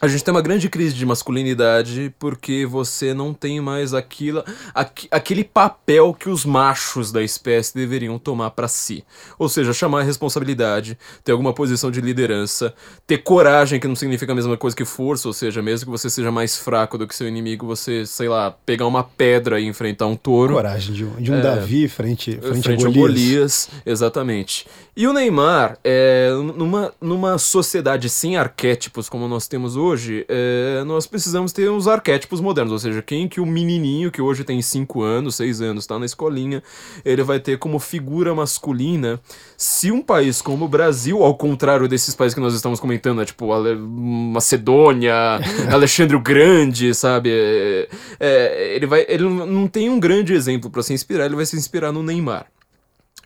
A 0.00 0.08
gente 0.08 0.22
tem 0.24 0.34
uma 0.34 0.42
grande 0.42 0.68
crise 0.68 0.94
de 0.94 1.06
masculinidade 1.06 2.12
porque 2.18 2.66
você 2.66 3.14
não 3.14 3.32
tem 3.32 3.60
mais 3.60 3.94
aquilo, 3.94 4.44
aqu- 4.74 5.06
aquele 5.10 5.44
papel 5.44 6.12
que 6.12 6.28
os 6.28 6.44
machos 6.44 7.10
da 7.12 7.22
espécie 7.22 7.74
deveriam 7.74 8.18
tomar 8.18 8.50
pra 8.50 8.68
si. 8.68 9.04
Ou 9.38 9.48
seja, 9.48 9.72
chamar 9.72 10.00
a 10.00 10.02
responsabilidade, 10.02 10.98
ter 11.22 11.32
alguma 11.32 11.52
posição 11.54 11.90
de 11.90 12.00
liderança, 12.00 12.74
ter 13.06 13.18
coragem, 13.18 13.78
que 13.80 13.86
não 13.88 13.94
significa 13.96 14.32
a 14.32 14.34
mesma 14.34 14.56
coisa 14.56 14.76
que 14.76 14.84
força, 14.84 15.28
ou 15.28 15.32
seja, 15.32 15.62
mesmo 15.62 15.86
que 15.86 15.90
você 15.92 16.10
seja 16.10 16.30
mais 16.30 16.58
fraco 16.58 16.98
do 16.98 17.06
que 17.06 17.14
seu 17.14 17.28
inimigo, 17.28 17.64
você, 17.66 18.04
sei 18.04 18.28
lá, 18.28 18.50
pegar 18.50 18.86
uma 18.86 19.04
pedra 19.04 19.58
e 19.60 19.64
enfrentar 19.66 20.06
um 20.06 20.16
touro 20.16 20.54
Coragem 20.54 20.92
de 20.92 21.04
um, 21.04 21.14
de 21.16 21.32
um 21.32 21.40
Davi 21.40 21.88
frente, 21.88 22.36
frente, 22.42 22.62
frente 22.62 22.84
a 22.84 22.90
Golias. 22.90 22.94
Golias, 22.96 23.68
exatamente. 23.86 24.66
E 24.96 25.06
o 25.08 25.12
Neymar, 25.12 25.78
é, 25.82 26.30
numa, 26.56 26.92
numa 27.00 27.38
sociedade 27.38 28.08
sem 28.10 28.36
arquétipos 28.36 29.08
como 29.08 29.26
nós 29.26 29.48
temos 29.48 29.76
hoje, 29.84 30.24
é, 30.28 30.82
nós 30.84 31.06
precisamos 31.06 31.52
ter 31.52 31.70
uns 31.70 31.86
arquétipos 31.86 32.40
modernos, 32.40 32.72
ou 32.72 32.78
seja, 32.78 33.02
quem 33.02 33.28
que 33.28 33.40
o 33.40 33.46
menininho 33.46 34.10
que 34.10 34.22
hoje 34.22 34.44
tem 34.44 34.60
5 34.62 35.02
anos, 35.02 35.36
6 35.36 35.60
anos, 35.60 35.84
está 35.84 35.98
na 35.98 36.06
escolinha, 36.06 36.62
ele 37.04 37.22
vai 37.22 37.38
ter 37.38 37.58
como 37.58 37.78
figura 37.78 38.34
masculina, 38.34 39.20
se 39.56 39.90
um 39.92 40.00
país 40.02 40.40
como 40.40 40.64
o 40.64 40.68
Brasil, 40.68 41.22
ao 41.22 41.34
contrário 41.36 41.86
desses 41.86 42.14
países 42.14 42.34
que 42.34 42.40
nós 42.40 42.54
estamos 42.54 42.80
comentando, 42.80 43.18
né, 43.18 43.24
tipo 43.24 43.52
Ale- 43.52 43.76
Macedônia, 43.76 45.14
Alexandre 45.70 46.16
o 46.16 46.20
Grande, 46.20 46.94
sabe, 46.94 47.30
é, 47.30 47.88
é, 48.18 48.74
ele, 48.76 48.86
vai, 48.86 49.04
ele 49.08 49.24
não 49.24 49.66
tem 49.68 49.90
um 49.90 50.00
grande 50.00 50.32
exemplo 50.32 50.70
para 50.70 50.82
se 50.82 50.92
inspirar, 50.92 51.26
ele 51.26 51.36
vai 51.36 51.46
se 51.46 51.56
inspirar 51.56 51.92
no 51.92 52.02
Neymar. 52.02 52.46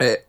É, 0.01 0.23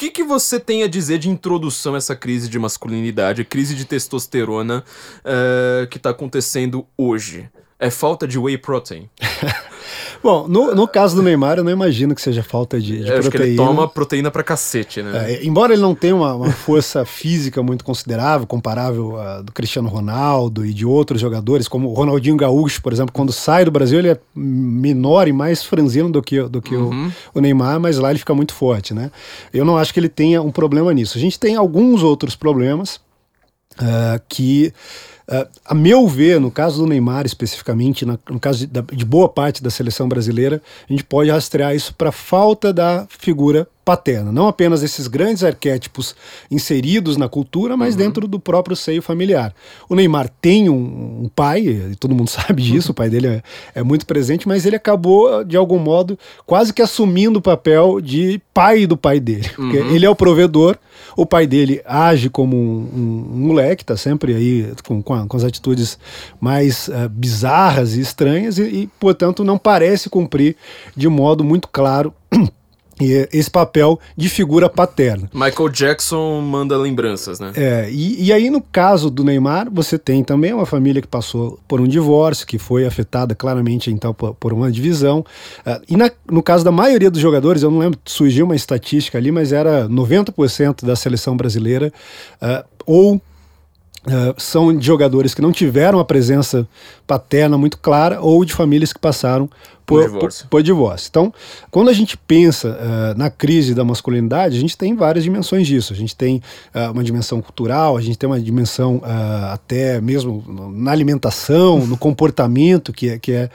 que, 0.00 0.10
que 0.10 0.24
você 0.24 0.58
tem 0.58 0.82
a 0.82 0.88
dizer 0.88 1.18
de 1.18 1.28
introdução 1.28 1.94
a 1.94 1.98
essa 1.98 2.16
crise 2.16 2.48
de 2.48 2.58
masculinidade, 2.58 3.44
crise 3.44 3.74
de 3.74 3.84
testosterona 3.84 4.82
eh, 5.22 5.86
que 5.90 5.98
tá 5.98 6.08
acontecendo 6.08 6.86
hoje? 6.96 7.50
É 7.78 7.90
falta 7.90 8.26
de 8.26 8.38
whey 8.38 8.56
protein. 8.56 9.10
Bom, 10.22 10.46
no, 10.48 10.74
no 10.74 10.88
caso 10.88 11.16
do 11.16 11.22
Neymar, 11.22 11.58
eu 11.58 11.64
não 11.64 11.70
imagino 11.70 12.14
que 12.14 12.22
seja 12.22 12.42
falta 12.42 12.80
de, 12.80 13.02
de 13.02 13.08
Eu 13.08 13.18
acho 13.18 13.30
que 13.30 13.36
proteína. 13.36 13.46
ele 13.46 13.56
toma 13.56 13.88
proteína 13.88 14.30
pra 14.30 14.42
cacete, 14.42 15.02
né? 15.02 15.32
É, 15.32 15.44
embora 15.44 15.72
ele 15.72 15.82
não 15.82 15.94
tenha 15.94 16.14
uma, 16.14 16.34
uma 16.34 16.50
força 16.52 17.04
física 17.04 17.62
muito 17.62 17.84
considerável, 17.84 18.46
comparável 18.46 19.18
à 19.18 19.40
do 19.42 19.52
Cristiano 19.52 19.88
Ronaldo 19.88 20.64
e 20.64 20.72
de 20.72 20.84
outros 20.84 21.20
jogadores, 21.20 21.68
como 21.68 21.88
o 21.88 21.94
Ronaldinho 21.94 22.36
Gaúcho, 22.36 22.82
por 22.82 22.92
exemplo, 22.92 23.12
quando 23.12 23.32
sai 23.32 23.64
do 23.64 23.70
Brasil, 23.70 23.98
ele 23.98 24.10
é 24.10 24.18
menor 24.34 25.28
e 25.28 25.32
mais 25.32 25.64
franzino 25.64 26.10
do 26.10 26.22
que, 26.22 26.42
do 26.42 26.60
que 26.60 26.74
o, 26.74 26.90
o 27.34 27.40
Neymar, 27.40 27.80
mas 27.80 27.98
lá 27.98 28.10
ele 28.10 28.18
fica 28.18 28.34
muito 28.34 28.54
forte, 28.54 28.94
né? 28.94 29.10
Eu 29.52 29.64
não 29.64 29.76
acho 29.76 29.92
que 29.92 30.00
ele 30.00 30.08
tenha 30.08 30.42
um 30.42 30.50
problema 30.50 30.92
nisso. 30.92 31.16
A 31.16 31.20
gente 31.20 31.38
tem 31.38 31.56
alguns 31.56 32.02
outros 32.02 32.36
problemas 32.36 33.00
ah, 33.78 34.20
que, 34.28 34.72
ah, 35.30 35.46
a 35.64 35.74
meu 35.74 36.06
ver, 36.08 36.40
no 36.40 36.50
caso 36.50 36.82
do 36.82 36.86
Neymar 36.88 37.24
especificamente, 37.26 38.04
na- 38.04 38.18
no 38.28 38.40
caso 38.40 38.58
de, 38.60 38.66
da- 38.66 38.80
de 38.92 39.04
boa 39.04 39.28
parte 39.28 39.62
da 39.62 39.70
seleção 39.70 40.08
brasileira, 40.08 40.60
a 40.88 40.92
gente 40.92 41.04
pode 41.04 41.30
rastrear 41.30 41.74
isso 41.74 41.94
para 41.94 42.10
falta 42.12 42.72
da 42.72 43.06
figura 43.08 43.66
paterna. 43.90 44.30
Não 44.30 44.46
apenas 44.46 44.84
esses 44.84 45.08
grandes 45.08 45.42
arquétipos 45.42 46.14
inseridos 46.48 47.16
na 47.16 47.28
cultura, 47.28 47.76
mas 47.76 47.96
dentro 47.96 48.28
do 48.28 48.38
próprio 48.38 48.76
seio 48.76 49.02
familiar. 49.02 49.52
O 49.88 49.96
Neymar 49.96 50.30
tem 50.40 50.68
um, 50.68 51.22
um 51.24 51.30
pai, 51.34 51.60
e 51.92 51.96
todo 51.96 52.14
mundo 52.14 52.28
sabe 52.30 52.62
disso, 52.62 52.92
o 52.92 52.94
pai 52.94 53.10
dele 53.10 53.26
é, 53.26 53.42
é 53.74 53.82
muito 53.82 54.06
presente, 54.06 54.46
mas 54.46 54.64
ele 54.64 54.76
acabou, 54.76 55.42
de 55.42 55.56
algum 55.56 55.78
modo, 55.78 56.16
quase 56.46 56.72
que 56.72 56.80
assumindo 56.80 57.40
o 57.40 57.42
papel 57.42 58.00
de 58.00 58.40
pai 58.54 58.86
do 58.86 58.96
pai 58.96 59.18
dele. 59.18 59.48
Porque 59.56 59.78
ele 59.78 60.06
é 60.06 60.10
o 60.10 60.14
provedor, 60.14 60.76
o 61.16 61.26
pai 61.26 61.46
dele 61.48 61.80
age 61.84 62.30
como 62.30 62.56
um, 62.56 62.60
um- 62.94 63.30
um 63.34 63.46
moleque, 63.48 63.84
tá 63.84 63.96
sempre 63.96 64.34
aí 64.36 64.72
com, 64.86 65.02
com, 65.02 65.14
a- 65.14 65.26
com 65.26 65.36
as 65.36 65.42
atitudes 65.42 65.98
mais 66.40 66.88
eh, 66.88 67.08
bizarras 67.08 67.96
e 67.96 68.00
estranhas, 68.00 68.56
e, 68.58 68.62
e, 68.62 68.86
portanto, 69.00 69.42
não 69.42 69.58
parece 69.58 70.08
cumprir 70.08 70.54
de 70.96 71.08
modo 71.08 71.42
muito 71.42 71.66
claro 71.66 72.14
esse 73.04 73.50
papel 73.50 73.98
de 74.16 74.28
figura 74.28 74.68
paterna. 74.68 75.28
Michael 75.32 75.68
Jackson 75.70 76.40
manda 76.40 76.76
lembranças, 76.76 77.40
né? 77.40 77.52
É, 77.54 77.88
e, 77.90 78.24
e 78.24 78.32
aí 78.32 78.50
no 78.50 78.60
caso 78.60 79.10
do 79.10 79.24
Neymar, 79.24 79.68
você 79.70 79.98
tem 79.98 80.22
também 80.24 80.52
uma 80.52 80.66
família 80.66 81.00
que 81.02 81.08
passou 81.08 81.58
por 81.66 81.80
um 81.80 81.86
divórcio, 81.88 82.46
que 82.46 82.58
foi 82.58 82.86
afetada 82.86 83.34
claramente 83.34 83.90
então 83.90 84.12
por, 84.12 84.34
por 84.34 84.52
uma 84.52 84.70
divisão. 84.70 85.24
Ah, 85.64 85.80
e 85.88 85.96
na- 85.96 86.10
no 86.30 86.42
caso 86.42 86.64
da 86.64 86.70
maioria 86.72 87.10
dos 87.10 87.20
jogadores, 87.20 87.62
eu 87.62 87.70
não 87.70 87.78
lembro, 87.78 87.98
surgiu 88.04 88.44
uma 88.44 88.54
estatística 88.56 89.18
ali, 89.18 89.30
mas 89.32 89.52
era 89.52 89.88
90% 89.88 90.84
da 90.84 90.96
seleção 90.96 91.36
brasileira 91.36 91.92
ah, 92.40 92.64
ou 92.86 93.20
Uh, 94.06 94.32
são 94.40 94.74
de 94.74 94.86
jogadores 94.86 95.34
que 95.34 95.42
não 95.42 95.52
tiveram 95.52 95.98
a 95.98 96.04
presença 96.06 96.66
paterna 97.06 97.58
muito 97.58 97.76
clara 97.76 98.18
ou 98.18 98.42
de 98.46 98.54
famílias 98.54 98.94
que 98.94 98.98
passaram 98.98 99.46
por, 99.84 100.04
por, 100.04 100.10
divórcio. 100.10 100.44
Por, 100.44 100.48
por 100.48 100.62
divórcio. 100.62 101.08
Então, 101.10 101.34
quando 101.70 101.90
a 101.90 101.92
gente 101.92 102.16
pensa 102.16 102.78
uh, 102.80 103.18
na 103.18 103.28
crise 103.28 103.74
da 103.74 103.84
masculinidade, 103.84 104.56
a 104.56 104.60
gente 104.60 104.78
tem 104.78 104.94
várias 104.94 105.24
dimensões 105.24 105.66
disso. 105.66 105.92
A 105.92 105.96
gente 105.96 106.16
tem 106.16 106.40
uh, 106.74 106.92
uma 106.92 107.04
dimensão 107.04 107.42
cultural, 107.42 107.96
a 107.96 108.00
gente 108.00 108.16
tem 108.16 108.26
uma 108.26 108.40
dimensão 108.40 109.02
até 109.52 110.00
mesmo 110.00 110.44
na 110.72 110.92
alimentação, 110.92 111.84
no 111.84 111.96
comportamento 111.98 112.92
que 112.92 113.10
é, 113.10 113.18
que 113.18 113.32
é 113.32 113.50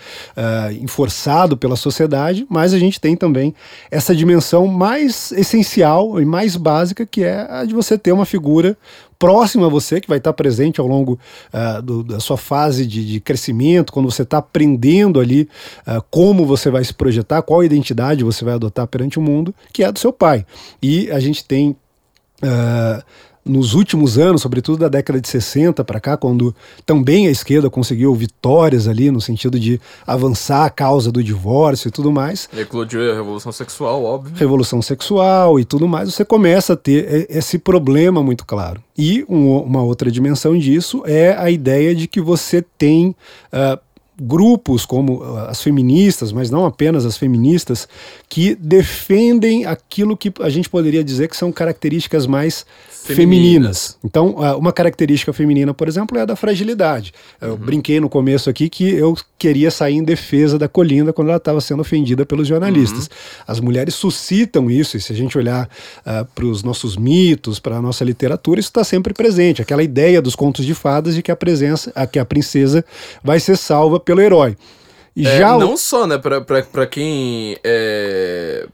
enforçado 0.82 1.56
pela 1.56 1.76
sociedade, 1.76 2.46
mas 2.50 2.74
a 2.74 2.80
gente 2.80 3.00
tem 3.00 3.16
também 3.16 3.56
essa 3.90 4.16
dimensão 4.16 4.68
mais 4.68 5.32
essencial 5.32 6.20
e 6.22 6.26
mais 6.26 6.56
básica 6.56 7.06
que 7.06 7.24
é 7.24 7.48
a 7.50 7.66
de 7.66 7.74
você 7.74 7.98
ter 7.98 8.12
uma 8.12 8.26
figura 8.26 8.78
próximo 9.18 9.66
a 9.66 9.70
você, 9.70 10.00
que 10.02 10.08
vai 10.08 10.18
estar 10.18 10.34
presente 10.34 10.80
ao 10.80 10.88
longo 10.88 11.20
uh, 11.54 11.82
do, 11.82 12.04
da 12.04 12.20
sua 12.20 12.38
fase 12.38 12.86
de, 12.86 13.06
de 13.06 13.20
crescimento, 13.20 13.92
quando 13.92 14.10
você 14.10 14.24
está 14.24 14.38
aprendendo 14.38 15.20
ali 15.20 15.50
uh, 15.88 16.04
como 16.10 16.46
você 16.46 16.70
vai 16.70 16.84
se 16.84 16.94
projetar, 16.94 17.42
qual 17.42 17.64
identidade 17.64 18.24
você 18.24 18.44
vai 18.44 18.54
adotar 18.54 18.88
perante 18.88 19.20
o 19.20 19.22
mundo, 19.22 19.54
que 19.72 19.84
é 19.84 19.88
a 19.88 19.92
do 19.92 20.00
seu 20.00 20.14
pai. 20.14 20.46
E 20.82 21.10
a 21.12 21.20
gente 21.20 21.46
tem. 21.46 21.76
Uh, 22.44 23.04
nos 23.46 23.76
últimos 23.76 24.18
anos, 24.18 24.42
sobretudo 24.42 24.80
da 24.80 24.90
década 24.90 25.22
de 25.22 25.28
60 25.28 25.84
para 25.84 26.00
cá, 26.00 26.18
quando 26.18 26.54
também 26.86 27.28
a 27.28 27.32
esquerda 27.32 27.70
conseguiu 27.70 28.14
vitórias 28.16 28.88
ali 28.88 29.12
no 29.12 29.22
sentido 29.22 29.60
de 29.60 29.80
avançar 30.06 30.66
a 30.66 30.70
causa 30.70 31.12
do 31.12 31.24
divórcio 31.24 31.90
e 31.90 31.92
tudo 31.92 32.12
mais. 32.12 32.50
Eclodiu 32.58 33.12
a 33.12 33.16
revolução 33.16 33.52
sexual, 33.52 34.04
óbvio. 34.04 34.36
Revolução 34.36 34.82
sexual 34.82 35.60
e 35.60 35.66
tudo 35.66 35.88
mais, 35.88 36.14
você 36.14 36.26
começa 36.26 36.74
a 36.74 36.76
ter 36.76 37.28
esse 37.30 37.60
problema 37.60 38.24
muito 38.24 38.46
claro. 38.46 38.82
E 38.98 39.26
um, 39.30 39.58
uma 39.60 39.84
outra 39.84 40.10
dimensão 40.10 40.58
disso 40.58 41.04
é 41.06 41.36
a 41.38 41.52
ideia 41.52 41.94
de 41.94 42.08
que 42.08 42.22
você 42.22 42.64
tem 42.78 43.10
uh, 43.54 43.80
grupos 44.20 44.86
como 44.86 45.24
ah, 45.24 45.50
as 45.50 45.62
feministas, 45.62 46.32
mas 46.32 46.50
não 46.50 46.66
apenas 46.66 47.06
as 47.06 47.18
feministas, 47.18 47.88
que 48.30 48.56
defendem 48.56 49.66
aquilo 49.66 50.16
que 50.16 50.32
a 50.42 50.50
gente 50.50 50.70
poderia 50.70 51.04
dizer 51.04 51.28
que 51.28 51.38
são 51.38 51.52
características 51.52 52.26
mais 52.26 52.66
femininas. 53.14 53.98
Então, 54.04 54.36
ah, 54.40 54.58
uma 54.58 54.72
característica 54.72 55.32
feminina, 55.32 55.74
por 55.74 55.88
exemplo, 55.88 56.18
é 56.18 56.22
a 56.22 56.26
da 56.26 56.36
fragilidade. 56.36 57.14
Eu 57.40 57.52
uhum. 57.52 57.58
brinquei 57.58 58.00
no 58.00 58.10
começo 58.10 58.50
aqui 58.50 58.70
que 58.70 58.90
eu 58.90 59.16
queria 59.38 59.70
sair 59.70 59.96
em 59.96 60.04
defesa 60.04 60.58
da 60.58 60.68
Colinda 60.68 61.14
quando 61.14 61.28
ela 61.28 61.38
estava 61.38 61.62
sendo 61.62 61.82
ofendida 61.82 62.26
pelos 62.26 62.48
jornalistas. 62.48 63.06
Uhum. 63.06 63.44
As 63.48 63.60
mulheres 63.60 63.96
suscitam 63.96 64.72
isso, 64.72 64.98
e 64.98 65.02
se 65.02 65.14
a 65.14 65.16
gente 65.16 65.38
olhar 65.38 65.70
uh, 66.00 66.26
para 66.34 66.46
os 66.46 66.64
nossos 66.64 66.98
mitos, 66.98 67.60
para 67.60 67.78
a 67.78 67.82
nossa 67.82 68.04
literatura, 68.04 68.60
isso 68.60 68.70
está 68.70 68.84
sempre 68.84 69.14
presente. 69.14 69.62
Aquela 69.62 69.84
ideia 69.84 70.22
dos 70.22 70.36
contos 70.36 70.66
de 70.66 70.74
fadas 70.74 71.16
de 71.16 71.22
que 71.22 71.32
a 71.32 71.36
presença, 71.36 71.92
a, 71.94 72.08
que 72.08 72.18
a 72.18 72.26
princesa 72.26 72.84
vai 73.24 73.40
ser 73.40 73.58
salva 73.58 74.00
pelo 74.06 74.22
herói. 74.22 74.56
É, 75.18 75.40
Já 75.40 75.58
não 75.58 75.76
só, 75.76 76.06
né, 76.06 76.18
para 76.18 76.88
quem 76.88 77.58
é 77.64 78.68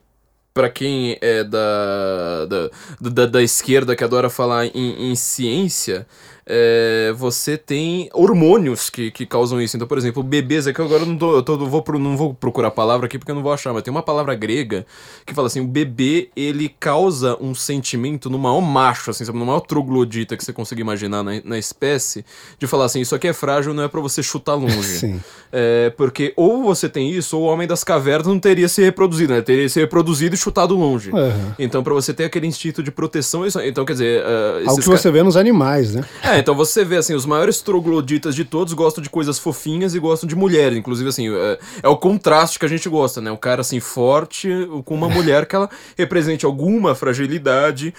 para 0.54 0.70
quem 0.70 1.18
é 1.22 1.46
da, 1.46 2.46
da, 2.46 2.70
da, 3.00 3.26
da, 3.26 3.42
esquerda 3.42 3.96
que 3.96 4.04
adora 4.04 4.30
falar 4.30 4.66
em, 4.66 5.12
em 5.12 5.16
ciência, 5.16 6.06
é, 6.46 7.14
você 7.16 7.58
tem 7.58 8.10
hormônios 8.14 8.90
que, 8.90 9.12
que 9.12 9.26
causam 9.26 9.62
isso. 9.62 9.76
Então, 9.76 9.88
por 9.88 9.98
exemplo, 9.98 10.24
bebês, 10.24 10.66
que 10.66 10.82
agora 10.82 11.04
eu 11.04 11.06
não, 11.06 11.18
tô, 11.18 11.36
eu 11.36 11.44
tô, 11.44 11.58
vou, 11.58 11.84
não 12.00 12.18
vou 12.18 12.34
procurar 12.34 12.70
a 12.70 12.72
palavra 12.72 13.06
aqui 13.06 13.18
porque 13.18 13.32
eu 13.32 13.36
não 13.36 13.44
vou 13.44 13.54
achar, 13.54 13.74
mas 13.74 13.84
tem 13.84 13.92
uma 13.92 14.02
palavra 14.02 14.34
grega 14.36 14.86
que 15.26 15.34
fala 15.34 15.48
assim: 15.48 15.62
o 15.62 15.68
bebê 15.68 16.30
ele 16.36 16.70
causa 16.80 17.38
um 17.42 17.54
sentimento 17.54 18.30
no 18.30 18.40
maior 18.40 18.62
macho, 18.62 19.12
assim, 19.12 19.26
sabe, 19.26 19.38
no 19.38 19.46
maior 19.46 19.62
troglodita 19.62 20.36
que 20.36 20.44
você 20.44 20.54
consegue 20.54 20.82
imaginar 20.82 21.24
na, 21.24 21.42
na 21.44 21.58
espécie, 21.58 22.26
de 22.58 22.68
falar 22.68 22.86
assim: 22.86 23.02
isso 23.02 23.16
aqui 23.16 23.28
é 23.28 23.34
frágil, 23.34 23.74
não 23.74 23.84
é 23.84 23.88
para 23.88 24.02
você 24.02 24.24
chutar 24.24 24.56
longe. 24.56 24.82
Sim. 25.00 25.22
É, 25.52 25.90
porque 25.98 26.34
ou 26.36 26.64
você 26.64 26.88
tem 26.88 27.12
isso, 27.12 27.38
ou 27.38 27.44
o 27.44 27.48
homem 27.48 27.68
das 27.68 27.84
cavernas 27.84 28.28
não 28.28 28.40
teria 28.40 28.68
se 28.68 28.82
reproduzido, 28.82 29.34
né? 29.34 29.42
Teria 29.42 29.68
se 29.68 29.80
reproduzido 29.80 30.36
e 30.36 30.38
chutado 30.38 30.76
longe. 30.76 31.12
Uhum. 31.12 31.54
Então, 31.60 31.84
para 31.84 31.94
você 31.94 32.14
ter 32.14 32.26
aquele 32.26 32.48
instinto 32.48 32.82
de 32.82 32.92
proteção, 32.92 33.46
isso, 33.46 33.60
então 33.62 33.86
quer 33.86 33.94
dizer. 33.94 34.24
Uh, 34.24 34.70
Algo 34.70 34.82
que 34.82 34.88
você 34.88 35.12
vê 35.12 35.22
nos 35.24 35.36
animais, 35.36 35.94
né? 35.94 36.04
É, 36.24 36.31
então 36.40 36.56
você 36.56 36.84
vê, 36.84 36.98
assim, 36.98 37.14
os 37.14 37.26
maiores 37.26 37.62
trogloditas 37.62 38.36
de 38.36 38.46
todos 38.46 38.74
gostam 38.74 39.02
de 39.02 39.10
coisas 39.10 39.40
fofinhas 39.40 39.96
e 39.96 40.00
gostam 40.00 40.28
de 40.28 40.36
mulheres. 40.36 40.78
Inclusive, 40.78 41.10
assim, 41.10 41.34
é, 41.34 41.60
é, 41.84 41.88
o 41.88 41.98
contraste 41.98 42.60
que 42.60 42.66
a 42.66 42.70
gente 42.70 42.88
gosta, 42.90 43.22
né? 43.22 43.32
O 43.32 43.38
cara, 43.38 43.62
assim, 43.62 43.80
forte 43.80 44.50
com 44.86 44.94
uma 44.94 45.10
mulher 45.10 45.46
que 45.46 45.56
ela 45.56 45.70
represente 45.98 46.46
alguma 46.46 46.96
fragilidade 46.96 47.94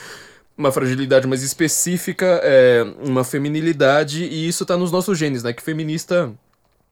uma 0.57 0.70
fragilidade 0.70 1.26
mais 1.26 1.43
específica, 1.43 2.41
é, 2.45 2.85
uma 3.03 3.24
feminilidade, 3.24 4.24
e 4.24 4.47
isso 4.47 4.66
tá 4.66 4.76
nos 4.76 4.93
nossos 4.93 5.18
genes, 5.18 5.43
né? 5.43 5.53
Que 5.53 5.62
feminista 5.62 6.30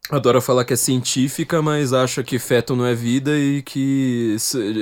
adora 0.09 0.41
falar 0.41 0.65
que 0.65 0.73
é 0.73 0.77
científica, 0.77 1.61
mas 1.63 1.93
acha 1.93 2.23
que 2.23 2.39
feto 2.39 2.75
não 2.75 2.87
é 2.87 2.95
vida 2.95 3.37
e 3.37 3.63
que 3.63 4.37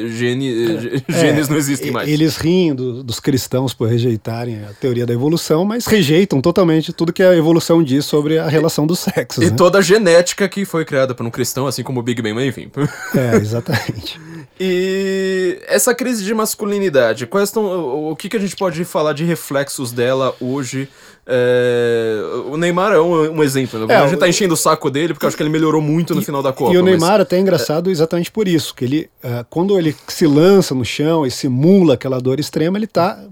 gene, 0.08 0.76
é, 0.76 1.02
genes 1.20 1.48
não 1.48 1.56
existem 1.56 1.90
mais. 1.90 2.08
Eles 2.08 2.36
riem 2.36 2.74
do, 2.74 3.02
dos 3.02 3.20
cristãos 3.20 3.74
por 3.74 3.88
rejeitarem 3.88 4.64
a 4.64 4.72
teoria 4.72 5.06
da 5.06 5.12
evolução, 5.12 5.64
mas 5.64 5.86
rejeitam 5.86 6.40
totalmente 6.40 6.92
tudo 6.92 7.12
que 7.12 7.22
a 7.22 7.36
evolução 7.36 7.82
diz 7.82 8.04
sobre 8.04 8.38
a 8.38 8.48
relação 8.48 8.86
dos 8.86 9.00
sexos. 9.00 9.44
E 9.44 9.50
né? 9.50 9.56
toda 9.56 9.78
a 9.78 9.82
genética 9.82 10.48
que 10.48 10.64
foi 10.64 10.84
criada 10.84 11.14
por 11.14 11.26
um 11.26 11.30
cristão, 11.30 11.66
assim 11.66 11.82
como 11.82 12.00
o 12.00 12.02
Big 12.02 12.20
Bang, 12.22 12.46
enfim. 12.46 12.70
É, 13.14 13.36
exatamente. 13.36 14.20
e 14.60 15.60
essa 15.66 15.94
crise 15.94 16.24
de 16.24 16.32
masculinidade, 16.34 17.26
quais 17.26 17.48
estão, 17.48 18.10
o 18.10 18.14
que, 18.14 18.28
que 18.28 18.36
a 18.36 18.40
gente 18.40 18.54
pode 18.54 18.84
falar 18.84 19.12
de 19.12 19.24
reflexos 19.24 19.92
dela 19.92 20.34
hoje 20.40 20.88
é, 21.31 22.22
o 22.51 22.57
Neymar 22.57 22.93
é 22.93 23.01
um, 23.01 23.37
um 23.37 23.43
exemplo. 23.43 23.87
Né? 23.87 23.93
É, 23.93 23.97
a 23.99 24.07
gente 24.07 24.18
tá 24.18 24.26
enchendo 24.26 24.55
o 24.55 24.57
saco 24.57 24.91
dele 24.91 25.12
porque 25.12 25.26
eu 25.26 25.29
acho 25.29 25.37
que 25.37 25.43
ele 25.43 25.51
melhorou 25.51 25.83
muito 25.83 26.14
no 26.14 26.22
e, 26.22 26.24
final 26.24 26.43
da 26.43 26.55
Copa. 26.55 26.72
E 26.72 26.79
o 26.79 26.83
Neymar 26.83 27.11
mas... 27.11 27.20
até 27.20 27.37
é 27.37 27.41
engraçado 27.41 27.91
exatamente 27.91 28.31
por 28.31 28.49
isso, 28.49 28.74
que 28.74 28.85
ele, 28.85 29.11
uh, 29.22 29.45
quando 29.51 29.79
ele 29.79 29.95
se 30.07 30.26
lança 30.26 30.74
no 30.74 30.87
chão 30.87 31.26
e 31.26 31.31
simula 31.31 31.95
aquela 31.95 32.18
dor 32.18 32.41
extrema, 32.41 32.79
ele 32.79 32.87
tá 32.87 33.22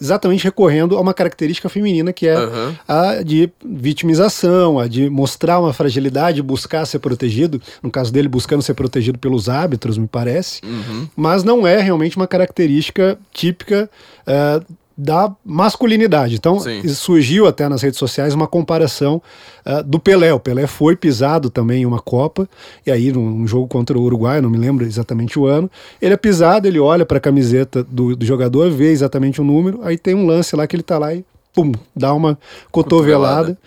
exatamente 0.00 0.44
recorrendo 0.44 0.96
a 0.96 1.00
uma 1.00 1.12
característica 1.12 1.68
feminina 1.68 2.12
que 2.12 2.28
é 2.28 2.38
uhum. 2.38 2.74
a 2.86 3.22
de 3.24 3.50
vitimização, 3.64 4.78
a 4.78 4.86
de 4.86 5.10
mostrar 5.10 5.58
uma 5.58 5.72
fragilidade, 5.72 6.40
buscar 6.42 6.86
ser 6.86 7.00
protegido, 7.00 7.60
no 7.82 7.90
caso 7.90 8.12
dele 8.12 8.28
buscando 8.28 8.62
ser 8.62 8.74
protegido 8.74 9.18
pelos 9.18 9.48
árbitros, 9.48 9.98
me 9.98 10.06
parece, 10.06 10.60
uhum. 10.64 11.08
mas 11.16 11.42
não 11.42 11.66
é 11.66 11.80
realmente 11.80 12.16
uma 12.16 12.28
característica 12.28 13.18
típica 13.32 13.90
uh, 14.22 14.64
da 15.02 15.34
masculinidade. 15.42 16.34
Então 16.34 16.60
Sim. 16.60 16.86
surgiu 16.88 17.46
até 17.46 17.66
nas 17.70 17.80
redes 17.80 17.98
sociais 17.98 18.34
uma 18.34 18.46
comparação 18.46 19.22
uh, 19.64 19.82
do 19.82 19.98
Pelé. 19.98 20.32
O 20.34 20.38
Pelé 20.38 20.66
foi 20.66 20.94
pisado 20.94 21.48
também 21.48 21.82
em 21.82 21.86
uma 21.86 22.00
Copa, 22.00 22.46
e 22.86 22.90
aí 22.90 23.10
num, 23.10 23.46
jogo 23.46 23.66
contra 23.66 23.98
o 23.98 24.02
Uruguai, 24.02 24.42
não 24.42 24.50
me 24.50 24.58
lembro 24.58 24.84
exatamente 24.84 25.38
o 25.38 25.46
ano, 25.46 25.70
ele 26.02 26.12
é 26.12 26.16
pisado, 26.18 26.68
ele 26.68 26.78
olha 26.78 27.06
para 27.06 27.16
a 27.16 27.20
camiseta 27.20 27.82
do, 27.82 28.14
do, 28.14 28.26
jogador, 28.26 28.70
vê 28.70 28.90
exatamente 28.90 29.40
o 29.40 29.44
número, 29.44 29.80
aí 29.82 29.96
tem 29.96 30.14
um 30.14 30.26
lance 30.26 30.54
lá 30.54 30.66
que 30.66 30.76
ele 30.76 30.82
tá 30.82 30.98
lá 30.98 31.14
e 31.14 31.24
pum, 31.54 31.72
dá 31.96 32.12
uma 32.12 32.38
cotovelada. 32.70 33.56
cotovelada 33.56 33.58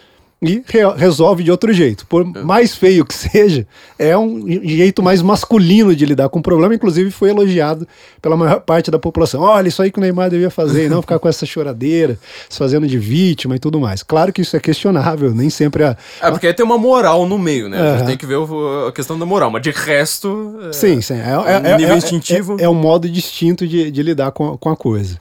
e 0.44 0.64
re 0.68 0.80
resolve 0.96 1.44
de 1.44 1.52
outro 1.52 1.72
jeito. 1.74 2.06
Por 2.06 2.22
é. 2.24 2.42
mais 2.42 2.76
feio 2.76 3.06
que 3.06 3.14
seja, 3.16 3.66
é 3.98 4.18
um 4.18 4.46
jeito 4.48 5.02
mais 5.02 5.22
masculino 5.22 5.96
de 5.96 6.06
lidar 6.06 6.30
com 6.30 6.40
o 6.40 6.44
problema. 6.44 6.76
Inclusive, 6.76 7.10
foi 7.12 7.30
elogiado 7.30 7.88
pela 8.22 8.36
maior 8.36 8.60
parte 8.60 8.92
da 8.92 9.00
população. 9.00 9.42
Olha, 9.42 9.68
isso 9.68 9.82
aí 9.82 9.92
que 9.92 9.98
o 9.98 10.02
Neymar 10.02 10.30
devia 10.30 10.50
fazer, 10.50 10.86
e 10.86 10.90
não 10.90 11.02
ficar 11.02 11.20
com 11.20 11.28
essa 11.28 11.46
choradeira, 11.46 12.18
se 12.50 12.58
fazendo 12.58 12.88
de 12.88 12.98
vítima 12.98 13.56
e 13.56 13.60
tudo 13.60 13.80
mais. 13.80 14.04
Claro 14.04 14.32
que 14.32 14.42
isso 14.42 14.56
é 14.56 14.60
questionável, 14.60 15.34
nem 15.34 15.50
sempre 15.50 15.84
a. 15.84 15.98
É, 16.22 16.30
porque 16.32 16.48
aí 16.48 16.54
tem 16.54 16.66
uma 16.66 16.78
moral 16.78 17.26
no 17.26 17.40
meio, 17.40 17.70
né? 17.70 17.80
A 17.80 17.98
gente 17.98 18.08
tem 18.08 18.18
que 18.18 18.26
ver 18.26 18.38
a 18.88 18.92
questão 18.92 19.18
da 19.18 19.26
moral, 19.26 19.50
mas 19.50 19.62
de 19.62 19.72
resto. 19.72 20.60
É... 20.70 20.74
Sim, 20.74 21.02
sim. 21.02 21.16
É, 21.16 21.18
é, 21.18 21.72
é 21.72 21.84
é. 21.84 22.62
É, 22.62 22.64
é, 22.64 22.70
um 22.70 22.74
modo 22.74 23.10
distinto 23.10 23.68
de, 23.68 23.92
de 23.92 24.04
lidar 24.04 24.32
com, 24.32 24.58
com 24.58 24.70
a 24.70 24.76
coisa. 24.76 25.18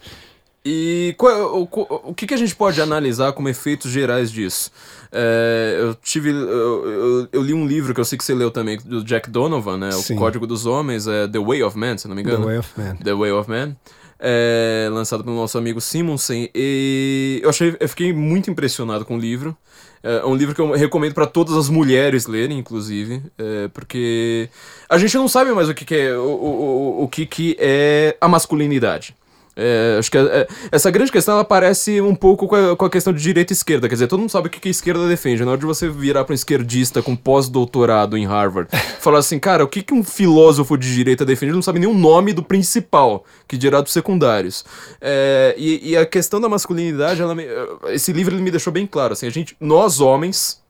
E 0.64 1.14
qual, 1.18 1.60
o, 1.60 1.68
o, 2.10 2.14
que, 2.14 2.24
que 2.26 2.34
a 2.34 2.36
gente 2.36 2.54
pode 2.54 2.80
analisar 2.80 3.32
como 3.32 3.48
efeitos 3.48 3.90
gerais 3.90 4.30
disso? 4.30 4.70
É, 5.10 5.76
eu 5.80 5.94
tive. 5.96 6.30
Eu, 6.30 6.88
eu, 6.88 7.28
eu, 7.32 7.42
li 7.42 7.52
um 7.52 7.66
livro 7.66 7.92
que 7.92 8.00
eu 8.00 8.04
sei 8.04 8.16
que 8.16 8.24
você 8.24 8.32
leu 8.32 8.50
também, 8.50 8.78
do 8.78 9.02
Jack 9.02 9.28
Donovan, 9.28 9.76
né? 9.76 9.90
Sim. 9.90 10.14
O 10.14 10.18
Código 10.18 10.46
dos 10.46 10.64
Homens, 10.64 11.08
é 11.08 11.26
The 11.26 11.40
Way 11.40 11.64
of 11.64 11.76
Man, 11.76 11.98
se 11.98 12.06
não 12.06 12.14
me 12.14 12.22
engano. 12.22 12.44
The 12.44 12.46
Way 12.46 12.58
of 12.58 12.80
Man. 12.80 12.96
The 12.96 13.14
Way 13.14 13.32
of 13.32 13.50
Man. 13.50 13.76
É, 14.20 14.88
lançado 14.92 15.24
pelo 15.24 15.34
nosso 15.34 15.58
amigo 15.58 15.80
Simonsen. 15.80 16.48
E 16.54 17.40
eu, 17.42 17.50
achei, 17.50 17.76
eu 17.80 17.88
fiquei 17.88 18.12
muito 18.12 18.48
impressionado 18.48 19.04
com 19.04 19.16
o 19.16 19.18
livro. 19.18 19.56
É 20.00 20.24
um 20.24 20.34
livro 20.34 20.54
que 20.54 20.60
eu 20.60 20.72
recomendo 20.72 21.14
para 21.14 21.26
todas 21.26 21.56
as 21.56 21.68
mulheres 21.68 22.26
lerem, 22.26 22.58
inclusive, 22.58 23.22
é, 23.38 23.68
porque 23.68 24.48
a 24.88 24.98
gente 24.98 25.16
não 25.16 25.28
sabe 25.28 25.52
mais 25.52 25.68
o 25.68 25.74
que, 25.74 25.84
que 25.84 25.94
é 25.94 26.16
o, 26.16 26.22
o, 26.22 27.02
o 27.04 27.08
que, 27.08 27.24
que 27.24 27.56
é 27.58 28.16
a 28.20 28.26
masculinidade. 28.26 29.14
É, 29.54 29.96
acho 29.98 30.10
que 30.10 30.16
é, 30.16 30.48
essa 30.70 30.90
grande 30.90 31.12
questão 31.12 31.34
ela 31.34 31.44
parece 31.44 32.00
um 32.00 32.14
pouco 32.14 32.48
com 32.48 32.56
a, 32.56 32.74
com 32.74 32.84
a, 32.86 32.90
questão 32.90 33.12
de 33.12 33.22
direita 33.22 33.52
e 33.52 33.54
esquerda. 33.54 33.88
Quer 33.88 33.94
dizer, 33.94 34.06
todo 34.06 34.20
mundo 34.20 34.30
sabe 34.30 34.48
o 34.48 34.50
que, 34.50 34.58
que 34.58 34.68
a 34.68 34.70
esquerda 34.70 35.06
defende. 35.06 35.44
Na 35.44 35.50
hora 35.50 35.60
de 35.60 35.66
você 35.66 35.88
virar 35.88 36.24
para 36.24 36.32
um 36.32 36.34
esquerdista 36.34 37.02
com 37.02 37.14
pós-doutorado 37.14 38.16
em 38.16 38.26
Harvard, 38.26 38.70
falar 39.00 39.18
assim, 39.18 39.38
cara, 39.38 39.62
o 39.62 39.68
que, 39.68 39.82
que 39.82 39.92
um 39.92 40.02
filósofo 40.02 40.76
de 40.78 40.92
direita 40.94 41.24
defende? 41.24 41.50
Ele 41.50 41.56
não 41.56 41.62
sabe 41.62 41.78
nem 41.78 41.88
o 41.88 41.94
nome 41.94 42.32
do 42.32 42.42
principal, 42.42 43.24
que 43.46 43.58
dirá 43.58 43.80
dos 43.80 43.92
secundários. 43.92 44.64
É, 45.00 45.54
e, 45.58 45.90
e, 45.90 45.96
a 45.96 46.06
questão 46.06 46.40
da 46.40 46.48
masculinidade, 46.48 47.22
me, 47.34 47.46
esse 47.88 48.12
livro 48.12 48.34
ele 48.34 48.42
me 48.42 48.50
deixou 48.50 48.72
bem 48.72 48.86
claro. 48.86 49.12
Assim, 49.12 49.26
a 49.26 49.30
gente, 49.30 49.54
nós 49.60 50.00
homens, 50.00 50.62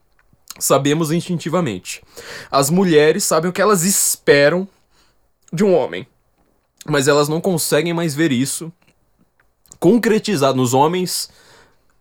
sabemos 0.59 1.13
instintivamente. 1.13 2.03
As 2.51 2.69
mulheres 2.69 3.23
sabem 3.23 3.49
o 3.49 3.53
que 3.53 3.63
elas 3.63 3.85
esperam 3.85 4.67
de 5.53 5.63
um 5.63 5.73
homem 5.73 6.07
mas 6.87 7.09
elas 7.09 7.29
não 7.29 7.41
conseguem 7.41 7.93
mais 7.93 8.15
ver 8.15 8.33
isso 8.33 8.73
concretizado 9.79 10.57
nos 10.57 10.75
homens 10.75 11.29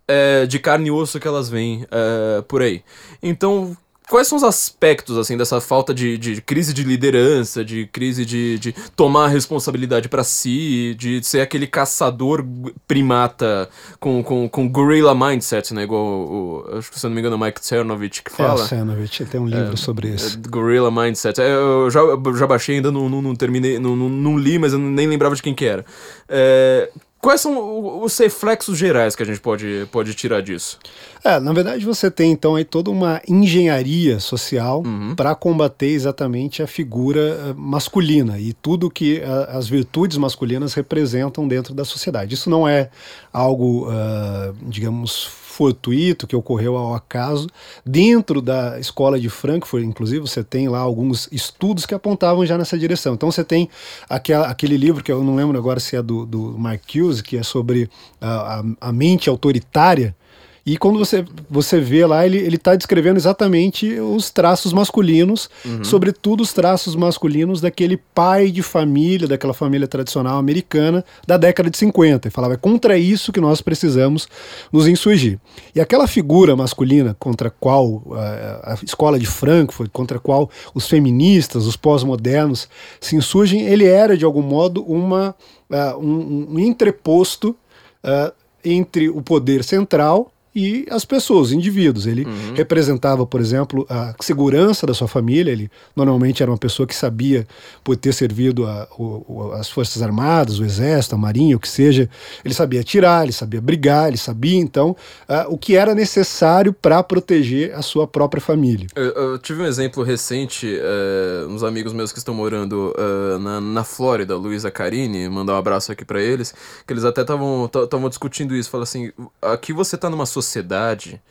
é, 0.08 0.46
de 0.46 0.60
carne 0.60 0.90
e 0.90 0.92
osso 0.92 1.20
que 1.20 1.28
elas 1.28 1.50
veem 1.50 1.86
é, 1.90 2.42
por 2.44 2.62
aí. 2.62 2.84
Então, 3.24 3.76
quais 4.10 4.28
são 4.28 4.38
os 4.38 4.44
aspectos, 4.44 5.18
assim, 5.18 5.38
dessa 5.38 5.62
falta 5.62 5.94
de, 5.94 6.18
de 6.18 6.42
crise 6.42 6.74
de 6.74 6.84
liderança, 6.84 7.64
de 7.64 7.88
crise 7.88 8.26
de, 8.26 8.60
de 8.60 8.76
tomar 8.96 9.26
a 9.26 9.28
responsabilidade 9.28 10.10
para 10.10 10.24
si, 10.24 10.96
de 10.98 11.24
ser 11.24 11.42
aquele 11.42 11.66
caçador 11.66 12.46
primata 12.88 13.70
com, 14.00 14.24
com, 14.24 14.50
com 14.50 14.70
gorilla 14.70 15.16
mindset, 15.16 15.74
né? 15.74 15.84
Igual, 15.84 16.04
o, 16.04 16.66
acho 16.78 16.92
que 16.92 17.00
se 17.00 17.06
não 17.06 17.14
me 17.14 17.20
engano, 17.20 17.36
o 17.36 17.40
Mike 17.40 17.66
Cernovich 17.66 18.22
que 18.22 18.32
fala. 18.32 18.62
É, 18.62 18.64
o 18.64 18.68
Cernovich, 18.68 19.26
tem 19.26 19.40
um 19.40 19.48
livro 19.48 19.74
é, 19.74 19.78
sobre 19.78 20.10
isso. 20.10 20.38
É, 20.38 20.50
gorilla 20.50 20.92
mindset. 20.92 21.40
É, 21.40 21.54
eu 21.54 21.90
já, 21.90 22.02
já 22.38 22.48
baixei, 22.48 22.76
ainda 22.76 22.92
não, 22.92 23.08
não, 23.08 23.22
não 23.22 23.36
terminei, 23.36 23.80
não, 23.80 23.96
não, 23.96 24.10
não, 24.10 24.38
li, 24.38 24.60
mas 24.60 24.74
eu 24.74 24.80
nem 24.80 25.08
lembrava 25.08 25.36
de 25.36 25.42
quem 25.42 25.56
que 25.56 25.66
era. 25.66 25.86
É, 26.28 26.90
Quais 27.22 27.40
são 27.40 28.02
os 28.02 28.18
reflexos 28.18 28.80
gerais 28.80 29.16
que 29.16 29.22
a 29.22 29.26
gente 29.26 29.40
pode, 29.40 29.88
pode 29.92 30.16
tirar 30.16 30.42
disso? 30.42 30.80
É, 31.24 31.40
na 31.40 31.54
verdade 31.54 31.86
você 31.86 32.10
tem 32.10 32.32
então 32.32 32.56
aí 32.56 32.66
toda 32.66 32.90
uma 32.90 33.22
engenharia 33.28 34.20
social 34.20 34.82
uhum. 34.84 35.14
para 35.16 35.36
combater 35.36 35.90
exatamente 35.90 36.64
a 36.64 36.68
figura 36.68 37.20
eh, 37.20 37.54
masculina 37.56 38.40
e 38.40 38.54
tudo 38.54 38.90
que 38.90 39.20
uh, 39.20 39.56
as 39.56 39.68
virtudes 39.68 40.18
masculinas 40.18 40.74
representam 40.74 41.48
dentro 41.48 41.76
da 41.76 41.86
sociedade. 41.86 42.34
Isso 42.34 42.50
não 42.50 42.68
é 42.68 42.90
algo, 43.32 43.88
uh, 43.88 44.56
digamos, 44.64 45.41
fortuito 45.62 46.26
que 46.26 46.36
ocorreu 46.36 46.76
ao 46.76 46.96
acaso. 46.96 47.48
Dentro 47.86 48.42
da 48.42 48.80
escola 48.80 49.20
de 49.20 49.30
Frankfurt, 49.30 49.84
inclusive, 49.84 50.22
você 50.22 50.44
tem 50.44 50.68
lá 50.68 50.80
alguns 50.80 51.30
estudos 51.32 51.86
que 51.86 51.94
apontavam 51.94 52.44
já 52.44 52.58
nessa 52.58 52.80
direção. 52.80 53.14
Então 53.14 53.32
você 53.32 53.44
tem 53.44 53.70
aquela, 54.10 54.48
aquele 54.48 54.76
livro 54.76 55.04
que 55.04 55.12
eu 55.12 55.24
não 55.24 55.36
lembro 55.36 55.56
agora 55.56 55.80
se 55.80 55.96
é 55.96 56.02
do, 56.02 56.26
do 56.26 56.58
Marcuse, 56.58 57.22
que 57.22 57.38
é 57.38 57.44
sobre 57.44 57.88
a, 58.20 58.60
a, 58.60 58.64
a 58.90 58.92
mente 58.92 59.30
autoritária 59.30 60.16
e 60.64 60.78
quando 60.78 61.00
você, 61.00 61.26
você 61.50 61.80
vê 61.80 62.06
lá, 62.06 62.24
ele, 62.24 62.38
ele 62.38 62.58
tá 62.58 62.76
descrevendo 62.76 63.18
exatamente 63.18 64.00
os 64.00 64.30
traços 64.30 64.72
masculinos, 64.72 65.50
uhum. 65.66 65.84
sobretudo 65.84 66.42
os 66.42 66.54
traços 66.54 66.96
masculinos 66.96 67.60
daquele 67.60 67.98
pai 67.98 68.52
de 68.52 68.62
família, 68.62 69.28
daquela 69.28 69.56
família 69.56 69.88
tradicional 69.88 70.38
americana 70.38 71.04
da 71.26 71.36
década 71.36 71.68
de 71.68 71.78
50. 71.78 72.28
E 72.28 72.32
falava, 72.32 72.54
é 72.54 72.58
contra 72.58 72.96
isso 72.96 73.32
que 73.32 73.42
nós 73.42 73.60
precisamos 73.60 74.28
nos 74.72 74.88
insurgir. 74.88 75.40
E 75.74 75.82
aquela 75.82 76.06
figura 76.06 76.56
masculina 76.56 77.16
contra 77.18 77.48
a 77.48 77.52
qual 77.52 77.88
uh, 77.88 78.16
a 78.62 78.78
escola 78.84 79.18
de 79.18 79.26
Frankfurt, 79.26 79.90
contra 79.92 80.18
a 80.18 80.20
qual 80.20 80.48
os 80.76 80.88
feministas, 80.88 81.66
os 81.66 81.76
pós-modernos 81.76 82.70
se 83.00 83.16
insurgem, 83.16 83.62
ele 83.62 83.86
era, 83.86 84.16
de 84.16 84.26
algum 84.26 84.44
modo, 84.44 84.84
uma, 84.84 85.36
uh, 85.72 85.98
um, 85.98 86.50
um 86.52 86.60
entreposto 86.60 87.56
uh, 88.04 88.32
entre 88.64 89.10
o 89.10 89.24
poder 89.24 89.64
central 89.64 90.32
e 90.54 90.86
as 90.90 91.06
pessoas, 91.06 91.48
os 91.48 91.54
indivíduos. 91.54 92.06
Ele 92.06 92.26
uhum. 92.26 92.54
representava, 92.56 93.26
por 93.26 93.40
exemplo, 93.40 93.86
a 93.90 94.14
segurança 94.20 94.86
da 94.86 94.94
sua 94.94 95.08
família. 95.08 95.52
Ele 95.52 95.72
normalmente 95.96 96.44
era 96.44 96.52
uma 96.52 96.58
pessoa 96.58 96.86
que 96.86 96.96
sabia, 96.96 97.48
por 97.84 97.96
ter 97.96 98.14
servido 98.14 98.66
a, 98.66 98.88
o, 98.98 99.52
as 99.54 99.70
Forças 99.70 100.02
Armadas, 100.02 100.60
o 100.60 100.66
Exército, 100.66 101.16
a 101.16 101.18
Marinha, 101.18 101.56
o 101.56 101.60
que 101.60 101.70
seja. 101.70 102.10
Ele 102.44 102.54
sabia 102.54 102.82
atirar, 102.82 103.24
ele 103.24 103.32
sabia 103.32 103.62
brigar, 103.62 104.10
ele 104.10 104.18
sabia, 104.18 104.58
então, 104.58 104.96
uh, 105.30 105.48
o 105.48 105.58
que 105.58 105.76
era 105.76 105.96
necessário 105.96 106.74
para 106.74 107.02
proteger 107.02 107.74
a 107.74 107.82
sua 107.82 108.06
própria 108.06 108.42
família. 108.42 108.88
Eu, 108.96 109.12
eu 109.12 109.40
tive 109.40 109.62
um 109.62 109.66
exemplo 109.66 110.04
recente, 110.04 110.68
uh, 110.68 111.48
uns 111.48 111.64
amigos 111.64 111.94
meus 111.94 112.12
que 112.12 112.18
estão 112.18 112.34
morando 112.34 112.94
uh, 112.98 113.40
na, 113.40 113.62
na 113.62 113.84
Flórida, 113.84 114.36
Luísa 114.36 114.70
Carini, 114.70 115.30
mandar 115.30 115.54
um 115.54 115.58
abraço 115.58 115.92
aqui 115.92 116.04
para 116.04 116.22
eles, 116.22 116.54
que 116.86 116.92
eles 116.92 117.06
até 117.06 117.22
estavam 117.22 118.10
discutindo 118.10 118.56
isso. 118.56 118.70
Falaram 118.70 118.84
assim: 118.84 119.12
aqui 119.42 119.72
você 119.72 119.96
está 119.96 120.10
numa 120.10 120.26
sociedade 120.26 120.41
sociedade, 120.42 121.22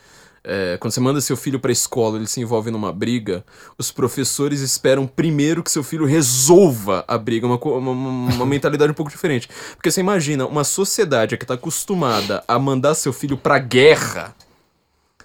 é, 0.42 0.78
quando 0.78 0.92
você 0.92 1.00
manda 1.00 1.20
seu 1.20 1.36
filho 1.36 1.60
para 1.60 1.70
a 1.70 1.72
escola, 1.72 2.16
ele 2.16 2.26
se 2.26 2.40
envolve 2.40 2.70
numa 2.70 2.92
briga, 2.92 3.44
os 3.76 3.92
professores 3.92 4.60
esperam 4.60 5.06
primeiro 5.06 5.62
que 5.62 5.70
seu 5.70 5.82
filho 5.82 6.06
resolva 6.06 7.04
a 7.06 7.18
briga, 7.18 7.46
uma, 7.46 7.56
uma, 7.56 7.90
uma 7.90 8.46
mentalidade 8.46 8.90
um 8.90 8.94
pouco 8.94 9.10
diferente. 9.10 9.48
Porque 9.76 9.90
você 9.90 10.00
imagina 10.00 10.46
uma 10.46 10.64
sociedade 10.64 11.36
que 11.36 11.44
está 11.44 11.54
acostumada 11.54 12.42
a 12.48 12.58
mandar 12.58 12.94
seu 12.94 13.12
filho 13.12 13.36
para 13.36 13.58
guerra 13.58 14.34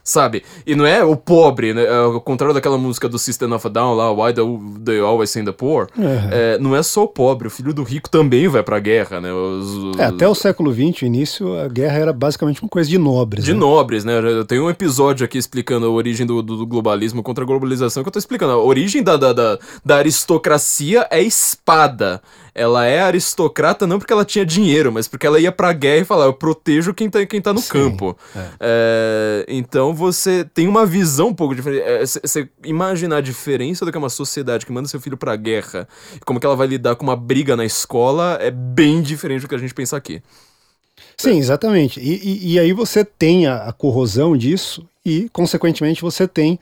sabe? 0.05 0.43
E 0.65 0.75
não 0.75 0.85
é 0.85 1.03
o 1.03 1.17
pobre, 1.17 1.73
né? 1.73 1.83
É 1.83 1.97
ao 1.97 2.21
contrário 2.21 2.53
daquela 2.53 2.77
música 2.77 3.09
do 3.09 3.17
System 3.17 3.51
of 3.51 3.65
a 3.65 3.69
Down 3.69 3.95
lá, 3.95 4.11
Why 4.11 4.33
They 4.85 4.99
Always 4.99 5.31
Send 5.31 5.47
the 5.47 5.51
Poor, 5.51 5.87
é. 5.97 6.53
É, 6.55 6.59
não 6.59 6.75
é 6.75 6.83
só 6.83 7.03
o 7.03 7.07
pobre, 7.07 7.47
o 7.47 7.51
filho 7.51 7.73
do 7.73 7.81
rico 7.81 8.07
também 8.07 8.47
vai 8.47 8.61
pra 8.61 8.79
guerra, 8.79 9.19
né? 9.19 9.33
Os, 9.33 9.65
os... 9.65 9.97
É, 9.97 10.05
até 10.05 10.27
o 10.27 10.35
século 10.35 10.71
XX, 10.71 11.01
o 11.01 11.05
início, 11.05 11.59
a 11.59 11.67
guerra 11.67 11.97
era 11.97 12.13
basicamente 12.13 12.61
uma 12.61 12.69
coisa 12.69 12.87
de 12.87 12.97
nobres. 12.99 13.43
De 13.43 13.53
né? 13.53 13.59
nobres, 13.59 14.05
né? 14.05 14.19
Eu 14.19 14.45
tenho 14.45 14.65
um 14.65 14.69
episódio 14.69 15.25
aqui 15.25 15.39
explicando 15.39 15.87
a 15.87 15.89
origem 15.89 16.25
do, 16.25 16.41
do, 16.43 16.57
do, 16.57 16.67
globalismo 16.67 17.23
contra 17.23 17.43
a 17.43 17.47
globalização 17.47 18.03
que 18.03 18.09
eu 18.09 18.13
tô 18.13 18.19
explicando. 18.19 18.53
A 18.53 18.63
origem 18.63 19.01
da, 19.01 19.17
da, 19.17 19.33
da, 19.33 19.59
da 19.83 19.95
aristocracia 19.97 21.07
é 21.09 21.21
espada 21.21 22.21
ela 22.55 22.85
é 22.85 23.01
aristocrata 23.01 23.85
não 23.85 23.99
porque 23.99 24.13
ela 24.13 24.23
tinha 24.23 24.45
dinheiro, 24.45 24.89
mas 24.89 25.09
porque 25.09 25.27
ela 25.27 25.37
ia 25.37 25.51
pra 25.51 25.73
guerra 25.73 26.01
e 26.01 26.05
falava, 26.05 26.29
eu 26.29 26.33
protejo 26.33 26.93
quem 26.93 27.09
tá, 27.09 27.25
quem 27.25 27.41
tá 27.41 27.51
no 27.51 27.59
Sim, 27.59 27.67
campo. 27.67 28.17
É. 28.33 28.49
É, 28.61 29.45
então 29.49 29.93
você 29.93 30.45
tem 30.45 30.65
uma 30.65 30.85
visão 30.85 31.27
um 31.27 31.33
pouco 31.33 31.53
diferente. 31.53 31.83
Você 32.23 32.41
é, 32.41 32.47
imaginar 32.63 33.17
a 33.17 33.21
diferença 33.21 33.83
do 33.83 33.91
que 33.91 33.97
é 33.97 33.99
uma 33.99 34.09
sociedade 34.09 34.65
que 34.65 34.71
manda 34.71 34.87
seu 34.87 35.01
filho 35.01 35.17
pra 35.17 35.35
guerra 35.35 35.85
e 36.15 36.19
como 36.21 36.39
que 36.39 36.45
ela 36.45 36.55
vai 36.55 36.67
lidar 36.67 36.95
com 36.95 37.03
uma 37.03 37.15
briga 37.15 37.57
na 37.57 37.65
escola 37.65 38.37
é 38.39 38.49
bem 38.49 39.01
diferente 39.01 39.41
do 39.41 39.49
que 39.49 39.55
a 39.55 39.59
gente 39.59 39.73
pensa 39.73 39.97
aqui. 39.97 40.23
Sim, 41.17 41.37
exatamente. 41.37 41.99
E, 41.99 42.21
e, 42.23 42.53
e 42.53 42.59
aí 42.59 42.71
você 42.71 43.03
tem 43.03 43.47
a, 43.47 43.65
a 43.65 43.73
corrosão 43.73 44.35
disso 44.37 44.87
e, 45.05 45.29
consequentemente, 45.33 46.01
você 46.01 46.27
tem 46.27 46.57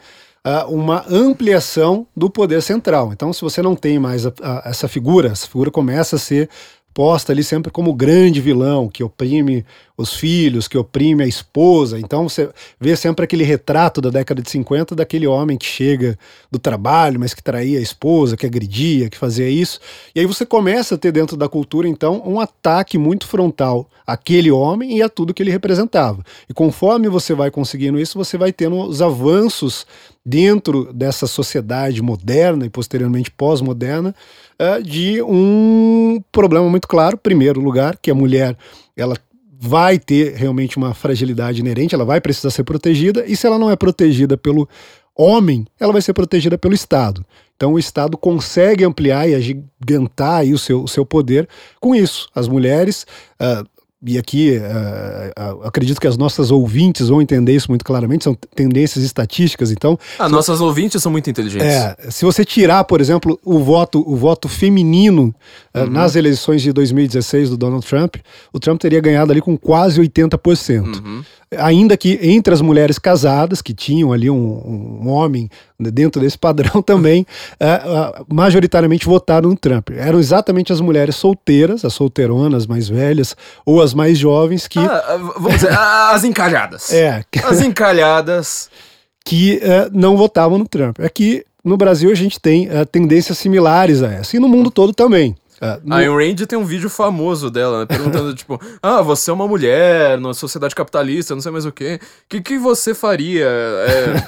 uma 0.67 1.05
ampliação 1.09 2.05
do 2.15 2.29
poder 2.29 2.61
central. 2.61 3.13
Então, 3.13 3.31
se 3.31 3.41
você 3.41 3.61
não 3.61 3.75
tem 3.75 3.97
mais 3.97 4.25
a, 4.25 4.33
a, 4.41 4.63
essa 4.65 4.87
figura, 4.87 5.29
essa 5.29 5.47
figura 5.47 5.71
começa 5.71 6.17
a 6.17 6.19
ser 6.19 6.49
posta 6.93 7.31
ali 7.31 7.43
sempre 7.43 7.71
como 7.71 7.93
grande 7.93 8.39
vilão 8.39 8.87
que 8.87 9.03
oprime 9.03 9.65
os 9.97 10.13
filhos, 10.13 10.67
que 10.67 10.77
oprime 10.77 11.23
a 11.23 11.27
esposa. 11.27 11.99
Então 11.99 12.27
você 12.27 12.49
vê 12.79 12.95
sempre 12.95 13.25
aquele 13.25 13.43
retrato 13.43 14.01
da 14.01 14.09
década 14.09 14.41
de 14.41 14.49
50 14.49 14.95
daquele 14.95 15.27
homem 15.27 15.57
que 15.57 15.65
chega 15.65 16.17
do 16.51 16.57
trabalho, 16.57 17.19
mas 17.19 17.33
que 17.33 17.43
traía 17.43 17.79
a 17.79 17.81
esposa, 17.81 18.35
que 18.35 18.45
agredia, 18.45 19.09
que 19.09 19.17
fazia 19.17 19.49
isso. 19.49 19.79
E 20.15 20.19
aí 20.19 20.25
você 20.25 20.45
começa 20.45 20.95
a 20.95 20.97
ter 20.97 21.11
dentro 21.11 21.37
da 21.37 21.47
cultura, 21.47 21.87
então, 21.87 22.21
um 22.25 22.39
ataque 22.39 22.97
muito 22.97 23.27
frontal 23.27 23.87
àquele 24.05 24.51
homem 24.51 24.97
e 24.97 25.01
a 25.01 25.09
tudo 25.09 25.33
que 25.33 25.43
ele 25.43 25.51
representava. 25.51 26.23
E 26.49 26.53
conforme 26.53 27.07
você 27.07 27.33
vai 27.33 27.51
conseguindo 27.51 27.99
isso, 27.99 28.17
você 28.17 28.37
vai 28.37 28.51
tendo 28.51 28.75
os 28.81 29.01
avanços 29.01 29.85
dentro 30.25 30.91
dessa 30.93 31.27
sociedade 31.27 32.01
moderna 32.01 32.65
e 32.65 32.69
posteriormente 32.69 33.29
pós-moderna 33.29 34.15
uh, 34.59 34.81
de 34.81 35.21
um 35.21 36.21
problema 36.31 36.69
muito 36.69 36.87
claro, 36.87 37.17
primeiro 37.17 37.59
lugar, 37.61 37.97
que 38.01 38.11
a 38.11 38.15
mulher 38.15 38.57
ela 38.95 39.15
vai 39.59 39.97
ter 39.97 40.33
realmente 40.35 40.75
uma 40.77 40.93
fragilidade 40.93 41.61
inerente, 41.61 41.95
ela 41.95 42.03
vai 42.03 42.19
precisar 42.19 42.49
ser 42.49 42.63
protegida, 42.63 43.25
e 43.25 43.35
se 43.35 43.47
ela 43.47 43.57
não 43.57 43.71
é 43.71 43.75
protegida 43.75 44.37
pelo 44.37 44.67
homem, 45.15 45.65
ela 45.79 45.93
vai 45.93 46.01
ser 46.01 46.13
protegida 46.13 46.57
pelo 46.57 46.73
Estado. 46.73 47.25
Então 47.55 47.73
o 47.73 47.79
Estado 47.79 48.17
consegue 48.17 48.83
ampliar 48.83 49.29
e 49.29 49.35
agigantar 49.35 50.43
o, 50.43 50.57
seu, 50.57 50.83
o 50.83 50.87
seu 50.87 51.05
poder 51.05 51.47
com 51.79 51.95
isso. 51.95 52.27
As 52.35 52.47
mulheres, 52.47 53.05
uh, 53.39 53.65
e 54.05 54.17
aqui 54.17 54.57
uh, 54.57 55.63
acredito 55.63 55.99
que 55.99 56.07
as 56.07 56.17
nossas 56.17 56.51
ouvintes 56.51 57.07
vão 57.07 57.21
entender 57.21 57.53
isso 57.53 57.69
muito 57.69 57.85
claramente, 57.85 58.23
são 58.23 58.35
tendências 58.55 59.03
estatísticas, 59.03 59.71
então... 59.71 59.97
Ah, 60.19 60.27
nossas 60.27 60.59
ouvintes 60.59 61.01
são 61.01 61.11
muito 61.11 61.29
inteligentes. 61.29 61.67
É, 61.67 61.95
se 62.09 62.25
você 62.25 62.43
tirar, 62.43 62.83
por 62.83 62.99
exemplo, 62.99 63.39
o 63.43 63.59
voto, 63.59 64.03
o 64.05 64.15
voto 64.15 64.49
feminino 64.49 65.33
uhum. 65.75 65.89
nas 65.89 66.15
eleições 66.15 66.61
de 66.61 66.71
2016 66.71 67.49
do 67.49 67.57
Donald 67.57 67.85
Trump, 67.85 68.15
o 68.51 68.59
Trump 68.59 68.79
teria 68.79 69.01
ganhado 69.01 69.31
ali 69.31 69.41
com 69.41 69.57
quase 69.57 69.99
80%. 69.99 70.83
Uhum. 70.83 71.23
Ainda 71.57 71.95
que 71.95 72.19
entre 72.21 72.53
as 72.53 72.61
mulheres 72.61 72.97
casadas, 72.97 73.61
que 73.61 73.73
tinham 73.73 74.11
ali 74.11 74.29
um, 74.29 75.01
um 75.03 75.09
homem 75.09 75.49
dentro 75.79 76.21
desse 76.21 76.37
padrão 76.37 76.81
também, 76.83 77.25
uh, 77.53 78.21
uh, 78.21 78.25
majoritariamente 78.33 79.05
votaram 79.05 79.49
no 79.49 79.55
Trump. 79.55 79.89
Eram 79.91 80.19
exatamente 80.19 80.73
as 80.73 80.81
mulheres 80.81 81.15
solteiras, 81.15 81.85
as 81.85 81.93
solteironas 81.93 82.65
mais 82.65 82.89
velhas, 82.89 83.35
ou 83.65 83.81
as 83.81 83.93
mais 83.93 84.17
jovens 84.17 84.67
que. 84.67 84.79
Ah, 84.79 85.19
vamos 85.37 85.55
dizer, 85.55 85.73
as 85.73 86.23
encalhadas. 86.23 86.91
É. 86.91 87.23
As 87.43 87.61
encalhadas. 87.61 88.69
que 89.25 89.61
uh, 89.63 89.89
não 89.93 90.17
votavam 90.17 90.57
no 90.57 90.67
Trump. 90.67 90.99
Aqui 90.99 91.45
no 91.63 91.77
Brasil 91.77 92.11
a 92.11 92.15
gente 92.15 92.41
tem 92.41 92.67
tendências 92.91 93.37
similares 93.37 94.03
a 94.03 94.11
essa, 94.11 94.35
e 94.35 94.39
no 94.39 94.49
mundo 94.49 94.69
todo 94.69 94.93
também. 94.93 95.33
Uh, 95.63 95.81
no... 95.81 95.95
A 95.95 95.99
Ayn 95.99 96.09
Rand 96.09 96.45
tem 96.45 96.59
um 96.59 96.65
vídeo 96.65 96.89
famoso 96.89 97.49
dela, 97.49 97.79
né, 97.79 97.85
perguntando, 97.85 98.33
tipo, 98.35 98.59
ah, 98.81 99.01
você 99.01 99.31
é 99.31 99.33
uma 99.33 99.47
mulher 99.47 100.19
numa 100.19 100.33
sociedade 100.33 100.75
capitalista, 100.75 101.33
não 101.33 101.41
sei 101.41 101.51
mais 101.51 101.65
o 101.65 101.71
quê. 101.71 101.99
O 102.01 102.07
que, 102.27 102.41
que 102.41 102.57
você 102.57 102.93
faria? 102.93 103.45
É... 103.47 104.27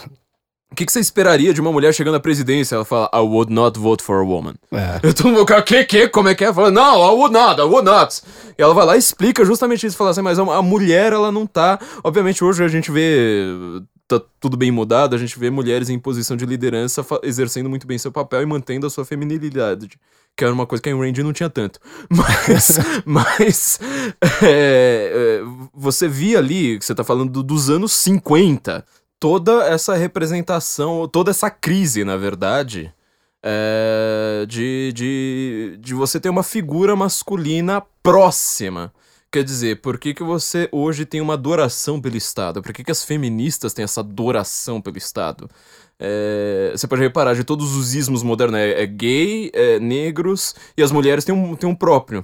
O 0.71 0.75
que, 0.75 0.85
que 0.85 0.91
você 0.91 0.99
esperaria 0.99 1.53
de 1.53 1.61
uma 1.61 1.71
mulher 1.71 1.93
chegando 1.93 2.15
à 2.15 2.19
presidência? 2.19 2.75
Ela 2.75 2.83
fala, 2.83 3.09
I 3.13 3.19
would 3.19 3.53
not 3.53 3.79
vote 3.79 4.03
for 4.03 4.19
a 4.19 4.23
woman. 4.25 4.55
É. 4.73 4.99
Eu 5.03 5.13
tô 5.13 5.29
no 5.29 5.45
que, 5.45 5.85
que, 5.85 6.09
como 6.09 6.27
é 6.27 6.35
que 6.35 6.43
é? 6.43 6.53
Fala, 6.53 6.69
não, 6.69 6.97
I 6.97 7.15
would 7.15 7.33
not, 7.33 7.61
I 7.61 7.63
would 7.63 7.85
not. 7.85 8.21
E 8.57 8.61
ela 8.61 8.73
vai 8.73 8.85
lá 8.85 8.95
e 8.95 8.99
explica 8.99 9.45
justamente 9.45 9.85
isso, 9.85 9.95
fala 9.95 10.09
assim, 10.09 10.21
mas 10.21 10.37
a 10.37 10.61
mulher, 10.61 11.13
ela 11.13 11.31
não 11.31 11.45
tá... 11.47 11.79
Obviamente, 12.03 12.43
hoje 12.43 12.61
a 12.61 12.67
gente 12.67 12.91
vê 12.91 13.45
tá 14.07 14.21
tudo 14.39 14.55
bem 14.55 14.71
mudado, 14.71 15.15
a 15.15 15.17
gente 15.17 15.37
vê 15.37 15.49
mulheres 15.49 15.89
em 15.89 15.99
posição 15.99 16.37
de 16.37 16.45
liderança 16.45 17.05
exercendo 17.23 17.69
muito 17.69 17.87
bem 17.87 17.97
seu 17.97 18.11
papel 18.11 18.41
e 18.41 18.45
mantendo 18.45 18.85
a 18.85 18.89
sua 18.89 19.05
feminilidade 19.05 19.99
que 20.35 20.43
era 20.43 20.53
uma 20.53 20.65
coisa 20.65 20.81
que 20.81 20.89
a 20.89 20.95
Randy 20.95 21.23
não 21.23 21.31
tinha 21.31 21.49
tanto. 21.49 21.79
Mas, 22.09 22.79
mas 23.05 23.79
é, 24.41 24.41
é, 24.43 25.41
você 25.73 26.07
via 26.07 26.39
ali, 26.39 26.77
você 26.79 26.93
tá 26.93 27.03
falando 27.03 27.41
dos 27.41 27.69
anos 27.69 27.93
50, 27.93 28.85
toda 29.19 29.63
essa 29.63 29.95
representação, 29.95 31.07
toda 31.07 31.31
essa 31.31 31.49
crise, 31.49 32.03
na 32.03 32.17
verdade, 32.17 32.93
é, 33.41 34.45
de, 34.47 34.91
de, 34.93 35.77
de 35.79 35.93
você 35.93 36.19
ter 36.19 36.29
uma 36.29 36.43
figura 36.43 36.95
masculina 36.95 37.81
próxima. 38.03 38.93
Quer 39.35 39.43
dizer, 39.43 39.81
por 39.81 39.99
que, 39.99 40.13
que 40.13 40.23
você 40.23 40.69
hoje 40.71 41.05
tem 41.05 41.19
uma 41.19 41.33
adoração 41.33 41.99
pelo 41.99 42.15
Estado? 42.15 42.61
Por 42.61 42.71
que, 42.71 42.85
que 42.85 42.91
as 42.91 43.03
feministas 43.03 43.73
têm 43.73 43.83
essa 43.83 43.99
adoração 43.99 44.79
pelo 44.79 44.97
Estado? 44.97 45.49
É, 45.99 46.71
você 46.73 46.87
pode 46.87 47.01
reparar, 47.01 47.35
de 47.35 47.43
todos 47.43 47.75
os 47.75 47.93
ismos 47.93 48.23
modernos, 48.23 48.57
é, 48.57 48.81
é 48.81 48.85
gay, 48.85 49.51
é 49.53 49.77
negros, 49.77 50.55
e 50.77 50.81
as 50.81 50.89
mulheres 50.89 51.25
têm 51.25 51.35
um, 51.35 51.53
têm 51.53 51.67
um 51.67 51.75
próprio. 51.75 52.23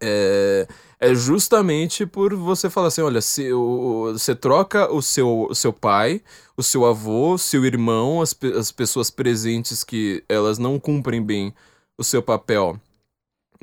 É, 0.00 0.66
é 0.98 1.14
justamente 1.14 2.06
por 2.06 2.34
você 2.34 2.70
falar 2.70 2.86
assim, 2.86 3.02
olha, 3.02 3.20
se 3.20 3.52
o, 3.52 4.14
você 4.14 4.34
troca 4.34 4.90
o 4.90 5.02
seu, 5.02 5.48
o 5.50 5.54
seu 5.54 5.74
pai, 5.74 6.22
o 6.56 6.62
seu 6.62 6.86
avô, 6.86 7.36
seu 7.36 7.66
irmão, 7.66 8.22
as, 8.22 8.34
as 8.58 8.72
pessoas 8.72 9.10
presentes 9.10 9.84
que 9.84 10.24
elas 10.26 10.56
não 10.56 10.80
cumprem 10.80 11.22
bem 11.22 11.52
o 11.98 12.02
seu 12.02 12.22
papel 12.22 12.80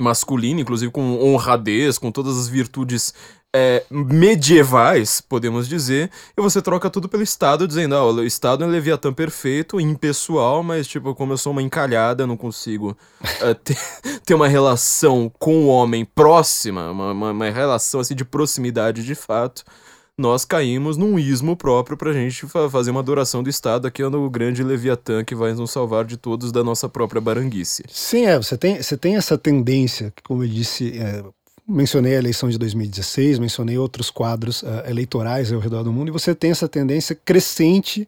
masculino, 0.01 0.59
inclusive 0.59 0.91
com 0.91 1.19
honradez, 1.21 1.97
com 1.97 2.11
todas 2.11 2.37
as 2.37 2.47
virtudes 2.47 3.13
é, 3.53 3.83
medievais, 3.89 5.19
podemos 5.19 5.67
dizer, 5.67 6.09
e 6.37 6.41
você 6.41 6.61
troca 6.61 6.89
tudo 6.89 7.09
pelo 7.09 7.23
Estado, 7.23 7.67
dizendo, 7.67 7.95
ah, 7.95 8.05
o 8.05 8.23
Estado 8.23 8.63
é 8.63 8.67
um 8.67 8.69
Leviatã 8.69 9.13
perfeito, 9.13 9.79
impessoal, 9.79 10.63
mas, 10.63 10.87
tipo, 10.87 11.13
como 11.13 11.33
eu 11.33 11.37
sou 11.37 11.51
uma 11.51 11.61
encalhada, 11.61 12.25
não 12.25 12.37
consigo 12.37 12.97
uh, 13.21 13.55
ter, 13.61 13.77
ter 14.25 14.33
uma 14.33 14.47
relação 14.47 15.31
com 15.37 15.65
o 15.65 15.67
homem 15.67 16.05
próxima, 16.05 16.91
uma, 16.91 17.11
uma, 17.11 17.31
uma, 17.31 17.49
relação, 17.49 17.99
assim, 17.99 18.15
de 18.15 18.23
proximidade 18.23 19.03
de 19.03 19.15
fato, 19.15 19.63
nós 20.21 20.45
caímos 20.45 20.95
num 20.95 21.17
ismo 21.17 21.57
próprio 21.57 21.97
pra 21.97 22.13
gente 22.13 22.45
fazer 22.69 22.91
uma 22.91 22.99
adoração 22.99 23.41
do 23.41 23.49
Estado, 23.49 23.87
aqui 23.87 24.01
é 24.01 24.07
o 24.07 24.29
grande 24.29 24.63
Leviatã 24.63 25.23
que 25.23 25.35
vai 25.35 25.53
nos 25.53 25.71
salvar 25.71 26.05
de 26.05 26.15
todos 26.15 26.51
da 26.51 26.63
nossa 26.63 26.87
própria 26.87 27.19
baranguice. 27.19 27.83
Sim, 27.89 28.27
é, 28.27 28.37
você 28.37 28.55
tem, 28.55 28.81
você 28.81 28.95
tem 28.95 29.15
essa 29.15 29.37
tendência, 29.37 30.13
como 30.23 30.43
eu 30.43 30.47
disse... 30.47 30.97
É 30.97 31.23
mencionei 31.67 32.15
a 32.15 32.17
eleição 32.17 32.49
de 32.49 32.57
2016, 32.57 33.39
mencionei 33.39 33.77
outros 33.77 34.09
quadros 34.09 34.61
uh, 34.61 34.83
eleitorais 34.87 35.53
ao 35.53 35.59
redor 35.59 35.83
do 35.83 35.93
mundo, 35.93 36.09
e 36.09 36.11
você 36.11 36.35
tem 36.35 36.51
essa 36.51 36.67
tendência 36.67 37.15
crescente 37.15 38.07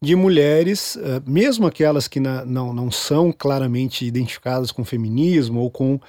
de 0.00 0.16
mulheres, 0.16 0.96
uh, 0.96 1.22
mesmo 1.26 1.66
aquelas 1.66 2.08
que 2.08 2.18
na, 2.18 2.44
não, 2.44 2.72
não 2.72 2.90
são 2.90 3.30
claramente 3.32 4.06
identificadas 4.06 4.72
com 4.72 4.84
feminismo 4.84 5.60
ou 5.60 5.70
com, 5.70 5.96
uh, 5.96 6.00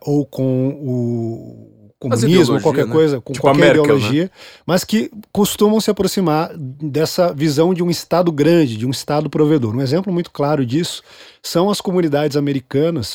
ou 0.00 0.26
com 0.26 0.68
o 0.68 1.85
comunismo, 2.08 2.54
ou 2.54 2.60
qualquer 2.60 2.86
né? 2.86 2.92
coisa, 2.92 3.20
com 3.20 3.32
tipo 3.32 3.42
qualquer 3.42 3.60
Merkel, 3.60 3.84
ideologia, 3.84 4.24
né? 4.24 4.30
mas 4.66 4.84
que 4.84 5.10
costumam 5.32 5.80
se 5.80 5.90
aproximar 5.90 6.50
dessa 6.56 7.32
visão 7.32 7.72
de 7.72 7.82
um 7.82 7.90
Estado 7.90 8.30
grande, 8.32 8.76
de 8.76 8.86
um 8.86 8.90
Estado 8.90 9.30
provedor. 9.30 9.74
Um 9.74 9.80
exemplo 9.80 10.12
muito 10.12 10.30
claro 10.30 10.64
disso 10.64 11.02
são 11.42 11.70
as 11.70 11.80
comunidades 11.80 12.36
americanas 12.36 13.14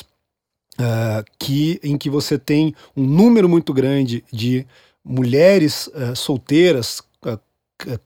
uh, 0.78 1.24
que, 1.38 1.80
em 1.82 1.96
que 1.96 2.08
você 2.08 2.38
tem 2.38 2.74
um 2.96 3.04
número 3.04 3.48
muito 3.48 3.72
grande 3.72 4.24
de 4.32 4.66
mulheres 5.04 5.88
uh, 5.88 6.14
solteiras 6.14 7.02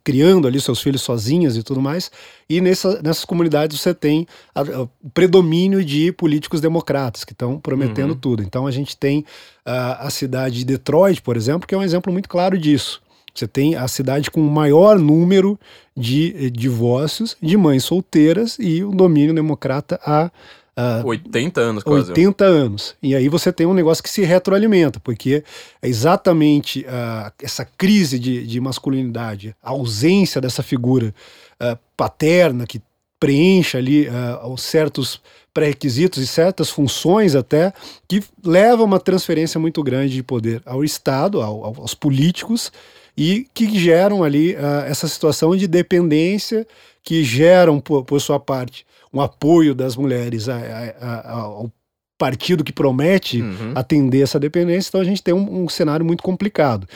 criando 0.05 0.47
ali 0.47 0.61
seus 0.61 0.81
filhos 0.81 1.03
sozinhas 1.03 1.57
e 1.57 1.63
tudo 1.63 1.81
mais, 1.81 2.11
e 2.49 2.61
nessa, 2.61 3.01
nessas 3.03 3.25
comunidades 3.25 3.81
você 3.81 3.95
tem 3.95 4.27
o 4.55 4.89
predomínio 5.11 5.85
de 5.85 6.13
políticos 6.13 6.61
democratas 6.61 7.25
que 7.25 7.33
estão 7.33 7.59
prometendo 7.59 8.11
uhum. 8.11 8.19
tudo. 8.19 8.43
Então 8.43 8.67
a 8.67 8.71
gente 8.71 8.97
tem 8.97 9.25
a 9.65 10.09
cidade 10.11 10.59
de 10.59 10.65
Detroit, 10.65 11.21
por 11.23 11.37
exemplo, 11.37 11.67
que 11.67 11.75
é 11.75 11.79
um 11.79 11.83
exemplo 11.83 12.13
muito 12.13 12.29
claro 12.29 12.57
disso. 12.59 13.03
Você 13.35 13.47
tem 13.47 13.75
a 13.75 13.87
cidade 13.87 14.31
com 14.31 14.41
o 14.41 14.51
maior 14.51 14.99
número 14.99 15.59
de 15.95 16.51
divórcios 16.51 17.37
de 17.43 17.57
mães 17.57 17.85
solteiras 17.85 18.57
e 18.59 18.83
o 18.83 18.91
domínio 18.93 19.35
democrata 19.35 20.01
a 20.05 20.31
Uh, 20.79 21.01
ah, 21.01 21.03
80 21.07 21.59
anos 21.59 21.83
quase. 21.83 22.11
80 22.11 22.45
anos. 22.45 22.95
E 23.03 23.15
aí 23.15 23.31
você 23.31 23.51
tem 23.51 23.67
um 23.67 23.73
negócio 23.73 24.03
que 24.03 24.11
se 24.11 24.23
retroalimenta, 24.23 25.01
porque 25.01 25.43
é 25.81 25.89
exatamente 25.89 26.81
uh, 26.81 27.33
essa 27.43 27.65
crise 27.65 28.19
de, 28.19 28.47
de, 28.47 28.61
masculinidade, 28.61 29.57
a 29.63 29.71
ausência 29.71 30.39
dessa 30.39 30.63
figura 30.63 31.15
uh, 31.63 31.79
paterna 31.97 32.67
que 32.67 32.83
preenche 33.19 33.79
ali 33.79 34.07
uh, 34.07 34.59
certos 34.59 35.19
pré-requisitos 35.55 36.23
e 36.23 36.27
certas 36.27 36.69
funções 36.69 37.35
até, 37.35 37.73
que 38.07 38.23
leva 38.45 38.83
a 38.83 38.85
uma 38.85 39.01
transferência 39.01 39.59
muito 39.59 39.83
grande 39.83 40.13
de 40.13 40.23
poder 40.23 40.61
ao 40.67 40.85
Estado, 40.85 41.41
ao, 41.41 41.65
aos 41.81 41.95
políticos, 41.95 42.71
e 43.17 43.47
que 43.55 43.79
geram 43.79 44.23
ali 44.23 44.55
essa 44.87 45.09
situação 45.09 45.57
de 45.57 45.67
dependência, 45.67 46.67
que 47.03 47.25
geram, 47.25 47.81
por, 47.81 48.05
por 48.05 48.21
sua 48.21 48.39
parte, 48.39 48.86
um 49.17 49.21
apoio 49.21 49.75
das 49.75 49.97
mulheres 49.97 50.49
a, 50.49 50.57
a, 50.57 51.15
a, 51.15 51.41
ao 51.41 51.73
partido 52.19 52.65
que 52.65 52.73
promete 52.73 53.43
uhum. 53.43 53.73
atender 53.75 54.23
essa 54.23 54.41
dependência, 54.41 54.89
então 54.89 55.01
a 55.01 55.05
gente 55.05 55.23
tem 55.23 55.35
um, 55.35 55.65
um 55.65 55.69
cenário 55.69 56.05
muito 56.05 56.23
complicado. 56.23 56.89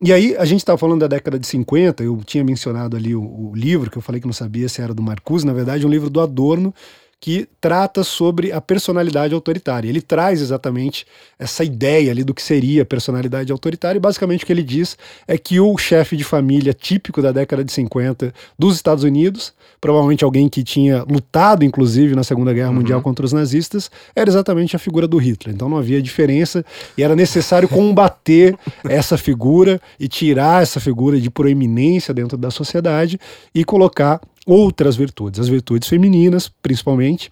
E 0.00 0.12
aí, 0.12 0.36
a 0.36 0.44
gente 0.44 0.60
estava 0.60 0.78
falando 0.78 1.00
da 1.00 1.08
década 1.08 1.38
de 1.38 1.46
50, 1.46 2.04
eu 2.04 2.20
tinha 2.24 2.44
mencionado 2.44 2.96
ali 2.96 3.14
o, 3.14 3.22
o, 3.22 3.52
livro, 3.54 3.90
que 3.90 3.98
eu 3.98 4.02
falei 4.02 4.20
que 4.20 4.26
não 4.26 4.32
sabia 4.32 4.68
se 4.68 4.80
era 4.80 4.94
do 4.94 5.02
Marcuse, 5.02 5.44
na 5.44 5.52
verdade, 5.52 5.84
um 5.84 5.90
livro 5.90 6.08
do 6.08 6.20
Adorno, 6.20 6.72
que 7.20 7.48
trata 7.60 8.04
sobre 8.04 8.52
a 8.52 8.60
personalidade 8.60 9.34
autoritária. 9.34 9.88
Ele 9.88 10.00
traz 10.00 10.40
exatamente 10.40 11.04
essa 11.38 11.64
ideia 11.64 12.12
ali 12.12 12.22
do 12.22 12.32
que 12.32 12.42
seria 12.42 12.84
personalidade 12.84 13.50
autoritária, 13.50 13.98
e 13.98 14.00
basicamente 14.00 14.44
o 14.44 14.46
que 14.46 14.52
ele 14.52 14.62
diz 14.62 14.96
é 15.26 15.36
que 15.36 15.58
o 15.58 15.76
chefe 15.76 16.16
de 16.16 16.22
família 16.22 16.72
típico 16.72 17.20
da 17.20 17.32
década 17.32 17.64
de 17.64 17.72
50 17.72 18.32
dos 18.56 18.76
Estados 18.76 19.02
Unidos, 19.02 19.52
provavelmente 19.80 20.24
alguém 20.24 20.48
que 20.48 20.62
tinha 20.62 21.02
lutado, 21.02 21.64
inclusive, 21.64 22.14
na 22.14 22.22
Segunda 22.22 22.52
Guerra 22.52 22.68
uhum. 22.68 22.76
Mundial 22.76 23.02
contra 23.02 23.26
os 23.26 23.32
nazistas, 23.32 23.90
era 24.14 24.30
exatamente 24.30 24.76
a 24.76 24.78
figura 24.78 25.08
do 25.08 25.18
Hitler. 25.18 25.54
Então 25.54 25.68
não 25.68 25.76
havia 25.76 26.00
diferença 26.00 26.64
e 26.96 27.02
era 27.02 27.16
necessário 27.16 27.68
combater 27.68 28.56
essa 28.88 29.18
figura 29.18 29.80
e 29.98 30.06
tirar 30.06 30.62
essa 30.62 30.78
figura 30.78 31.20
de 31.20 31.30
proeminência 31.30 32.14
dentro 32.14 32.38
da 32.38 32.50
sociedade 32.50 33.18
e 33.54 33.64
colocar 33.64 34.20
outras 34.48 34.96
virtudes, 34.96 35.38
as 35.38 35.48
virtudes 35.48 35.88
femininas, 35.88 36.50
principalmente. 36.62 37.28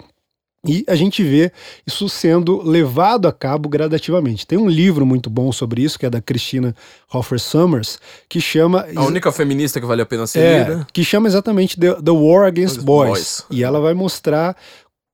E 0.68 0.84
a 0.88 0.96
gente 0.96 1.22
vê 1.22 1.52
isso 1.86 2.08
sendo 2.08 2.60
levado 2.60 3.28
a 3.28 3.32
cabo 3.32 3.68
gradativamente. 3.68 4.46
Tem 4.46 4.58
um 4.58 4.68
livro 4.68 5.06
muito 5.06 5.30
bom 5.30 5.52
sobre 5.52 5.82
isso, 5.82 5.98
que 5.98 6.04
é 6.04 6.10
da 6.10 6.20
Christina 6.20 6.74
Hoffer 7.12 7.38
Summers, 7.38 8.00
que 8.28 8.40
chama. 8.40 8.84
A 8.96 9.04
única 9.04 9.30
feminista 9.30 9.80
que 9.80 9.86
vale 9.86 10.02
a 10.02 10.06
pena 10.06 10.26
ser 10.26 10.40
é, 10.40 10.58
lida. 10.58 10.86
Que 10.92 11.04
chama 11.04 11.28
exatamente 11.28 11.78
The, 11.78 12.02
The 12.02 12.10
War 12.10 12.46
Against 12.46 12.80
Boys. 12.80 13.10
Boys. 13.10 13.44
E 13.48 13.62
ela 13.62 13.80
vai 13.80 13.94
mostrar 13.94 14.56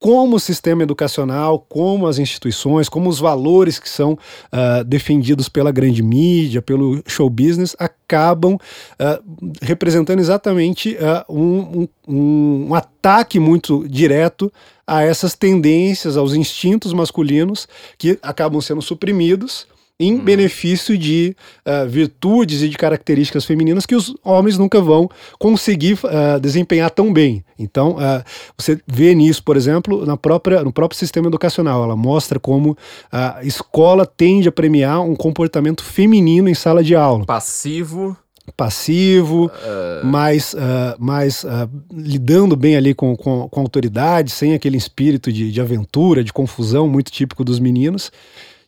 como 0.03 0.35
o 0.35 0.39
sistema 0.39 0.83
educacional, 0.83 1.65
como 1.69 2.07
as 2.07 2.19
instituições, 2.19 2.89
como 2.89 3.09
os 3.09 3.21
valores 3.21 3.79
que 3.79 3.87
são 3.87 4.11
uh, 4.51 4.83
defendidos 4.83 5.47
pela 5.47 5.71
grande 5.71 6.03
mídia, 6.03 6.61
pelo 6.61 7.01
show 7.07 7.29
business, 7.29 7.73
acabam 7.79 8.55
uh, 8.55 9.57
representando 9.61 10.19
exatamente 10.19 10.97
uh, 10.97 11.33
um, 11.33 11.87
um, 12.05 12.67
um 12.67 12.75
ataque 12.75 13.39
muito 13.39 13.87
direto 13.87 14.51
a 14.85 15.03
essas 15.03 15.35
tendências, 15.35 16.17
aos 16.17 16.33
instintos 16.33 16.91
masculinos 16.91 17.65
que 17.97 18.19
acabam 18.21 18.59
sendo 18.59 18.81
suprimidos 18.81 19.65
em 19.99 20.15
hum. 20.15 20.23
benefício 20.23 20.97
de 20.97 21.35
uh, 21.65 21.87
virtudes 21.87 22.61
e 22.61 22.69
de 22.69 22.77
características 22.77 23.45
femininas 23.45 23.85
que 23.85 23.95
os 23.95 24.15
homens 24.23 24.57
nunca 24.57 24.81
vão 24.81 25.09
conseguir 25.39 25.93
uh, 26.03 26.39
desempenhar 26.39 26.89
tão 26.89 27.13
bem. 27.13 27.43
Então, 27.57 27.91
uh, 27.91 28.23
você 28.57 28.79
vê 28.87 29.13
nisso, 29.13 29.43
por 29.43 29.55
exemplo, 29.55 30.05
na 30.05 30.17
própria, 30.17 30.63
no 30.63 30.73
próprio 30.73 30.97
sistema 30.97 31.27
educacional. 31.27 31.83
Ela 31.83 31.95
mostra 31.95 32.39
como 32.39 32.77
a 33.11 33.43
escola 33.43 34.05
tende 34.05 34.49
a 34.49 34.51
premiar 34.51 35.01
um 35.01 35.15
comportamento 35.15 35.83
feminino 35.83 36.49
em 36.49 36.55
sala 36.55 36.83
de 36.83 36.95
aula. 36.95 37.25
Passivo 37.25 38.17
passivo, 38.57 39.45
uh... 39.45 40.05
mais, 40.05 40.53
uh, 40.53 40.57
mais 40.99 41.43
uh, 41.43 41.69
lidando 41.91 42.55
bem 42.55 42.75
ali 42.75 42.93
com, 42.93 43.15
com, 43.15 43.47
com 43.47 43.61
autoridade, 43.61 44.31
sem 44.31 44.53
aquele 44.53 44.77
espírito 44.77 45.31
de, 45.31 45.51
de 45.51 45.61
aventura, 45.61 46.23
de 46.23 46.33
confusão 46.33 46.87
muito 46.87 47.11
típico 47.11 47.43
dos 47.43 47.59
meninos. 47.59 48.11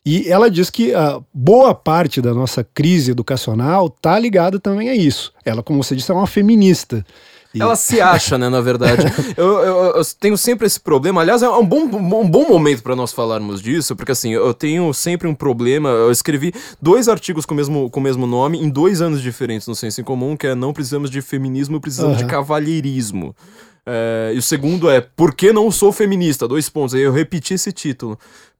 E 0.06 0.30
ela 0.30 0.48
diz 0.48 0.70
que 0.70 0.94
a 0.94 1.20
boa 1.34 1.74
parte 1.74 2.22
da 2.22 2.32
nossa 2.32 2.62
crise 2.62 3.10
educacional 3.10 3.88
está 3.88 4.16
ligada 4.16 4.60
também 4.60 4.88
a 4.88 4.94
isso. 4.94 5.32
Ela, 5.44 5.64
como 5.64 5.82
você 5.82 5.96
disse, 5.96 6.12
é 6.12 6.14
uma 6.14 6.28
feminista. 6.28 7.04
E... 7.52 7.60
Ela 7.60 7.74
se 7.74 8.00
acha, 8.00 8.38
né, 8.38 8.48
na 8.48 8.60
verdade. 8.60 9.02
eu, 9.36 9.58
eu, 9.58 9.76
eu, 9.96 10.04
tenho 10.20 10.38
sempre 10.38 10.64
esse 10.64 10.78
problema. 10.78 11.22
Aliás, 11.22 11.42
é 11.42 11.48
um 11.48 11.66
bom, 11.66 11.86
um 11.86 12.30
bom 12.30 12.48
momento 12.48 12.84
para 12.84 12.94
nós 12.94 13.12
falarmos 13.12 13.60
disso, 13.60 13.96
porque 13.96 14.12
assim, 14.12 14.30
eu 14.30 14.54
tenho 14.54 14.94
sempre 14.94 15.26
um 15.26 15.34
problema. 15.34 15.88
Eu 15.88 16.12
escrevi 16.12 16.54
dois 16.80 17.08
artigos 17.08 17.44
com 17.44 17.54
o 17.54 17.56
mesmo, 17.56 17.90
com 17.90 17.98
o 17.98 18.02
mesmo 18.02 18.28
nome 18.28 18.62
em 18.62 18.68
dois 18.68 19.00
anos 19.00 19.20
diferentes 19.20 19.66
no 19.66 19.74
Senso 19.74 20.00
em 20.00 20.04
Comum, 20.04 20.36
que 20.36 20.46
é 20.46 20.54
Não 20.54 20.72
Precisamos 20.72 21.10
de 21.10 21.20
Feminismo, 21.20 21.80
Precisamos 21.80 22.20
uhum. 22.20 22.22
de 22.22 22.30
Cavalheirismo. 22.30 23.34
É, 23.84 24.32
e 24.34 24.38
o 24.38 24.42
segundo 24.42 24.88
é 24.90 25.00
Por 25.00 25.34
que 25.34 25.52
não 25.52 25.70
sou 25.70 25.90
feminista? 25.90 26.46
Dois 26.46 26.68
pontos. 26.68 26.94
Aí 26.94 27.02
eu 27.02 27.12
repeti 27.12 27.54
esse 27.54 27.72
título. 27.72 28.16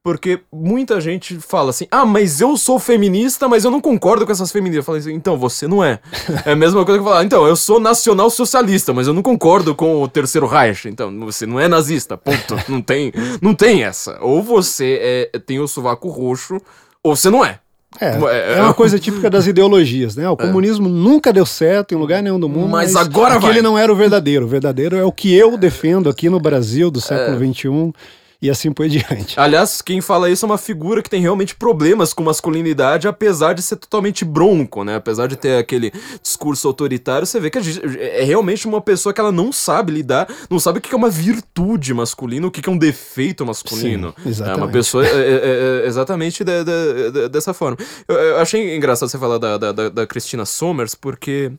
Porque 0.06 0.38
muita 0.52 1.00
gente 1.00 1.34
fala 1.40 1.70
assim: 1.70 1.88
ah, 1.90 2.06
mas 2.06 2.40
eu 2.40 2.56
sou 2.56 2.78
feminista, 2.78 3.48
mas 3.48 3.64
eu 3.64 3.72
não 3.72 3.80
concordo 3.80 4.24
com 4.24 4.30
essas 4.30 4.52
feministas. 4.52 4.76
Eu 4.76 4.82
falei 4.84 5.00
assim: 5.00 5.12
então, 5.12 5.36
você 5.36 5.66
não 5.66 5.82
é. 5.82 5.98
É 6.44 6.52
a 6.52 6.54
mesma 6.54 6.84
coisa 6.84 7.00
que 7.00 7.04
falar: 7.04 7.24
então, 7.24 7.44
eu 7.44 7.56
sou 7.56 7.80
nacional 7.80 8.30
socialista, 8.30 8.94
mas 8.94 9.08
eu 9.08 9.12
não 9.12 9.20
concordo 9.20 9.74
com 9.74 10.00
o 10.00 10.06
terceiro 10.06 10.46
Reich. 10.46 10.86
Então, 10.86 11.12
você 11.18 11.44
não 11.44 11.58
é 11.58 11.66
nazista, 11.66 12.16
ponto. 12.16 12.54
Não 12.68 12.80
tem, 12.80 13.12
não 13.42 13.52
tem 13.52 13.82
essa. 13.82 14.18
Ou 14.20 14.42
você 14.42 15.30
é, 15.34 15.38
tem 15.40 15.58
o 15.58 15.66
sovaco 15.66 16.08
roxo, 16.08 16.60
ou 17.02 17.16
você 17.16 17.28
não 17.28 17.44
é. 17.44 17.58
É, 18.00 18.10
é, 18.10 18.58
é 18.58 18.62
uma 18.62 18.74
coisa 18.74 18.98
típica 18.98 19.28
das 19.28 19.46
ideologias, 19.46 20.14
né? 20.14 20.28
O 20.28 20.34
é. 20.34 20.36
comunismo 20.36 20.88
nunca 20.88 21.32
deu 21.32 21.46
certo 21.46 21.94
em 21.94 21.96
lugar 21.96 22.22
nenhum 22.22 22.38
do 22.38 22.48
mundo. 22.48 22.68
Mas, 22.68 22.92
mas 22.92 23.06
agora 23.06 23.40
vai. 23.40 23.60
não 23.60 23.76
era 23.76 23.92
o 23.92 23.96
verdadeiro. 23.96 24.44
O 24.44 24.48
verdadeiro 24.48 24.96
é 24.96 25.04
o 25.04 25.10
que 25.10 25.34
eu 25.34 25.56
defendo 25.56 26.08
aqui 26.08 26.28
no 26.28 26.38
Brasil 26.38 26.92
do 26.92 27.00
século 27.00 27.38
XXI. 27.38 27.68
É 27.68 28.25
e 28.40 28.50
assim 28.50 28.72
por 28.72 28.88
diante. 28.88 29.38
Aliás, 29.40 29.80
quem 29.80 30.00
fala 30.00 30.30
isso 30.30 30.44
é 30.44 30.48
uma 30.48 30.58
figura 30.58 31.02
que 31.02 31.10
tem 31.10 31.20
realmente 31.20 31.54
problemas 31.54 32.12
com 32.12 32.22
masculinidade, 32.22 33.08
apesar 33.08 33.54
de 33.54 33.62
ser 33.62 33.76
totalmente 33.76 34.24
bronco, 34.24 34.84
né? 34.84 34.96
Apesar 34.96 35.26
de 35.26 35.36
ter 35.36 35.58
aquele 35.58 35.92
discurso 36.22 36.68
autoritário, 36.68 37.26
você 37.26 37.40
vê 37.40 37.50
que 37.50 37.58
é 37.98 38.22
realmente 38.24 38.66
uma 38.66 38.80
pessoa 38.80 39.12
que 39.12 39.20
ela 39.20 39.32
não 39.32 39.52
sabe 39.52 39.92
lidar, 39.92 40.28
não 40.50 40.58
sabe 40.58 40.78
o 40.78 40.82
que 40.82 40.94
é 40.94 40.96
uma 40.96 41.10
virtude 41.10 41.92
masculina, 41.94 42.46
o 42.46 42.50
que 42.50 42.68
é 42.68 42.72
um 42.72 42.78
defeito 42.78 43.44
masculino. 43.44 44.14
Sim, 44.22 44.28
exatamente. 44.28 44.60
É 44.60 44.64
uma 44.64 44.72
pessoa 44.72 45.06
é, 45.06 45.10
é, 45.10 45.82
é 45.84 45.86
exatamente 45.86 46.44
de, 46.44 46.64
de, 46.64 47.10
de, 47.12 47.28
dessa 47.28 47.54
forma. 47.54 47.76
Eu, 48.08 48.14
eu, 48.16 48.38
achei 48.38 48.76
engraçado 48.76 49.08
você 49.08 49.18
falar 49.18 49.38
da, 49.38 49.56
da, 49.56 49.88
da 49.88 50.06
Cristina 50.06 50.44
Somers, 50.44 50.94
porque 50.94 51.52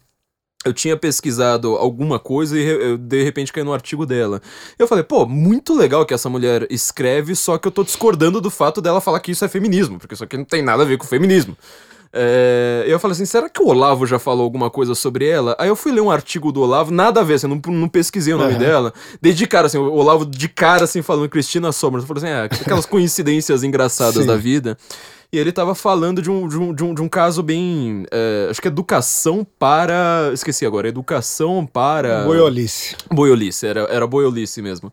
eu 0.65 0.73
tinha 0.73 0.97
pesquisado 0.97 1.75
alguma 1.75 2.19
coisa 2.19 2.57
e 2.57 2.65
eu, 2.65 2.97
de 2.97 3.23
repente 3.23 3.53
caiu 3.53 3.65
no 3.65 3.73
artigo 3.73 4.05
dela. 4.05 4.41
Eu 4.77 4.87
falei, 4.87 5.03
pô, 5.03 5.25
muito 5.25 5.73
legal 5.73 6.05
que 6.05 6.13
essa 6.13 6.29
mulher 6.29 6.67
escreve, 6.69 7.35
só 7.35 7.57
que 7.57 7.67
eu 7.67 7.71
tô 7.71 7.83
discordando 7.83 8.41
do 8.41 8.49
fato 8.49 8.81
dela 8.81 8.99
falar 8.99 9.19
que 9.19 9.31
isso 9.31 9.45
é 9.45 9.47
feminismo, 9.47 9.99
porque 9.99 10.13
isso 10.13 10.23
aqui 10.23 10.37
não 10.37 10.45
tem 10.45 10.61
nada 10.61 10.83
a 10.83 10.85
ver 10.85 10.97
com 10.97 11.05
feminismo. 11.05 11.55
É, 12.11 12.85
eu 12.87 12.99
falei 12.99 13.13
assim, 13.13 13.25
será 13.25 13.49
que 13.49 13.61
o 13.61 13.67
Olavo 13.67 14.05
já 14.05 14.17
falou 14.17 14.43
alguma 14.43 14.69
coisa 14.69 14.95
sobre 14.95 15.27
ela? 15.27 15.55
Aí 15.59 15.67
eu 15.67 15.75
fui 15.75 15.91
ler 15.91 16.01
um 16.01 16.09
artigo 16.09 16.51
do 16.51 16.61
Olavo, 16.61 16.91
nada 16.91 17.21
a 17.21 17.23
ver, 17.23 17.35
assim, 17.35 17.47
não, 17.47 17.61
não 17.67 17.87
pesquisei 17.87 18.33
o 18.33 18.37
nome 18.37 18.53
uhum. 18.53 18.59
dela. 18.59 18.93
Dei 19.21 19.33
de 19.33 19.45
cara, 19.45 19.67
assim, 19.67 19.77
o 19.77 19.93
Olavo 19.93 20.25
de 20.25 20.47
cara, 20.47 20.85
assim, 20.85 21.01
falando 21.01 21.29
Cristina 21.29 21.71
Sombra. 21.71 22.01
Eu 22.01 22.05
falei 22.05 22.23
assim, 22.23 22.33
é, 22.33 22.43
aquelas 22.63 22.85
coincidências 22.89 23.63
engraçadas 23.63 24.25
da 24.25 24.35
vida. 24.35 24.77
E 25.31 25.37
ele 25.37 25.51
tava 25.51 25.75
falando 25.75 26.21
de 26.21 26.31
um, 26.31 26.47
de 26.47 26.57
um, 26.57 26.73
de 26.73 26.83
um, 26.83 26.93
de 26.93 27.01
um 27.01 27.09
caso 27.09 27.43
bem. 27.43 28.05
É, 28.09 28.47
acho 28.49 28.61
que 28.61 28.67
educação 28.67 29.45
para. 29.59 30.31
Esqueci 30.33 30.65
agora. 30.65 30.87
Educação 30.87 31.65
para. 31.65 32.23
Boiolice. 32.23 32.95
Boiolice, 33.11 33.67
era, 33.67 33.81
era 33.81 34.07
boiolice 34.07 34.61
mesmo. 34.61 34.91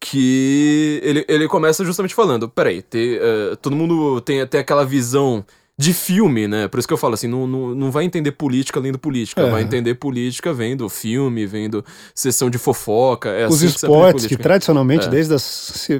Que 0.00 1.00
ele, 1.02 1.24
ele 1.28 1.46
começa 1.48 1.84
justamente 1.84 2.14
falando: 2.14 2.48
peraí, 2.48 2.80
ter, 2.80 3.20
uh, 3.20 3.56
todo 3.56 3.76
mundo 3.76 4.22
tem, 4.22 4.46
tem 4.46 4.60
aquela 4.60 4.86
visão 4.86 5.44
de 5.76 5.92
filme, 5.92 6.46
né? 6.46 6.68
Por 6.68 6.78
isso 6.78 6.86
que 6.86 6.94
eu 6.94 6.98
falo 6.98 7.14
assim, 7.14 7.26
não, 7.26 7.46
não, 7.46 7.74
não 7.74 7.90
vai 7.90 8.04
entender 8.04 8.30
política 8.32 8.78
lendo 8.78 8.98
política, 8.98 9.42
é. 9.42 9.50
vai 9.50 9.62
entender 9.62 9.94
política 9.94 10.52
vendo 10.52 10.88
filme, 10.88 11.46
vendo 11.46 11.84
sessão 12.14 12.48
de 12.48 12.58
fofoca. 12.58 13.30
É 13.30 13.46
Os 13.48 13.56
assim 13.56 13.66
esportes 13.66 14.26
que, 14.26 14.36
que 14.36 14.42
tradicionalmente, 14.42 15.06
é. 15.06 15.10
desde 15.10 15.34
as 15.34 15.42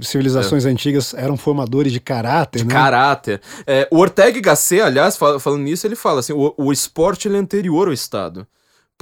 civilizações 0.03 0.65
é. 0.65 0.69
antigas, 0.69 1.13
eram 1.15 1.37
formadores 1.37 1.93
de 1.93 1.99
caráter, 1.99 2.59
de 2.61 2.65
né? 2.67 2.73
caráter. 2.73 3.41
É, 3.67 3.89
o 3.91 3.99
Ortega 3.99 4.41
Gasset, 4.41 4.81
aliás, 4.81 5.17
falando 5.17 5.63
nisso, 5.63 5.87
ele 5.87 5.97
fala 5.97 6.21
assim, 6.21 6.33
o, 6.33 6.55
o 6.57 6.73
esporte 6.73 7.27
é 7.29 7.33
anterior 7.33 7.89
ao 7.89 7.93
Estado. 7.93 8.47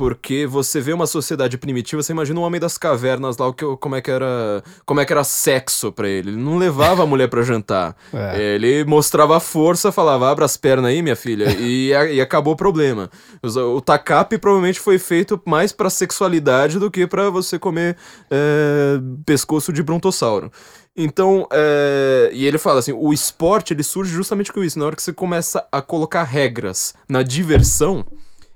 Porque 0.03 0.49
você 0.49 0.81
vê 0.81 0.93
uma 0.93 1.07
sociedade 1.07 1.57
primitiva, 1.57 2.03
você 2.03 2.11
imagina 2.11 2.41
um 2.41 2.43
homem 2.43 2.61
das 2.61 2.77
cavernas 2.77 3.37
lá, 3.37 3.47
o 3.47 3.55
que, 3.55 3.65
como 3.77 3.95
é 3.95 4.01
que 4.01 4.11
era. 4.11 4.61
Como 4.85 4.99
é 4.99 5.05
que 5.05 5.13
era 5.13 5.23
sexo 5.23 5.93
para 5.93 6.09
ele. 6.09 6.31
Ele 6.31 6.43
não 6.43 6.59
levava 6.59 7.05
a 7.05 7.07
mulher 7.07 7.29
para 7.29 7.41
jantar. 7.43 7.95
É. 8.13 8.55
Ele 8.55 8.85
mostrava 8.85 9.39
força, 9.39 9.93
falava, 9.93 10.31
abra 10.31 10.45
as 10.45 10.57
pernas 10.57 10.91
aí, 10.91 11.03
minha 11.03 11.15
filha, 11.15 11.51
e, 11.59 11.91
e 11.91 12.21
acabou 12.21 12.55
o 12.55 12.57
problema. 12.57 13.11
O, 13.43 13.77
o 13.77 13.81
tacape 13.81 14.39
provavelmente 14.39 14.81
foi 14.81 14.99
feito 14.99 15.41
mais 15.47 15.73
pra 15.73 15.89
sexualidade 15.89 16.79
do 16.79 16.91
que 16.91 17.07
para 17.07 17.31
você 17.31 17.59
comer 17.59 17.97
é, 18.31 18.99
pescoço 19.25 19.73
de 19.73 19.83
brontossauro. 19.83 20.51
Então, 20.97 21.47
é... 21.53 22.31
e 22.33 22.45
ele 22.45 22.59
fala 22.59 22.81
assim: 22.81 22.93
o 22.93 23.13
esporte 23.13 23.73
ele 23.73 23.83
surge 23.83 24.13
justamente 24.13 24.53
com 24.53 24.65
isso. 24.65 24.79
Na 24.79 24.87
hora 24.87 24.97
que 24.97 25.03
você 25.03 25.13
começa 25.13 25.67
a 25.71 25.81
colocar 25.81 26.25
regras 26.25 26.95
na 27.09 27.23
diversão, 27.23 28.05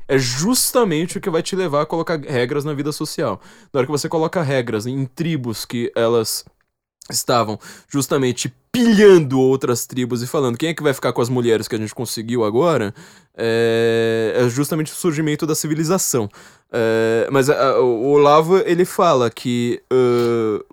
é 0.08 0.18
justamente 0.18 1.18
o 1.18 1.20
que 1.20 1.30
vai 1.30 1.42
te 1.42 1.56
levar 1.56 1.82
a 1.82 1.86
colocar 1.86 2.20
regras 2.20 2.64
na 2.64 2.74
vida 2.74 2.92
social. 2.92 3.40
Na 3.72 3.78
hora 3.78 3.86
que 3.86 3.92
você 3.92 4.08
coloca 4.08 4.42
regras 4.42 4.86
em 4.86 5.04
tribos 5.06 5.64
que 5.64 5.92
elas 5.94 6.44
estavam 7.10 7.58
justamente 7.88 8.52
pilhando 8.72 9.40
outras 9.40 9.86
tribos 9.86 10.22
e 10.22 10.26
falando 10.26 10.58
quem 10.58 10.70
é 10.70 10.74
que 10.74 10.82
vai 10.82 10.92
ficar 10.92 11.12
com 11.12 11.22
as 11.22 11.28
mulheres 11.28 11.68
que 11.68 11.74
a 11.74 11.78
gente 11.78 11.94
conseguiu 11.94 12.44
agora, 12.44 12.94
é, 13.36 14.34
é 14.36 14.48
justamente 14.48 14.92
o 14.92 14.96
surgimento 14.96 15.46
da 15.46 15.54
civilização. 15.54 16.28
É, 16.70 17.28
mas 17.30 17.48
a, 17.48 17.80
o 17.80 18.10
Olavo, 18.10 18.58
ele 18.58 18.84
fala 18.84 19.30
que 19.30 19.80
uh, 19.92 20.64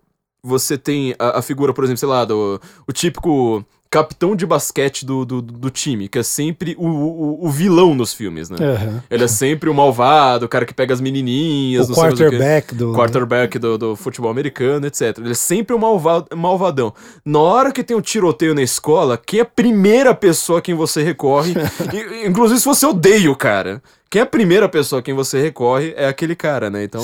você 0.43 0.77
tem 0.77 1.15
a, 1.17 1.39
a, 1.39 1.41
figura, 1.41 1.73
por 1.73 1.83
exemplo, 1.83 1.99
sei 1.99 2.09
lá, 2.09 2.25
do, 2.25 2.59
o 2.87 2.91
típico 2.91 3.65
capitão 3.93 4.35
de 4.35 4.43
basquete 4.43 5.05
do, 5.05 5.23
do, 5.23 5.39
do 5.39 5.69
time, 5.69 6.07
que 6.07 6.17
é 6.17 6.23
sempre 6.23 6.75
o, 6.79 6.87
o, 6.87 7.45
o, 7.45 7.49
vilão 7.51 7.93
nos 7.93 8.11
filmes, 8.11 8.49
né? 8.49 8.57
Uhum. 8.59 8.99
Ele 9.07 9.23
é 9.23 9.27
sempre 9.27 9.69
o 9.69 9.73
malvado, 9.73 10.47
o 10.47 10.49
cara 10.49 10.65
que 10.65 10.73
pega 10.73 10.91
as 10.91 10.99
menininhas. 10.99 11.91
O 11.91 11.93
quarterback 11.93 12.73
do... 12.73 12.91
Quarterback 12.91 13.59
do, 13.59 13.77
do 13.77 13.95
futebol 13.95 14.31
americano, 14.31 14.87
etc. 14.87 15.19
Ele 15.19 15.29
é 15.29 15.35
sempre 15.35 15.75
o 15.75 15.79
malvado, 15.79 16.35
malvadão. 16.35 16.91
Na 17.23 17.37
hora 17.37 17.71
que 17.71 17.83
tem 17.83 17.95
um 17.95 18.01
tiroteio 18.01 18.55
na 18.55 18.63
escola, 18.63 19.15
quem 19.15 19.41
é 19.41 19.43
a 19.43 19.45
primeira 19.45 20.15
pessoa 20.15 20.57
a 20.57 20.61
quem 20.63 20.73
você 20.73 21.03
recorre? 21.03 21.53
inclusive 22.25 22.61
se 22.61 22.65
você 22.65 22.87
odeia 22.87 23.29
o 23.29 23.35
cara. 23.35 23.79
Quem 24.09 24.21
é 24.21 24.23
a 24.23 24.27
primeira 24.27 24.67
pessoa 24.67 25.01
a 25.01 25.03
quem 25.03 25.13
você 25.13 25.39
recorre 25.39 25.93
é 25.95 26.07
aquele 26.07 26.35
cara, 26.35 26.67
né? 26.69 26.83
Então. 26.83 27.03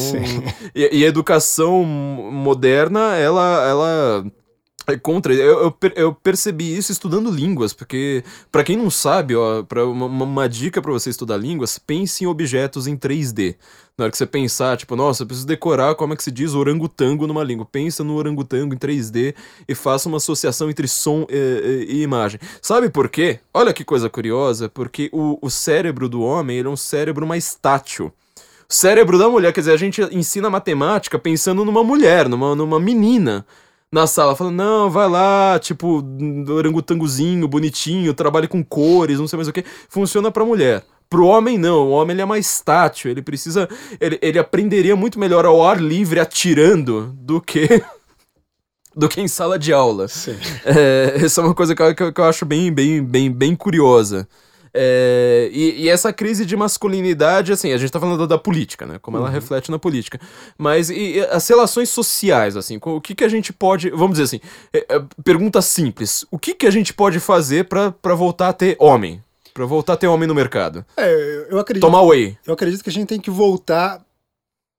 E, 0.76 1.00
e, 1.00 1.06
a 1.06 1.08
educação 1.08 1.84
moderna, 1.84 3.16
ela, 3.16 3.68
ela 3.68 4.26
é 4.94 4.98
contra. 4.98 5.34
Eu, 5.34 5.60
eu, 5.82 5.92
eu, 5.96 6.14
percebi 6.14 6.76
isso 6.76 6.92
estudando 6.92 7.32
línguas, 7.32 7.74
porque, 7.74 8.24
para 8.52 8.64
quem 8.64 8.78
não 8.78 8.90
sabe, 8.90 9.36
ó, 9.36 9.64
pra 9.64 9.86
uma, 9.86 10.06
uma 10.06 10.50
dica 10.50 10.82
para 10.82 10.92
você 10.92 11.10
estudar 11.10 11.38
línguas, 11.38 11.80
pense 11.80 12.24
em 12.24 12.28
objetos 12.28 12.88
em 12.88 12.98
3D. 12.98 13.56
Na 13.98 14.06
hora 14.06 14.12
que 14.12 14.18
você 14.18 14.26
pensar, 14.26 14.78
tipo, 14.78 14.96
nossa, 14.96 15.24
eu 15.24 15.28
preciso 15.28 15.46
decorar 15.46 15.94
como 15.96 16.14
é 16.14 16.16
que 16.16 16.24
se 16.24 16.32
diz 16.32 16.54
orangotango 16.54 17.28
numa 17.28 17.44
língua. 17.44 17.68
Pensa 17.70 18.02
no 18.02 18.16
orangotango 18.16 18.74
em 18.74 18.78
3D 18.78 19.36
e 19.68 19.76
faça 19.76 20.08
uma 20.08 20.18
associação 20.18 20.70
entre 20.70 20.88
som 20.88 21.28
e, 21.30 21.86
e, 21.90 21.98
e 21.98 22.02
imagem. 22.02 22.40
Sabe 22.62 22.90
por 22.90 23.10
quê? 23.10 23.40
Olha 23.54 23.74
que 23.74 23.84
coisa 23.84 24.10
curiosa, 24.10 24.70
porque 24.70 25.10
o, 25.12 25.38
o 25.42 25.50
cérebro 25.50 26.08
do 26.08 26.22
homem 26.22 26.58
ele 26.58 26.70
é 26.70 26.72
um 26.72 26.78
cérebro 26.78 27.28
mais 27.28 27.54
tátil. 27.56 28.14
O 28.70 28.74
cérebro 28.74 29.18
da 29.18 29.28
mulher, 29.28 29.52
quer 29.52 29.62
dizer, 29.62 29.74
a 29.74 29.78
gente 29.78 30.02
ensina 30.16 30.50
matemática 30.50 31.18
pensando 31.18 31.66
numa 31.66 31.84
mulher, 31.84 32.30
numa, 32.30 32.56
numa 32.56 32.80
menina. 32.80 33.46
Na 33.92 34.06
sala, 34.06 34.36
falando, 34.36 34.56
não, 34.56 34.90
vai 34.90 35.10
lá, 35.10 35.60
tipo, 35.60 36.04
orangotangozinho, 36.52 37.48
bonitinho, 37.48 38.14
trabalhe 38.14 38.48
com 38.48 38.64
cores, 38.64 39.20
não 39.20 39.28
sei 39.28 39.38
mais 39.38 39.48
o 39.48 39.54
que. 39.54 39.66
Funciona 39.90 40.32
pra 40.32 40.46
mulher. 40.46 40.84
Pro 41.10 41.26
homem, 41.26 41.58
não. 41.58 41.88
O 41.88 41.92
homem 41.92 42.14
ele 42.14 42.22
é 42.22 42.26
mais 42.26 42.62
tátil. 42.62 43.10
Ele 43.10 43.22
precisa. 43.22 43.68
Ele, 44.00 44.20
ele 44.22 44.38
aprenderia 44.38 44.96
muito 44.96 45.20
melhor 45.20 45.44
ao 45.44 45.66
ar 45.66 45.82
livre 45.82 46.20
atirando 46.20 47.12
do 47.16 47.42
que. 47.42 47.68
do 48.96 49.10
que 49.10 49.20
em 49.20 49.28
sala 49.28 49.58
de 49.58 49.74
aula. 49.74 50.08
Sim. 50.08 50.38
É, 50.64 51.16
essa 51.24 51.42
é 51.42 51.44
uma 51.44 51.56
coisa 51.56 51.74
que 51.74 51.82
eu, 51.82 52.14
que 52.14 52.22
eu, 52.22 52.26
acho 52.26 52.46
bem, 52.46 52.72
bem, 52.72 53.04
bem, 53.04 53.32
bem 53.32 53.56
curiosa. 53.56 54.28
É, 54.74 55.50
e, 55.52 55.84
e, 55.84 55.90
essa 55.90 56.14
crise 56.14 56.46
de 56.46 56.56
masculinidade, 56.56 57.52
assim, 57.52 57.72
a 57.72 57.78
gente 57.78 57.92
tá 57.92 58.00
falando 58.00 58.20
da, 58.20 58.36
da 58.36 58.38
política, 58.38 58.86
né? 58.86 59.00
Como 59.02 59.18
uhum. 59.18 59.24
ela 59.24 59.32
reflete 59.32 59.72
na 59.72 59.80
política. 59.80 60.20
Mas 60.58 60.90
e, 60.90 61.18
e 61.18 61.20
as 61.22 61.48
relações 61.48 61.90
sociais, 61.90 62.56
assim, 62.56 62.80
o 62.82 63.02
que, 63.02 63.16
que 63.16 63.24
a 63.24 63.30
gente 63.30 63.52
pode. 63.52 63.90
Vamos 63.90 64.12
dizer 64.12 64.24
assim, 64.24 64.40
é, 64.74 64.86
é, 64.96 65.04
pergunta 65.24 65.62
simples: 65.62 66.26
o 66.32 66.38
que, 66.38 66.54
que 66.54 66.68
a 66.68 66.72
gente 66.72 66.94
pode 66.94 67.20
fazer 67.20 67.66
para 67.66 68.16
voltar 68.16 68.50
a 68.50 68.54
ter 68.54 68.76
homem? 68.80 69.24
Pra 69.54 69.66
voltar 69.66 69.94
a 69.94 69.98
ter 69.98 70.08
homem 70.08 70.28
no 70.28 70.36
mercado? 70.36 70.86
É, 70.96 71.48
eu 71.50 71.60
acredito. 71.60 71.82
Tomar 71.82 72.04
whey. 72.04 72.38
Eu 72.46 72.54
acredito 72.54 72.84
que 72.84 72.90
a 72.90 72.94
gente 72.94 73.08
tem 73.08 73.20
que 73.20 73.32
voltar 73.32 74.02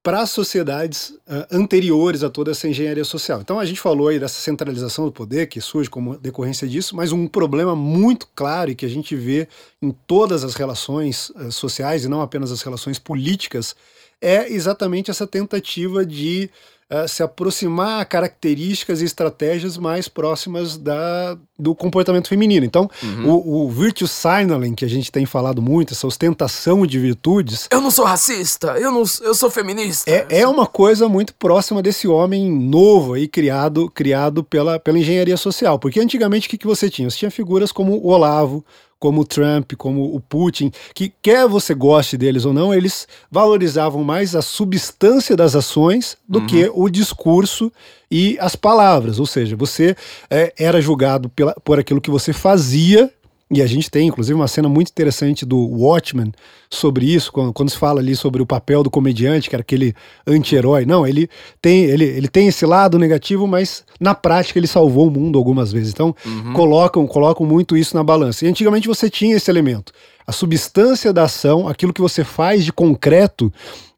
para 0.03 0.25
sociedades 0.25 1.11
uh, 1.11 1.47
anteriores 1.53 2.23
a 2.23 2.31
toda 2.31 2.51
essa 2.51 2.67
engenharia 2.67 3.05
social. 3.05 3.41
Então 3.41 3.59
a 3.59 3.65
gente 3.65 3.81
falou 3.81 4.09
aí 4.09 4.19
dessa 4.19 4.41
centralização 4.41 5.05
do 5.05 5.13
poder 5.13 5.47
que 5.47 5.61
surge 5.61 5.91
como 5.91 6.17
decorrência 6.17 6.67
disso, 6.67 6.97
mas 6.97 7.13
um 7.13 7.27
problema 7.27 7.77
muito 7.77 8.27
claro 8.35 8.71
e 8.71 8.75
que 8.75 8.87
a 8.87 8.89
gente 8.89 9.15
vê 9.15 9.47
em 9.83 9.91
todas 9.91 10.43
as 10.43 10.55
relações 10.55 11.31
uh, 11.31 11.53
sociais 11.53 12.05
e 12.05 12.09
não 12.09 12.23
apenas 12.23 12.51
as 12.51 12.63
relações 12.63 12.99
políticas 12.99 13.77
é 14.23 14.53
exatamente 14.53 15.11
essa 15.11 15.27
tentativa 15.27 16.05
de 16.05 16.51
uh, 16.91 17.09
se 17.09 17.23
aproximar 17.23 18.01
a 18.01 18.05
características 18.05 19.01
e 19.01 19.05
estratégias 19.05 19.77
mais 19.77 20.09
próximas 20.09 20.77
da, 20.77 21.39
do 21.59 21.75
comportamento 21.75 22.29
feminino. 22.29 22.67
Então, 22.67 22.91
uhum. 23.03 23.31
o, 23.31 23.65
o 23.67 23.71
virtue 23.71 24.09
signaling, 24.09 24.75
que 24.75 24.85
a 24.85 24.89
gente 24.89 25.11
tem 25.13 25.25
falado 25.25 25.63
muito, 25.63 25.95
essa 25.95 26.07
ostentação 26.07 26.87
de 26.87 26.99
virtudes. 26.99 27.69
Eu 27.71 27.81
não 27.81 27.91
sou 27.91 28.05
racista, 28.05 28.79
eu, 28.79 28.91
não, 28.91 29.05
eu 29.23 29.35
sou 29.35 29.51
feminista. 29.51 30.11
É, 30.11 30.27
é 30.41 30.47
uma 30.47 30.67
coisa 30.67 31.09
muito 31.09 31.35
próxima 31.35 31.83
desse 31.83 32.09
homem 32.09 32.51
novo 32.51 33.15
aí, 33.15 33.29
criado, 33.29 33.91
criado 33.91 34.43
pela, 34.43 34.79
pela 34.79 34.99
engenharia 34.99 35.37
social. 35.37 35.79
Porque 35.79 36.01
antigamente 36.01 36.47
o 36.47 36.51
que, 36.51 36.59
que 36.59 36.67
você 36.67 36.91
tinha? 36.91 37.09
Você 37.09 37.19
tinha 37.19 37.31
figuras 37.31 37.73
como 37.73 37.95
o 37.95 38.09
Olavo, 38.09 38.65
como 39.01 39.23
o 39.23 39.25
Trump, 39.25 39.73
como 39.79 40.15
o 40.15 40.21
Putin, 40.21 40.71
que 40.95 41.11
quer 41.23 41.49
você 41.49 41.75
goste 41.75 42.19
deles 42.19 42.45
ou 42.45 42.53
não, 42.53 42.73
eles 42.73 43.09
valorizavam 43.31 44.05
mais 44.05 44.37
a 44.37 44.43
substância 44.43 45.35
das 45.35 45.57
ações 45.57 46.19
do 46.29 46.41
uhum. 46.41 46.47
que 46.47 46.71
o 46.75 46.89
discurso 46.91 47.73
e 48.11 48.37
as 48.39 48.55
palavras. 48.55 49.19
Ou 49.19 49.25
seja, 49.25 49.57
você 49.57 49.97
é, 50.29 50.53
era 50.59 50.83
julgado 50.83 51.31
pela, 51.31 51.55
por 51.65 51.81
aquilo 51.81 52.01
que 52.01 52.11
você 52.11 52.35
fazia 52.35 53.11
e 53.53 53.61
a 53.61 53.67
gente 53.67 53.91
tem, 53.91 54.07
inclusive, 54.07 54.35
uma 54.35 54.47
cena 54.47 54.69
muito 54.69 54.91
interessante 54.91 55.45
do 55.45 55.59
Watchmen 55.59 56.33
sobre 56.71 57.05
isso, 57.13 57.33
quando, 57.33 57.53
quando 57.53 57.69
se 57.69 57.77
fala 57.77 57.99
ali 58.01 58.15
sobre 58.15 58.41
o 58.41 58.47
papel 58.47 58.85
do 58.85 58.91
comediante, 58.91 59.49
que 59.49 59.57
era 59.57 59.61
aquele 59.61 59.93
anti-herói. 60.25 60.87
Não, 60.87 61.05
ele 61.05 61.29
tem, 61.61 61.83
ele, 61.83 62.05
ele 62.05 62.29
tem 62.29 62.47
esse 62.47 62.65
lado 62.65 62.97
negativo, 62.97 63.49
mas 63.49 63.85
na 63.99 64.15
prática 64.15 64.57
ele 64.57 64.69
salvou 64.69 65.09
o 65.09 65.11
mundo 65.11 65.37
algumas 65.37 65.73
vezes. 65.73 65.93
Então, 65.93 66.15
uhum. 66.25 66.53
colocam, 66.53 67.05
colocam 67.09 67.45
muito 67.45 67.77
isso 67.77 67.97
na 67.97 68.05
balança. 68.05 68.45
E 68.45 68.49
antigamente 68.49 68.87
você 68.87 69.11
tinha 69.11 69.35
esse 69.35 69.51
elemento. 69.51 69.93
A 70.25 70.31
substância 70.31 71.13
da 71.13 71.25
ação, 71.25 71.67
aquilo 71.67 71.93
que 71.93 72.01
você 72.01 72.23
faz 72.23 72.65
de 72.65 72.73
concreto, 72.73 73.53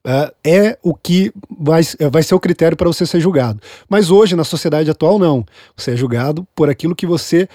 Uh, 0.05 0.35
é 0.43 0.77
o 0.83 0.97
que 0.97 1.33
vai, 1.49 1.81
vai 2.11 2.24
ser 2.24 2.35
o 2.35 2.41
critério 2.41 2.77
para 2.77 2.89
você 2.89 3.07
ser 3.07 3.20
julgado. 3.20 3.61
Mas 3.89 4.11
hoje, 4.11 4.35
na 4.35 4.43
sociedade 4.43 4.91
atual, 4.91 5.16
não. 5.16 5.47
Você 5.77 5.93
é 5.93 5.97
julgado 5.97 6.45
por 6.57 6.69
aquilo 6.69 6.97
que 6.97 7.07
você 7.07 7.49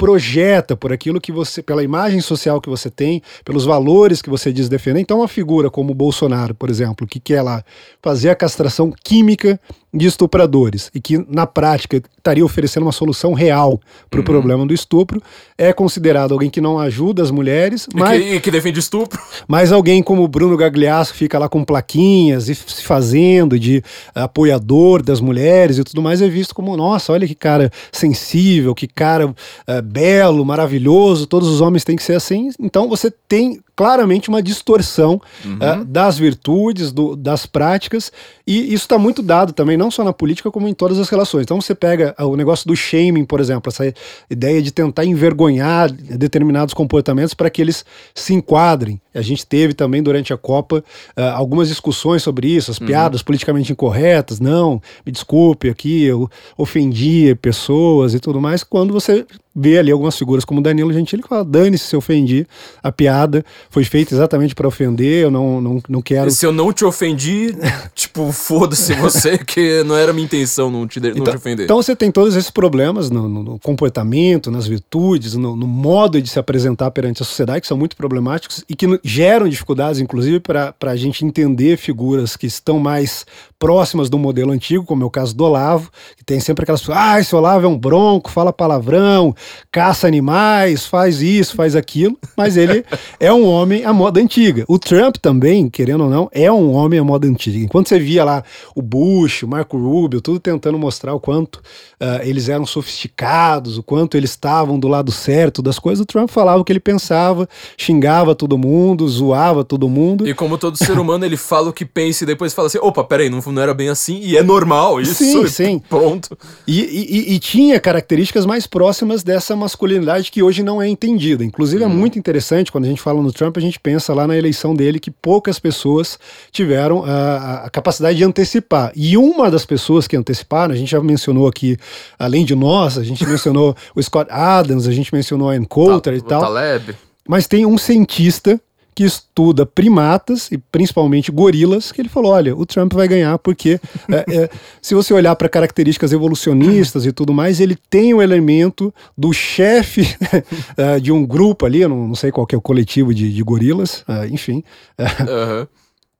projeta 0.00 0.74
por 0.74 0.94
aquilo 0.94 1.20
que 1.20 1.30
você, 1.30 1.62
pela 1.62 1.84
imagem 1.84 2.22
social 2.22 2.58
que 2.58 2.70
você 2.70 2.88
tem, 2.88 3.22
pelos 3.44 3.66
valores 3.66 4.22
que 4.22 4.30
você 4.30 4.50
diz 4.50 4.66
defender. 4.66 4.98
Então, 4.98 5.18
uma 5.18 5.28
figura 5.28 5.68
como 5.68 5.92
o 5.92 5.94
Bolsonaro, 5.94 6.54
por 6.54 6.70
exemplo, 6.70 7.06
que 7.06 7.20
quer 7.20 7.42
lá 7.42 7.62
fazer 8.00 8.30
a 8.30 8.34
castração 8.34 8.90
química 9.04 9.60
de 9.92 10.06
estupradores 10.06 10.90
e 10.94 11.00
que, 11.00 11.18
na 11.28 11.46
prática, 11.46 12.00
estaria 12.16 12.44
oferecendo 12.44 12.84
uma 12.84 12.92
solução 12.92 13.32
real 13.32 13.80
para 14.08 14.18
o 14.18 14.20
uhum. 14.20 14.24
problema 14.24 14.66
do 14.66 14.72
estupro, 14.72 15.20
é 15.58 15.72
considerado 15.72 16.32
alguém 16.32 16.48
que 16.48 16.60
não 16.60 16.78
ajuda 16.78 17.22
as 17.22 17.30
mulheres, 17.30 17.88
mas. 17.92 18.20
E 18.20 18.24
que, 18.24 18.40
que 18.40 18.50
defende 18.50 18.78
estupro. 18.78 19.20
Mas 19.48 19.72
alguém 19.72 20.02
como 20.02 20.22
o 20.22 20.28
Bruno 20.28 20.56
Gagliasso 20.56 21.14
fica 21.14 21.38
lá 21.38 21.48
com 21.48 21.64
plaquinhas 21.64 22.48
e 22.48 22.54
se 22.54 22.84
fazendo 22.84 23.58
de 23.58 23.82
apoiador 24.14 25.02
das 25.02 25.20
mulheres 25.20 25.78
e 25.78 25.84
tudo 25.84 26.00
mais, 26.02 26.22
é 26.22 26.28
visto 26.28 26.54
como, 26.54 26.76
nossa, 26.76 27.12
olha 27.12 27.26
que 27.26 27.34
cara 27.34 27.70
sensível, 27.90 28.74
que 28.74 28.86
cara 28.86 29.26
uh, 29.28 29.34
belo, 29.82 30.44
maravilhoso, 30.44 31.26
todos 31.26 31.48
os 31.48 31.60
homens 31.60 31.84
têm 31.84 31.96
que 31.96 32.02
ser 32.02 32.14
assim. 32.14 32.50
Então 32.60 32.88
você 32.88 33.10
tem 33.10 33.60
claramente 33.80 34.28
uma 34.28 34.42
distorção 34.42 35.18
uhum. 35.42 35.54
uh, 35.54 35.84
das 35.86 36.18
virtudes, 36.18 36.92
do, 36.92 37.16
das 37.16 37.46
práticas, 37.46 38.12
e 38.46 38.74
isso 38.74 38.84
está 38.84 38.98
muito 38.98 39.22
dado 39.22 39.54
também, 39.54 39.74
não 39.74 39.90
só 39.90 40.04
na 40.04 40.12
política, 40.12 40.50
como 40.50 40.68
em 40.68 40.74
todas 40.74 40.98
as 40.98 41.08
relações. 41.08 41.44
Então 41.44 41.58
você 41.58 41.74
pega 41.74 42.14
uh, 42.20 42.26
o 42.26 42.36
negócio 42.36 42.68
do 42.68 42.76
shaming, 42.76 43.24
por 43.24 43.40
exemplo, 43.40 43.70
essa 43.70 43.90
ideia 44.28 44.60
de 44.60 44.70
tentar 44.70 45.06
envergonhar 45.06 45.90
determinados 45.90 46.74
comportamentos 46.74 47.32
para 47.32 47.48
que 47.48 47.62
eles 47.62 47.82
se 48.14 48.34
enquadrem. 48.34 49.00
A 49.14 49.22
gente 49.22 49.46
teve 49.46 49.72
também 49.72 50.02
durante 50.02 50.30
a 50.30 50.36
Copa 50.36 50.84
uh, 51.16 51.22
algumas 51.34 51.68
discussões 51.68 52.22
sobre 52.22 52.48
isso, 52.48 52.70
as 52.70 52.78
uhum. 52.78 52.86
piadas 52.86 53.22
politicamente 53.22 53.72
incorretas, 53.72 54.40
não, 54.40 54.74
me 55.06 55.10
desculpe 55.10 55.70
aqui, 55.70 56.04
eu 56.04 56.28
ofendi 56.54 57.34
pessoas 57.36 58.12
e 58.12 58.20
tudo 58.20 58.42
mais, 58.42 58.62
quando 58.62 58.92
você 58.92 59.24
vê 59.54 59.78
ali 59.78 59.90
algumas 59.90 60.16
figuras 60.16 60.44
como 60.44 60.60
Danilo 60.60 60.92
Gentili 60.92 61.22
que 61.22 61.28
fala, 61.28 61.44
dane-se 61.44 61.86
se 61.86 61.96
eu 61.96 61.98
ofendi, 61.98 62.46
a 62.82 62.92
piada 62.92 63.44
foi 63.68 63.84
feita 63.84 64.14
exatamente 64.14 64.54
para 64.54 64.68
ofender, 64.68 65.24
eu 65.24 65.30
não, 65.30 65.60
não, 65.60 65.82
não 65.88 66.02
quero... 66.02 66.30
Se 66.30 66.46
eu 66.46 66.52
não 66.52 66.72
te 66.72 66.84
ofendi, 66.84 67.54
tipo, 67.94 68.30
foda-se 68.32 68.94
você, 68.94 69.36
que 69.38 69.82
não 69.84 69.96
era 69.96 70.12
minha 70.12 70.24
intenção 70.24 70.70
não 70.70 70.86
te, 70.86 71.00
não 71.00 71.10
então, 71.10 71.24
te 71.24 71.36
ofender. 71.36 71.64
Então 71.64 71.76
você 71.76 71.96
tem 71.96 72.10
todos 72.10 72.36
esses 72.36 72.50
problemas 72.50 73.10
no, 73.10 73.28
no 73.28 73.58
comportamento, 73.58 74.50
nas 74.50 74.66
virtudes, 74.66 75.34
no, 75.34 75.56
no, 75.56 75.66
modo 75.66 76.20
de 76.20 76.28
se 76.28 76.38
apresentar 76.38 76.90
perante 76.90 77.22
a 77.22 77.26
sociedade, 77.26 77.62
que 77.62 77.66
são 77.66 77.76
muito 77.76 77.96
problemáticos 77.96 78.64
e 78.68 78.76
que 78.76 79.00
geram 79.02 79.48
dificuldades, 79.48 80.00
inclusive, 80.00 80.40
para 80.40 80.74
a 80.80 80.96
gente 80.96 81.24
entender 81.24 81.76
figuras 81.76 82.36
que 82.36 82.46
estão 82.46 82.78
mais 82.78 83.26
próximas 83.58 84.08
do 84.08 84.18
modelo 84.18 84.52
antigo, 84.52 84.84
como 84.84 85.02
é 85.02 85.06
o 85.06 85.10
caso 85.10 85.36
do 85.36 85.44
Olavo, 85.44 85.90
que 86.16 86.24
tem 86.24 86.40
sempre 86.40 86.62
aquelas 86.62 86.80
pessoas, 86.80 86.98
ah, 86.98 87.20
esse 87.20 87.36
Olavo 87.36 87.66
é 87.66 87.68
um 87.68 87.76
bronco, 87.76 88.30
fala 88.30 88.52
palavrão, 88.52 89.34
caça 89.70 90.06
animais, 90.06 90.86
faz 90.86 91.22
isso, 91.22 91.54
faz 91.54 91.76
aquilo, 91.76 92.18
mas 92.36 92.56
ele 92.56 92.84
é 93.18 93.32
um 93.32 93.46
homem 93.46 93.84
à 93.84 93.92
moda 93.92 94.20
antiga. 94.20 94.64
O 94.68 94.78
Trump 94.78 95.16
também, 95.16 95.68
querendo 95.68 96.04
ou 96.04 96.10
não, 96.10 96.28
é 96.32 96.50
um 96.50 96.72
homem 96.72 96.98
à 96.98 97.04
moda 97.04 97.26
antiga. 97.26 97.58
Enquanto 97.58 97.88
você 97.88 97.98
via 97.98 98.24
lá 98.24 98.42
o 98.74 98.82
Bush, 98.82 99.42
o 99.42 99.48
Marco 99.48 99.76
Rubio, 99.76 100.20
tudo 100.20 100.40
tentando 100.40 100.78
mostrar 100.78 101.14
o 101.14 101.20
quanto 101.20 101.56
uh, 101.56 102.22
eles 102.22 102.48
eram 102.48 102.66
sofisticados, 102.66 103.78
o 103.78 103.82
quanto 103.82 104.16
eles 104.16 104.30
estavam 104.30 104.78
do 104.78 104.88
lado 104.88 105.12
certo 105.12 105.62
das 105.62 105.78
coisas, 105.78 106.02
o 106.02 106.06
Trump 106.06 106.30
falava 106.30 106.60
o 106.60 106.64
que 106.64 106.72
ele 106.72 106.80
pensava, 106.80 107.48
xingava 107.76 108.34
todo 108.34 108.56
mundo, 108.58 109.08
zoava 109.08 109.64
todo 109.64 109.88
mundo. 109.88 110.26
E 110.26 110.34
como 110.34 110.56
todo 110.58 110.76
ser 110.76 110.98
humano, 110.98 111.24
ele 111.24 111.36
fala 111.36 111.70
o 111.70 111.72
que 111.72 111.84
pensa 111.84 112.24
e 112.24 112.26
depois 112.26 112.54
fala 112.54 112.66
assim, 112.66 112.78
opa, 112.78 113.04
peraí, 113.04 113.28
não, 113.28 113.40
não 113.40 113.62
era 113.62 113.74
bem 113.74 113.88
assim, 113.88 114.20
e 114.22 114.36
é 114.36 114.42
normal 114.42 115.00
isso. 115.00 115.14
Sim, 115.14 115.46
sim. 115.48 115.78
Pronto. 115.78 116.36
E, 116.66 116.80
e, 116.80 117.34
e 117.34 117.38
tinha 117.38 117.78
características 117.80 118.46
mais 118.46 118.66
próximas 118.66 119.22
dessa 119.30 119.54
masculinidade 119.54 120.32
que 120.32 120.42
hoje 120.42 120.60
não 120.60 120.82
é 120.82 120.88
entendida. 120.88 121.44
Inclusive, 121.44 121.84
é 121.84 121.86
uhum. 121.86 121.94
muito 121.94 122.18
interessante 122.18 122.72
quando 122.72 122.84
a 122.84 122.88
gente 122.88 123.00
fala 123.00 123.22
no 123.22 123.32
Trump, 123.32 123.56
a 123.56 123.60
gente 123.60 123.78
pensa 123.78 124.12
lá 124.12 124.26
na 124.26 124.36
eleição 124.36 124.74
dele 124.74 124.98
que 124.98 125.10
poucas 125.10 125.60
pessoas 125.60 126.18
tiveram 126.50 127.04
a, 127.04 127.66
a 127.66 127.70
capacidade 127.70 128.18
de 128.18 128.24
antecipar. 128.24 128.90
E 128.96 129.16
uma 129.16 129.48
das 129.48 129.64
pessoas 129.64 130.08
que 130.08 130.16
anteciparam, 130.16 130.74
a 130.74 130.76
gente 130.76 130.90
já 130.90 131.00
mencionou 131.00 131.46
aqui, 131.46 131.76
além 132.18 132.44
de 132.44 132.56
nós, 132.56 132.98
a 132.98 133.04
gente 133.04 133.24
mencionou 133.24 133.76
o 133.94 134.02
Scott 134.02 134.28
Adams, 134.32 134.88
a 134.88 134.92
gente 134.92 135.14
mencionou 135.14 135.48
a 135.48 135.52
Ann 135.52 135.64
Coulter 135.64 136.14
e 136.14 136.20
tal. 136.20 136.40
Taleb. 136.40 136.96
Mas 137.28 137.46
tem 137.46 137.64
um 137.64 137.78
cientista 137.78 138.60
que 138.94 139.04
estuda 139.04 139.64
primatas 139.64 140.50
e 140.50 140.58
principalmente 140.58 141.30
gorilas, 141.30 141.92
que 141.92 142.00
ele 142.00 142.08
falou: 142.08 142.32
olha, 142.32 142.56
o 142.56 142.66
Trump 142.66 142.92
vai 142.92 143.08
ganhar 143.08 143.38
porque 143.38 143.80
é, 144.10 144.36
é, 144.36 144.50
se 144.80 144.94
você 144.94 145.12
olhar 145.14 145.34
para 145.36 145.48
características 145.48 146.12
evolucionistas 146.12 147.06
e 147.06 147.12
tudo 147.12 147.32
mais, 147.32 147.60
ele 147.60 147.76
tem 147.88 148.14
o 148.14 148.22
elemento 148.22 148.92
do 149.16 149.32
chefe 149.32 150.02
é, 150.76 151.00
de 151.00 151.12
um 151.12 151.24
grupo 151.24 151.66
ali, 151.66 151.86
não, 151.86 152.08
não 152.08 152.14
sei 152.14 152.30
qual 152.30 152.46
é 152.52 152.56
o 152.56 152.60
coletivo 152.60 153.14
de, 153.14 153.32
de 153.32 153.42
gorilas, 153.42 154.04
é, 154.08 154.26
enfim. 154.28 154.62
Uhum. 154.98 155.66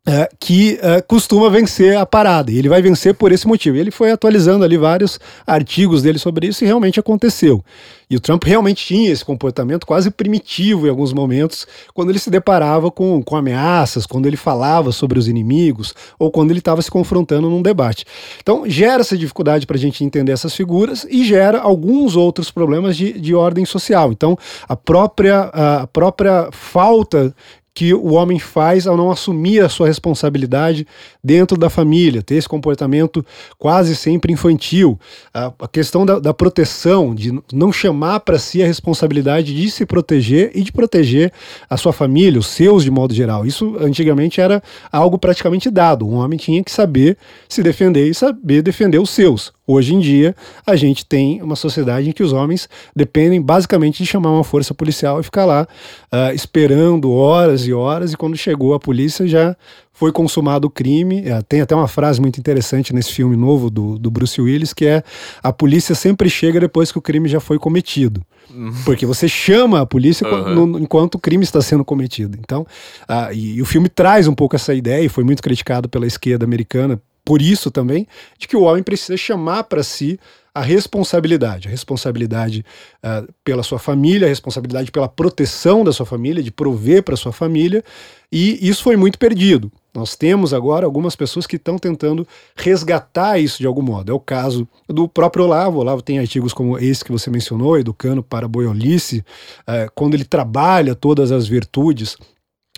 É, 0.07 0.29
que 0.41 0.79
é, 0.83 1.01
costuma 1.03 1.51
vencer 1.51 1.97
a 1.97 2.07
parada. 2.07 2.51
E 2.51 2.59
ele 2.59 2.69
vai 2.69 2.81
vencer 2.81 3.15
por 3.15 3.33
esse 3.33 3.47
motivo. 3.47 3.77
E 3.77 3.81
ele 3.81 3.91
foi 3.91 4.11
atualizando 4.11 4.65
ali 4.65 4.77
vários 4.77 5.21
artigos 5.47 6.03
dele 6.03 6.19
sobre 6.19 6.47
isso 6.47 6.65
e 6.65 6.67
realmente 6.67 6.99
aconteceu. 6.99 7.63
E 8.09 8.17
o 8.17 8.21
Trump 8.21 8.43
realmente 8.43 8.85
tinha 8.85 9.13
esse 9.13 9.25
comportamento 9.25 9.87
quase 9.87 10.11
primitivo 10.11 10.85
em 10.85 10.91
alguns 10.91 11.13
momentos, 11.13 11.65
quando 11.95 12.11
ele 12.11 12.19
se 12.19 12.29
deparava 12.29 12.91
com, 12.91 13.23
com 13.23 13.37
ameaças, 13.37 14.05
quando 14.05 14.27
ele 14.27 14.37
falava 14.37 14.91
sobre 14.91 15.17
os 15.17 15.29
inimigos, 15.29 15.95
ou 16.19 16.29
quando 16.29 16.51
ele 16.51 16.59
estava 16.59 16.83
se 16.83 16.91
confrontando 16.91 17.49
num 17.49 17.63
debate. 17.63 18.05
Então, 18.43 18.69
gera 18.69 19.03
essa 19.03 19.17
dificuldade 19.17 19.65
para 19.65 19.77
a 19.77 19.79
gente 19.79 20.03
entender 20.03 20.33
essas 20.33 20.57
figuras 20.57 21.07
e 21.09 21.25
gera 21.25 21.61
alguns 21.61 22.17
outros 22.17 22.51
problemas 22.51 22.97
de, 22.97 23.13
de 23.13 23.33
ordem 23.33 23.65
social. 23.65 24.11
Então, 24.11 24.37
a 24.69 24.75
própria, 24.75 25.43
a 25.43 25.87
própria 25.87 26.49
falta 26.51 27.33
que 27.75 27.95
o 27.95 28.13
homem 28.13 28.39
faz 28.39 28.87
ao 28.87 28.97
não 28.97 29.11
assumir 29.11 29.61
a 29.61 29.69
sua 29.69 29.87
responsabilidade 29.87 30.87
dentro 31.23 31.57
da 31.57 31.69
família, 31.69 32.23
ter 32.23 32.37
esse 32.37 32.49
comportamento 32.49 33.25
quase 33.59 33.95
sempre 33.95 34.33
infantil. 34.33 34.99
A, 35.33 35.53
a 35.61 35.69
questão 35.69 36.05
da, 36.07 36.19
da, 36.19 36.35
proteção, 36.35 37.15
de 37.15 37.39
não 37.53 37.73
chamar 37.73 38.21
para 38.21 38.39
si 38.39 38.63
a 38.63 38.67
responsabilidade 38.67 39.55
de 39.55 39.71
se 39.71 39.85
proteger 39.85 40.51
e 40.55 40.63
de 40.63 40.73
proteger 40.73 41.33
a 41.69 41.77
sua 41.77 41.93
família, 41.93 42.39
os 42.39 42.47
seus 42.47 42.83
de 42.83 42.91
modo 42.91 43.15
geral. 43.15 43.47
Isso 43.47 43.77
antigamente 43.79 44.41
era 44.41 44.63
algo 44.91 45.19
praticamente 45.19 45.71
dado. 45.71 46.07
Um 46.07 46.15
homem 46.15 46.39
tinha 46.39 46.63
que 46.65 46.71
saber 46.71 47.17
se 47.49 47.63
defender 47.63 48.09
e 48.09 48.15
saber 48.15 48.63
defender 48.63 48.99
os 48.99 49.11
seus. 49.11 49.53
Hoje 49.73 49.95
em 49.95 50.01
dia, 50.01 50.35
a 50.67 50.75
gente 50.75 51.07
tem 51.07 51.41
uma 51.41 51.55
sociedade 51.55 52.09
em 52.09 52.13
que 52.13 52.25
os 52.25 52.33
homens 52.33 52.69
dependem 52.95 53.41
basicamente 53.41 54.03
de 54.03 54.07
chamar 54.07 54.33
uma 54.33 54.43
força 54.43 54.75
policial 54.75 55.21
e 55.21 55.23
ficar 55.23 55.45
lá 55.45 55.65
uh, 56.13 56.35
esperando 56.35 57.13
horas 57.13 57.65
e 57.69 57.73
horas, 57.73 58.13
e 58.13 58.17
quando 58.17 58.37
chegou 58.37 58.75
a 58.75 58.81
polícia 58.81 59.29
já 59.29 59.57
foi 60.01 60.13
consumado 60.13 60.67
o 60.67 60.71
crime. 60.71 61.21
Uh, 61.21 61.43
tem 61.43 61.61
até 61.61 61.75
uma 61.75 61.87
frase 61.87 62.23
muito 62.23 62.41
interessante 62.41 62.95
nesse 62.95 63.13
filme 63.13 63.37
novo 63.37 63.69
do, 63.69 63.99
do 63.99 64.11
Bruce 64.11 64.41
Willis, 64.41 64.73
que 64.73 64.87
é 64.87 65.03
a 65.43 65.53
polícia 65.53 65.95
sempre 65.95 66.31
chega 66.31 66.59
depois 66.59 66.91
que 66.91 66.97
o 66.97 67.03
crime 67.03 67.29
já 67.29 67.39
foi 67.39 67.59
cometido. 67.59 68.23
Uhum. 68.51 68.73
Porque 68.83 69.05
você 69.05 69.29
chama 69.29 69.83
a 69.83 69.85
polícia 69.85 70.27
uhum. 70.27 70.67
no, 70.67 70.79
enquanto 70.79 71.17
o 71.17 71.19
crime 71.19 71.45
está 71.45 71.61
sendo 71.61 71.85
cometido. 71.85 72.39
Então, 72.41 72.63
uh, 72.63 73.31
e, 73.31 73.57
e 73.57 73.63
o 73.63 73.67
filme 73.67 73.91
traz 73.91 74.27
um 74.27 74.35
pouco 74.35 74.57
essa 74.57 74.73
ideia, 74.73 75.05
e 75.05 75.09
foi 75.11 75.23
muito 75.23 75.43
criticado 75.43 75.87
pela 75.87 76.07
esquerda 76.07 76.47
americana 76.47 76.99
por 77.23 77.43
isso 77.43 77.71
também, 77.71 78.09
de 78.39 78.49
que 78.49 78.57
o 78.57 78.63
homem 78.63 78.83
precisa 78.83 79.19
chamar 79.19 79.65
para 79.65 79.83
si 79.83 80.19
a 80.55 80.61
responsabilidade, 80.61 81.69
a 81.69 81.71
responsabilidade 81.71 82.65
uh, 83.05 83.33
pela 83.45 83.63
sua 83.63 83.79
família, 83.79 84.27
a 84.27 84.29
responsabilidade 84.29 84.91
pela 84.91 85.09
proteção 85.09 85.85
da 85.85 85.93
sua 85.93 86.07
família, 86.07 86.43
de 86.43 86.51
prover 86.51 87.03
para 87.03 87.17
sua 87.17 87.33
família, 87.33 87.85
e 88.33 88.69
isso 88.69 88.83
foi 88.83 88.97
muito 88.97 89.19
perdido. 89.19 89.71
Nós 89.93 90.15
temos 90.15 90.55
agora 90.55 90.87
algumas 90.87 91.17
pessoas 91.17 91.47
que 91.47 91.57
estão 91.57 91.77
tentando 91.77 92.27
resgatar 92.55 93.39
isso 93.41 93.59
de 93.59 93.67
algum 93.67 93.83
modo. 93.83 94.13
É 94.13 94.15
o 94.15 94.21
caso 94.21 94.69
do 94.89 95.09
próprio 95.09 95.45
Olavo. 95.45 95.79
O 95.79 95.81
Olavo 95.81 96.01
tem 96.01 96.21
artigos 96.21 96.53
como 96.53 96.79
esse 96.79 97.05
que 97.05 97.11
você 97.11 97.29
mencionou, 97.29 97.77
Educando 97.77 98.23
para 98.23 98.47
Boiolice, 98.47 99.25
uh, 99.63 99.91
quando 99.95 100.15
ele 100.15 100.25
trabalha 100.25 100.95
todas 100.95 101.33
as 101.33 101.49
virtudes 101.49 102.17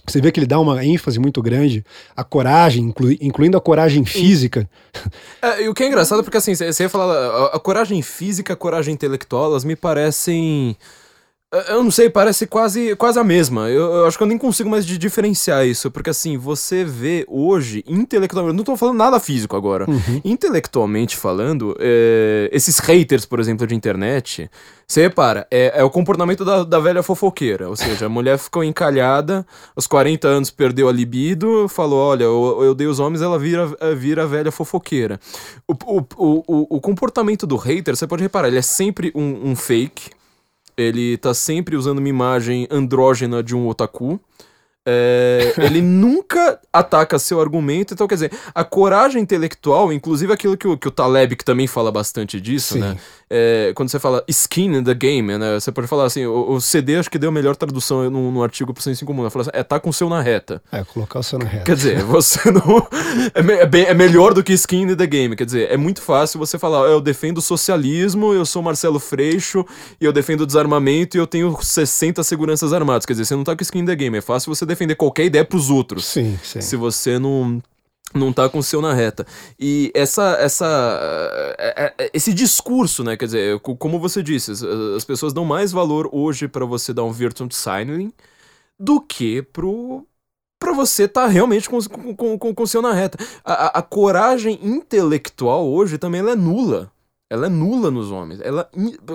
você 0.06 0.20
vê 0.20 0.32
que 0.32 0.40
ele 0.40 0.46
dá 0.46 0.58
uma 0.58 0.84
ênfase 0.84 1.18
muito 1.18 1.40
grande 1.40 1.84
à 2.16 2.24
coragem, 2.24 2.84
inclu, 2.84 3.12
incluindo 3.20 3.56
a 3.56 3.60
coragem 3.60 4.04
física. 4.04 4.68
É, 5.40 5.62
e 5.62 5.68
o 5.68 5.74
que 5.74 5.84
é 5.84 5.86
engraçado, 5.86 6.20
é 6.20 6.22
porque 6.22 6.36
assim, 6.36 6.54
você 6.54 6.82
ia 6.82 6.88
falar, 6.88 7.14
a, 7.14 7.46
a 7.56 7.58
coragem 7.58 8.02
física, 8.02 8.52
a 8.52 8.56
coragem 8.56 8.92
intelectual, 8.92 9.46
elas 9.46 9.64
me 9.64 9.76
parecem 9.76 10.76
eu 11.68 11.84
não 11.84 11.90
sei, 11.90 12.08
parece 12.08 12.46
quase, 12.46 12.96
quase 12.96 13.18
a 13.18 13.24
mesma. 13.24 13.68
Eu, 13.68 13.92
eu, 13.92 14.06
acho 14.06 14.16
que 14.16 14.22
eu 14.22 14.26
nem 14.26 14.38
consigo 14.38 14.70
mais 14.70 14.86
diferenciar 14.86 15.66
isso. 15.66 15.90
Porque 15.90 16.08
assim, 16.08 16.38
você 16.38 16.82
vê 16.82 17.26
hoje, 17.28 17.84
intelectualmente. 17.86 18.56
Não 18.56 18.64
tô 18.64 18.74
falando 18.74 18.96
nada 18.96 19.20
físico 19.20 19.54
agora. 19.54 19.84
Uhum. 19.88 20.20
Intelectualmente 20.24 21.14
falando, 21.14 21.76
é, 21.78 22.48
esses 22.50 22.78
haters, 22.78 23.26
por 23.26 23.38
exemplo, 23.38 23.66
de 23.66 23.74
internet. 23.74 24.50
Você 24.88 25.02
repara, 25.02 25.46
é, 25.50 25.80
é 25.80 25.84
o 25.84 25.90
comportamento 25.90 26.42
da, 26.42 26.64
da, 26.64 26.80
velha 26.80 27.02
fofoqueira. 27.02 27.68
Ou 27.68 27.76
seja, 27.76 28.06
a 28.06 28.08
mulher 28.08 28.38
ficou 28.38 28.64
encalhada, 28.64 29.46
aos 29.76 29.86
40 29.86 30.26
anos 30.26 30.50
perdeu 30.50 30.88
a 30.88 30.92
libido, 30.92 31.68
falou: 31.68 31.98
Olha, 31.98 32.24
eu, 32.24 32.60
eu 32.62 32.74
dei 32.74 32.86
os 32.86 32.98
homens, 32.98 33.20
ela 33.20 33.38
vira, 33.38 33.70
vira 33.94 34.26
velha 34.26 34.50
fofoqueira. 34.50 35.20
O, 35.68 35.74
o, 35.84 36.04
o, 36.16 36.76
o 36.76 36.80
comportamento 36.80 37.46
do 37.46 37.56
hater, 37.56 37.94
você 37.94 38.06
pode 38.06 38.22
reparar, 38.22 38.48
ele 38.48 38.58
é 38.58 38.62
sempre 38.62 39.12
um, 39.14 39.50
um 39.50 39.56
fake 39.56 40.10
ele 40.76 41.16
tá 41.16 41.34
sempre 41.34 41.76
usando 41.76 41.98
uma 41.98 42.08
imagem 42.08 42.66
andrógena 42.70 43.42
de 43.42 43.54
um 43.54 43.68
otaku. 43.68 44.20
É, 44.84 45.54
ele 45.62 45.80
nunca 45.80 46.58
ataca 46.72 47.18
seu 47.18 47.40
argumento, 47.40 47.94
então 47.94 48.08
quer 48.08 48.14
dizer, 48.14 48.32
a 48.54 48.64
coragem 48.64 49.22
intelectual, 49.22 49.92
inclusive 49.92 50.32
aquilo 50.32 50.56
que 50.56 50.66
o, 50.66 50.76
que 50.76 50.88
o 50.88 50.90
Taleb 50.90 51.36
que 51.36 51.44
também 51.44 51.66
fala 51.66 51.92
bastante 51.92 52.40
disso, 52.40 52.74
Sim. 52.74 52.80
né? 52.80 52.96
É, 53.34 53.72
quando 53.74 53.88
você 53.88 53.98
fala 53.98 54.22
skin 54.28 54.76
in 54.76 54.84
the 54.84 54.92
game, 54.92 55.38
né? 55.38 55.58
Você 55.58 55.72
pode 55.72 55.86
falar 55.86 56.04
assim, 56.04 56.26
o, 56.26 56.50
o 56.50 56.60
CD 56.60 56.96
acho 56.96 57.10
que 57.10 57.18
deu 57.18 57.30
a 57.30 57.32
melhor 57.32 57.56
tradução 57.56 58.10
no, 58.10 58.30
no 58.30 58.42
artigo 58.42 58.74
pro 58.74 58.82
senso 58.82 59.06
comum, 59.06 59.22
né? 59.22 59.30
Fala 59.30 59.42
assim, 59.42 59.50
é 59.54 59.62
tá 59.62 59.80
com 59.80 59.88
o 59.88 59.92
seu 59.92 60.08
na 60.08 60.20
reta. 60.20 60.60
É, 60.70 60.84
colocar 60.84 61.20
o 61.20 61.22
seu 61.22 61.38
na 61.38 61.46
reta. 61.46 61.64
Quer 61.64 61.76
dizer, 61.76 62.02
você 62.02 62.50
não. 62.52 62.86
É, 63.34 63.62
é, 63.62 63.66
bem, 63.66 63.84
é 63.84 63.94
melhor 63.94 64.34
do 64.34 64.42
que 64.42 64.52
skin 64.52 64.82
in 64.82 64.96
the 64.96 65.06
game, 65.06 65.34
quer 65.34 65.46
dizer, 65.46 65.70
é 65.70 65.76
muito 65.76 66.02
fácil 66.02 66.38
você 66.38 66.58
falar, 66.58 66.88
eu 66.88 67.00
defendo 67.00 67.38
o 67.38 67.42
socialismo, 67.42 68.34
eu 68.34 68.44
sou 68.44 68.62
Marcelo 68.62 68.98
Freixo, 68.98 69.64
e 70.00 70.04
eu 70.04 70.12
defendo 70.12 70.42
o 70.42 70.46
desarmamento 70.46 71.16
e 71.16 71.20
eu 71.20 71.26
tenho 71.26 71.56
60 71.58 72.22
seguranças 72.22 72.72
armados. 72.72 73.06
Quer 73.06 73.14
dizer, 73.14 73.24
você 73.24 73.36
não 73.36 73.44
tá 73.44 73.56
com 73.56 73.62
skin 73.62 73.78
in 73.78 73.86
the 73.86 73.96
game, 73.96 74.18
é 74.18 74.20
fácil 74.20 74.54
você 74.54 74.66
defender 74.72 74.94
qualquer 74.94 75.24
ideia 75.24 75.44
pros 75.44 75.70
outros. 75.70 76.04
Sim, 76.04 76.38
sim. 76.42 76.60
Se 76.60 76.76
você 76.76 77.18
não 77.18 77.62
não 78.14 78.32
tá 78.32 78.48
com 78.48 78.58
o 78.58 78.62
seu 78.62 78.82
na 78.82 78.92
reta. 78.92 79.26
E 79.58 79.90
essa, 79.94 80.36
essa, 80.38 80.66
é, 81.58 81.94
é, 81.98 82.10
esse 82.12 82.34
discurso, 82.34 83.02
né, 83.02 83.16
quer 83.16 83.24
dizer, 83.24 83.60
como 83.60 83.98
você 83.98 84.22
disse, 84.22 84.52
as 84.96 85.04
pessoas 85.04 85.32
dão 85.32 85.44
mais 85.44 85.72
valor 85.72 86.08
hoje 86.12 86.46
para 86.46 86.66
você 86.66 86.92
dar 86.92 87.04
um 87.04 87.12
virtual 87.12 87.50
signing 87.50 88.12
do 88.78 89.00
que 89.00 89.42
pro 89.42 90.06
para 90.58 90.72
você 90.72 91.04
estar 91.04 91.22
tá 91.22 91.26
realmente 91.26 91.68
com, 91.68 91.76
com, 92.14 92.38
com, 92.38 92.54
com 92.54 92.62
o 92.62 92.68
seu 92.68 92.80
na 92.80 92.92
reta. 92.92 93.18
A, 93.44 93.80
a, 93.80 93.82
coragem 93.82 94.60
intelectual 94.62 95.68
hoje 95.68 95.98
também 95.98 96.20
é 96.20 96.36
nula. 96.36 96.91
Ela 97.32 97.46
é 97.46 97.48
nula 97.48 97.90
nos 97.90 98.10
homens. 98.10 98.42
Ela, 98.42 98.68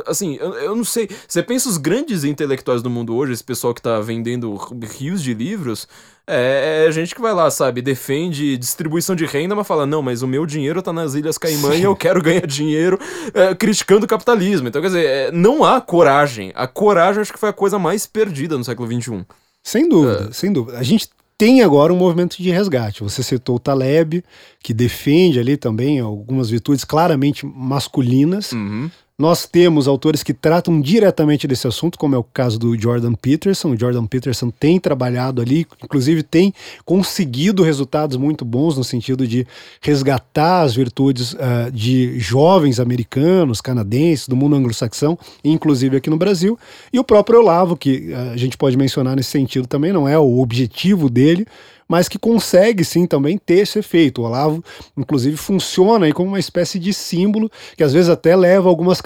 assim, 0.08 0.38
eu, 0.42 0.56
eu, 0.56 0.76
não 0.76 0.84
sei. 0.84 1.08
Você 1.28 1.44
pensa 1.44 1.70
os 1.70 1.78
grandes 1.78 2.24
intelectuais 2.24 2.82
do 2.82 2.90
mundo 2.90 3.16
hoje, 3.16 3.34
esse 3.34 3.44
pessoal 3.44 3.76
que 3.76 3.82
tá 3.82 4.00
vendendo 4.00 4.56
rios 4.98 5.22
de 5.22 5.36
livros, 5.36 5.88
é, 6.26 6.86
é 6.88 6.92
gente 6.92 7.14
que 7.14 7.22
vai 7.22 7.32
lá, 7.32 7.52
sabe, 7.52 7.80
defende 7.80 8.58
distribuição 8.58 9.16
de 9.16 9.24
renda, 9.28 9.56
mas 9.56 9.68
fala, 9.68 9.86
não, 9.86 10.02
mas 10.02 10.24
o 10.24 10.28
meu 10.28 10.48
dinheiro 10.48 10.82
tá 10.82 10.92
nas 10.92 11.14
Ilhas 11.14 11.38
Caimã 11.38 11.74
Sim. 11.74 11.78
e 11.78 11.84
eu 11.84 11.96
quero 11.96 12.20
ganhar 12.20 12.48
dinheiro 12.48 12.98
é, 13.36 13.54
criticando 13.54 14.06
o 14.06 14.10
capitalismo. 14.10 14.68
Então, 14.68 14.82
quer 14.82 14.88
dizer, 14.88 15.06
é, 15.06 15.32
não 15.32 15.64
há 15.64 15.80
coragem. 15.80 16.52
A 16.56 16.66
coragem 16.66 17.22
acho 17.22 17.32
que 17.32 17.40
foi 17.40 17.50
a 17.50 17.54
coisa 17.54 17.78
mais 17.78 18.08
perdida 18.08 18.58
no 18.58 18.64
século 18.64 18.92
XXI. 18.92 19.28
Sem 19.62 19.88
dúvida, 19.88 20.34
sem 20.34 20.52
dúvida. 20.52 20.80
A 20.80 20.84
gente 20.84 21.08
tem 21.38 21.62
agora 21.62 21.94
um 21.94 21.98
movimento 21.98 22.42
de 22.42 22.50
resgate. 22.50 23.04
Você 23.04 23.22
citou 23.22 23.58
o 23.58 23.60
Taleb, 23.60 24.24
que 24.62 24.74
defende 24.74 25.40
ali 25.40 25.56
também 25.56 26.00
algumas 26.00 26.50
virtudes 26.50 26.84
claramente 26.84 27.46
masculinas. 27.46 28.52
Uhum. 28.52 28.90
Nós 29.20 29.48
temos 29.48 29.88
autores 29.88 30.22
que 30.22 30.32
tratam 30.32 30.80
diretamente 30.80 31.48
desse 31.48 31.66
assunto, 31.66 31.98
como 31.98 32.14
é 32.14 32.18
o 32.20 32.24
caso 32.24 32.60
do 32.60 32.80
Jordan 32.80 33.16
Peterson. 33.16 33.72
O 33.72 33.80
Jordan 33.80 34.06
Peterson 34.06 34.52
tem 34.52 34.80
trabalhado 34.80 35.42
ali, 35.42 35.66
inclusive 35.84 36.22
tem 36.22 36.54
conseguido 36.86 37.64
resultados 37.64 38.16
muito 38.16 38.46
bons 38.46 38.78
no 38.78 38.84
sentido 38.84 39.28
de 39.28 39.48
resgatar 39.82 40.62
as 40.62 40.76
virtudes 40.76 41.34
uh, 41.34 41.72
de 41.74 42.20
jovens 42.20 42.80
americanos, 42.80 43.60
canadenses, 43.60 44.28
do 44.28 44.36
mundo 44.36 44.56
anglo-saxão, 44.56 45.18
inclusive 45.44 45.98
aqui 45.98 46.12
no 46.12 46.18
Brasil. 46.18 46.56
E 46.94 47.00
o 47.00 47.04
próprio 47.04 47.40
Olavo, 47.40 47.76
que 47.76 48.12
uh, 48.12 48.34
a 48.34 48.38
gente 48.38 48.56
pode 48.56 48.78
mencionar 48.78 49.16
nesse 49.16 49.32
sentido 49.32 49.68
também, 49.68 49.92
não 49.92 50.08
é 50.08 50.20
o 50.20 50.38
objetivo 50.38 51.10
dele, 51.10 51.48
mas 51.88 52.08
que 52.10 52.20
consegue 52.20 52.84
sim 52.84 53.06
também 53.06 53.38
ter 53.38 53.60
esse 53.60 53.80
efeito. 53.80 54.22
O 54.22 54.26
Olavo, 54.26 54.64
inclusive, 54.98 55.38
funciona 55.38 56.06
aí 56.06 56.14
como 56.14 56.30
uma 56.30 56.40
espécie 56.40 56.78
de 56.78 56.94
símbolo 56.94 57.50
que 57.76 57.84
às 57.84 57.94
vezes 57.94 58.10
até 58.10 58.36
leva 58.36 58.68
algumas 58.68 59.02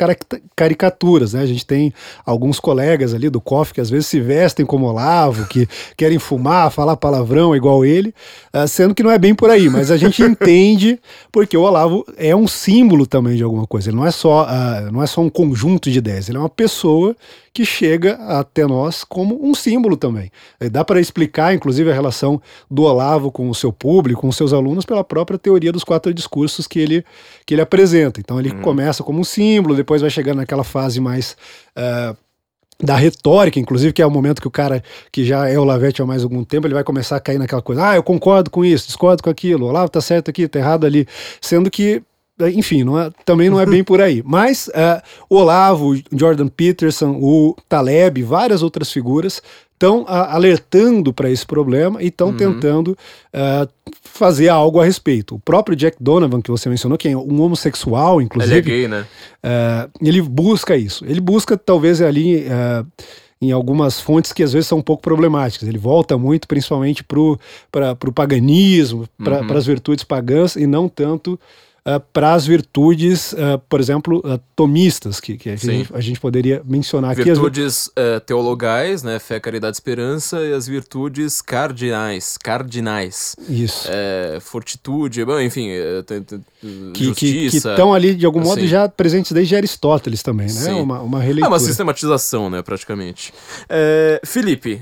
caricaturas, 0.56 1.34
né? 1.34 1.42
A 1.42 1.46
gente 1.46 1.66
tem 1.66 1.94
alguns 2.26 2.60
colegas 2.60 3.14
ali 3.14 3.30
do 3.30 3.40
COF 3.40 3.74
que 3.74 3.82
às 3.82 3.90
vezes 3.90 4.08
se 4.08 4.20
vestem 4.20 4.66
como 4.66 4.88
Olavo, 4.88 5.48
que 5.48 5.68
querem 5.96 6.18
fumar, 6.20 6.72
falar 6.72 6.98
palavrão 6.98 7.56
igual 7.56 7.86
ele, 7.86 8.14
uh, 8.54 8.68
sendo 8.68 8.96
que 8.96 9.04
não 9.04 9.12
é 9.12 9.20
bem 9.20 9.36
por 9.36 9.50
aí, 9.50 9.70
mas 9.70 9.92
a 9.92 9.98
gente 9.98 10.22
entende 10.24 11.00
porque 11.32 11.56
o 11.56 11.62
Olavo 11.62 12.06
é 12.18 12.36
um 12.36 12.48
símbolo 12.48 13.06
também 13.06 13.36
de 13.36 13.44
alguma 13.44 13.68
coisa. 13.68 13.90
Ele 13.90 13.98
não 13.98 14.06
é 14.06 14.12
só, 14.12 14.46
uh, 14.46 14.92
não 14.92 15.04
é 15.04 15.08
só 15.08 15.22
um 15.22 15.30
conjunto 15.30 15.92
de 15.92 16.00
ideias, 16.00 16.30
ele 16.30 16.38
é 16.38 16.42
uma 16.42 16.50
pessoa 16.50 17.16
que 17.54 17.66
chega 17.66 18.14
até 18.28 18.66
nós 18.66 19.04
como 19.04 19.46
um 19.46 19.54
símbolo 19.54 19.98
também. 19.98 20.32
Dá 20.72 20.86
para 20.86 21.00
explicar, 21.00 21.54
inclusive, 21.54 21.92
a 21.92 21.94
relação 21.94 22.42
do 22.70 22.84
Olavo 22.84 23.32
com 23.32 23.50
o 23.50 23.56
seu 23.56 23.74
público, 23.74 24.22
com 24.22 24.30
os 24.30 24.38
seus 24.38 24.54
alunos, 24.54 24.86
pela 24.86 25.04
própria 25.04 25.38
teoria 25.38 25.72
dos 25.72 25.84
quatro 25.84 26.14
discursos 26.14 26.68
que 26.68 26.80
ele, 26.80 27.06
que 27.46 27.54
ele 27.54 27.62
apresenta. 27.62 28.20
Então 28.20 28.40
ele 28.40 28.52
hum. 28.52 28.62
começa 28.62 29.04
como 29.04 29.20
um 29.20 29.24
símbolo, 29.24 29.76
depois 29.76 30.02
vai 30.02 30.10
chegando 30.10 30.38
naquela 30.38 30.64
fase 30.64 31.00
mais. 31.00 31.36
Uh, 31.78 32.16
da 32.84 32.96
retórica, 32.96 33.60
inclusive, 33.60 33.94
que 33.94 34.02
é 34.02 34.06
o 34.06 34.10
momento 34.10 34.42
que 34.42 34.48
o 34.48 34.52
cara 34.52 34.84
que 35.12 35.24
já 35.24 35.48
é 35.48 35.58
o 35.60 35.64
Lavete 35.64 36.02
há 36.02 36.06
mais 36.06 36.24
algum 36.24 36.44
tempo, 36.44 36.66
ele 36.66 36.74
vai 36.74 36.84
começar 36.84 37.16
a 37.16 37.20
cair 37.20 37.38
naquela 37.38 37.62
coisa, 37.62 37.90
ah, 37.90 37.96
eu 37.96 38.02
concordo 38.02 38.50
com 38.50 38.66
isso, 38.66 38.88
discordo 38.88 39.22
com 39.22 39.30
aquilo, 39.30 39.68
olá, 39.68 39.88
tá 39.88 40.02
certo 40.02 40.30
aqui, 40.30 40.48
tá 40.48 40.58
errado 40.58 40.86
ali, 40.86 41.08
sendo 41.40 41.70
que 41.70 42.02
enfim, 42.50 42.84
não 42.84 43.00
é, 43.00 43.10
também 43.26 43.50
não 43.50 43.60
é 43.60 43.66
bem 43.66 43.84
por 43.84 44.02
aí. 44.02 44.24
Mas 44.26 44.68
uh, 44.68 45.02
o 45.30 45.36
Olavo, 45.38 45.96
Jordan 46.12 46.48
Peterson, 46.48 47.18
o 47.22 47.56
Taleb, 47.68 48.24
várias 48.24 48.64
outras 48.64 48.92
figuras 48.92 49.42
estão 49.82 50.06
alertando 50.08 51.12
para 51.12 51.30
esse 51.30 51.44
problema 51.44 52.02
e 52.04 52.08
estão 52.08 52.28
uhum. 52.28 52.38
tentando 52.38 52.90
uh, 53.34 53.68
fazer 54.04 54.48
algo 54.48 54.80
a 54.80 54.86
respeito. 54.86 55.36
O 55.36 55.40
próprio 55.40 55.76
Jack 55.76 55.98
Donovan, 56.00 56.40
que 56.40 56.52
você 56.52 56.70
mencionou, 56.70 56.98
que 57.00 57.10
é 57.10 57.18
um 57.18 57.42
homossexual, 57.42 58.22
inclusive. 58.22 58.54
Ele 58.54 58.60
é 58.60 58.62
gay, 58.62 58.88
né? 58.88 59.06
Uh, 59.44 60.08
ele 60.08 60.22
busca 60.22 60.78
isso. 60.78 61.04
Ele 61.06 61.20
busca, 61.20 61.58
talvez, 61.58 62.02
ali. 62.02 62.46
Uh, 62.46 62.86
em 63.44 63.52
algumas 63.52 64.00
fontes 64.00 64.32
que 64.32 64.44
às 64.44 64.54
vezes 64.54 64.68
são 64.68 64.78
um 64.78 64.84
pouco 64.84 65.02
problemáticas. 65.02 65.68
Ele 65.68 65.80
volta 65.80 66.16
muito, 66.16 66.48
principalmente 66.48 67.04
para 67.04 67.20
o 67.20 68.14
paganismo, 68.14 69.10
para 69.18 69.42
uhum. 69.42 69.58
as 69.58 69.66
virtudes 69.66 70.04
pagãs, 70.04 70.56
e 70.56 70.68
não 70.68 70.88
tanto 70.88 71.40
uh, 71.86 72.00
para 72.14 72.34
as 72.34 72.46
virtudes, 72.46 73.34
uh, 73.34 73.60
por 73.68 73.80
exemplo, 73.80 74.20
uh, 74.20 74.40
tomistas, 74.56 75.20
que, 75.20 75.38
que 75.38 75.50
a, 75.50 75.56
gente, 75.56 75.94
a, 75.94 76.02
gente, 76.02 76.20
poderia 76.20 76.62
mencionar 76.66 77.16
virtudes, 77.16 77.40
aqui. 77.40 77.44
Virtudes 77.44 77.90
teologais, 78.26 79.04
né? 79.04 79.20
Fé, 79.20 79.40
caridade, 79.40 79.76
esperança, 79.76 80.42
e 80.42 80.54
as 80.54 80.68
virtudes 80.68 81.42
cardinais. 81.42 82.38
Cardinais. 82.38 83.36
Isso. 83.50 83.88
Fortitude, 84.42 85.24
bom, 85.26 85.40
enfim, 85.40 85.70
que, 86.94 87.06
justiça. 87.06 87.50
Que 87.50 87.58
estão 87.58 87.94
ali, 87.94 88.14
de 88.14 88.26
algum 88.26 88.40
assim. 88.42 88.50
modo, 88.50 88.68
já 88.68 88.88
presentes 88.88 89.32
desde 89.32 89.56
Aristóteles 89.56 90.22
também, 90.22 90.48
né? 90.48 90.54
Sim. 90.54 90.74
Uma, 90.74 91.02
uma 91.02 91.20
releitura. 91.20 91.46
É 91.46 91.50
uma 91.50 91.60
sistematização, 91.60 92.50
né, 92.50 92.62
praticamente. 92.62 93.34
Felipe, 94.24 94.82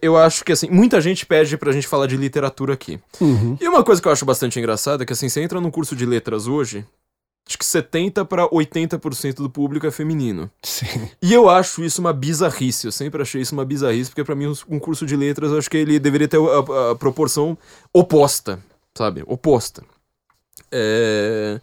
eu 0.00 0.16
acho 0.16 0.44
que, 0.44 0.52
assim, 0.52 0.68
muita 0.70 1.00
gente 1.00 1.26
pede 1.26 1.56
pra 1.56 1.72
gente 1.72 1.86
falar 1.86 2.06
de 2.06 2.16
literatura 2.16 2.74
aqui. 2.74 2.98
Uhum. 3.20 3.56
E 3.60 3.68
uma 3.68 3.82
coisa 3.82 4.00
que 4.00 4.08
eu 4.08 4.12
acho 4.12 4.24
bastante 4.24 4.58
engraçada 4.58 5.02
é 5.02 5.06
que, 5.06 5.12
assim, 5.12 5.28
você 5.28 5.40
entra 5.40 5.60
num 5.60 5.70
curso 5.70 5.95
de 5.96 6.06
letras 6.06 6.46
hoje, 6.46 6.84
acho 7.46 7.58
que 7.58 7.64
70 7.64 8.24
para 8.24 8.48
80% 8.48 9.36
do 9.36 9.50
público 9.50 9.86
é 9.86 9.90
feminino. 9.90 10.50
Sim. 10.62 11.08
E 11.22 11.32
eu 11.32 11.48
acho 11.48 11.82
isso 11.84 12.00
uma 12.00 12.12
bizarrice, 12.12 12.86
eu 12.86 12.92
sempre 12.92 13.22
achei 13.22 13.40
isso 13.40 13.54
uma 13.54 13.64
bizarrice, 13.64 14.10
porque 14.10 14.24
para 14.24 14.34
mim 14.34 14.52
um 14.68 14.78
curso 14.78 15.06
de 15.06 15.16
letras 15.16 15.52
eu 15.52 15.58
acho 15.58 15.70
que 15.70 15.76
ele 15.76 15.98
deveria 15.98 16.28
ter 16.28 16.38
a, 16.38 16.90
a 16.90 16.94
proporção 16.94 17.56
oposta, 17.92 18.58
sabe? 18.96 19.22
Oposta. 19.26 19.84
É... 20.70 21.60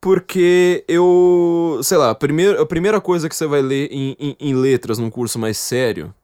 Porque 0.00 0.84
eu, 0.86 1.80
sei 1.82 1.98
lá, 1.98 2.10
a 2.10 2.14
primeira, 2.14 2.62
a 2.62 2.66
primeira 2.66 3.00
coisa 3.00 3.28
que 3.28 3.34
você 3.34 3.46
vai 3.46 3.60
ler 3.60 3.88
em, 3.90 4.16
em, 4.18 4.36
em 4.38 4.54
letras 4.54 4.98
num 4.98 5.10
curso 5.10 5.38
mais 5.38 5.58
sério 5.58 6.14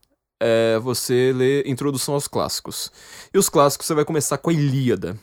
é 0.40 0.78
você 0.78 1.32
ler 1.34 1.66
Introdução 1.66 2.14
aos 2.14 2.28
Clássicos. 2.28 2.92
E 3.32 3.38
os 3.38 3.48
clássicos 3.48 3.86
você 3.86 3.94
vai 3.94 4.04
começar 4.04 4.38
com 4.38 4.50
a 4.50 4.52
Ilíada. 4.52 5.16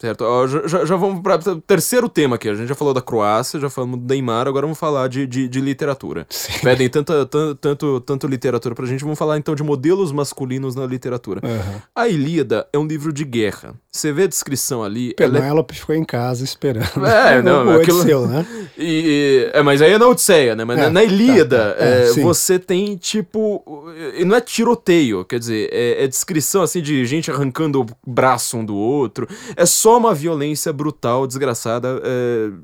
Certo, 0.00 0.24
já, 0.68 0.84
já 0.84 0.94
vamos 0.94 1.20
para 1.22 1.50
o 1.50 1.60
terceiro 1.60 2.08
tema 2.08 2.36
aqui. 2.36 2.48
A 2.48 2.54
gente 2.54 2.68
já 2.68 2.74
falou 2.76 2.94
da 2.94 3.02
Croácia, 3.02 3.58
já 3.58 3.68
falamos 3.68 3.98
do 3.98 4.06
Neymar, 4.06 4.46
agora 4.46 4.64
vamos 4.64 4.78
falar 4.78 5.08
de, 5.08 5.26
de, 5.26 5.48
de 5.48 5.60
literatura. 5.60 6.24
Sim. 6.30 6.52
Pedem 6.62 6.88
tanta, 6.88 7.26
tanto, 7.26 7.54
tanto, 7.56 8.00
tanto 8.02 8.26
literatura 8.28 8.76
pra 8.76 8.86
gente, 8.86 9.02
vamos 9.02 9.18
falar 9.18 9.38
então 9.38 9.56
de 9.56 9.62
modelos 9.64 10.12
masculinos 10.12 10.76
na 10.76 10.86
literatura. 10.86 11.40
Uhum. 11.44 11.80
A 11.96 12.06
Ilíada 12.06 12.68
é 12.72 12.78
um 12.78 12.86
livro 12.86 13.12
de 13.12 13.24
guerra. 13.24 13.74
Você 13.98 14.12
vê 14.12 14.24
a 14.24 14.26
descrição 14.28 14.84
ali. 14.84 15.12
Penélope 15.14 15.74
é... 15.74 15.76
ficou 15.76 15.94
em 15.94 16.04
casa 16.04 16.44
esperando. 16.44 17.04
É, 17.04 17.40
não, 17.42 17.66
o 17.66 17.80
aquilo... 17.80 17.98
Odisseu, 17.98 18.26
né? 18.26 18.46
E, 18.80 19.50
é, 19.52 19.60
mas 19.60 19.82
aí 19.82 19.92
é 19.92 19.98
na 19.98 20.06
Odisseia, 20.06 20.54
né? 20.54 20.64
Mas 20.64 20.78
é, 20.78 20.88
na 20.88 21.02
Ilíada, 21.02 21.70
tá, 21.70 21.74
tá. 21.74 21.84
É, 21.84 22.10
é 22.10 22.12
você 22.12 22.60
tem 22.60 22.96
tipo. 22.96 23.90
E 24.16 24.24
não 24.24 24.36
é 24.36 24.40
tiroteio, 24.40 25.24
quer 25.24 25.40
dizer, 25.40 25.68
é, 25.72 26.04
é 26.04 26.06
descrição 26.06 26.62
assim 26.62 26.80
de 26.80 27.04
gente 27.04 27.28
arrancando 27.28 27.80
o 27.80 27.86
braço 28.06 28.56
um 28.56 28.64
do 28.64 28.76
outro. 28.76 29.26
É 29.56 29.66
só 29.66 29.98
uma 29.98 30.14
violência 30.14 30.72
brutal, 30.72 31.26
desgraçada, 31.26 32.00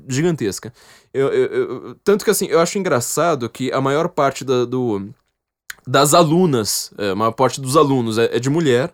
gigantesca. 0.07 0.71
Eu, 1.13 1.27
eu, 1.27 1.45
eu, 1.47 1.95
tanto 2.01 2.23
que 2.23 2.31
assim, 2.31 2.45
eu 2.45 2.61
acho 2.61 2.77
engraçado 2.77 3.49
que 3.49 3.69
a 3.73 3.81
maior 3.81 4.07
parte 4.07 4.45
da, 4.45 4.63
do, 4.63 5.09
das 5.85 6.13
alunas, 6.13 6.93
é, 6.97 7.09
a 7.09 7.15
maior 7.15 7.31
parte 7.31 7.59
dos 7.59 7.75
alunos 7.75 8.17
é, 8.17 8.37
é 8.37 8.39
de 8.39 8.49
mulher 8.49 8.93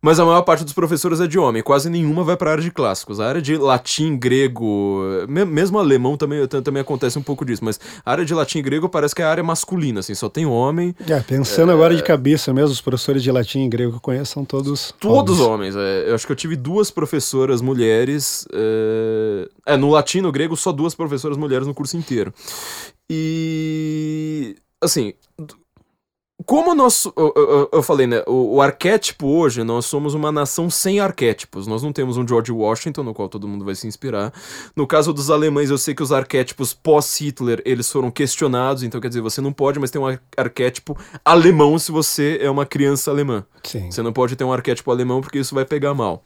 mas 0.00 0.20
a 0.20 0.24
maior 0.24 0.42
parte 0.42 0.64
dos 0.64 0.72
professores 0.72 1.20
é 1.20 1.26
de 1.26 1.38
homem, 1.38 1.62
quase 1.62 1.90
nenhuma 1.90 2.22
vai 2.22 2.36
para 2.36 2.50
a 2.50 2.52
área 2.52 2.64
de 2.64 2.70
clássicos. 2.70 3.20
A 3.20 3.26
área 3.26 3.42
de 3.42 3.56
latim, 3.56 4.16
grego, 4.16 5.00
mesmo 5.28 5.78
alemão 5.78 6.16
também, 6.16 6.46
também 6.46 6.80
acontece 6.80 7.18
um 7.18 7.22
pouco 7.22 7.44
disso, 7.44 7.64
mas 7.64 7.80
a 8.04 8.10
área 8.10 8.24
de 8.24 8.34
latim 8.34 8.58
e 8.58 8.62
grego 8.62 8.88
parece 8.88 9.14
que 9.14 9.22
é 9.22 9.24
a 9.24 9.30
área 9.30 9.42
masculina, 9.42 10.00
assim, 10.00 10.14
só 10.14 10.28
tem 10.28 10.46
homem. 10.46 10.94
É, 11.08 11.20
pensando 11.20 11.70
é, 11.70 11.74
agora 11.74 11.96
de 11.96 12.02
cabeça 12.02 12.52
mesmo, 12.52 12.70
os 12.70 12.80
professores 12.80 13.22
de 13.22 13.30
latim 13.30 13.64
e 13.64 13.68
grego 13.68 13.92
que 13.92 13.96
eu 13.96 14.00
conheço 14.00 14.32
são 14.32 14.44
todos 14.44 14.94
Todos 14.98 15.40
homens, 15.40 15.74
homens 15.74 15.76
é, 15.76 16.10
eu 16.10 16.14
acho 16.14 16.26
que 16.26 16.32
eu 16.32 16.36
tive 16.36 16.56
duas 16.56 16.90
professoras 16.90 17.60
mulheres, 17.60 18.46
é, 18.52 19.48
é, 19.66 19.76
no 19.76 19.90
latim 19.90 20.18
e 20.18 20.22
no 20.22 20.32
grego 20.32 20.56
só 20.56 20.72
duas 20.72 20.94
professoras 20.94 21.36
mulheres 21.36 21.66
no 21.66 21.74
curso 21.74 21.96
inteiro. 21.96 22.32
E, 23.10 24.56
assim, 24.82 25.14
como 26.48 26.74
nós. 26.74 27.04
Eu, 27.14 27.32
eu, 27.36 27.68
eu, 27.70 27.82
falei, 27.82 28.06
né? 28.06 28.22
O, 28.26 28.54
o, 28.54 28.62
arquétipo 28.62 29.26
hoje, 29.26 29.62
nós 29.62 29.84
somos 29.84 30.14
uma 30.14 30.32
nação 30.32 30.70
sem 30.70 30.98
arquétipos. 30.98 31.66
Nós 31.66 31.82
não 31.82 31.92
temos 31.92 32.16
um 32.16 32.26
George 32.26 32.50
Washington, 32.50 33.02
no 33.02 33.12
qual 33.12 33.28
todo 33.28 33.46
mundo 33.46 33.66
vai 33.66 33.74
se 33.74 33.86
inspirar. 33.86 34.32
No 34.74 34.86
caso 34.86 35.12
dos 35.12 35.30
alemães, 35.30 35.68
eu 35.68 35.76
sei 35.76 35.94
que 35.94 36.02
os 36.02 36.10
arquétipos 36.10 36.72
pós-Hitler 36.72 37.60
eles 37.66 37.92
foram 37.92 38.10
questionados, 38.10 38.82
então 38.82 38.98
quer 38.98 39.08
dizer, 39.08 39.20
você 39.20 39.42
não 39.42 39.52
pode 39.52 39.78
mais 39.78 39.90
ter 39.90 39.98
um 39.98 40.18
arquétipo 40.38 40.96
alemão 41.22 41.78
se 41.78 41.92
você 41.92 42.38
é 42.40 42.48
uma 42.48 42.64
criança 42.64 43.10
alemã. 43.10 43.44
Sim. 43.62 43.90
Você 43.90 44.00
não 44.00 44.14
pode 44.14 44.34
ter 44.34 44.44
um 44.44 44.52
arquétipo 44.52 44.90
alemão 44.90 45.20
porque 45.20 45.38
isso 45.38 45.54
vai 45.54 45.66
pegar 45.66 45.92
mal. 45.92 46.24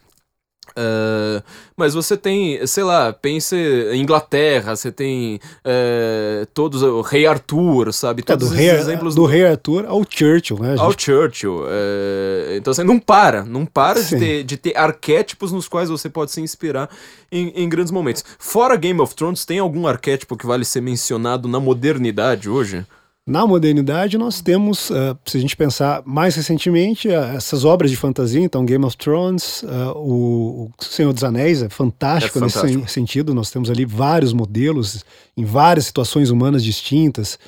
Uh, 0.73 1.43
mas 1.77 1.95
você 1.95 2.17
tem, 2.17 2.67
sei 2.67 2.83
lá, 2.83 3.13
pense 3.13 3.55
em 3.57 4.01
Inglaterra, 4.01 4.75
você 4.75 4.91
tem 4.91 5.39
uh, 5.65 6.47
todos, 6.55 6.83
o 6.83 7.01
Rei 7.03 7.27
Arthur, 7.27 7.93
sabe? 7.93 8.23
Todos 8.23 8.49
é, 8.49 8.51
do, 8.51 8.57
rei, 8.57 8.71
exemplos 8.71 9.15
do, 9.15 9.23
do, 9.23 9.27
Rei 9.27 9.47
Arthur 9.47 9.85
ao 9.87 10.03
Churchill, 10.09 10.59
né? 10.59 10.71
Gente? 10.71 10.81
Ao 10.81 10.93
Churchill. 10.99 11.61
Uh, 11.61 12.57
então 12.57 12.73
você 12.73 12.83
não 12.83 12.99
para, 12.99 13.45
não 13.45 13.67
para 13.67 14.03
de 14.03 14.19
ter, 14.19 14.45
de 14.45 14.57
ter 14.57 14.77
arquétipos 14.77 15.53
nos 15.53 15.69
quais 15.69 15.91
você 15.91 16.09
pode 16.09 16.31
se 16.31 16.41
inspirar 16.41 16.89
em, 17.31 17.53
em, 17.55 17.69
grandes 17.69 17.91
momentos. 17.91 18.25
Fora 18.39 18.77
Game 18.77 19.01
of 19.01 19.15
Thrones, 19.15 19.45
tem 19.45 19.59
algum 19.59 19.87
arquétipo 19.87 20.37
que 20.37 20.47
vale 20.47 20.65
ser 20.65 20.81
mencionado 20.81 21.49
na 21.49 21.61
modernidade 21.61 22.49
hoje? 22.49 22.87
Na 23.25 23.47
modernidade, 23.47 24.19
nós 24.19 24.41
temos, 24.41 24.91
uh, 24.91 25.17
se 25.25 25.39
a 25.39 25.41
gente 25.41 25.57
pensar 25.57 26.03
mais 26.05 26.35
recentemente, 26.35 27.07
uh, 27.07 27.37
essas 27.37 27.65
obras 27.65 27.89
de 27.89 27.97
fantasia, 27.97 28.41
então 28.41 28.65
Game 28.65 28.85
of 28.85 28.97
Thrones, 28.97 29.63
uh, 29.63 29.97
o, 29.97 30.65
o, 30.77 30.85
Senhor 30.85 31.13
dos 31.13 31.23
Anéis 31.23 31.63
é 31.63 31.69
fantástico, 31.69 32.39
é 32.39 32.41
fantástico 32.41 32.81
nesse 32.81 32.93
sentido. 32.93 33.33
Nós 33.33 33.49
temos 33.49 33.71
ali 33.71 33.85
vários 33.85 34.33
modelos 34.33 35.05
em 35.37 35.45
várias 35.45 35.87
situações 35.87 36.31
humanas 36.31 36.65
distintas. 36.65 37.39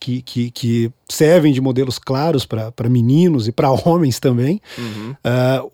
Que, 0.00 0.22
que, 0.22 0.50
que, 0.50 0.90
servem 1.10 1.52
de 1.52 1.60
modelos 1.60 1.98
claros 1.98 2.46
para 2.46 2.88
meninos 2.88 3.46
e 3.46 3.52
para 3.52 3.68
homens 3.84 4.18
também. 4.18 4.62
Uhum. 4.78 5.14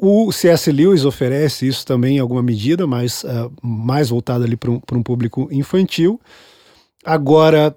o 0.00 0.32
C.S. 0.32 0.72
Lewis 0.72 1.04
oferece 1.04 1.68
isso 1.68 1.86
também 1.86 2.16
em 2.16 2.18
alguma 2.18 2.42
medida, 2.42 2.88
mas 2.88 3.24
mais 3.62 4.08
voltado 4.08 4.42
ali 4.42 4.56
para 4.56 4.72
um, 4.72 4.80
um 4.94 5.00
público 5.00 5.48
infantil. 5.52 6.20
Agora, 7.04 7.72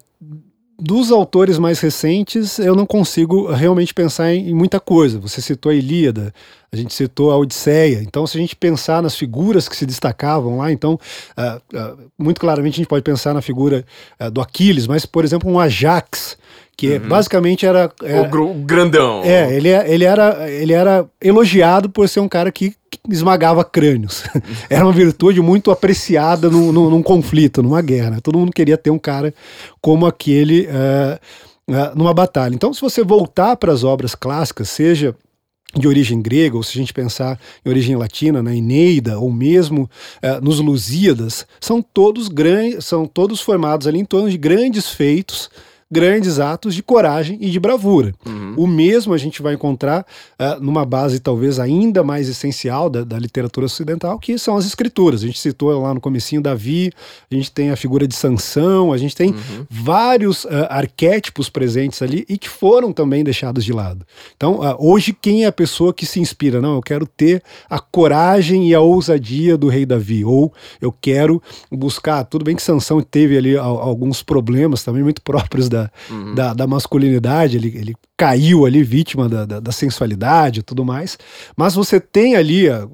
dos 0.80 1.10
autores 1.10 1.58
mais 1.58 1.80
recentes, 1.80 2.58
eu 2.58 2.74
não 2.74 2.86
consigo 2.86 3.50
realmente 3.50 3.92
pensar 3.92 4.32
em, 4.32 4.50
em, 4.50 4.54
muita 4.54 4.78
coisa. 4.78 5.18
Você 5.18 5.42
citou 5.42 5.70
a 5.70 5.74
Ilíada, 5.74 6.32
a 6.70 6.76
gente 6.76 6.92
citou 6.92 7.30
a 7.30 7.36
Odisseia. 7.36 8.02
Então, 8.02 8.26
se 8.26 8.36
a 8.36 8.40
gente 8.40 8.54
pensar 8.54 9.02
nas 9.02 9.16
figuras 9.16 9.68
que 9.68 9.76
se 9.76 9.86
destacavam 9.86 10.58
lá, 10.58 10.70
então, 10.70 10.98
uh, 11.36 11.76
uh, 11.76 11.98
muito 12.18 12.40
claramente 12.40 12.74
a 12.74 12.78
gente 12.78 12.88
pode 12.88 13.02
pensar 13.02 13.32
na 13.32 13.40
figura 13.40 13.84
uh, 14.20 14.30
do 14.30 14.40
Aquiles, 14.40 14.86
mas, 14.86 15.06
por 15.06 15.24
exemplo, 15.24 15.50
um 15.50 15.58
Ajax, 15.58 16.36
que 16.76 16.92
uhum. 16.92 17.08
basicamente 17.08 17.66
era, 17.66 17.90
era, 18.02 18.40
o 18.40 18.54
grandão. 18.54 19.22
É, 19.24 19.52
ele, 19.52 19.68
ele, 19.68 20.04
era, 20.04 20.48
ele 20.48 20.72
era 20.72 21.06
elogiado 21.20 21.90
por 21.90 22.08
ser 22.08 22.20
um 22.20 22.28
cara 22.28 22.52
que, 22.52 22.70
que 22.88 23.00
esmagava 23.10 23.64
crânios. 23.64 24.22
era 24.70 24.84
uma 24.84 24.92
virtude 24.92 25.40
muito 25.40 25.70
apreciada 25.70 26.48
no, 26.50 26.70
no, 26.70 26.90
num 26.90 27.02
conflito, 27.02 27.62
numa 27.62 27.82
guerra. 27.82 28.10
Né? 28.10 28.18
Todo 28.22 28.38
mundo 28.38 28.52
queria 28.52 28.76
ter 28.76 28.90
um 28.90 28.98
cara 28.98 29.34
como 29.80 30.06
aquele 30.06 30.68
uh, 30.68 31.18
uh, 31.68 31.96
numa 31.96 32.14
batalha. 32.14 32.54
Então, 32.54 32.72
se 32.72 32.80
você 32.80 33.02
voltar 33.02 33.56
para 33.56 33.72
as 33.72 33.82
obras 33.82 34.14
clássicas, 34.14 34.68
seja 34.68 35.16
de 35.74 35.86
origem 35.86 36.20
grega, 36.22 36.56
ou 36.56 36.62
se 36.62 36.78
a 36.78 36.80
gente 36.80 36.94
pensar 36.94 37.38
em 37.64 37.68
origem 37.68 37.94
latina, 37.94 38.42
na 38.42 38.50
né, 38.50 38.56
Eneida, 38.56 39.18
ou 39.18 39.30
mesmo 39.30 39.88
uh, 40.22 40.42
nos 40.42 40.60
Lusíadas, 40.60 41.46
são 41.60 41.82
todos, 41.82 42.30
são 42.80 43.06
todos 43.06 43.40
formados 43.40 43.86
ali 43.86 43.98
em 43.98 44.04
torno 44.04 44.30
de 44.30 44.38
grandes 44.38 44.88
feitos 44.88 45.50
grandes 45.90 46.38
atos 46.38 46.74
de 46.74 46.82
coragem 46.82 47.38
e 47.40 47.50
de 47.50 47.58
bravura. 47.58 48.12
Uhum. 48.26 48.54
O 48.56 48.66
mesmo 48.66 49.14
a 49.14 49.18
gente 49.18 49.40
vai 49.40 49.54
encontrar 49.54 50.04
uh, 50.38 50.60
numa 50.60 50.84
base 50.84 51.18
talvez 51.18 51.58
ainda 51.58 52.02
mais 52.02 52.28
essencial 52.28 52.90
da, 52.90 53.04
da, 53.04 53.18
literatura 53.18 53.66
ocidental, 53.66 54.18
que 54.18 54.38
são 54.38 54.56
as 54.56 54.66
escrituras. 54.66 55.22
A 55.22 55.26
gente 55.26 55.38
citou 55.38 55.80
lá 55.80 55.94
no 55.94 56.00
comecinho 56.00 56.42
Davi, 56.42 56.92
a 57.30 57.34
gente 57.34 57.50
tem 57.50 57.70
a 57.70 57.76
figura 57.76 58.06
de 58.06 58.14
Sansão, 58.14 58.92
a 58.92 58.98
gente 58.98 59.16
tem 59.16 59.30
uhum. 59.30 59.66
vários 59.70 60.44
uh, 60.44 60.66
arquétipos 60.68 61.48
presentes 61.48 62.02
ali 62.02 62.24
e 62.28 62.36
que 62.36 62.48
foram 62.48 62.92
também 62.92 63.24
deixados 63.24 63.64
de 63.64 63.72
lado. 63.72 64.04
Então, 64.36 64.60
uh, 64.60 64.76
hoje, 64.78 65.16
quem 65.18 65.44
é 65.44 65.46
a 65.46 65.52
pessoa 65.52 65.94
que 65.94 66.04
se 66.04 66.20
inspira? 66.20 66.60
Não, 66.60 66.74
eu 66.74 66.82
quero 66.82 67.06
ter 67.06 67.42
a 67.68 67.78
coragem 67.78 68.68
e 68.68 68.74
a 68.74 68.80
ousadia 68.80 69.56
do 69.56 69.68
rei 69.68 69.86
Davi, 69.86 70.24
ou 70.24 70.52
eu 70.80 70.92
quero 70.92 71.42
buscar, 71.70 72.24
tudo 72.24 72.44
bem 72.44 72.56
que 72.56 72.62
Sansão 72.62 73.00
teve 73.00 73.38
ali 73.38 73.56
alguns 73.56 74.22
problemas 74.22 74.82
também 74.82 75.02
muito 75.02 75.22
próprios 75.28 75.68
da, 75.68 75.77
uhum. 76.10 76.34
da, 76.34 76.54
da, 76.54 76.66
masculinidade, 76.66 77.56
ele, 77.56 77.68
ele 77.76 77.94
caiu 78.16 78.66
ali 78.66 78.82
vítima 78.82 79.28
da, 79.28 79.44
da, 79.44 79.60
da 79.60 79.72
sensualidade 79.72 80.60
e 80.60 80.62
tudo 80.62 80.84
mais, 80.84 81.18
mas 81.56 81.74
você 81.74 82.00
tem 82.00 82.36
ali 82.36 82.68
uh, 82.68 82.90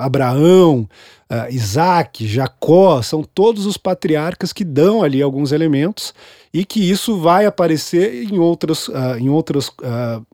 Abraão, 0.00 0.88
uh, 1.30 1.50
Isaac, 1.50 2.26
Jacó, 2.26 3.02
são 3.02 3.22
todos 3.22 3.66
os 3.66 3.76
patriarcas 3.76 4.52
que 4.52 4.64
dão 4.64 5.02
ali 5.02 5.20
alguns 5.20 5.52
elementos 5.52 6.14
e 6.54 6.64
que 6.64 6.80
isso 6.90 7.18
vai 7.18 7.46
aparecer 7.46 8.24
em 8.30 8.38
outros, 8.38 8.88
uh, 8.88 9.18
em 9.18 9.28
outros 9.28 9.70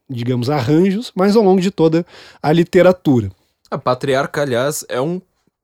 digamos, 0.09 0.49
arranjos, 0.49 1.13
mas 1.15 1.37
ao 1.37 1.43
longo 1.43 1.61
de 1.61 1.71
toda 1.71 2.05
a 2.43 2.53
literatura. 2.53 3.31
A 3.71 3.77
patriarca, 3.77 4.43
aliás, 4.43 4.85
é 4.89 5.01
um 5.01 5.21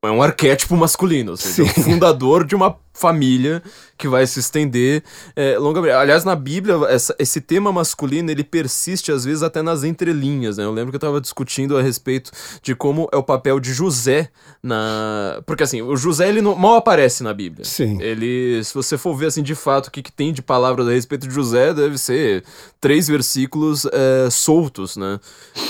é 0.07 0.11
um 0.11 0.23
arquétipo 0.23 0.77
masculino, 0.77 1.33
ou 1.33 1.37
seja, 1.37 1.63
o 1.63 1.83
fundador 1.83 2.45
de 2.45 2.55
uma 2.55 2.77
família 2.95 3.61
que 3.99 4.09
vai 4.09 4.27
se 4.27 4.39
estender 4.39 5.03
é, 5.35 5.59
longamente. 5.59 5.93
Aliás, 5.93 6.25
na 6.25 6.37
Bíblia, 6.37 6.77
essa, 6.89 7.15
esse 7.19 7.41
tema 7.41 7.73
masculino 7.73 8.31
ele 8.31 8.45
persiste 8.45 9.11
às 9.11 9.25
vezes 9.25 9.43
até 9.43 9.61
nas 9.63 9.83
entrelinhas. 9.83 10.57
Né? 10.57 10.65
Eu 10.65 10.73
lembro 10.73 10.91
que 10.91 10.97
eu 10.97 10.99
estava 10.99 11.21
discutindo 11.21 11.77
a 11.77 11.83
respeito 11.83 12.31
de 12.63 12.75
como 12.75 13.09
é 13.13 13.17
o 13.17 13.23
papel 13.23 13.59
de 13.59 13.73
José 13.73 14.31
na. 14.63 15.43
Porque 15.45 15.65
assim, 15.65 15.83
o 15.83 15.97
José 15.97 16.29
ele 16.29 16.41
não, 16.41 16.55
mal 16.55 16.77
aparece 16.77 17.23
na 17.23 17.35
Bíblia. 17.35 17.65
Sim. 17.65 18.01
Ele, 18.01 18.63
se 18.63 18.73
você 18.73 18.97
for 18.97 19.15
ver 19.17 19.27
assim 19.27 19.43
de 19.43 19.55
fato 19.55 19.89
o 19.89 19.91
que, 19.91 20.03
que 20.03 20.13
tem 20.13 20.33
de 20.33 20.41
palavras 20.41 20.87
a 20.87 20.93
respeito 20.93 21.27
de 21.27 21.35
José, 21.35 21.75
deve 21.75 21.99
ser 21.99 22.45
três 22.81 23.09
versículos 23.09 23.87
é, 23.87 24.29
soltos, 24.31 24.97
né? 24.97 25.19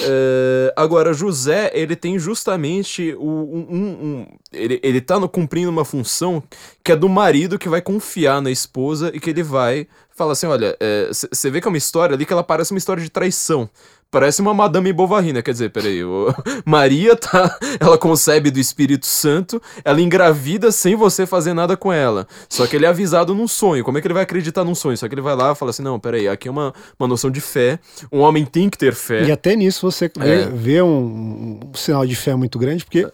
É, 0.02 0.74
agora, 0.76 1.14
José, 1.14 1.70
ele 1.74 1.96
tem 1.96 2.18
justamente 2.18 3.14
o, 3.18 3.26
um, 3.26 3.76
um, 3.76 4.26
ele, 4.52 4.80
ele 4.82 5.00
tá 5.00 5.18
no, 5.18 5.28
cumprindo 5.28 5.70
uma 5.70 5.84
função 5.84 6.42
que 6.84 6.92
é 6.92 6.96
do 6.96 7.08
marido 7.08 7.58
que 7.58 7.68
vai 7.68 7.80
confiar 7.80 8.42
na 8.42 8.50
esposa 8.50 9.10
e 9.14 9.18
que 9.18 9.30
ele 9.30 9.42
vai 9.42 9.88
falar 10.14 10.32
assim: 10.32 10.46
olha, 10.46 10.76
você 11.10 11.48
é, 11.48 11.50
vê 11.50 11.60
que 11.60 11.66
é 11.66 11.70
uma 11.70 11.78
história 11.78 12.14
ali 12.14 12.26
que 12.26 12.32
ela 12.32 12.44
parece 12.44 12.72
uma 12.72 12.78
história 12.78 13.02
de 13.02 13.10
traição. 13.10 13.68
Parece 14.10 14.40
uma 14.40 14.54
Madame 14.54 14.92
Bovary, 14.92 15.32
né? 15.32 15.42
Quer 15.42 15.50
dizer, 15.50 15.70
peraí, 15.70 16.04
o... 16.04 16.32
Maria 16.64 17.16
tá. 17.16 17.58
Ela 17.80 17.98
concebe 17.98 18.48
do 18.48 18.60
Espírito 18.60 19.06
Santo, 19.06 19.60
ela 19.84 20.00
engravida 20.00 20.70
sem 20.70 20.94
você 20.94 21.26
fazer 21.26 21.52
nada 21.52 21.76
com 21.76 21.92
ela. 21.92 22.24
Só 22.48 22.64
que 22.64 22.76
ele 22.76 22.86
é 22.86 22.88
avisado 22.88 23.34
num 23.34 23.48
sonho. 23.48 23.82
Como 23.82 23.98
é 23.98 24.00
que 24.00 24.06
ele 24.06 24.14
vai 24.14 24.22
acreditar 24.22 24.62
num 24.62 24.74
sonho? 24.74 24.96
Só 24.96 25.08
que 25.08 25.14
ele 25.16 25.20
vai 25.20 25.34
lá 25.34 25.50
e 25.50 25.56
fala 25.56 25.70
assim: 25.70 25.82
não, 25.82 25.98
peraí, 25.98 26.28
aqui 26.28 26.46
é 26.46 26.50
uma, 26.50 26.72
uma 26.96 27.08
noção 27.08 27.28
de 27.28 27.40
fé. 27.40 27.80
Um 28.12 28.20
homem 28.20 28.44
tem 28.44 28.70
que 28.70 28.78
ter 28.78 28.94
fé. 28.94 29.24
E 29.24 29.32
até 29.32 29.56
nisso 29.56 29.90
você 29.90 30.08
é. 30.20 30.46
vê, 30.46 30.80
um, 30.80 31.58
um, 31.64 31.74
sinal 31.74 32.06
de 32.06 32.14
fé 32.14 32.36
muito 32.36 32.56
grande, 32.56 32.84
porque 32.84 33.08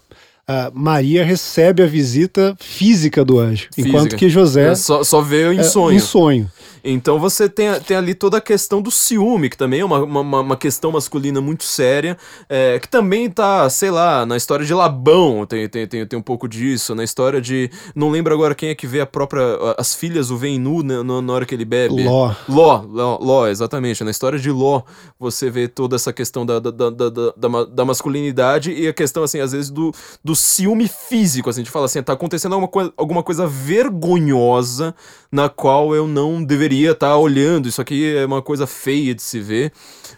Maria 0.72 1.24
recebe 1.24 1.82
a 1.82 1.86
visita 1.86 2.56
física 2.58 3.24
do 3.24 3.38
anjo, 3.38 3.68
física. 3.74 3.88
enquanto 3.88 4.16
que 4.16 4.28
José 4.28 4.70
é, 4.70 4.74
só, 4.74 5.02
só 5.04 5.20
vê 5.20 5.52
em 5.52 5.60
é, 5.60 5.62
sonho. 5.62 5.96
Em 5.96 6.00
sonho. 6.00 6.50
Então 6.82 7.18
você 7.18 7.48
tem, 7.48 7.68
tem 7.80 7.96
ali 7.96 8.14
toda 8.14 8.38
a 8.38 8.40
questão 8.40 8.80
do 8.80 8.90
ciúme, 8.90 9.50
que 9.50 9.56
também 9.56 9.80
é 9.80 9.84
uma, 9.84 10.02
uma, 10.02 10.40
uma 10.40 10.56
questão 10.56 10.92
masculina 10.92 11.40
muito 11.40 11.64
séria, 11.64 12.16
é, 12.48 12.78
que 12.78 12.88
também 12.88 13.28
tá, 13.28 13.68
sei 13.68 13.90
lá, 13.90 14.24
na 14.24 14.36
história 14.36 14.64
de 14.64 14.72
Labão 14.72 15.44
tem, 15.46 15.68
tem, 15.68 15.86
tem, 15.86 16.06
tem 16.06 16.18
um 16.18 16.22
pouco 16.22 16.48
disso, 16.48 16.94
na 16.94 17.04
história 17.04 17.40
de. 17.40 17.70
Não 17.94 18.10
lembro 18.10 18.32
agora 18.32 18.54
quem 18.54 18.70
é 18.70 18.74
que 18.74 18.86
vê 18.86 19.00
a 19.00 19.06
própria. 19.06 19.42
As 19.76 19.94
filhas 19.94 20.30
o 20.30 20.36
vem 20.36 20.58
nu 20.58 20.82
na, 20.82 21.02
na 21.02 21.32
hora 21.32 21.44
que 21.44 21.54
ele 21.54 21.64
bebe. 21.64 22.02
Ló. 22.02 22.34
Ló, 22.48 22.84
Ló, 22.88 23.18
Ló, 23.20 23.46
exatamente. 23.46 24.02
Na 24.02 24.10
história 24.10 24.38
de 24.38 24.50
Ló, 24.50 24.82
você 25.18 25.50
vê 25.50 25.68
toda 25.68 25.96
essa 25.96 26.12
questão 26.12 26.46
da, 26.46 26.58
da, 26.58 26.70
da, 26.70 26.90
da, 26.90 27.10
da, 27.10 27.64
da 27.64 27.84
masculinidade 27.84 28.72
e 28.72 28.88
a 28.88 28.92
questão, 28.92 29.22
assim, 29.22 29.40
às 29.40 29.52
vezes 29.52 29.70
do, 29.70 29.92
do 30.24 30.34
ciúme 30.40 30.88
físico. 30.88 31.48
Assim, 31.48 31.60
a 31.60 31.64
gente 31.64 31.72
fala 31.72 31.86
assim, 31.86 32.02
tá 32.02 32.12
acontecendo 32.12 32.52
alguma 32.52 32.68
coisa, 32.68 32.92
alguma 32.96 33.22
coisa 33.22 33.46
vergonhosa 33.46 34.94
na 35.30 35.48
qual 35.48 35.94
eu 35.94 36.06
não 36.06 36.42
deveria 36.42 36.92
estar 36.92 37.08
tá 37.08 37.16
olhando. 37.16 37.68
Isso 37.68 37.80
aqui 37.80 38.16
é 38.16 38.26
uma 38.26 38.42
coisa 38.42 38.66
feia 38.66 39.14
de 39.14 39.22
se 39.22 39.40
ver. 39.40 39.72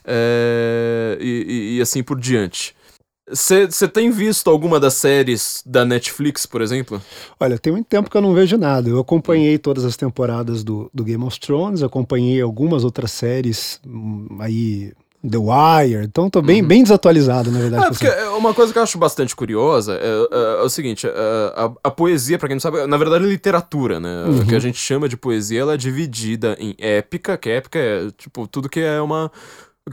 É, 0.05 1.19
e, 1.21 1.45
e, 1.49 1.79
e 1.79 1.81
assim 1.81 2.03
por 2.03 2.19
diante. 2.19 2.75
Você 3.29 3.89
tem 3.89 4.11
visto 4.11 4.51
alguma 4.51 4.81
das 4.81 4.95
séries 4.95 5.63
da 5.65 5.85
Netflix, 5.85 6.45
por 6.45 6.61
exemplo? 6.61 7.01
Olha, 7.39 7.59
tem 7.59 7.73
muito 7.73 7.87
tempo 7.87 8.11
que 8.11 8.17
eu 8.17 8.21
não 8.21 8.35
vejo 8.35 8.59
nada. 8.59 8.89
Eu 8.89 8.99
acompanhei 8.99 9.59
todas 9.59 9.85
as 9.85 9.97
temporadas 9.97 10.65
do, 10.65 10.91
do 10.93 11.05
Game 11.05 11.23
of 11.25 11.39
Thrones, 11.39 11.83
acompanhei 11.83 12.41
algumas 12.41 12.85
outras 12.85 13.13
séries 13.13 13.81
hum, 13.87 14.27
aí 14.41 14.93
The 15.29 15.39
Wire, 15.39 16.05
então 16.05 16.29
tô 16.29 16.43
bem, 16.43 16.63
uhum. 16.63 16.69
bem 16.69 16.83
desatualizado, 16.83 17.51
na 17.51 17.61
verdade. 17.61 17.85
É, 17.85 17.89
porque 17.91 18.09
uma 18.37 18.53
coisa 18.53 18.73
que 18.73 18.79
eu 18.79 18.83
acho 18.83 18.99
bastante 18.99 19.37
curiosa 19.37 19.95
é, 19.95 20.07
é, 20.07 20.61
é 20.61 20.63
o 20.63 20.69
seguinte, 20.69 21.07
é, 21.07 21.11
a, 21.55 21.73
a, 21.85 21.91
poesia, 21.91 22.39
para 22.39 22.49
quem 22.49 22.57
não 22.57 22.61
sabe, 22.61 22.87
na 22.87 22.97
verdade 22.97 23.25
é 23.25 23.29
literatura, 23.29 24.01
né? 24.01 24.25
Uhum. 24.25 24.41
O 24.41 24.47
que 24.47 24.57
a 24.57 24.61
gente 24.61 24.79
chama 24.79 25.09
de 25.09 25.17
poesia, 25.17 25.61
ela 25.61 25.75
é 25.75 25.77
dividida 25.77 26.57
em 26.59 26.75
épica, 26.79 27.39
que 27.39 27.51
épica 27.51 27.79
é, 27.79 28.11
tipo, 28.17 28.49
tudo 28.49 28.69
que 28.69 28.81
é 28.81 29.01
uma... 29.01 29.31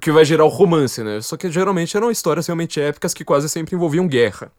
que 0.02 0.12
vai 0.12 0.26
gerar 0.26 0.46
o 0.46 0.50
romance, 0.50 1.04
né? 1.04 1.22
Só 1.22 1.38
que 1.38 1.52
geralmente 1.52 1.96
eram 1.96 2.10
histórias 2.10 2.48
realmente 2.48 2.82
épicas 2.82 3.14
que 3.14 3.24
quase 3.24 3.48
sempre 3.48 3.76
envolviam 3.76 4.08
guerra 4.08 4.52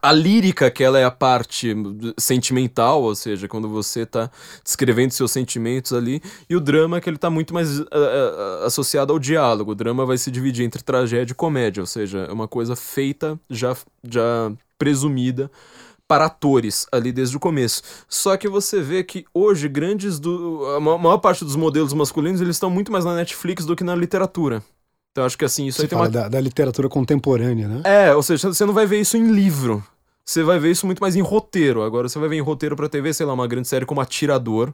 a 0.00 0.12
lírica, 0.12 0.70
que 0.70 0.82
ela 0.82 0.98
é 0.98 1.04
a 1.04 1.10
parte 1.10 1.74
sentimental, 2.18 3.02
ou 3.02 3.14
seja, 3.14 3.48
quando 3.48 3.68
você 3.68 4.00
está 4.00 4.30
descrevendo 4.64 5.12
seus 5.12 5.30
sentimentos 5.30 5.92
ali, 5.92 6.22
e 6.48 6.56
o 6.56 6.60
drama, 6.60 7.00
que 7.00 7.08
ele 7.08 7.16
está 7.16 7.30
muito 7.30 7.52
mais 7.52 7.80
uh, 7.80 7.86
associado 8.64 9.12
ao 9.12 9.18
diálogo. 9.18 9.72
O 9.72 9.74
drama 9.74 10.06
vai 10.06 10.18
se 10.18 10.30
dividir 10.30 10.64
entre 10.64 10.82
tragédia 10.82 11.32
e 11.32 11.36
comédia, 11.36 11.82
ou 11.82 11.86
seja, 11.86 12.26
é 12.28 12.32
uma 12.32 12.48
coisa 12.48 12.74
feita, 12.74 13.38
já, 13.50 13.76
já 14.04 14.52
presumida 14.78 15.50
para 16.08 16.26
atores 16.26 16.86
ali 16.92 17.12
desde 17.12 17.36
o 17.36 17.40
começo. 17.40 17.82
Só 18.08 18.36
que 18.36 18.48
você 18.48 18.82
vê 18.82 19.02
que 19.02 19.24
hoje 19.32 19.68
grandes 19.68 20.18
do 20.18 20.66
a 20.76 20.80
maior 20.80 21.18
parte 21.18 21.44
dos 21.44 21.56
modelos 21.56 21.94
masculinos 21.94 22.40
eles 22.40 22.56
estão 22.56 22.68
muito 22.68 22.92
mais 22.92 23.04
na 23.04 23.14
Netflix 23.14 23.64
do 23.64 23.74
que 23.74 23.82
na 23.82 23.94
literatura. 23.94 24.62
Então 25.12 25.24
acho 25.24 25.36
que 25.36 25.44
assim, 25.44 25.66
isso 25.66 25.76
Você 25.76 25.82
aí 25.82 25.88
tem 25.88 25.98
uma. 25.98 26.08
Da, 26.08 26.28
da, 26.28 26.40
literatura 26.40 26.88
contemporânea, 26.88 27.68
né? 27.68 27.82
É, 27.84 28.14
ou 28.14 28.22
seja, 28.22 28.52
você 28.52 28.64
não 28.64 28.72
vai 28.72 28.86
ver 28.86 29.00
isso 29.00 29.16
em 29.16 29.30
livro. 29.30 29.84
Você 30.24 30.42
vai 30.42 30.58
ver 30.58 30.70
isso 30.70 30.86
muito 30.86 31.00
mais 31.00 31.14
em 31.14 31.20
roteiro. 31.20 31.82
Agora 31.82 32.08
você 32.08 32.18
vai 32.18 32.28
ver 32.28 32.36
em 32.36 32.40
roteiro 32.40 32.74
pra 32.74 32.88
TV, 32.88 33.12
sei 33.12 33.26
lá, 33.26 33.34
uma 33.34 33.46
grande 33.46 33.68
série 33.68 33.84
como 33.84 34.00
Atirador 34.00 34.72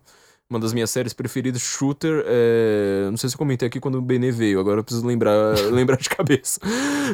uma 0.50 0.58
das 0.58 0.72
minhas 0.72 0.90
séries 0.90 1.12
preferidas, 1.12 1.60
Shooter. 1.60 2.24
É... 2.26 3.08
Não 3.10 3.18
sei 3.18 3.28
se 3.28 3.34
eu 3.34 3.38
comentei 3.38 3.68
aqui 3.68 3.78
quando 3.78 3.98
o 3.98 4.02
Benê 4.02 4.30
veio, 4.30 4.58
agora 4.58 4.80
eu 4.80 4.84
preciso 4.84 5.06
lembrar, 5.06 5.54
lembrar 5.70 5.96
de 5.98 6.08
cabeça. 6.08 6.58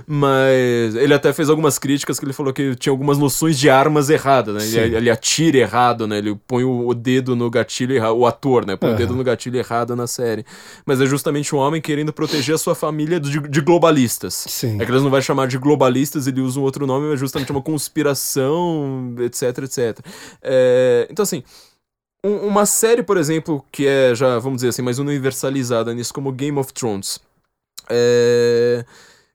Mas 0.06 0.94
ele 0.94 1.12
até 1.12 1.32
fez 1.32 1.50
algumas 1.50 1.76
críticas 1.76 2.18
que 2.18 2.24
ele 2.24 2.32
falou 2.32 2.52
que 2.52 2.76
tinha 2.76 2.92
algumas 2.92 3.18
noções 3.18 3.58
de 3.58 3.68
armas 3.68 4.08
erradas, 4.08 4.54
né? 4.54 4.82
Ele, 4.82 4.96
ele, 4.96 5.10
atira 5.10 5.58
errado, 5.58 6.06
né? 6.06 6.18
Ele 6.18 6.38
põe 6.46 6.62
o, 6.62 6.94
dedo 6.94 7.34
no 7.34 7.50
gatilho 7.50 7.94
errado, 7.94 8.16
o 8.16 8.24
ator, 8.24 8.64
né? 8.64 8.76
Põe 8.76 8.90
uhum. 8.90 8.94
o 8.94 8.98
dedo 8.98 9.14
no 9.16 9.24
gatilho 9.24 9.58
errado 9.58 9.96
na 9.96 10.06
série. 10.06 10.46
Mas 10.86 11.00
é 11.00 11.06
justamente 11.06 11.54
um 11.56 11.58
homem 11.58 11.80
querendo 11.80 12.12
proteger 12.12 12.54
a 12.54 12.58
sua 12.58 12.76
família 12.76 13.18
de, 13.18 13.40
de 13.40 13.60
globalistas. 13.60 14.44
Sim. 14.48 14.80
É 14.80 14.84
que 14.84 14.90
eles 14.92 15.02
não 15.02 15.10
vai 15.10 15.22
chamar 15.22 15.48
de 15.48 15.58
globalistas, 15.58 16.28
ele 16.28 16.40
usa 16.40 16.60
um 16.60 16.62
outro 16.62 16.86
nome, 16.86 17.06
mas 17.06 17.14
é 17.14 17.16
justamente 17.16 17.50
uma 17.50 17.62
conspiração, 17.62 19.12
etc, 19.18 19.58
etc. 19.64 19.98
É... 20.40 21.08
Então, 21.10 21.24
assim 21.24 21.42
um, 22.24 22.46
uma 22.46 22.64
série, 22.64 23.02
por 23.02 23.18
exemplo, 23.18 23.64
que 23.70 23.86
é 23.86 24.14
já, 24.14 24.38
vamos 24.38 24.56
dizer 24.56 24.68
assim, 24.68 24.82
mais 24.82 24.98
universalizada 24.98 25.92
nisso, 25.92 26.14
como 26.14 26.32
Game 26.32 26.58
of 26.58 26.72
Thrones. 26.72 27.20
É... 27.88 28.84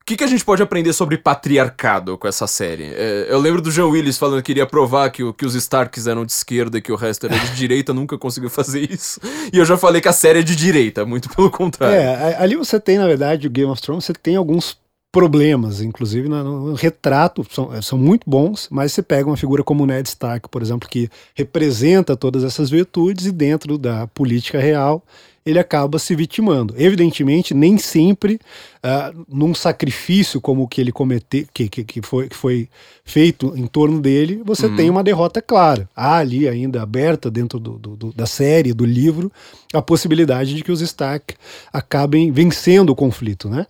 O 0.01 0.05
que, 0.09 0.17
que 0.17 0.23
a 0.23 0.27
gente 0.27 0.43
pode 0.43 0.63
aprender 0.63 0.91
sobre 0.91 1.19
patriarcado 1.19 2.17
com 2.17 2.27
essa 2.27 2.47
série? 2.47 2.85
É, 2.85 3.27
eu 3.29 3.37
lembro 3.37 3.61
do 3.61 3.71
John 3.71 3.91
Willis 3.91 4.17
falando 4.17 4.37
que 4.37 4.47
queria 4.47 4.65
provar 4.65 5.11
que, 5.11 5.21
que 5.33 5.45
os 5.45 5.53
Starks 5.53 6.07
eram 6.07 6.25
de 6.25 6.31
esquerda 6.31 6.79
e 6.79 6.81
que 6.81 6.91
o 6.91 6.95
resto 6.95 7.27
era 7.27 7.37
de 7.37 7.53
direita, 7.55 7.93
nunca 7.93 8.17
conseguiu 8.17 8.49
fazer 8.49 8.91
isso. 8.91 9.19
E 9.53 9.57
eu 9.59 9.65
já 9.65 9.77
falei 9.77 10.01
que 10.01 10.07
a 10.07 10.13
série 10.13 10.39
é 10.39 10.41
de 10.41 10.55
direita, 10.55 11.05
muito 11.05 11.29
pelo 11.29 11.51
contrário. 11.51 11.95
É, 11.95 12.35
ali 12.37 12.55
você 12.55 12.79
tem, 12.79 12.97
na 12.97 13.05
verdade, 13.05 13.45
o 13.45 13.51
Game 13.51 13.71
of 13.71 13.79
Thrones, 13.79 14.03
você 14.03 14.13
tem 14.13 14.35
alguns 14.35 14.79
problemas, 15.11 15.81
inclusive 15.81 16.29
no, 16.29 16.67
no 16.67 16.73
retrato, 16.73 17.45
são, 17.49 17.81
são 17.81 17.97
muito 17.97 18.29
bons, 18.29 18.67
mas 18.69 18.93
você 18.93 19.01
pega 19.01 19.27
uma 19.29 19.37
figura 19.37 19.63
como 19.63 19.85
Ned 19.85 20.07
Stark, 20.07 20.47
por 20.49 20.61
exemplo, 20.61 20.87
que 20.87 21.09
representa 21.33 22.15
todas 22.15 22.43
essas 22.43 22.69
virtudes 22.69 23.25
e 23.25 23.31
dentro 23.31 23.77
da 23.77 24.07
política 24.07 24.59
real 24.59 25.03
ele 25.45 25.57
acaba 25.57 25.97
se 25.97 26.15
vitimando. 26.15 26.75
Evidentemente, 26.77 27.53
nem 27.53 27.77
sempre 27.77 28.39
uh, 28.83 29.25
num 29.27 29.55
sacrifício 29.55 30.39
como 30.39 30.63
o 30.63 30.67
que 30.67 30.79
ele 30.79 30.91
cometeu, 30.91 31.45
que, 31.53 31.67
que, 31.67 31.83
que, 31.83 32.01
foi, 32.01 32.29
que 32.29 32.35
foi 32.35 32.69
feito 33.03 33.53
em 33.55 33.65
torno 33.65 33.99
dele, 33.99 34.41
você 34.45 34.67
uhum. 34.67 34.75
tem 34.75 34.89
uma 34.89 35.03
derrota 35.03 35.41
clara. 35.41 35.89
Há 35.95 36.17
ali 36.17 36.47
ainda 36.47 36.81
aberta 36.81 37.31
dentro 37.31 37.59
do, 37.59 37.79
do, 37.79 37.95
do, 37.95 38.13
da 38.13 38.25
série, 38.25 38.73
do 38.73 38.85
livro, 38.85 39.31
a 39.73 39.81
possibilidade 39.81 40.53
de 40.53 40.63
que 40.63 40.71
os 40.71 40.81
Stark 40.81 41.35
acabem 41.73 42.31
vencendo 42.31 42.91
o 42.91 42.95
conflito, 42.95 43.49
né? 43.49 43.65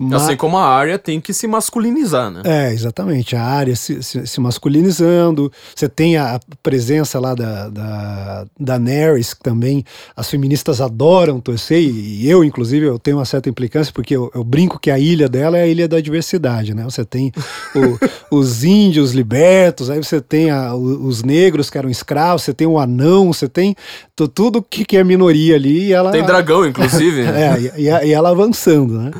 Mas... 0.00 0.22
Assim 0.22 0.36
como 0.36 0.56
a 0.56 0.64
área 0.64 0.96
tem 0.96 1.20
que 1.20 1.34
se 1.34 1.48
masculinizar, 1.48 2.30
né? 2.30 2.42
É, 2.44 2.72
exatamente. 2.72 3.34
A 3.34 3.42
área 3.42 3.74
se, 3.74 4.00
se, 4.00 4.28
se 4.28 4.40
masculinizando. 4.40 5.50
Você 5.74 5.88
tem 5.88 6.16
a 6.16 6.38
presença 6.62 7.18
lá 7.18 7.34
da, 7.34 7.68
da, 7.68 8.46
da 8.58 8.78
Nerys, 8.78 9.34
que 9.34 9.42
também 9.42 9.84
as 10.16 10.30
feministas 10.30 10.80
adoram 10.80 11.40
torcer, 11.40 11.82
e 11.82 12.30
eu, 12.30 12.44
inclusive, 12.44 12.86
eu 12.86 12.96
tenho 12.96 13.16
uma 13.16 13.24
certa 13.24 13.48
implicância, 13.48 13.92
porque 13.92 14.14
eu, 14.14 14.30
eu 14.32 14.44
brinco 14.44 14.78
que 14.78 14.88
a 14.88 15.00
ilha 15.00 15.28
dela 15.28 15.58
é 15.58 15.62
a 15.62 15.66
ilha 15.66 15.88
da 15.88 16.00
diversidade, 16.00 16.74
né? 16.74 16.84
Você 16.84 17.04
tem 17.04 17.32
o, 17.74 17.98
os 18.38 18.62
índios 18.62 19.10
libertos, 19.10 19.90
aí 19.90 19.98
você 19.98 20.20
tem 20.20 20.48
a, 20.48 20.76
os 20.76 21.24
negros 21.24 21.70
que 21.70 21.76
eram 21.76 21.90
escravos, 21.90 22.44
você 22.44 22.54
tem 22.54 22.68
o 22.68 22.78
anão, 22.78 23.32
você 23.32 23.48
tem 23.48 23.74
tudo 24.14 24.62
que, 24.62 24.84
que 24.84 24.96
é 24.96 25.02
minoria 25.02 25.56
ali. 25.56 25.88
E 25.88 25.92
ela, 25.92 26.12
tem 26.12 26.24
dragão, 26.24 26.64
inclusive. 26.64 27.22
é, 27.26 27.72
e, 27.76 28.06
e, 28.08 28.12
ela 28.12 28.30
avançando, 28.30 28.96
né? 28.96 29.10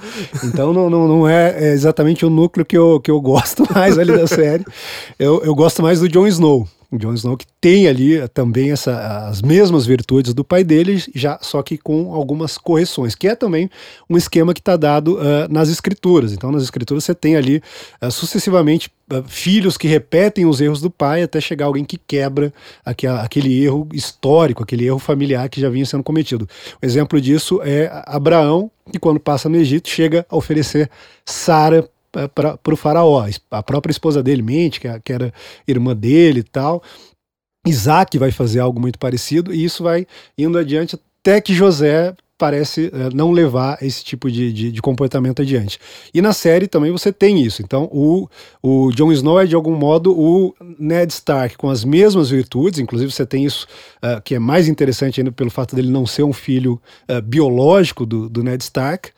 Então 0.45 0.68
então 0.71 0.73
não, 0.73 0.91
não, 0.91 1.09
não 1.09 1.29
é 1.29 1.73
exatamente 1.73 2.25
o 2.27 2.31
núcleo 2.31 2.65
que 2.65 2.77
eu, 2.77 3.01
que 3.01 3.11
eu 3.11 3.21
gosto 3.21 3.65
mais 3.75 3.99
ali 3.99 4.13
da 4.13 4.27
série. 4.27 4.65
Eu, 5.19 5.43
eu 5.43 5.55
gosto 5.55 5.83
mais 5.83 6.01
do 6.01 6.09
Jon 6.09 6.27
Snow. 6.27 6.67
Jon 6.91 7.13
Snow 7.13 7.37
que 7.37 7.47
tem 7.61 7.87
ali 7.87 8.27
também 8.29 8.73
essa, 8.73 9.29
as 9.29 9.43
mesmas 9.43 9.85
virtudes 9.85 10.33
do 10.33 10.43
pai 10.43 10.65
dele, 10.65 11.03
já 11.15 11.39
só 11.43 11.63
que 11.63 11.77
com 11.77 12.15
algumas 12.15 12.57
correções, 12.57 13.15
que 13.15 13.29
é 13.29 13.35
também 13.35 13.69
um 14.09 14.17
esquema 14.17 14.55
que 14.55 14.61
está 14.61 14.77
dado 14.77 15.17
uh, 15.17 15.51
nas 15.51 15.69
escrituras. 15.69 16.33
Então, 16.33 16.51
nas 16.51 16.63
escrituras 16.63 17.05
você 17.05 17.15
tem 17.15 17.37
ali 17.37 17.63
uh, 18.03 18.11
sucessivamente 18.11 18.91
uh, 19.13 19.23
filhos 19.27 19.77
que 19.77 19.87
repetem 19.87 20.47
os 20.47 20.61
erros 20.63 20.81
do 20.81 20.91
pai 20.91 21.23
até 21.23 21.41
chegar 21.41 21.67
alguém 21.67 21.85
que 21.85 21.99
quebra 21.99 22.53
aquele, 22.85 23.63
erro 23.63 23.87
histórico, 23.93 24.63
aquele 24.63 24.87
erro 24.87 24.99
familiar 24.99 25.49
que 25.51 25.61
já 25.61 25.69
vinha 25.69 25.85
sendo 25.85 26.03
cometido. 26.03 26.49
O 26.83 26.87
exemplo 26.87 27.21
disso 27.21 27.61
é 27.63 27.91
Abraão, 28.07 28.71
que 28.91 28.99
quando 28.99 29.21
passa 29.21 29.49
no 29.49 29.57
Egito 29.57 29.91
chega 29.91 30.25
a 30.31 30.37
oferecer 30.37 30.91
Sara 31.27 31.87
para 32.27 32.59
o 32.73 32.77
faraó. 32.77 33.27
A 33.51 33.63
própria 33.63 33.93
esposa 33.93 34.23
dele 34.23 34.43
mente, 34.43 34.81
que, 34.81 34.89
que 35.01 35.13
era 35.13 35.33
irmã 35.67 35.95
dele 35.95 36.41
e 36.41 36.45
tal. 36.45 36.83
Isaac 37.67 38.17
vai 38.19 38.31
fazer 38.31 38.61
algo 38.61 38.81
muito 38.81 38.99
parecido, 38.99 39.53
e 39.53 39.63
isso 39.63 39.83
vai 39.83 40.07
indo 40.37 40.59
adiante 40.59 40.99
até 41.21 41.41
que 41.41 41.53
José 41.53 42.15
parece 42.39 42.91
é, 42.95 43.13
não 43.13 43.33
levar 43.33 43.83
esse 43.83 44.05
tipo 44.05 44.31
de, 44.31 44.53
de, 44.53 44.71
de, 44.71 44.81
comportamento 44.81 45.43
adiante. 45.43 45.79
E 46.15 46.23
na 46.23 46.33
série 46.33 46.69
também 46.69 46.93
você 46.93 47.13
tem 47.13 47.43
isso. 47.43 47.61
Então 47.61 47.91
o, 47.93 48.29
o 48.63 48.93
Jon 48.93 49.11
Snow 49.11 49.41
é 49.41 49.45
de 49.45 49.57
algum 49.57 49.75
modo 49.75 50.17
o 50.17 50.55
Ned 50.79 51.13
Stark 51.13 51.57
com 51.59 51.69
as 51.69 51.85
mesmas 51.85 52.31
virtudes, 52.31 52.79
inclusive 52.79 53.11
você 53.11 53.27
tem 53.27 53.45
isso 53.45 53.67
uh, 53.97 54.23
que 54.23 54.37
é 54.37 54.39
mais 54.39 54.69
interessante 54.69 55.21
ainda 55.21 55.33
pelo 55.33 55.51
fato 55.51 55.75
dele 55.75 55.91
não 55.91 56.07
ser 56.07 56.23
um 56.23 56.33
filho 56.33 56.81
uh, 57.11 57.21
biológico 57.21 58.07
do, 58.07 58.29
do 58.29 58.45
Ned 58.45 58.63
Stark. 58.63 59.11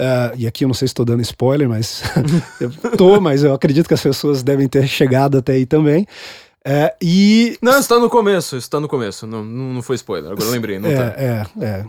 Uh, 0.00 0.34
e 0.36 0.46
aqui 0.46 0.64
eu 0.64 0.68
não 0.68 0.74
sei 0.74 0.88
se 0.88 0.92
estou 0.92 1.04
dando 1.04 1.22
spoiler, 1.22 1.68
mas 1.68 2.02
eu 2.60 2.70
tô, 2.96 3.20
mas 3.20 3.44
eu 3.44 3.54
acredito 3.54 3.86
que 3.86 3.94
as 3.94 4.02
pessoas 4.02 4.42
devem 4.42 4.68
ter 4.68 4.86
chegado 4.88 5.38
até 5.38 5.52
aí 5.52 5.66
também. 5.66 6.02
Uh, 6.66 6.90
e. 7.00 7.58
Não, 7.62 7.78
está 7.78 7.98
no 7.98 8.10
começo, 8.10 8.56
está 8.56 8.80
no 8.80 8.88
começo. 8.88 9.26
Não, 9.26 9.44
não 9.44 9.82
foi 9.82 9.96
spoiler, 9.96 10.32
agora 10.32 10.46
eu 10.46 10.50
lembrei, 10.50 10.78
não 10.78 10.90
é, 10.90 10.96
tá. 10.96 11.04
É, 11.16 11.46
é. 11.60 11.86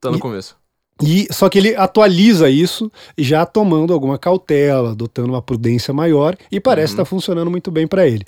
Tá 0.00 0.10
no 0.10 0.16
e, 0.16 0.20
começo. 0.20 0.56
E, 1.02 1.28
só 1.32 1.48
que 1.48 1.58
ele 1.58 1.76
atualiza 1.76 2.48
isso 2.50 2.90
já 3.16 3.46
tomando 3.46 3.92
alguma 3.92 4.18
cautela, 4.18 4.90
adotando 4.90 5.30
uma 5.30 5.42
prudência 5.42 5.94
maior, 5.94 6.36
e 6.50 6.58
parece 6.58 6.92
uhum. 6.92 6.94
estar 6.94 7.04
tá 7.04 7.10
funcionando 7.10 7.50
muito 7.50 7.70
bem 7.70 7.86
para 7.86 8.06
ele. 8.06 8.24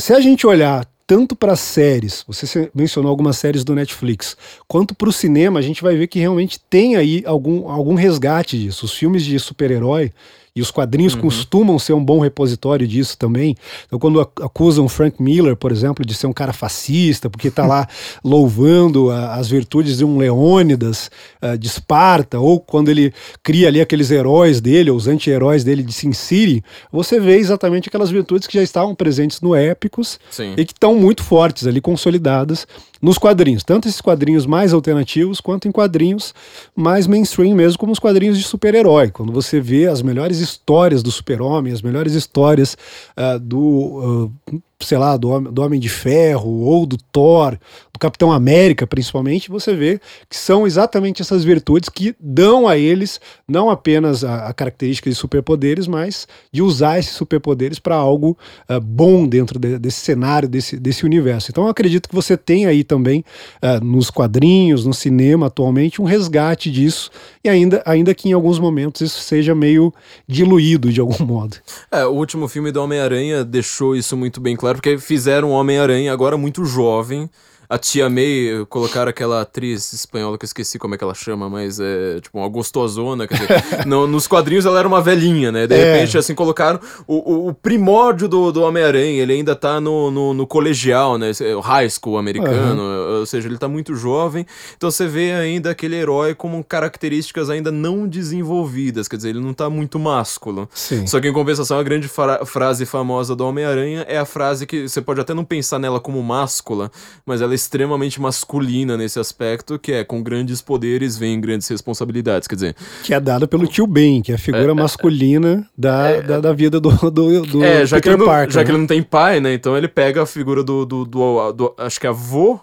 Se 0.00 0.14
a 0.14 0.20
gente 0.20 0.46
olhar 0.46 0.86
tanto 1.08 1.34
para 1.34 1.56
séries, 1.56 2.22
você 2.28 2.70
mencionou 2.74 3.08
algumas 3.08 3.38
séries 3.38 3.64
do 3.64 3.74
Netflix, 3.74 4.36
quanto 4.68 4.94
para 4.94 5.08
o 5.08 5.12
cinema, 5.12 5.58
a 5.58 5.62
gente 5.62 5.82
vai 5.82 5.96
ver 5.96 6.06
que 6.06 6.18
realmente 6.18 6.60
tem 6.68 6.96
aí 6.96 7.22
algum, 7.24 7.66
algum 7.70 7.94
resgate 7.94 8.58
disso. 8.58 8.84
Os 8.84 8.92
filmes 8.92 9.24
de 9.24 9.38
super-herói 9.38 10.12
e 10.58 10.60
os 10.60 10.72
quadrinhos 10.72 11.14
uhum. 11.14 11.20
costumam 11.20 11.78
ser 11.78 11.92
um 11.92 12.04
bom 12.04 12.18
repositório 12.18 12.86
disso 12.86 13.16
também. 13.16 13.54
Então, 13.86 13.96
quando 13.96 14.20
acusam 14.20 14.88
Frank 14.88 15.22
Miller, 15.22 15.54
por 15.54 15.70
exemplo, 15.70 16.04
de 16.04 16.12
ser 16.14 16.26
um 16.26 16.32
cara 16.32 16.52
fascista, 16.52 17.30
porque 17.30 17.46
está 17.46 17.64
lá 17.64 17.86
louvando 18.24 19.08
a, 19.08 19.34
as 19.36 19.48
virtudes 19.48 19.98
de 19.98 20.04
um 20.04 20.18
Leônidas 20.18 21.12
uh, 21.40 21.56
de 21.56 21.68
Esparta, 21.68 22.40
ou 22.40 22.58
quando 22.58 22.88
ele 22.88 23.12
cria 23.40 23.68
ali 23.68 23.80
aqueles 23.80 24.10
heróis 24.10 24.60
dele, 24.60 24.90
os 24.90 25.06
anti-heróis 25.06 25.62
dele 25.62 25.84
de 25.84 25.92
Sin 25.92 26.12
City, 26.12 26.64
você 26.90 27.20
vê 27.20 27.36
exatamente 27.36 27.88
aquelas 27.88 28.10
virtudes 28.10 28.48
que 28.48 28.54
já 28.54 28.62
estavam 28.62 28.96
presentes 28.96 29.40
no 29.40 29.54
Épicos 29.54 30.18
Sim. 30.28 30.54
e 30.56 30.64
que 30.64 30.72
estão 30.72 30.96
muito 30.96 31.22
fortes 31.22 31.68
ali, 31.68 31.80
consolidadas 31.80 32.66
nos 33.00 33.16
quadrinhos, 33.16 33.62
tanto 33.62 33.88
esses 33.88 34.00
quadrinhos 34.00 34.44
mais 34.44 34.72
alternativos 34.72 35.40
quanto 35.40 35.68
em 35.68 35.72
quadrinhos 35.72 36.34
mais 36.74 37.06
mainstream 37.06 37.54
mesmo, 37.54 37.78
como 37.78 37.92
os 37.92 37.98
quadrinhos 37.98 38.36
de 38.36 38.44
super-herói. 38.44 39.10
Quando 39.10 39.32
você 39.32 39.60
vê 39.60 39.86
as 39.86 40.02
melhores 40.02 40.40
histórias 40.50 41.02
do 41.02 41.10
super-homem, 41.10 41.72
as 41.72 41.82
melhores 41.82 42.14
histórias 42.14 42.76
uh, 43.16 43.38
do, 43.38 44.30
uh, 44.52 44.62
sei 44.80 44.96
lá, 44.96 45.16
do, 45.16 45.40
do 45.40 45.62
Homem 45.62 45.80
de 45.80 45.88
Ferro 45.88 46.60
ou 46.60 46.86
do 46.86 46.96
Thor, 46.96 47.58
do 47.92 47.98
Capitão 47.98 48.30
América, 48.30 48.86
principalmente, 48.86 49.50
você 49.50 49.74
vê 49.74 50.00
que 50.30 50.36
são 50.36 50.66
exatamente 50.66 51.20
essas 51.20 51.42
virtudes 51.42 51.88
que 51.88 52.14
dão 52.20 52.68
a 52.68 52.78
eles 52.78 53.20
não 53.46 53.68
apenas 53.70 54.22
a, 54.22 54.46
a 54.46 54.54
característica 54.54 55.10
de 55.10 55.16
superpoderes, 55.16 55.88
mas 55.88 56.28
de 56.52 56.62
usar 56.62 56.98
esses 56.98 57.12
superpoderes 57.12 57.78
para 57.78 57.96
algo 57.96 58.38
uh, 58.70 58.80
bom 58.80 59.26
dentro 59.26 59.58
de, 59.58 59.78
desse 59.78 60.00
cenário, 60.00 60.48
desse, 60.48 60.78
desse 60.78 61.04
universo. 61.04 61.50
Então 61.50 61.64
eu 61.64 61.70
acredito 61.70 62.08
que 62.08 62.14
você 62.14 62.36
tem 62.36 62.66
aí 62.66 62.84
também 62.84 63.24
uh, 63.62 63.84
nos 63.84 64.10
quadrinhos, 64.10 64.86
no 64.86 64.94
cinema 64.94 65.46
atualmente, 65.46 66.00
um 66.00 66.04
resgate 66.04 66.70
disso, 66.70 67.10
e 67.42 67.48
ainda, 67.48 67.82
ainda 67.84 68.14
que 68.14 68.28
em 68.28 68.32
alguns 68.32 68.58
momentos 68.58 69.00
isso 69.00 69.20
seja 69.20 69.54
meio 69.54 69.92
diluído 70.26 70.92
de 70.92 71.00
algum 71.00 71.24
modo. 71.26 71.56
É, 71.90 72.04
o 72.04 72.12
último 72.12 72.46
filme 72.46 72.70
do 72.70 72.82
Homem-Aranha 72.82 73.44
deixou 73.44 73.96
isso 73.96 74.16
muito 74.16 74.40
bem 74.40 74.54
claro, 74.54 74.67
porque 74.76 74.98
fizeram 74.98 75.50
um 75.50 75.52
Homem-Aranha 75.52 76.12
agora 76.12 76.36
muito 76.36 76.64
jovem 76.64 77.28
a 77.68 77.76
Tia 77.76 78.08
May 78.08 78.64
colocaram 78.68 79.10
aquela 79.10 79.42
atriz 79.42 79.92
espanhola 79.92 80.38
que 80.38 80.44
eu 80.44 80.46
esqueci 80.46 80.78
como 80.78 80.94
é 80.94 80.98
que 80.98 81.04
ela 81.04 81.14
chama, 81.14 81.50
mas 81.50 81.78
é 81.78 82.18
tipo 82.20 82.38
uma 82.38 82.48
gostosona. 82.48 83.28
Quer 83.28 83.34
dizer, 83.34 83.84
no, 83.86 84.06
nos 84.06 84.26
quadrinhos 84.26 84.64
ela 84.64 84.78
era 84.78 84.88
uma 84.88 85.02
velhinha, 85.02 85.52
né? 85.52 85.66
De 85.66 85.74
é. 85.74 85.92
repente, 85.92 86.16
assim, 86.16 86.34
colocaram 86.34 86.80
o, 87.06 87.16
o, 87.16 87.48
o 87.48 87.54
primórdio 87.54 88.26
do, 88.26 88.50
do 88.50 88.62
Homem-Aranha. 88.62 89.22
Ele 89.22 89.34
ainda 89.34 89.54
tá 89.54 89.82
no, 89.82 90.10
no, 90.10 90.32
no, 90.32 90.46
colegial, 90.46 91.18
né? 91.18 91.30
O 91.54 91.60
high 91.60 91.90
school 91.90 92.16
americano. 92.16 92.80
Uhum. 92.80 93.20
Ou 93.20 93.26
seja, 93.26 93.46
ele 93.46 93.58
tá 93.58 93.68
muito 93.68 93.94
jovem. 93.94 94.46
Então 94.74 94.90
você 94.90 95.06
vê 95.06 95.32
ainda 95.32 95.70
aquele 95.70 95.96
herói 95.96 96.34
com 96.34 96.62
características 96.62 97.50
ainda 97.50 97.70
não 97.70 98.08
desenvolvidas. 98.08 99.08
Quer 99.08 99.16
dizer, 99.16 99.28
ele 99.30 99.40
não 99.40 99.52
tá 99.52 99.68
muito 99.68 99.98
másculo. 99.98 100.66
Sim. 100.72 101.06
Só 101.06 101.20
que 101.20 101.28
em 101.28 101.32
compensação, 101.34 101.78
a 101.78 101.82
grande 101.82 102.08
fra 102.08 102.46
frase 102.46 102.86
famosa 102.86 103.36
do 103.36 103.46
Homem-Aranha 103.46 104.06
é 104.08 104.16
a 104.16 104.24
frase 104.24 104.66
que 104.66 104.88
você 104.88 105.02
pode 105.02 105.20
até 105.20 105.34
não 105.34 105.44
pensar 105.44 105.78
nela 105.78 106.00
como 106.00 106.22
máscula, 106.22 106.90
mas 107.26 107.42
ela 107.42 107.57
extremamente 107.58 108.20
masculina 108.20 108.96
nesse 108.96 109.18
aspecto, 109.18 109.78
que 109.78 109.92
é 109.92 110.04
com 110.04 110.22
grandes 110.22 110.62
poderes 110.62 111.18
vem 111.18 111.40
grandes 111.40 111.68
responsabilidades, 111.68 112.48
quer 112.48 112.54
dizer... 112.54 112.76
Que 113.02 113.12
é 113.12 113.20
dada 113.20 113.46
pelo 113.46 113.66
tio 113.66 113.86
Ben, 113.86 114.22
que 114.22 114.32
é 114.32 114.36
a 114.36 114.38
figura 114.38 114.68
é, 114.68 114.70
é 114.70 114.74
masculina 114.74 115.68
da, 115.76 116.08
é, 116.08 116.22
da, 116.22 116.40
da, 116.40 116.52
vida 116.52 116.80
do, 116.80 116.90
do, 117.10 117.42
do 117.42 117.64
é, 117.64 117.84
já 117.84 117.96
Peter 117.96 118.12
que 118.12 118.18
não, 118.18 118.26
Parker. 118.26 118.54
Já 118.54 118.60
né? 118.60 118.64
que 118.64 118.70
ele 118.70 118.78
não 118.78 118.86
tem 118.86 119.02
pai, 119.02 119.40
né, 119.40 119.52
então 119.52 119.76
ele 119.76 119.88
pega 119.88 120.22
a 120.22 120.26
figura 120.26 120.62
do, 120.62 120.86
do, 120.86 121.04
do, 121.04 121.52
do 121.52 121.74
acho 121.76 122.00
que 122.00 122.06
é 122.06 122.10
avô... 122.10 122.60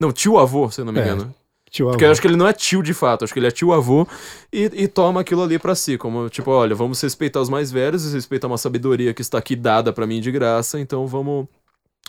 Não, 0.00 0.10
tio-avô, 0.10 0.70
se 0.70 0.80
eu 0.80 0.84
não 0.86 0.92
me 0.94 1.00
é, 1.00 1.02
engano. 1.02 1.34
Tio 1.70 1.88
Porque 1.88 2.04
eu 2.04 2.10
acho 2.10 2.20
que 2.20 2.26
ele 2.26 2.36
não 2.36 2.48
é 2.48 2.52
tio 2.52 2.82
de 2.82 2.92
fato, 2.92 3.24
acho 3.24 3.32
que 3.32 3.38
ele 3.38 3.46
é 3.46 3.50
tio-avô 3.50 4.06
e, 4.52 4.70
e 4.74 4.88
toma 4.88 5.20
aquilo 5.20 5.42
ali 5.42 5.56
para 5.56 5.74
si, 5.76 5.96
como 5.96 6.28
tipo, 6.28 6.50
olha, 6.50 6.74
vamos 6.74 7.00
respeitar 7.00 7.40
os 7.40 7.48
mais 7.48 7.70
velhos, 7.70 8.12
respeitar 8.12 8.48
uma 8.48 8.58
sabedoria 8.58 9.14
que 9.14 9.22
está 9.22 9.38
aqui 9.38 9.54
dada 9.54 9.92
para 9.92 10.04
mim 10.04 10.20
de 10.20 10.32
graça, 10.32 10.80
então 10.80 11.06
vamos 11.06 11.46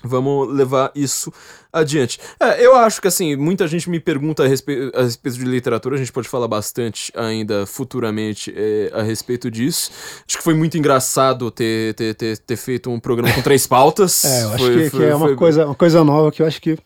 Vamos 0.04 0.54
levar 0.54 0.92
isso 0.96 1.32
adiante. 1.72 2.20
É, 2.40 2.66
eu 2.66 2.76
acho 2.76 3.02
que 3.02 3.08
assim, 3.08 3.36
muita 3.36 3.68
gente 3.68 3.90
me 3.90 4.00
pergunta 4.00 4.44
a, 4.44 4.48
respe 4.48 4.92
a, 4.94 5.04
respeito 5.04 5.38
de 5.38 5.46
literatura, 5.46 5.96
a 5.96 5.98
gente 5.98 6.12
pode 6.12 6.28
falar 6.28 6.48
bastante 6.48 7.12
ainda 7.16 7.66
futuramente 7.66 8.54
é, 8.56 8.92
a 8.94 9.02
respeito 9.02 9.50
disso. 9.50 9.92
Acho 10.28 10.38
que 10.38 10.44
foi 10.44 10.54
muito 10.54 10.78
engraçado 10.78 11.50
ter, 11.52 11.94
ter, 11.94 12.16
ter, 12.16 12.38
ter 12.38 12.56
feito 12.58 12.90
um 12.90 13.00
programa 13.00 13.34
com 13.34 13.42
três 13.42 13.66
pautas. 13.68 14.26
é, 14.26 14.44
eu 14.44 14.50
acho 14.50 14.64
foi, 14.64 14.74
que, 14.76 14.90
foi, 14.90 15.00
que, 15.00 15.06
é 15.06 15.16
uma, 15.16 15.28
foi... 15.28 15.36
coisa, 15.36 15.66
uma 15.66 15.76
coisa 15.76 16.04
nova 16.04 16.32
que 16.32 16.42
eu 16.42 16.48
acho 16.48 16.62
que 16.62 16.78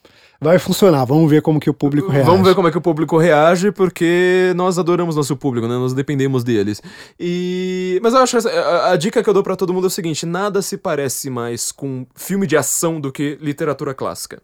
vai 0.46 0.60
funcionar. 0.60 1.06
Vamos 1.06 1.30
ver 1.30 1.42
como 1.42 1.60
que 1.60 1.70
o 1.70 1.74
público 1.74 2.10
reage. 2.10 2.30
Vamos 2.30 2.48
ver 2.48 2.56
como 2.56 2.68
é 2.68 2.72
que 2.72 2.78
o 2.78 2.82
público 2.82 3.18
reage, 3.18 3.72
porque 3.72 4.54
nós 4.56 4.78
adoramos 4.78 5.16
nosso 5.16 5.36
público, 5.36 5.68
né? 5.68 5.76
Nós 5.76 5.94
dependemos 5.94 6.44
deles. 6.44 6.82
E 7.20 8.00
mas 8.02 8.14
eu 8.14 8.20
acho 8.20 8.40
que 8.40 8.48
a, 8.48 8.92
a 8.92 8.96
dica 8.96 9.24
que 9.24 9.30
eu 9.30 9.34
dou 9.34 9.44
para 9.44 9.56
todo 9.56 9.74
mundo 9.74 9.86
é 9.86 9.88
o 9.88 9.92
seguinte: 9.92 10.26
nada 10.26 10.62
se 10.62 10.78
parece 10.78 11.30
mais 11.30 11.72
com 11.72 12.06
filme 12.16 12.48
de 12.48 12.56
ação 12.56 13.02
do 13.02 13.12
que 13.12 13.38
literatura 13.42 13.94
clássica. 13.94 14.42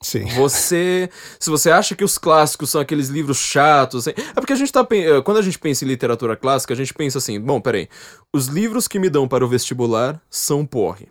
Sim. 0.00 0.26
Você, 0.26 1.10
se 1.40 1.50
você 1.50 1.70
acha 1.70 1.96
que 1.96 2.04
os 2.04 2.18
clássicos 2.18 2.70
são 2.70 2.80
aqueles 2.80 3.08
livros 3.08 3.38
chatos, 3.38 4.06
assim, 4.06 4.20
é 4.30 4.34
porque 4.34 4.52
a 4.52 4.56
gente 4.56 4.72
tá 4.72 4.86
eh, 4.92 5.20
quando 5.22 5.38
a 5.38 5.42
gente 5.42 5.58
pensa 5.58 5.84
em 5.84 5.88
literatura 5.88 6.36
clássica, 6.36 6.72
a 6.72 6.76
gente 6.76 6.94
pensa 6.94 7.18
assim, 7.18 7.40
bom, 7.40 7.60
peraí, 7.60 7.88
os 8.32 8.46
livros 8.46 8.86
que 8.86 8.98
me 8.98 9.10
dão 9.10 9.26
para 9.26 9.44
o 9.44 9.48
vestibular 9.48 10.22
são 10.30 10.64
porre. 10.64 11.08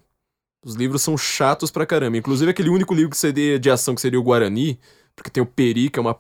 Os 0.68 0.76
livros 0.76 1.02
são 1.02 1.18
chatos 1.18 1.72
pra 1.72 1.86
caramba. 1.86 2.18
Inclusive 2.18 2.52
aquele 2.52 2.70
único 2.70 2.94
livro 2.94 3.10
que 3.10 3.18
seria 3.18 3.58
de 3.58 3.72
ação 3.72 3.96
que 3.96 4.02
seria 4.02 4.20
o 4.20 4.24
Guarani, 4.24 4.78
porque 5.16 5.30
tem 5.30 5.42
o 5.42 5.46
Peri, 5.46 5.90
que 5.90 5.98
é 5.98 6.02
uma 6.02 6.20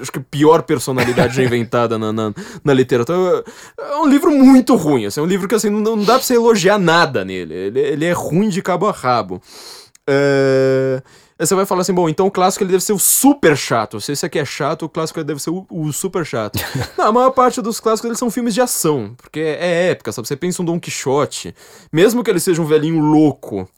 acho 0.00 0.10
que 0.10 0.18
a 0.18 0.24
pior 0.30 0.62
personalidade 0.62 1.36
já 1.36 1.42
inventada 1.42 1.98
na, 1.98 2.10
na, 2.10 2.32
na, 2.64 2.72
literatura. 2.72 3.44
É 3.78 3.96
um 3.96 4.06
livro 4.06 4.30
muito 4.30 4.76
ruim, 4.76 5.04
assim, 5.04 5.20
é 5.20 5.22
um 5.22 5.26
livro 5.26 5.46
que 5.46 5.54
assim, 5.54 5.68
não, 5.68 5.80
não 5.80 6.04
dá 6.04 6.14
pra 6.14 6.22
você 6.22 6.36
elogiar 6.36 6.78
nada 6.78 7.22
nele. 7.22 7.52
Ele, 7.52 7.80
ele 7.80 8.04
é 8.06 8.12
ruim 8.12 8.48
de 8.48 8.62
cabo 8.62 8.88
a 8.88 8.92
rabo. 8.92 9.42
É... 10.08 11.02
Aí 11.38 11.46
você 11.46 11.54
vai 11.54 11.66
falar 11.66 11.80
assim, 11.82 11.92
bom, 11.92 12.08
então 12.08 12.26
o 12.26 12.30
clássico 12.30 12.62
ele 12.62 12.70
deve 12.70 12.84
ser 12.84 12.92
o 12.92 12.98
super 12.98 13.56
chato. 13.56 14.00
Se 14.00 14.12
esse 14.12 14.24
aqui 14.24 14.38
é 14.38 14.44
chato, 14.44 14.84
o 14.84 14.88
clássico 14.88 15.22
deve 15.24 15.42
ser 15.42 15.50
o, 15.50 15.66
o 15.68 15.92
super 15.92 16.24
chato. 16.24 16.58
Não, 16.96 17.08
a 17.08 17.12
maior 17.12 17.30
parte 17.30 17.60
dos 17.60 17.80
clássicos 17.80 18.08
eles 18.08 18.18
são 18.18 18.30
filmes 18.30 18.54
de 18.54 18.60
ação, 18.60 19.14
porque 19.16 19.40
é, 19.40 19.58
é 19.60 19.90
época, 19.90 20.12
sabe? 20.12 20.28
Você 20.28 20.36
pensa 20.36 20.62
um 20.62 20.64
Don 20.64 20.78
Quixote, 20.78 21.52
mesmo 21.92 22.22
que 22.22 22.30
ele 22.30 22.38
seja 22.38 22.62
um 22.62 22.64
velhinho 22.64 23.00
louco, 23.00 23.68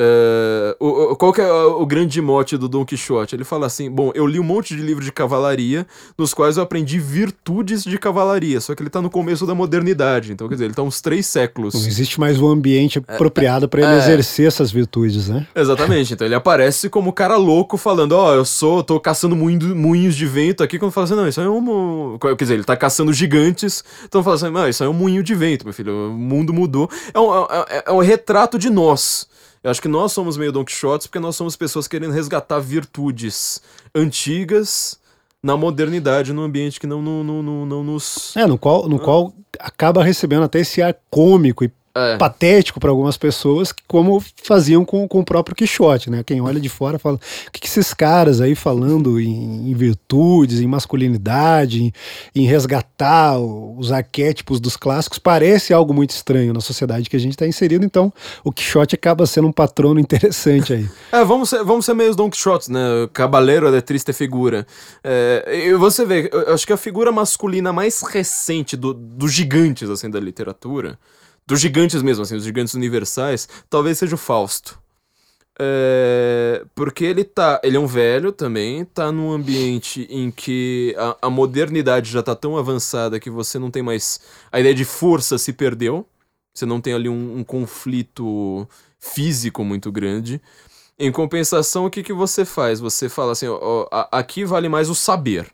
Uh, 0.00 0.74
o, 0.80 1.12
o, 1.12 1.16
qual 1.16 1.34
que 1.34 1.40
é 1.42 1.52
o, 1.52 1.84
grande 1.84 2.20
mote 2.22 2.56
do 2.56 2.66
Don 2.66 2.82
Quixote? 2.82 3.36
Ele 3.36 3.44
fala 3.44 3.66
assim: 3.66 3.90
Bom, 3.90 4.10
eu 4.14 4.26
li 4.26 4.40
um 4.40 4.42
monte 4.42 4.74
de 4.74 4.82
livros 4.82 5.04
de 5.04 5.12
cavalaria, 5.12 5.86
nos 6.16 6.32
quais 6.32 6.56
eu 6.56 6.62
aprendi 6.62 6.98
virtudes 6.98 7.84
de 7.84 7.98
cavalaria, 7.98 8.58
só 8.58 8.74
que 8.74 8.82
ele 8.82 8.88
tá 8.88 9.02
no 9.02 9.10
começo 9.10 9.46
da 9.46 9.54
modernidade, 9.54 10.32
então 10.32 10.48
quer 10.48 10.54
dizer, 10.54 10.64
ele 10.64 10.74
tá 10.74 10.82
uns 10.82 11.02
três 11.02 11.26
séculos. 11.26 11.74
Não 11.74 11.86
existe 11.86 12.18
mais 12.18 12.40
um 12.40 12.48
ambiente 12.48 13.04
é, 13.06 13.14
apropriado 13.14 13.68
para 13.68 13.82
ele 13.82 13.92
é, 13.92 13.98
exercer 13.98 14.46
essas 14.46 14.72
virtudes, 14.72 15.28
né? 15.28 15.46
Exatamente, 15.54 16.14
então 16.14 16.26
ele 16.26 16.34
aparece 16.34 16.88
como 16.88 17.12
cara 17.12 17.36
louco 17.36 17.76
falando: 17.76 18.12
Ó, 18.12 18.30
oh, 18.30 18.34
eu 18.34 18.46
sou, 18.46 18.82
tô 18.82 18.98
caçando 18.98 19.36
moinho, 19.36 19.76
moinhos 19.76 20.16
de 20.16 20.24
vento 20.24 20.64
aqui, 20.64 20.78
quando 20.78 20.90
fala 20.90 21.04
assim: 21.04 21.16
Não, 21.16 21.28
isso 21.28 21.38
aí 21.38 21.46
é 21.46 21.50
um. 21.50 22.16
Quer 22.18 22.34
dizer, 22.34 22.54
ele 22.54 22.64
tá 22.64 22.76
caçando 22.78 23.12
gigantes, 23.12 23.84
então 24.06 24.22
fala 24.22 24.36
assim: 24.36 24.50
Não, 24.50 24.66
isso 24.66 24.82
aí 24.82 24.86
é 24.86 24.90
um 24.90 24.94
moinho 24.94 25.22
de 25.22 25.34
vento, 25.34 25.66
meu 25.66 25.74
filho, 25.74 26.08
o 26.08 26.12
mundo 26.14 26.50
mudou. 26.50 26.88
É 27.12 27.20
um, 27.20 27.34
é, 27.34 27.66
é, 27.68 27.84
é 27.88 27.92
um 27.92 28.00
retrato 28.00 28.58
de 28.58 28.70
nós. 28.70 29.30
Eu 29.62 29.70
acho 29.70 29.80
que 29.80 29.88
nós 29.88 30.12
somos 30.12 30.36
meio 30.36 30.50
Don 30.50 30.64
Quixotes 30.64 31.06
porque 31.06 31.20
nós 31.20 31.36
somos 31.36 31.54
pessoas 31.54 31.86
querendo 31.86 32.12
resgatar 32.12 32.58
virtudes 32.58 33.62
antigas 33.94 34.98
na 35.42 35.56
modernidade, 35.56 36.32
num 36.32 36.42
ambiente 36.42 36.78
que 36.78 36.86
não, 36.86 37.02
não, 37.02 37.24
não, 37.24 37.42
não, 37.42 37.66
não 37.66 37.84
nos. 37.84 38.36
É, 38.36 38.46
no 38.46 38.56
qual, 38.56 38.88
no 38.88 38.96
ah. 38.96 39.00
qual 39.00 39.34
acaba 39.58 40.02
recebendo 40.02 40.44
até 40.44 40.60
esse 40.60 40.80
ar 40.80 40.96
cômico 41.10 41.64
e 41.64 41.70
é. 41.94 42.16
patético 42.16 42.80
para 42.80 42.90
algumas 42.90 43.16
pessoas, 43.16 43.72
como 43.86 44.22
faziam 44.42 44.84
com, 44.84 45.06
com 45.06 45.20
o 45.20 45.24
próprio 45.24 45.54
Quixote, 45.54 46.10
né? 46.10 46.22
Quem 46.22 46.40
olha 46.40 46.60
de 46.60 46.68
fora 46.68 46.98
fala: 46.98 47.16
o 47.16 47.50
que, 47.50 47.60
que 47.60 47.66
esses 47.66 47.92
caras 47.92 48.40
aí 48.40 48.54
falando 48.54 49.20
em, 49.20 49.70
em 49.70 49.74
virtudes, 49.74 50.60
em 50.60 50.66
masculinidade, 50.66 51.84
em, 51.84 51.92
em, 52.34 52.46
resgatar 52.46 53.38
os 53.38 53.92
arquétipos 53.92 54.60
dos 54.60 54.76
clássicos, 54.76 55.18
parece 55.18 55.72
algo 55.72 55.92
muito 55.92 56.10
estranho 56.10 56.52
na 56.52 56.60
sociedade 56.60 57.10
que 57.10 57.16
a 57.16 57.20
gente 57.20 57.32
está 57.32 57.46
inserido. 57.46 57.84
Então, 57.84 58.12
o 58.42 58.52
Quixote 58.52 58.94
acaba 58.94 59.26
sendo 59.26 59.48
um 59.48 59.52
patrono 59.52 60.00
interessante 60.00 60.72
aí. 60.72 60.88
É, 61.12 61.24
vamos 61.24 61.50
ser, 61.50 61.62
vamos 61.64 61.84
ser 61.84 61.94
meio 61.94 62.14
Don 62.14 62.30
Quixotes, 62.30 62.68
né? 62.68 62.80
Cabaleiro 63.12 63.70
de 63.70 63.82
triste 63.82 64.12
figura. 64.12 64.66
É, 65.04 65.66
e 65.66 65.74
você 65.74 66.04
vê, 66.04 66.30
eu 66.32 66.54
acho 66.54 66.66
que 66.66 66.72
a 66.72 66.76
figura 66.76 67.12
masculina 67.12 67.72
mais 67.72 68.02
recente 68.02 68.76
do, 68.76 68.92
dos 68.94 69.32
gigantes, 69.32 69.88
assim, 69.88 70.10
da 70.10 70.20
literatura 70.20 70.98
dos 71.46 71.60
gigantes 71.60 72.02
mesmo, 72.02 72.22
assim, 72.22 72.36
os 72.36 72.44
gigantes 72.44 72.74
universais, 72.74 73.48
talvez 73.68 73.98
seja 73.98 74.14
o 74.14 74.18
Fausto. 74.18 74.80
É, 75.58 76.64
porque 76.74 77.04
ele 77.04 77.24
tá. 77.24 77.60
Ele 77.62 77.76
é 77.76 77.80
um 77.80 77.86
velho 77.86 78.32
também, 78.32 78.84
tá 78.84 79.12
num 79.12 79.30
ambiente 79.30 80.06
em 80.10 80.30
que 80.30 80.94
a, 80.98 81.26
a, 81.26 81.30
modernidade 81.30 82.10
já 82.10 82.22
tá 82.22 82.34
tão 82.34 82.56
avançada 82.56 83.20
que 83.20 83.30
você 83.30 83.58
não 83.58 83.70
tem 83.70 83.82
mais. 83.82 84.20
A 84.50 84.60
ideia 84.60 84.74
de 84.74 84.84
força 84.84 85.36
se 85.36 85.52
perdeu. 85.52 86.06
Você 86.54 86.66
não 86.66 86.80
tem 86.80 86.94
ali 86.94 87.08
um, 87.08 87.38
um 87.38 87.44
conflito 87.44 88.66
físico 88.98 89.64
muito 89.64 89.92
grande. 89.92 90.40
Em 90.98 91.12
compensação, 91.12 91.86
o 91.86 91.90
que, 91.90 92.02
que 92.02 92.12
você 92.12 92.44
faz? 92.44 92.80
Você 92.80 93.08
fala 93.08 93.32
assim: 93.32 93.46
ó, 93.48 93.86
aqui 94.10 94.44
vale 94.44 94.68
mais 94.68 94.88
o 94.88 94.94
saber 94.94 95.52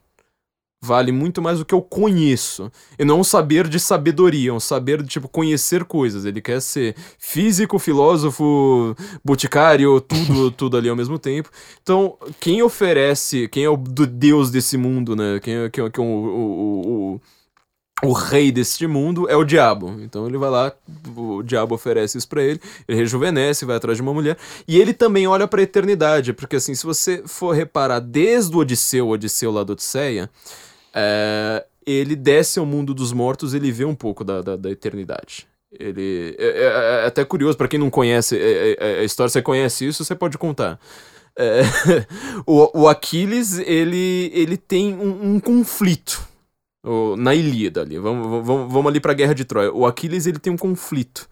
vale 0.81 1.11
muito 1.13 1.43
mais 1.43 1.59
do 1.59 1.65
que 1.65 1.75
eu 1.75 1.83
conheço. 1.83 2.71
E 2.99 3.05
não 3.05 3.21
um 3.21 3.25
saber 3.25 3.69
de 3.69 3.81
sabedoria, 3.81 4.55
um 4.55 4.61
saber 4.61 5.03
de, 5.03 5.09
tipo, 5.09 5.29
conhecer 5.29 5.85
coisas. 5.85 6.25
Ele 6.25 6.41
quer 6.41 6.61
ser 6.61 6.95
físico, 7.19 7.79
filósofo, 7.79 8.97
boticário, 9.25 10.01
tudo, 10.01 10.51
tudo 10.53 10.77
ali 10.77 10.89
ao 10.89 10.97
mesmo 10.97 11.19
tempo. 11.19 11.51
Então, 11.83 12.17
quem 12.41 12.63
oferece, 12.63 13.49
quem 13.49 13.65
é 13.65 13.71
o 13.71 13.77
deus 13.77 14.51
desse 14.51 14.77
mundo, 14.77 15.17
né? 15.17 15.41
Quem 15.41 15.55
é, 15.55 15.71
quem 15.71 15.85
é, 15.85 15.91
quem 15.91 16.05
é 16.05 16.09
o, 16.09 16.11
o, 16.11 17.15
o 17.15 17.21
o 18.03 18.13
rei 18.13 18.53
deste 18.53 18.87
mundo 18.87 19.29
é 19.29 19.37
o 19.37 19.45
diabo. 19.45 19.97
Então 20.01 20.27
ele 20.27 20.39
vai 20.39 20.51
lá, 20.51 20.73
o 21.17 21.43
diabo 21.43 21.75
oferece 21.75 22.19
isso 22.19 22.29
para 22.29 22.43
ele, 22.43 22.61
ele 22.87 22.99
rejuvenesce, 22.99 23.65
vai 23.65 23.77
atrás 23.77 23.99
de 23.99 24.03
uma 24.03 24.15
mulher, 24.15 24.37
e 24.67 24.79
ele 24.79 24.93
também 24.93 25.27
olha 25.27 25.49
para 25.49 25.61
a 25.61 25.65
eternidade, 25.65 26.33
porque 26.33 26.57
assim, 26.57 26.75
se 26.75 26.87
você 26.87 27.23
for 27.27 27.55
reparar 27.55 28.01
desde 28.01 28.55
o 28.55 28.61
Odisseu, 28.61 29.09
o 29.09 29.11
Odisseu 29.11 29.51
lá 29.51 29.65
do 29.65 29.73
Odisseia, 29.73 30.31
é, 30.95 31.65
ele 31.87 32.15
desce 32.17 32.59
ao 32.59 32.67
mundo 32.67 32.93
dos 32.93 33.13
mortos, 33.13 33.55
ele 33.55 33.73
vê 33.73 33.85
um 33.85 33.95
pouco 33.95 34.25
da, 34.25 34.43
da, 34.43 34.57
da 34.57 34.71
eternidade. 34.71 35.47
Ele 35.71 36.35
é, 36.39 36.47
é, 36.47 37.03
é 37.05 37.07
até 37.07 37.25
curioso 37.25 37.57
para 37.57 37.69
quem 37.69 37.79
não 37.79 37.91
conhece 37.91 38.37
é, 38.37 38.77
é, 38.79 39.01
a 39.01 39.05
história, 39.05 39.29
você 39.29 39.43
conhece 39.43 39.87
isso, 39.87 40.05
você 40.05 40.15
pode 40.15 40.39
contar. 40.39 40.79
o, 42.45 42.83
o 42.83 42.89
Aquiles 42.89 43.59
ele, 43.59 44.29
ele 44.35 44.57
tem 44.57 44.93
um, 44.93 45.35
um 45.35 45.41
conflito 45.41 46.27
o, 46.85 47.17
na 47.17 47.33
Ilíada 47.35 47.83
ali. 47.83 47.97
Vamos, 47.99 48.45
vamos, 48.45 48.73
vamos 48.73 48.87
ali 48.91 48.99
para 48.99 49.13
a 49.13 49.15
Guerra 49.15 49.35
de 49.35 49.45
Troia. 49.45 49.73
O 49.73 49.87
Aquiles 49.87 50.27
ele 50.27 50.39
tem 50.39 50.53
um 50.53 50.57
conflito 50.57 51.29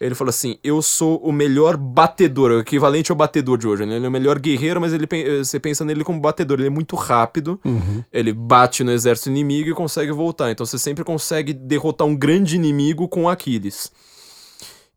ele 0.00 0.14
falou 0.14 0.30
assim: 0.30 0.58
Eu 0.62 0.82
sou 0.82 1.18
o 1.18 1.32
melhor 1.32 1.76
batedor, 1.76 2.50
o 2.50 2.60
equivalente 2.60 3.10
ao 3.10 3.16
batedor 3.16 3.58
de 3.58 3.66
hoje. 3.66 3.86
Né? 3.86 3.96
Ele 3.96 4.06
é 4.06 4.08
o 4.08 4.12
melhor 4.12 4.38
guerreiro, 4.38 4.80
mas 4.80 4.92
ele, 4.92 5.06
você 5.38 5.58
pensa 5.58 5.84
nele 5.84 6.04
como 6.04 6.20
batedor. 6.20 6.58
Ele 6.58 6.68
é 6.68 6.70
muito 6.70 6.96
rápido, 6.96 7.60
uhum. 7.64 8.04
ele 8.12 8.32
bate 8.32 8.84
no 8.84 8.92
exército 8.92 9.30
inimigo 9.30 9.70
e 9.70 9.74
consegue 9.74 10.12
voltar. 10.12 10.50
Então 10.50 10.66
você 10.66 10.78
sempre 10.78 11.04
consegue 11.04 11.52
derrotar 11.52 12.06
um 12.06 12.14
grande 12.14 12.56
inimigo 12.56 13.08
com 13.08 13.28
Aquiles. 13.28 13.90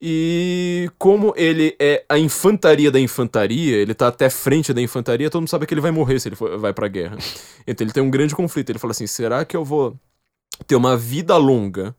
E 0.01 0.89
como 0.97 1.33
ele 1.35 1.75
é 1.77 2.05
a 2.07 2.17
infantaria 2.17 2.89
da 2.89 2.99
infantaria, 2.99 3.75
ele 3.75 3.93
tá 3.93 4.07
até 4.07 4.29
frente 4.29 4.73
da 4.73 4.81
infantaria, 4.81 5.29
todo 5.29 5.41
mundo 5.41 5.49
sabe 5.49 5.65
que 5.65 5.73
ele 5.73 5.81
vai 5.81 5.91
morrer 5.91 6.19
se 6.21 6.29
ele 6.29 6.37
for, 6.37 6.57
vai 6.57 6.73
pra 6.73 6.87
guerra. 6.87 7.17
Então 7.67 7.85
ele 7.85 7.93
tem 7.93 8.01
um 8.01 8.09
grande 8.09 8.33
conflito. 8.33 8.69
Ele 8.69 8.79
fala 8.79 8.91
assim: 8.91 9.07
será 9.07 9.43
que 9.43 9.55
eu 9.55 9.63
vou 9.63 9.97
ter 10.65 10.75
uma 10.75 10.95
vida 10.95 11.35
longa? 11.37 11.95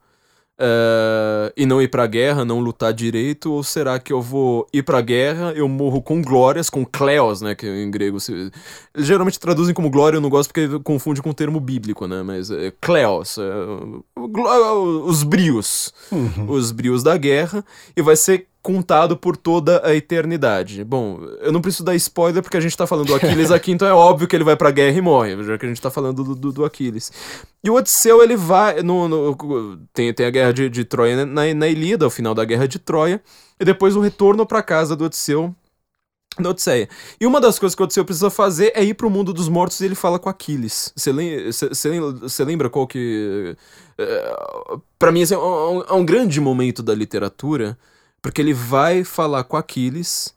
Uh, 0.60 1.48
e 1.56 1.64
não 1.64 1.80
ir 1.80 1.88
pra 1.88 2.06
guerra, 2.06 2.44
não 2.44 2.60
lutar 2.60 2.92
direito? 2.92 3.50
Ou 3.50 3.64
será 3.64 3.98
que 3.98 4.12
eu 4.12 4.20
vou 4.20 4.66
ir 4.74 4.82
pra 4.82 5.00
guerra, 5.00 5.54
eu 5.56 5.66
morro 5.66 6.02
com 6.02 6.20
glórias, 6.20 6.68
com 6.68 6.84
kleos, 6.84 7.40
né? 7.40 7.54
Que 7.54 7.66
em 7.66 7.90
grego 7.90 8.20
se... 8.20 8.50
Geralmente 8.94 9.40
traduzem 9.40 9.74
como 9.74 9.88
glória, 9.88 10.18
eu 10.18 10.20
não 10.20 10.28
gosto 10.28 10.52
porque 10.52 10.78
confunde 10.80 11.22
com 11.22 11.30
o 11.30 11.34
termo 11.34 11.58
bíblico, 11.60 12.06
né? 12.06 12.22
Mas 12.22 12.50
é, 12.50 12.70
kleos, 12.78 13.38
é, 13.38 13.42
os 14.18 15.22
brios, 15.22 15.94
uhum. 16.12 16.50
os 16.50 16.72
brios 16.72 17.02
da 17.02 17.16
guerra, 17.16 17.64
e 17.96 18.02
vai 18.02 18.16
ser 18.16 18.46
contado 18.62 19.16
por 19.16 19.36
toda 19.36 19.86
a 19.86 19.94
eternidade. 19.94 20.84
Bom, 20.84 21.20
eu 21.40 21.50
não 21.50 21.60
preciso 21.60 21.84
dar 21.84 21.94
spoiler 21.94 22.42
porque 22.42 22.56
a 22.56 22.60
gente 22.60 22.76
tá 22.76 22.86
falando 22.86 23.06
do 23.06 23.14
Aquiles 23.14 23.50
aqui, 23.50 23.72
então 23.72 23.88
é 23.88 23.92
óbvio 23.92 24.28
que 24.28 24.36
ele 24.36 24.44
vai 24.44 24.56
pra 24.56 24.70
guerra 24.70 24.96
e 24.96 25.00
morre, 25.00 25.42
já 25.42 25.56
que 25.56 25.64
a 25.64 25.68
gente 25.68 25.80
tá 25.80 25.90
falando 25.90 26.22
do, 26.22 26.34
do, 26.34 26.52
do 26.52 26.64
Aquiles. 26.64 27.10
E 27.64 27.70
o 27.70 27.74
Odisseu, 27.74 28.22
ele 28.22 28.36
vai. 28.36 28.82
No, 28.82 29.08
no 29.08 29.78
tem, 29.92 30.12
tem 30.12 30.26
a 30.26 30.30
guerra 30.30 30.52
de, 30.52 30.68
de 30.68 30.84
Troia 30.84 31.24
na, 31.24 31.54
na 31.54 31.68
Ilíada, 31.68 32.06
o 32.06 32.10
final 32.10 32.34
da 32.34 32.44
guerra 32.44 32.68
de 32.68 32.78
Troia, 32.78 33.22
e 33.58 33.64
depois 33.64 33.96
o 33.96 34.00
retorno 34.00 34.44
pra 34.44 34.62
casa 34.62 34.94
do 34.94 35.04
Odisseu 35.04 35.54
na 36.38 36.50
Odisseia. 36.50 36.88
E 37.18 37.26
uma 37.26 37.40
das 37.40 37.58
coisas 37.58 37.74
que 37.74 37.82
o 37.82 37.84
Odisseu 37.84 38.04
precisa 38.04 38.30
fazer 38.30 38.72
é 38.74 38.84
ir 38.84 38.94
pro 38.94 39.10
mundo 39.10 39.32
dos 39.32 39.48
mortos 39.48 39.80
e 39.80 39.86
ele 39.86 39.94
fala 39.94 40.18
com 40.18 40.28
Aquiles. 40.28 40.92
Você 40.94 41.12
lembra, 41.12 42.44
lembra 42.44 42.70
qual 42.70 42.86
que. 42.86 43.56
Uh, 43.98 44.80
pra 44.98 45.10
mim, 45.10 45.22
assim, 45.22 45.34
é 45.34 45.38
um, 45.38 45.82
é 45.82 45.92
um 45.92 46.04
grande 46.04 46.40
momento 46.40 46.82
da 46.82 46.94
literatura 46.94 47.76
porque 48.22 48.40
ele 48.40 48.54
vai 48.54 49.04
falar 49.04 49.44
com 49.44 49.56
Aquiles, 49.56 50.34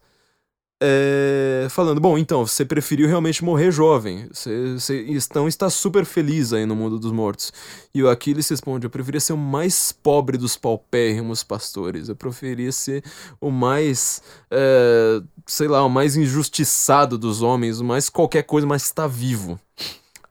é, 0.86 1.66
falando: 1.70 2.00
Bom, 2.00 2.18
então, 2.18 2.46
você 2.46 2.64
preferiu 2.64 3.08
realmente 3.08 3.44
morrer 3.44 3.70
jovem. 3.70 4.28
Você, 4.30 4.74
você 4.74 5.06
então 5.08 5.48
está 5.48 5.70
super 5.70 6.04
feliz 6.04 6.52
aí 6.52 6.66
no 6.66 6.76
mundo 6.76 6.98
dos 6.98 7.12
mortos. 7.12 7.52
E 7.94 8.02
o 8.02 8.10
Aquiles 8.10 8.48
responde: 8.48 8.86
Eu 8.86 8.90
preferia 8.90 9.20
ser 9.20 9.32
o 9.32 9.38
mais 9.38 9.92
pobre 9.92 10.36
dos 10.36 10.56
paupérrimos 10.56 11.42
pastores. 11.42 12.08
Eu 12.08 12.16
preferia 12.16 12.72
ser 12.72 13.04
o 13.40 13.50
mais, 13.50 14.22
é, 14.50 15.22
sei 15.46 15.68
lá, 15.68 15.84
o 15.84 15.88
mais 15.88 16.16
injustiçado 16.16 17.16
dos 17.16 17.40
homens, 17.40 17.80
o 17.80 17.84
mais 17.84 18.10
qualquer 18.10 18.42
coisa, 18.42 18.66
mas 18.66 18.82
está 18.82 19.06
vivo. 19.06 19.58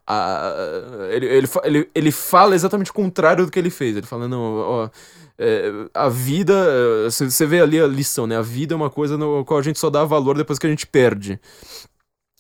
Ah, 0.05 0.53
ele, 1.11 1.25
ele, 1.25 1.49
ele, 1.63 1.89
ele 1.95 2.11
fala 2.11 2.53
exatamente 2.53 2.91
o 2.91 2.93
contrário 2.93 3.45
do 3.45 3.51
que 3.51 3.57
ele 3.57 3.69
fez. 3.69 3.95
Ele 3.95 4.05
fala: 4.05 4.27
Não, 4.27 4.41
ó 4.57 4.89
é, 5.37 5.71
a 5.93 6.09
vida. 6.09 6.53
Você 7.09 7.45
vê 7.45 7.61
ali 7.61 7.79
a 7.79 7.87
lição, 7.87 8.27
né? 8.27 8.37
A 8.37 8.41
vida 8.41 8.73
é 8.73 8.77
uma 8.77 8.89
coisa 8.89 9.17
no 9.17 9.43
qual 9.45 9.59
a 9.59 9.63
gente 9.63 9.79
só 9.79 9.89
dá 9.89 10.03
valor 10.03 10.37
depois 10.37 10.59
que 10.59 10.67
a 10.67 10.69
gente 10.69 10.87
perde. 10.87 11.39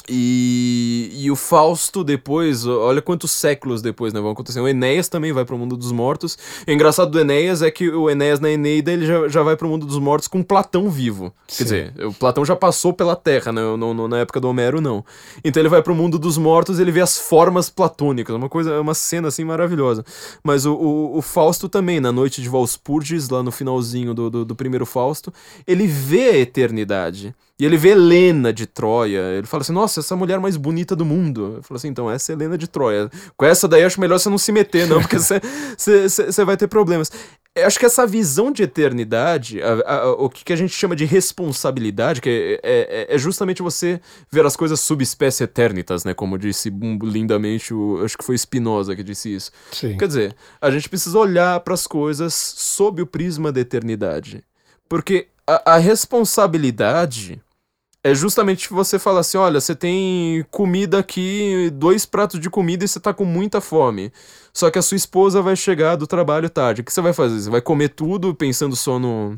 E, 0.09 1.11
e 1.13 1.31
o 1.31 1.35
Fausto 1.35 2.03
depois, 2.03 2.65
olha 2.65 3.01
quantos 3.01 3.31
séculos 3.31 3.81
depois, 3.81 4.13
né, 4.13 4.19
vão 4.19 4.31
acontecer. 4.31 4.59
O 4.59 4.67
Enéas 4.67 5.07
também 5.07 5.31
vai 5.31 5.45
pro 5.45 5.57
mundo 5.57 5.77
dos 5.77 5.91
mortos. 5.91 6.37
E 6.67 6.71
o 6.71 6.73
engraçado 6.73 7.09
do 7.09 7.19
Enéas 7.19 7.61
é 7.61 7.71
que 7.71 7.89
o 7.89 8.09
Enéas 8.09 8.39
na 8.39 8.51
Eneida 8.51 8.91
ele 8.91 9.05
já, 9.05 9.27
já 9.27 9.43
vai 9.43 9.55
pro 9.55 9.67
mundo 9.67 9.85
dos 9.85 9.97
mortos 9.97 10.27
com 10.27 10.43
Platão 10.43 10.89
vivo. 10.89 11.33
Sim. 11.47 11.57
Quer 11.57 11.63
dizer, 11.63 11.93
o 12.05 12.13
Platão 12.13 12.43
já 12.43 12.55
passou 12.55 12.93
pela 12.93 13.15
Terra, 13.15 13.51
né, 13.51 13.61
no, 13.61 13.93
no, 13.93 14.07
na 14.07 14.19
época 14.19 14.39
do 14.39 14.49
Homero 14.49 14.81
não. 14.81 15.03
Então 15.43 15.61
ele 15.61 15.69
vai 15.69 15.81
pro 15.81 15.95
mundo 15.95 16.19
dos 16.19 16.37
mortos 16.37 16.79
ele 16.79 16.91
vê 16.91 17.01
as 17.01 17.17
formas 17.17 17.69
platônicas, 17.69 18.35
uma 18.35 18.49
coisa, 18.49 18.79
uma 18.79 18.93
cena 18.93 19.29
assim 19.29 19.43
maravilhosa. 19.43 20.05
Mas 20.43 20.65
o, 20.65 20.73
o, 20.73 21.17
o 21.17 21.21
Fausto 21.21 21.67
também, 21.67 21.99
na 21.99 22.11
noite 22.11 22.41
de 22.41 22.49
Valspurgis, 22.49 23.29
lá 23.29 23.41
no 23.41 23.51
finalzinho 23.51 24.13
do, 24.13 24.29
do, 24.29 24.45
do 24.45 24.55
primeiro 24.55 24.85
Fausto, 24.85 25.33
ele 25.65 25.87
vê 25.87 26.29
a 26.29 26.37
eternidade. 26.37 27.33
E 27.59 27.65
ele 27.65 27.77
vê 27.77 27.89
Helena 27.89 28.51
de 28.51 28.65
Troia. 28.65 29.21
Ele 29.37 29.45
fala 29.45 29.61
assim: 29.61 29.73
Nossa, 29.73 29.99
essa 29.99 30.15
mulher 30.15 30.39
mais 30.39 30.57
bonita 30.57 30.95
do 30.95 31.05
mundo. 31.05 31.55
Eu 31.57 31.63
falo 31.63 31.77
assim: 31.77 31.87
Então, 31.87 32.09
essa 32.09 32.31
é 32.31 32.33
Helena 32.33 32.57
de 32.57 32.67
Troia. 32.67 33.09
Com 33.37 33.45
essa 33.45 33.67
daí, 33.67 33.83
acho 33.83 34.01
melhor 34.01 34.19
você 34.19 34.29
não 34.29 34.39
se 34.39 34.51
meter, 34.51 34.87
não, 34.87 34.99
porque 34.99 35.17
você 35.77 36.45
vai 36.45 36.57
ter 36.57 36.67
problemas. 36.67 37.11
Eu 37.55 37.67
acho 37.67 37.77
que 37.77 37.85
essa 37.85 38.07
visão 38.07 38.51
de 38.51 38.63
eternidade, 38.63 39.61
a, 39.61 39.97
a, 39.97 40.11
o 40.13 40.27
que, 40.27 40.43
que, 40.43 40.51
a 40.51 40.55
gente 40.55 40.73
chama 40.73 40.95
de 40.95 41.05
responsabilidade, 41.05 42.19
que 42.19 42.59
é, 42.63 43.05
é, 43.11 43.15
é, 43.15 43.17
justamente 43.19 43.61
você 43.61 44.01
ver 44.31 44.43
as 44.43 44.55
coisas 44.55 44.79
subespécie 44.79 45.43
eternitas, 45.43 46.03
né? 46.03 46.15
Como 46.15 46.35
disse 46.39 46.71
lindamente, 47.03 47.71
o, 47.71 48.03
acho 48.03 48.17
que 48.17 48.25
foi 48.25 48.35
Spinoza 48.35 48.95
que 48.95 49.03
disse 49.03 49.35
isso. 49.35 49.51
Sim. 49.71 49.95
Quer 49.95 50.07
dizer, 50.07 50.35
a 50.59 50.71
gente 50.71 50.89
precisa 50.89 51.19
olhar 51.19 51.59
para 51.59 51.75
as 51.75 51.85
coisas 51.85 52.33
sob 52.33 53.03
o 53.03 53.05
prisma 53.05 53.51
da 53.51 53.59
eternidade. 53.59 54.43
Porque 54.89 55.27
a, 55.47 55.73
a 55.73 55.77
responsabilidade 55.77 57.41
é 58.03 58.13
justamente 58.13 58.69
você 58.69 58.99
falar 58.99 59.21
assim: 59.21 59.37
olha, 59.37 59.61
você 59.61 59.75
tem 59.75 60.45
comida 60.51 60.99
aqui, 60.99 61.71
dois 61.73 62.05
pratos 62.05 62.39
de 62.39 62.49
comida 62.49 62.83
e 62.83 62.87
você 62.87 62.99
tá 62.99 63.13
com 63.13 63.25
muita 63.25 63.61
fome. 63.61 64.11
Só 64.53 64.69
que 64.69 64.77
a 64.77 64.81
sua 64.81 64.97
esposa 64.97 65.41
vai 65.41 65.55
chegar 65.55 65.95
do 65.95 66.05
trabalho 66.05 66.49
tarde. 66.49 66.81
O 66.81 66.83
que 66.83 66.93
você 66.93 67.01
vai 67.01 67.13
fazer? 67.13 67.39
Você 67.39 67.49
vai 67.49 67.61
comer 67.61 67.89
tudo 67.89 68.35
pensando 68.35 68.75
só 68.75 68.99
no, 68.99 69.37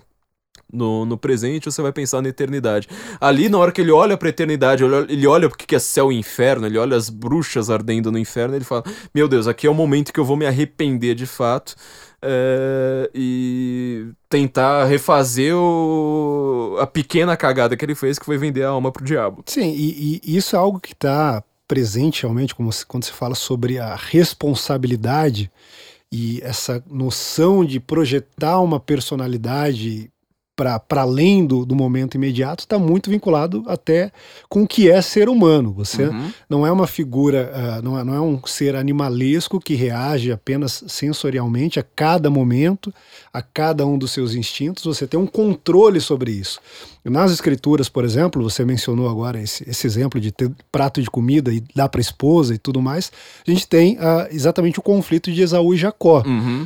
no, 0.72 1.06
no 1.06 1.18
presente 1.18 1.68
ou 1.68 1.72
você 1.72 1.82
vai 1.82 1.94
pensar 1.94 2.22
na 2.22 2.30
eternidade? 2.30 2.90
Ali, 3.22 3.48
na 3.48 3.58
hora 3.60 3.72
que 3.72 3.80
ele 3.80 3.92
olha 3.92 4.18
pra 4.18 4.30
eternidade, 4.30 4.84
ele 4.84 5.28
olha 5.28 5.48
o 5.48 5.52
que 5.52 5.76
é 5.76 5.80
céu 5.80 6.12
e 6.12 6.18
inferno, 6.18 6.66
ele 6.66 6.78
olha 6.78 6.98
as 6.98 7.10
bruxas 7.10 7.70
ardendo 7.70 8.12
no 8.12 8.18
inferno, 8.18 8.56
ele 8.56 8.66
fala: 8.66 8.84
Meu 9.14 9.28
Deus, 9.28 9.48
aqui 9.48 9.68
é 9.68 9.70
o 9.70 9.76
momento 9.76 10.12
que 10.12 10.20
eu 10.20 10.26
vou 10.26 10.36
me 10.36 10.46
arrepender 10.46 11.14
de 11.16 11.28
fato 11.28 11.76
é, 12.26 13.10
e 13.14 14.08
tentar 14.28 14.86
refazer 14.86 15.56
o, 15.56 16.78
a 16.80 16.88
pequena 16.88 17.38
cagada 17.38 17.78
que 17.78 17.86
ele 17.86 17.96
fez, 17.96 18.18
que 18.18 18.26
foi 18.26 18.38
vender 18.38 18.64
a 18.64 18.70
alma 18.70 18.92
pro 18.92 19.06
diabo. 19.06 19.44
Sim, 19.46 19.72
e, 19.72 20.22
e 20.24 20.36
isso 20.36 20.56
é 20.56 20.60
algo 20.60 20.80
que 20.80 20.94
está 20.94 21.44
presente 21.68 22.24
realmente, 22.24 22.56
como 22.56 22.72
se, 22.72 22.86
quando 22.86 23.04
se 23.04 23.12
fala 23.12 23.36
sobre 23.36 23.80
a 23.80 23.96
responsabilidade 23.96 25.52
e 26.12 26.40
essa 26.44 26.84
noção 26.90 27.66
de 27.66 27.80
projetar 27.80 28.60
uma 28.62 28.80
personalidade 28.80 30.12
para 30.56 30.82
além 31.02 31.46
do, 31.46 31.66
do 31.66 31.76
momento 31.76 32.16
imediato 32.16 32.64
está 32.64 32.80
muito 32.80 33.10
vinculado 33.10 33.64
até 33.68 34.12
com 34.48 34.64
o 34.64 34.68
que 34.68 34.90
é 34.90 35.02
ser 35.02 35.28
humano. 35.28 35.74
Você 35.74 36.06
uhum. 36.06 36.32
não 36.50 36.66
é 36.66 36.72
uma 36.72 36.88
figura, 36.88 37.52
uh, 37.54 37.82
não, 37.82 38.00
é, 38.00 38.04
não 38.04 38.14
é 38.14 38.22
um 38.22 38.40
ser 38.46 38.76
animalesco 38.76 39.60
que 39.60 39.76
reage 39.76 40.32
apenas 40.32 40.84
sensorialmente 40.88 41.80
a 41.80 41.84
cada 41.84 42.30
momento, 42.30 42.94
a 43.34 43.42
cada 43.42 43.86
um 43.86 43.98
dos 43.98 44.12
seus 44.12 44.34
instintos. 44.34 44.86
Você 44.86 45.06
tem 45.06 45.20
um 45.20 45.28
controle 45.28 46.00
sobre 46.00 46.32
isso. 46.32 46.60
Nas 47.04 47.32
escrituras, 47.32 47.90
por 47.90 48.06
exemplo, 48.06 48.42
você 48.42 48.64
mencionou 48.64 49.10
agora 49.10 49.42
esse, 49.42 49.70
esse 49.70 49.86
exemplo 49.86 50.20
de 50.20 50.32
ter 50.32 50.50
prato 50.72 51.02
de 51.02 51.10
comida 51.10 51.54
e 51.54 51.62
dar 51.76 51.90
para 51.90 52.00
a 52.00 52.02
esposa 52.02 52.56
e 52.56 52.58
tudo 52.58 52.82
mais. 52.82 53.12
A 53.46 53.52
gente 53.52 53.68
tem 53.68 53.98
uh, 53.98 54.28
exatamente 54.32 54.80
o 54.80 54.82
conflito 54.82 55.32
de 55.32 55.42
Esaú 55.42 55.74
e 55.74 55.78
Jacó. 55.78 56.24
Uhum. 56.26 56.66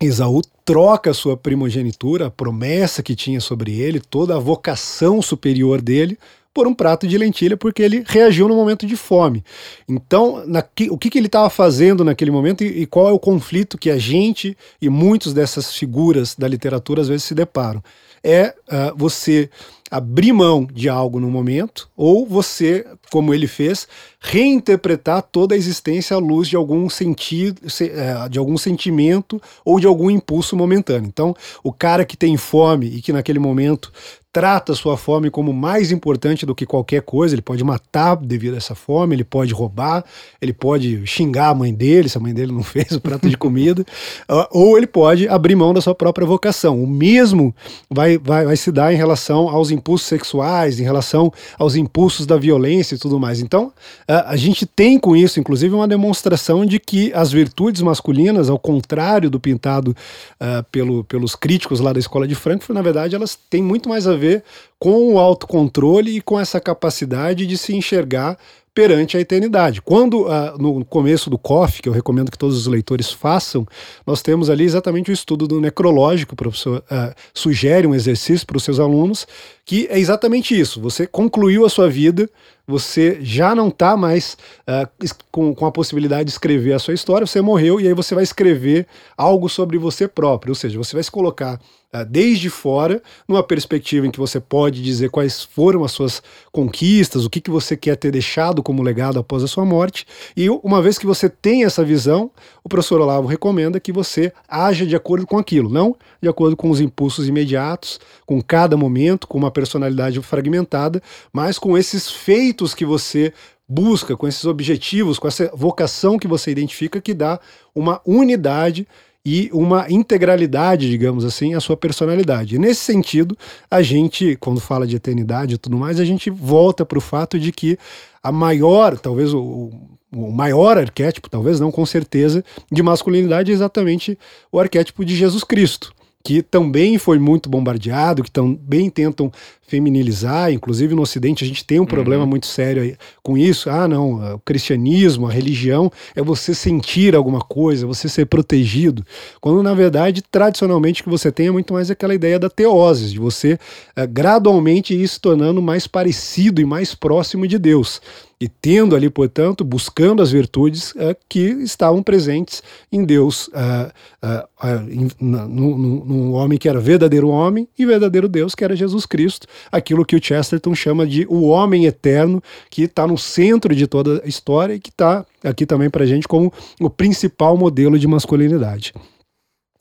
Esaú 0.00 0.40
troca 0.64 1.12
sua 1.12 1.36
primogenitura, 1.36 2.26
a 2.26 2.30
promessa 2.30 3.02
que 3.02 3.14
tinha 3.14 3.40
sobre 3.40 3.78
ele, 3.78 4.00
toda 4.00 4.36
a 4.36 4.38
vocação 4.38 5.20
superior 5.20 5.82
dele, 5.82 6.18
por 6.52 6.66
um 6.66 6.74
prato 6.74 7.06
de 7.06 7.16
lentilha, 7.16 7.56
porque 7.56 7.82
ele 7.82 8.02
reagiu 8.06 8.48
no 8.48 8.56
momento 8.56 8.86
de 8.86 8.96
fome. 8.96 9.44
Então, 9.88 10.42
o 10.90 10.98
que, 10.98 11.10
que 11.10 11.18
ele 11.18 11.26
estava 11.26 11.48
fazendo 11.48 12.04
naquele 12.04 12.30
momento 12.30 12.64
e, 12.64 12.82
e, 12.82 12.86
qual 12.86 13.08
é 13.08 13.12
o 13.12 13.18
conflito 13.18 13.78
que 13.78 13.90
a 13.90 13.98
gente 13.98 14.56
e 14.80 14.88
muitos 14.88 15.32
dessas 15.32 15.72
figuras 15.74 16.34
da 16.34 16.48
literatura 16.48 17.02
às 17.02 17.08
vezes 17.08 17.24
se 17.24 17.34
deparam? 17.34 17.82
É 18.22 18.54
uh, 18.68 18.96
você 18.96 19.48
abrir 19.90 20.32
mão 20.32 20.66
de 20.72 20.88
algo 20.88 21.18
no 21.18 21.30
momento, 21.30 21.88
ou 21.96 22.24
você, 22.24 22.86
como 23.10 23.34
ele 23.34 23.46
fez, 23.46 23.88
reinterpretar 24.20 25.22
toda 25.22 25.54
a 25.54 25.58
existência 25.58 26.14
à 26.14 26.18
luz 26.20 26.48
de 26.48 26.56
algum 26.56 26.88
sentido, 26.88 27.60
é, 27.80 28.28
de 28.28 28.38
algum 28.38 28.56
sentimento 28.56 29.40
ou 29.64 29.80
de 29.80 29.86
algum 29.86 30.10
impulso 30.10 30.54
momentâneo. 30.54 31.08
Então, 31.08 31.34
o 31.64 31.72
cara 31.72 32.04
que 32.04 32.16
tem 32.16 32.36
fome 32.36 32.86
e 32.86 33.02
que 33.02 33.12
naquele 33.12 33.38
momento 33.38 33.90
trata 34.32 34.74
sua 34.74 34.96
fome 34.96 35.30
como 35.30 35.52
mais 35.52 35.90
importante 35.90 36.46
do 36.46 36.54
que 36.54 36.64
qualquer 36.64 37.02
coisa. 37.02 37.34
Ele 37.34 37.42
pode 37.42 37.64
matar 37.64 38.16
devido 38.16 38.54
a 38.54 38.58
essa 38.58 38.74
fome, 38.74 39.14
ele 39.14 39.24
pode 39.24 39.52
roubar, 39.52 40.04
ele 40.40 40.52
pode 40.52 41.04
xingar 41.06 41.48
a 41.48 41.54
mãe 41.54 41.74
dele, 41.74 42.08
se 42.08 42.16
a 42.16 42.20
mãe 42.20 42.32
dele 42.32 42.52
não 42.52 42.62
fez 42.64 42.92
o 42.92 43.00
prato 43.00 43.28
de 43.28 43.36
comida, 43.36 43.82
uh, 44.30 44.46
ou 44.58 44.76
ele 44.76 44.86
pode 44.86 45.28
abrir 45.28 45.56
mão 45.56 45.74
da 45.74 45.80
sua 45.80 45.94
própria 45.94 46.26
vocação. 46.26 46.82
O 46.82 46.86
mesmo 46.86 47.54
vai, 47.90 48.18
vai, 48.18 48.44
vai 48.44 48.56
se 48.56 48.70
dar 48.70 48.92
em 48.92 48.96
relação 48.96 49.48
aos 49.48 49.70
impulsos 49.80 50.06
sexuais, 50.06 50.78
em 50.78 50.84
relação 50.84 51.32
aos 51.58 51.74
impulsos 51.74 52.26
da 52.26 52.36
violência 52.36 52.94
e 52.94 52.98
tudo 52.98 53.18
mais. 53.18 53.40
Então, 53.40 53.72
a 54.06 54.36
gente 54.36 54.66
tem 54.66 54.98
com 54.98 55.16
isso, 55.16 55.40
inclusive, 55.40 55.74
uma 55.74 55.88
demonstração 55.88 56.64
de 56.64 56.78
que 56.78 57.12
as 57.14 57.32
virtudes 57.32 57.82
masculinas, 57.82 58.50
ao 58.50 58.58
contrário 58.58 59.30
do 59.30 59.40
pintado 59.40 59.96
uh, 60.40 60.62
pelo, 60.70 61.04
pelos 61.04 61.34
críticos 61.34 61.80
lá 61.80 61.92
da 61.92 61.98
escola 61.98 62.28
de 62.28 62.34
Frankfurt, 62.34 62.74
na 62.74 62.82
verdade, 62.82 63.14
elas 63.14 63.38
têm 63.48 63.62
muito 63.62 63.88
mais 63.88 64.06
a 64.06 64.14
ver 64.14 64.44
com 64.78 65.14
o 65.14 65.18
autocontrole 65.18 66.16
e 66.16 66.20
com 66.20 66.38
essa 66.38 66.60
capacidade 66.60 67.46
de 67.46 67.58
se 67.58 67.74
enxergar 67.74 68.38
perante 68.74 69.16
a 69.16 69.20
eternidade. 69.20 69.82
Quando, 69.82 70.26
uh, 70.26 70.56
no 70.58 70.84
começo 70.84 71.28
do 71.28 71.36
COF, 71.36 71.82
que 71.82 71.88
eu 71.88 71.92
recomendo 71.92 72.30
que 72.30 72.38
todos 72.38 72.56
os 72.56 72.66
leitores 72.66 73.10
façam, 73.10 73.66
nós 74.06 74.22
temos 74.22 74.48
ali 74.48 74.64
exatamente 74.64 75.10
o 75.10 75.12
estudo 75.12 75.46
do 75.48 75.60
necrológico, 75.60 76.34
o 76.34 76.36
professor 76.36 76.78
uh, 76.78 77.14
sugere 77.34 77.86
um 77.86 77.94
exercício 77.94 78.46
para 78.46 78.56
os 78.56 78.62
seus 78.62 78.78
alunos, 78.78 79.26
que 79.64 79.88
é 79.90 79.98
exatamente 79.98 80.58
isso. 80.58 80.80
Você 80.80 81.06
concluiu 81.06 81.66
a 81.66 81.68
sua 81.68 81.88
vida, 81.88 82.30
você 82.66 83.18
já 83.20 83.54
não 83.54 83.68
está 83.68 83.96
mais 83.96 84.36
uh, 84.68 85.14
com, 85.32 85.54
com 85.54 85.66
a 85.66 85.72
possibilidade 85.72 86.24
de 86.24 86.30
escrever 86.30 86.72
a 86.72 86.78
sua 86.78 86.94
história, 86.94 87.26
você 87.26 87.40
morreu 87.40 87.80
e 87.80 87.88
aí 87.88 87.94
você 87.94 88.14
vai 88.14 88.22
escrever 88.22 88.86
algo 89.16 89.48
sobre 89.48 89.78
você 89.78 90.06
próprio, 90.06 90.52
ou 90.52 90.56
seja, 90.56 90.78
você 90.78 90.94
vai 90.94 91.02
se 91.02 91.10
colocar 91.10 91.60
desde 92.06 92.48
fora, 92.48 93.02
numa 93.26 93.42
perspectiva 93.42 94.06
em 94.06 94.10
que 94.10 94.18
você 94.18 94.38
pode 94.38 94.80
dizer 94.80 95.10
quais 95.10 95.42
foram 95.42 95.82
as 95.82 95.90
suas 95.90 96.22
conquistas, 96.52 97.24
o 97.24 97.30
que, 97.30 97.40
que 97.40 97.50
você 97.50 97.76
quer 97.76 97.96
ter 97.96 98.12
deixado 98.12 98.62
como 98.62 98.82
legado 98.82 99.18
após 99.18 99.42
a 99.42 99.48
sua 99.48 99.64
morte, 99.64 100.06
e 100.36 100.48
uma 100.48 100.80
vez 100.80 100.98
que 100.98 101.06
você 101.06 101.28
tem 101.28 101.64
essa 101.64 101.84
visão, 101.84 102.30
o 102.62 102.68
professor 102.68 103.00
Olavo 103.00 103.26
recomenda 103.26 103.80
que 103.80 103.90
você 103.90 104.32
haja 104.48 104.86
de 104.86 104.94
acordo 104.94 105.26
com 105.26 105.36
aquilo, 105.36 105.68
não 105.68 105.96
de 106.22 106.28
acordo 106.28 106.56
com 106.56 106.70
os 106.70 106.80
impulsos 106.80 107.26
imediatos, 107.26 107.98
com 108.24 108.40
cada 108.40 108.76
momento, 108.76 109.26
com 109.26 109.36
uma 109.36 109.50
personalidade 109.50 110.20
fragmentada, 110.20 111.02
mas 111.32 111.58
com 111.58 111.76
esses 111.76 112.08
feitos 112.08 112.72
que 112.72 112.84
você 112.84 113.32
busca, 113.68 114.16
com 114.16 114.26
esses 114.26 114.44
objetivos, 114.44 115.18
com 115.18 115.28
essa 115.28 115.50
vocação 115.54 116.18
que 116.18 116.26
você 116.26 116.50
identifica 116.50 117.00
que 117.00 117.14
dá 117.14 117.38
uma 117.74 118.00
unidade 118.04 118.86
e 119.24 119.50
uma 119.52 119.86
integralidade, 119.90 120.88
digamos 120.88 121.24
assim, 121.24 121.54
à 121.54 121.60
sua 121.60 121.76
personalidade. 121.76 122.56
E 122.56 122.58
nesse 122.58 122.80
sentido, 122.80 123.36
a 123.70 123.82
gente, 123.82 124.36
quando 124.36 124.60
fala 124.60 124.86
de 124.86 124.96
eternidade 124.96 125.54
e 125.54 125.58
tudo 125.58 125.76
mais, 125.76 126.00
a 126.00 126.04
gente 126.04 126.30
volta 126.30 126.86
para 126.86 126.98
o 126.98 127.02
fato 127.02 127.38
de 127.38 127.52
que 127.52 127.78
a 128.22 128.32
maior, 128.32 128.98
talvez 128.98 129.34
o, 129.34 129.70
o 130.12 130.30
maior 130.30 130.78
arquétipo, 130.78 131.28
talvez 131.28 131.60
não 131.60 131.70
com 131.70 131.84
certeza, 131.84 132.44
de 132.72 132.82
masculinidade 132.82 133.50
é 133.50 133.54
exatamente 133.54 134.18
o 134.50 134.58
arquétipo 134.58 135.04
de 135.04 135.14
Jesus 135.14 135.44
Cristo 135.44 135.92
que 136.22 136.42
também 136.42 136.98
foi 136.98 137.18
muito 137.18 137.48
bombardeado, 137.48 138.22
que 138.22 138.30
também 138.30 138.90
tentam 138.90 139.32
feminilizar, 139.66 140.52
inclusive 140.52 140.94
no 140.94 141.02
Ocidente 141.02 141.44
a 141.44 141.46
gente 141.46 141.64
tem 141.64 141.78
um 141.78 141.86
problema 141.86 142.24
uhum. 142.24 142.28
muito 142.30 142.46
sério 142.46 142.96
com 143.22 143.38
isso. 143.38 143.70
Ah, 143.70 143.86
não, 143.86 144.34
o 144.34 144.38
cristianismo, 144.40 145.28
a 145.28 145.32
religião 145.32 145.90
é 146.14 146.20
você 146.20 146.52
sentir 146.54 147.14
alguma 147.14 147.40
coisa, 147.40 147.86
você 147.86 148.08
ser 148.08 148.26
protegido, 148.26 149.06
quando 149.40 149.62
na 149.62 149.72
verdade, 149.72 150.22
tradicionalmente, 150.22 151.00
o 151.00 151.04
que 151.04 151.10
você 151.10 151.30
tem 151.30 151.46
é 151.46 151.50
muito 151.52 151.72
mais 151.72 151.90
aquela 151.90 152.14
ideia 152.14 152.38
da 152.38 152.50
teose, 152.50 153.10
de 153.10 153.18
você 153.18 153.54
uh, 153.96 154.08
gradualmente 154.08 154.92
ir 154.92 155.06
se 155.06 155.20
tornando 155.20 155.62
mais 155.62 155.86
parecido 155.86 156.60
e 156.60 156.64
mais 156.64 156.94
próximo 156.94 157.46
de 157.46 157.58
Deus. 157.58 158.00
E 158.40 158.48
tendo 158.48 158.96
ali, 158.96 159.10
portanto, 159.10 159.62
buscando 159.62 160.22
as 160.22 160.32
virtudes 160.32 160.92
uh, 160.92 161.14
que 161.28 161.40
estavam 161.40 162.02
presentes 162.02 162.62
em 162.90 163.04
Deus, 163.04 163.48
uh, 163.48 163.92
uh, 164.24 165.14
num 165.20 166.32
homem 166.32 166.58
que 166.58 166.66
era 166.66 166.80
verdadeiro 166.80 167.28
homem 167.28 167.68
e 167.78 167.84
verdadeiro 167.84 168.26
Deus, 168.26 168.54
que 168.54 168.64
era 168.64 168.74
Jesus 168.74 169.04
Cristo, 169.04 169.46
aquilo 169.70 170.06
que 170.06 170.16
o 170.16 170.24
Chesterton 170.24 170.74
chama 170.74 171.06
de 171.06 171.26
o 171.28 171.48
homem 171.48 171.84
eterno, 171.84 172.42
que 172.70 172.84
está 172.84 173.06
no 173.06 173.18
centro 173.18 173.74
de 173.74 173.86
toda 173.86 174.22
a 174.24 174.28
história 174.28 174.72
e 174.72 174.80
que 174.80 174.88
está 174.88 175.26
aqui 175.44 175.66
também 175.66 175.90
para 175.90 176.06
gente 176.06 176.26
como 176.26 176.50
o 176.80 176.88
principal 176.88 177.58
modelo 177.58 177.98
de 177.98 178.06
masculinidade. 178.06 178.94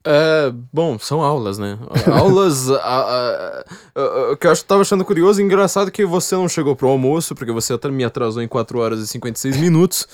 É, 0.05 0.51
bom, 0.71 0.97
são 0.97 1.21
aulas, 1.21 1.57
né? 1.57 1.77
Aulas. 2.11 2.67
O 4.31 4.37
que 4.37 4.47
eu 4.47 4.55
tava 4.63 4.81
achando 4.81 5.03
curioso 5.03 5.41
e 5.41 5.43
engraçado 5.43 5.89
é 5.89 5.91
que 5.91 6.05
você 6.05 6.35
não 6.35 6.47
chegou 6.47 6.75
pro 6.75 6.87
almoço, 6.87 7.35
porque 7.35 7.51
você 7.51 7.77
me 7.91 8.03
atrasou 8.05 8.41
em 8.41 8.47
4 8.47 8.79
horas 8.79 8.99
e 9.01 9.07
56 9.07 9.57
minutos. 9.57 10.07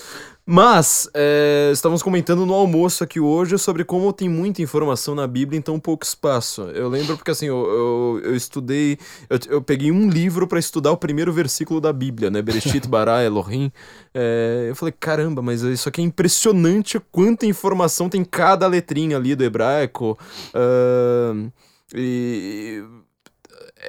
Mas, 0.48 1.10
é, 1.16 1.72
estávamos 1.74 2.04
comentando 2.04 2.46
no 2.46 2.54
almoço 2.54 3.04
aqui 3.04 3.20
hoje 3.20 3.58
sobre 3.58 3.84
como 3.84 4.14
tem 4.14 4.30
muita 4.30 4.62
informação 4.62 5.16
na 5.16 5.26
Bíblia 5.26 5.58
em 5.58 5.62
tão 5.62 5.80
pouco 5.80 6.06
espaço. 6.06 6.62
Eu 6.70 6.88
lembro 6.88 7.18
porque, 7.18 7.32
assim, 7.32 7.48
eu, 7.48 7.66
eu, 7.66 8.22
eu 8.26 8.36
estudei, 8.36 9.00
eu, 9.28 9.40
eu, 9.50 9.62
peguei 9.62 9.92
um 9.92 10.08
livro 10.08 10.48
para 10.48 10.60
estudar 10.60 10.92
o 10.92 10.98
primeiro 10.98 11.34
versículo 11.34 11.82
da 11.82 11.92
Bíblia, 11.92 12.30
né? 12.30 12.44
Bereshit, 12.44 12.88
Bara, 12.88 13.24
Elohim. 13.26 13.72
É, 14.14 14.68
eu 14.70 14.76
falei, 14.76 14.94
caramba, 15.00 15.42
mas 15.42 15.64
isso 15.64 15.90
aqui 15.90 16.00
é 16.00 16.04
impressionante 16.04 17.02
quanta 17.12 17.48
informação 17.48 18.08
tem 18.08 18.24
cada 18.24 18.68
letrinha 18.68 19.18
ali 19.18 19.34
do 19.34 19.44
hebraico. 19.44 20.16
Uh, 20.54 21.52
e 21.96 22.84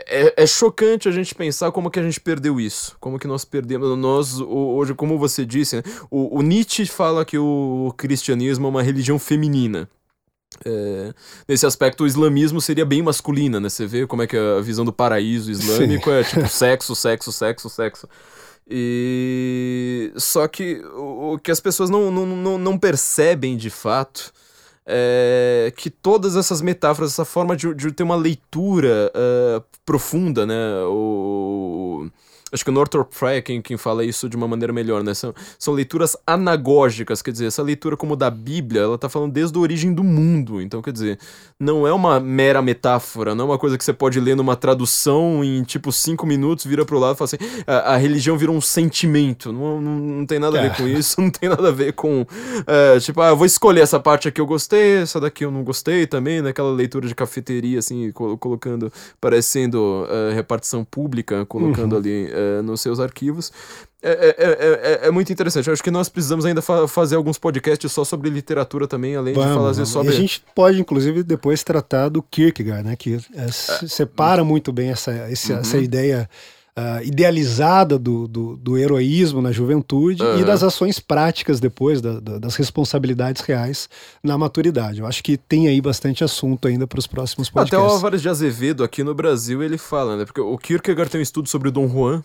é, 0.06 0.42
é, 0.42 0.46
chocante 0.46 1.08
a 1.08 1.12
gente 1.12 1.34
pensar 1.34 1.72
como 1.72 1.90
que 1.90 1.98
a 1.98 2.02
gente 2.02 2.20
perdeu 2.20 2.60
isso. 2.60 2.96
Como 3.00 3.18
que 3.18 3.26
nós 3.26 3.44
perdemos. 3.44 3.96
Nós, 3.98 4.40
hoje, 4.40 4.94
como 4.94 5.18
você 5.18 5.44
disse, 5.44 5.76
né, 5.76 5.82
o, 6.10 6.38
o, 6.38 6.42
Nietzsche 6.42 6.86
fala 6.86 7.24
que 7.24 7.38
o 7.38 7.94
cristianismo 7.96 8.66
é 8.66 8.70
uma 8.70 8.82
religião 8.82 9.18
feminina. 9.18 9.88
É, 10.64 11.14
nesse 11.48 11.66
aspecto, 11.66 12.04
o 12.04 12.06
islamismo 12.06 12.60
seria 12.60 12.84
bem 12.84 13.02
masculina, 13.02 13.58
né? 13.60 13.68
Você 13.68 13.86
vê 13.86 14.06
como 14.06 14.22
é 14.22 14.26
que 14.26 14.36
a 14.36 14.60
visão 14.60 14.84
do 14.84 14.92
paraíso 14.92 15.50
islâmico 15.50 16.10
Sim. 16.10 16.16
é 16.16 16.24
tipo 16.24 16.48
sexo, 16.48 16.94
sexo, 16.94 17.32
sexo, 17.32 17.70
sexo. 17.70 18.08
E 18.68 20.12
só 20.16 20.48
que 20.48 20.80
o, 20.94 21.34
o 21.34 21.38
que 21.38 21.50
as 21.50 21.60
pessoas 21.60 21.88
não, 21.88 22.10
não, 22.10 22.26
não, 22.26 22.58
não 22.58 22.78
percebem 22.78 23.56
de 23.56 23.70
fato 23.70 24.32
é, 24.86 25.72
que 25.76 25.90
todas 25.90 26.36
essas 26.36 26.62
metáforas, 26.62 27.12
essa 27.12 27.24
forma 27.24 27.56
de, 27.56 27.74
de 27.74 27.90
ter 27.90 28.04
uma 28.04 28.14
leitura 28.14 29.12
uh, 29.14 29.64
profunda, 29.84 30.46
né? 30.46 30.54
O, 30.84 32.08
Acho 32.52 32.62
que 32.62 32.70
o 32.70 32.72
Northrop 32.72 33.12
Frye 33.12 33.38
é 33.38 33.42
quem, 33.42 33.60
quem 33.60 33.76
fala 33.76 34.04
isso 34.04 34.28
de 34.28 34.36
uma 34.36 34.46
maneira 34.46 34.72
melhor, 34.72 35.02
né? 35.02 35.14
São, 35.14 35.34
são 35.58 35.74
leituras 35.74 36.16
anagógicas, 36.24 37.20
quer 37.20 37.32
dizer, 37.32 37.46
essa 37.46 37.60
leitura 37.60 37.96
como 37.96 38.14
da 38.14 38.30
Bíblia, 38.30 38.82
ela 38.82 38.96
tá 38.96 39.08
falando 39.08 39.32
desde 39.32 39.58
a 39.58 39.60
origem 39.60 39.92
do 39.92 40.04
mundo. 40.04 40.62
Então, 40.62 40.80
quer 40.80 40.92
dizer, 40.92 41.18
não 41.58 41.88
é 41.88 41.92
uma 41.92 42.20
mera 42.20 42.62
metáfora, 42.62 43.34
não 43.34 43.46
é 43.46 43.48
uma 43.48 43.58
coisa 43.58 43.76
que 43.76 43.82
você 43.82 43.92
pode 43.92 44.20
ler 44.20 44.36
numa 44.36 44.54
tradução 44.54 45.42
em 45.42 45.64
tipo 45.64 45.90
cinco 45.90 46.24
minutos, 46.24 46.64
vira 46.64 46.84
pro 46.84 47.00
lado 47.00 47.16
e 47.16 47.18
fala 47.18 47.26
assim: 47.26 47.62
a, 47.66 47.94
a 47.94 47.96
religião 47.96 48.38
virou 48.38 48.54
um 48.54 48.60
sentimento. 48.60 49.52
Não, 49.52 49.80
não, 49.80 49.98
não 49.98 50.26
tem 50.26 50.38
nada 50.38 50.56
a 50.56 50.62
ver 50.62 50.70
é. 50.70 50.74
com 50.74 50.86
isso, 50.86 51.18
não 51.20 51.30
tem 51.30 51.48
nada 51.48 51.66
a 51.66 51.72
ver 51.72 51.94
com. 51.94 52.24
É, 52.64 53.00
tipo, 53.00 53.22
ah, 53.22 53.30
eu 53.30 53.36
vou 53.36 53.46
escolher 53.46 53.80
essa 53.80 53.98
parte 53.98 54.28
aqui 54.28 54.40
eu 54.40 54.46
gostei, 54.46 54.98
essa 54.98 55.20
daqui 55.20 55.44
eu 55.44 55.50
não 55.50 55.64
gostei 55.64 56.06
também, 56.06 56.40
naquela 56.40 56.70
né? 56.70 56.76
leitura 56.76 57.08
de 57.08 57.14
cafeteria, 57.14 57.80
assim, 57.80 58.12
colocando, 58.12 58.92
parecendo 59.20 59.78
uh, 60.04 60.32
repartição 60.32 60.84
pública, 60.84 61.44
colocando 61.44 61.94
uhum. 61.94 61.98
ali 61.98 62.35
é, 62.36 62.62
nos 62.62 62.80
seus 62.80 63.00
arquivos. 63.00 63.50
É, 64.02 64.10
é, 64.10 65.04
é, 65.04 65.08
é, 65.08 65.10
muito 65.10 65.32
interessante. 65.32 65.66
Eu 65.66 65.72
acho 65.72 65.82
que 65.82 65.90
nós 65.90 66.08
precisamos 66.08 66.44
ainda 66.44 66.62
fa 66.62 66.86
fazer 66.86 67.16
alguns 67.16 67.38
podcasts 67.38 67.90
só 67.90 68.04
sobre 68.04 68.30
literatura 68.30 68.86
também, 68.86 69.16
além 69.16 69.34
vamos, 69.34 69.48
de 69.48 69.54
falar 69.56 69.72
vamos. 69.72 69.88
sobre. 69.88 70.12
E 70.12 70.16
a 70.16 70.20
gente 70.20 70.44
pode, 70.54 70.80
inclusive, 70.80 71.22
depois 71.22 71.64
tratar 71.64 72.08
do 72.08 72.22
Kierkegaard, 72.22 72.84
né? 72.84 72.94
Que 72.94 73.18
separa 73.88 74.44
muito 74.44 74.72
bem 74.72 74.90
essa, 74.90 75.10
essa, 75.10 75.54
uhum. 75.54 75.60
essa 75.60 75.78
ideia. 75.78 76.28
Uh, 76.78 77.02
idealizada 77.02 77.98
do, 77.98 78.28
do, 78.28 78.54
do, 78.58 78.76
heroísmo 78.76 79.40
na 79.40 79.50
juventude 79.50 80.22
uhum. 80.22 80.40
e 80.40 80.44
das 80.44 80.62
ações 80.62 81.00
práticas 81.00 81.58
depois, 81.58 82.02
da, 82.02 82.20
da, 82.20 82.38
das 82.38 82.54
responsabilidades 82.54 83.40
reais 83.40 83.88
na 84.22 84.36
maturidade. 84.36 85.00
Eu 85.00 85.06
acho 85.06 85.24
que 85.24 85.38
tem 85.38 85.68
aí 85.68 85.80
bastante 85.80 86.22
assunto 86.22 86.68
ainda 86.68 86.86
para 86.86 86.98
os 86.98 87.06
próximos 87.06 87.48
podcasts. 87.48 87.78
Até 87.78 87.90
o 87.90 87.94
Álvares 87.94 88.20
de 88.20 88.28
Azevedo 88.28 88.84
aqui 88.84 89.02
no 89.02 89.14
Brasil 89.14 89.62
ele 89.62 89.78
fala, 89.78 90.18
né? 90.18 90.26
Porque 90.26 90.40
o 90.40 90.58
Kierkegaard 90.58 91.10
tem 91.10 91.18
um 91.18 91.22
estudo 91.22 91.48
sobre 91.48 91.70
o 91.70 91.72
Dom 91.72 91.88
Juan, 91.88 92.22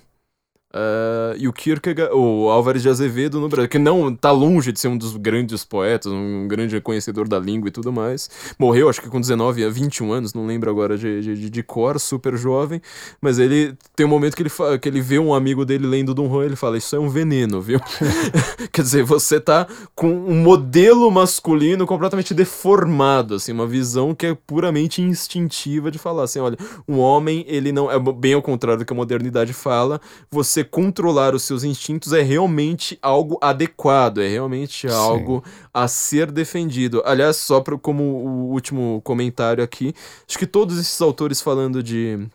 Uh, 0.74 1.36
e 1.38 1.50
o 1.50 1.54
Kierkegaard, 1.54 2.14
o 2.14 2.50
Álvares 2.50 2.82
de 2.82 2.88
Azevedo 2.88 3.42
no 3.42 3.50
Brasil, 3.50 3.68
que 3.68 3.78
não 3.78 4.16
tá 4.16 4.32
longe 4.32 4.72
de 4.72 4.80
ser 4.80 4.88
um 4.88 4.98
dos 4.98 5.18
grandes 5.18 5.66
poetas, 5.66 6.12
um 6.12 6.48
grande 6.48 6.80
conhecedor 6.80 7.28
da 7.28 7.38
língua 7.38 7.68
e 7.68 7.72
tudo 7.72 7.92
mais. 7.92 8.30
Morreu, 8.58 8.88
acho 8.88 9.02
que 9.02 9.10
com 9.10 9.20
19 9.20 9.66
a 9.66 9.70
21 9.70 10.14
anos, 10.14 10.34
não 10.34 10.46
lembro 10.46 10.70
agora 10.70 10.98
de, 10.98 11.22
de, 11.22 11.50
de 11.50 11.64
cor, 11.64 12.00
super 12.00 12.38
jovem. 12.38 12.82
Mas 13.20 13.38
ele 13.38 13.76
tem 13.96 14.06
um 14.06 14.10
momento 14.10 14.36
que 14.36 14.44
ele, 14.44 14.52
que 14.82 14.88
ele 14.88 15.02
vê 15.02 15.20
um 15.20 15.34
amigo 15.34 15.66
dele 15.66 15.86
lendo 15.86 16.14
Dom 16.14 16.30
Juan, 16.30 16.46
ele 16.46 16.56
fala: 16.56 16.78
Isso 16.78 16.96
é 16.96 17.00
um 17.00 17.10
veneno, 17.10 17.62
viu? 17.62 17.80
Quer 18.72 18.82
dizer, 18.82 19.04
você 19.04 19.42
tá 19.42 19.68
com 19.94 20.10
um 20.10 20.36
modelo 20.42 21.12
masculino 21.12 21.86
completamente 21.86 22.34
deformado, 22.34 23.36
assim, 23.36 23.52
uma 23.52 23.68
visão 23.68 24.16
que 24.16 24.28
é 24.28 24.34
puramente 24.34 25.02
instintiva 25.02 25.92
de 25.92 26.00
falar 26.00 26.24
assim: 26.24 26.40
olha, 26.40 26.58
um 26.88 27.00
homem, 27.00 27.44
ele 27.48 27.72
não. 27.72 27.92
É 27.92 28.00
bem 28.00 28.34
ao 28.34 28.42
contrário 28.42 28.80
do 28.80 28.86
que 28.86 28.94
a 28.94 28.96
modernidade 28.96 29.54
fala, 29.54 30.00
você 30.30 30.61
você 30.62 30.64
controlar 30.64 31.34
os 31.36 31.44
seus 31.44 31.64
instintos 31.64 32.14
é 32.14 32.22
realmente 32.22 32.98
algo 33.02 33.38
adequado, 33.42 34.20
é 34.20 34.28
realmente 34.28 34.88
Sim. 34.88 34.96
algo 34.96 35.44
a 35.74 35.88
ser 35.88 36.32
defendido. 36.32 37.02
Aliás, 37.06 37.38
só 37.38 37.60
pra, 37.60 37.78
como 37.78 38.04
o 38.04 38.52
último 38.52 39.02
comentário 39.04 39.64
aqui, 39.64 39.94
acho 40.28 40.38
que 40.38 40.48
todos 40.48 40.78
esses 40.78 41.02
autores 41.02 41.42
falando 41.42 41.82
de 41.82 42.28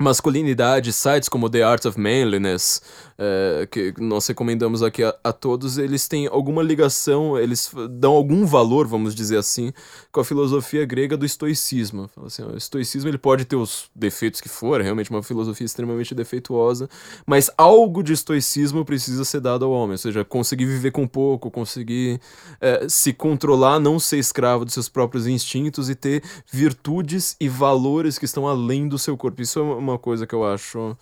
masculinidade, 0.00 0.92
sites 0.92 1.28
como 1.28 1.50
The 1.50 1.62
Art 1.62 1.84
of 1.84 2.00
Manliness, 2.00 2.80
é, 3.18 3.68
que 3.70 3.92
nós 3.98 4.26
recomendamos 4.26 4.82
aqui 4.82 5.04
a, 5.04 5.14
a, 5.22 5.30
todos, 5.30 5.76
eles 5.76 6.08
têm 6.08 6.26
alguma 6.26 6.62
ligação, 6.62 7.38
eles 7.38 7.70
dão 7.90 8.12
algum 8.12 8.46
valor, 8.46 8.86
vamos 8.86 9.14
dizer 9.14 9.36
assim, 9.36 9.74
com 10.10 10.20
a 10.20 10.24
filosofia 10.24 10.86
grega 10.86 11.18
do 11.18 11.26
estoicismo. 11.26 12.08
Assim, 12.24 12.42
o 12.42 12.56
estoicismo 12.56 13.10
ele 13.10 13.18
pode 13.18 13.44
ter 13.44 13.56
os 13.56 13.90
defeitos 13.94 14.40
que 14.40 14.48
for, 14.48 14.80
é 14.80 14.84
realmente 14.84 15.10
uma 15.10 15.22
filosofia 15.22 15.66
extremamente 15.66 16.14
defeituosa, 16.14 16.88
mas 17.26 17.50
algo 17.58 18.02
de 18.02 18.14
estoicismo 18.14 18.86
precisa 18.86 19.22
ser 19.22 19.40
dado 19.40 19.66
ao 19.66 19.70
homem, 19.70 19.92
ou 19.92 19.98
seja, 19.98 20.24
conseguir 20.24 20.64
viver 20.64 20.92
com 20.92 21.06
pouco, 21.06 21.50
conseguir 21.50 22.18
é, 22.58 22.88
se 22.88 23.12
controlar, 23.12 23.78
não 23.78 23.98
ser 23.98 24.16
escravo 24.16 24.64
dos 24.64 24.72
seus 24.72 24.88
próprios 24.88 25.26
instintos 25.26 25.90
e 25.90 25.94
ter 25.94 26.22
virtudes 26.50 27.36
e 27.38 27.50
valores 27.50 28.18
que 28.18 28.24
estão 28.24 28.48
além 28.48 28.88
do 28.88 28.98
seu 28.98 29.14
corpo. 29.14 29.42
Isso 29.42 29.58
é 29.58 29.62
uma 29.62 29.89
coisa 29.98 30.26
que 30.26 30.34
eu 30.34 30.44
acho 30.44 30.96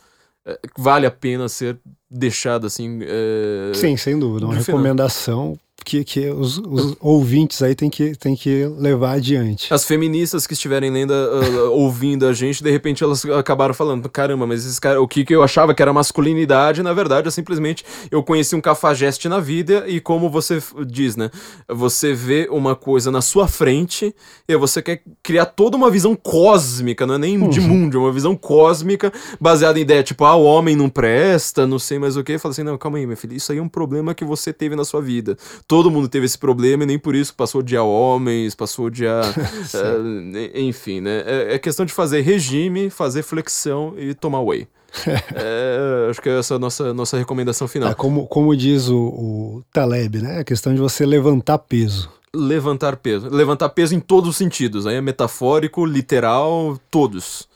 é, 0.46 0.58
vale 0.76 1.06
a 1.06 1.10
pena 1.10 1.48
ser 1.48 1.78
deixado 2.10 2.66
assim. 2.66 3.00
É... 3.02 3.72
Sim, 3.74 3.96
sem 3.96 4.18
dúvida. 4.18 4.46
Uma 4.46 4.54
recomendação 4.54 5.58
que, 5.88 6.04
que 6.04 6.28
os, 6.28 6.58
os 6.58 6.96
ouvintes 7.00 7.62
aí 7.62 7.74
tem 7.74 7.88
que, 7.88 8.14
tem 8.14 8.36
que 8.36 8.66
levar 8.76 9.12
adiante. 9.12 9.72
As 9.72 9.84
feministas 9.84 10.46
que 10.46 10.52
estiverem 10.52 10.90
lendo, 10.90 11.12
uh, 11.12 11.72
ouvindo 11.72 12.26
a 12.26 12.32
gente, 12.34 12.62
de 12.62 12.70
repente 12.70 13.02
elas 13.02 13.24
acabaram 13.24 13.72
falando: 13.72 14.06
caramba, 14.08 14.46
mas 14.46 14.66
esse 14.66 14.78
cara, 14.78 15.00
o 15.00 15.08
que, 15.08 15.24
que 15.24 15.34
eu 15.34 15.42
achava 15.42 15.74
que 15.74 15.80
era 15.80 15.92
masculinidade, 15.92 16.82
na 16.82 16.92
verdade, 16.92 17.28
é 17.28 17.30
simplesmente 17.30 17.84
eu 18.10 18.22
conheci 18.22 18.54
um 18.54 18.60
cafajeste 18.60 19.28
na 19.28 19.40
vida 19.40 19.84
e, 19.86 19.98
como 19.98 20.28
você 20.28 20.62
diz, 20.86 21.16
né? 21.16 21.30
Você 21.66 22.12
vê 22.12 22.48
uma 22.50 22.76
coisa 22.76 23.10
na 23.10 23.22
sua 23.22 23.48
frente 23.48 24.14
e 24.46 24.56
você 24.56 24.82
quer 24.82 25.02
criar 25.22 25.46
toda 25.46 25.76
uma 25.76 25.90
visão 25.90 26.14
cósmica, 26.14 27.06
não 27.06 27.14
é 27.14 27.18
nem 27.18 27.40
uhum. 27.40 27.48
de 27.48 27.60
mundo, 27.60 27.96
é 27.96 28.00
uma 28.00 28.12
visão 28.12 28.36
cósmica 28.36 29.10
baseada 29.40 29.78
em 29.78 29.82
ideia, 29.82 30.02
tipo, 30.02 30.24
ah, 30.24 30.36
o 30.36 30.44
homem 30.44 30.76
não 30.76 30.90
presta, 30.90 31.66
não 31.66 31.78
sei 31.78 31.98
mais 31.98 32.16
o 32.16 32.22
que. 32.22 32.36
Fala 32.36 32.52
assim: 32.52 32.62
não, 32.62 32.76
calma 32.76 32.98
aí, 32.98 33.06
meu 33.06 33.16
filho, 33.16 33.34
isso 33.34 33.52
aí 33.52 33.58
é 33.58 33.62
um 33.62 33.68
problema 33.68 34.12
que 34.12 34.24
você 34.24 34.52
teve 34.52 34.76
na 34.76 34.84
sua 34.84 35.00
vida 35.00 35.38
todo 35.66 35.77
mundo 35.90 36.08
teve 36.08 36.26
esse 36.26 36.38
problema 36.38 36.82
e 36.82 36.86
nem 36.86 36.98
por 36.98 37.14
isso 37.14 37.34
passou 37.34 37.60
a 37.60 37.62
odiar 37.62 37.84
homens, 37.84 38.54
passou 38.54 38.84
a 38.84 38.88
odiar. 38.88 39.24
uh, 39.28 40.58
enfim, 40.58 41.00
né? 41.00 41.22
É, 41.26 41.54
é, 41.54 41.58
questão 41.58 41.86
de 41.86 41.92
fazer 41.92 42.20
regime, 42.20 42.90
fazer 42.90 43.22
flexão 43.22 43.94
e 43.96 44.14
tomar 44.14 44.40
whey. 44.40 44.66
é, 45.34 46.08
acho 46.10 46.20
que 46.20 46.28
essa 46.28 46.54
é 46.54 46.56
a 46.56 46.58
nossa, 46.58 46.94
nossa 46.94 47.16
recomendação 47.16 47.68
final. 47.68 47.90
É, 47.90 47.94
como, 47.94 48.26
como 48.26 48.56
diz 48.56 48.88
o, 48.88 48.98
o 48.98 49.62
Taleb, 49.72 50.20
né? 50.20 50.40
A 50.40 50.44
questão 50.44 50.74
de 50.74 50.80
você 50.80 51.06
levantar 51.06 51.58
peso 51.58 52.10
levantar 52.34 52.96
peso. 52.96 53.28
Levantar 53.28 53.70
peso 53.70 53.94
em 53.94 54.00
todos 54.00 54.30
os 54.30 54.36
sentidos. 54.36 54.86
Aí 54.86 54.96
é 54.96 55.00
metafórico, 55.00 55.84
literal, 55.84 56.78
todos. 56.90 57.48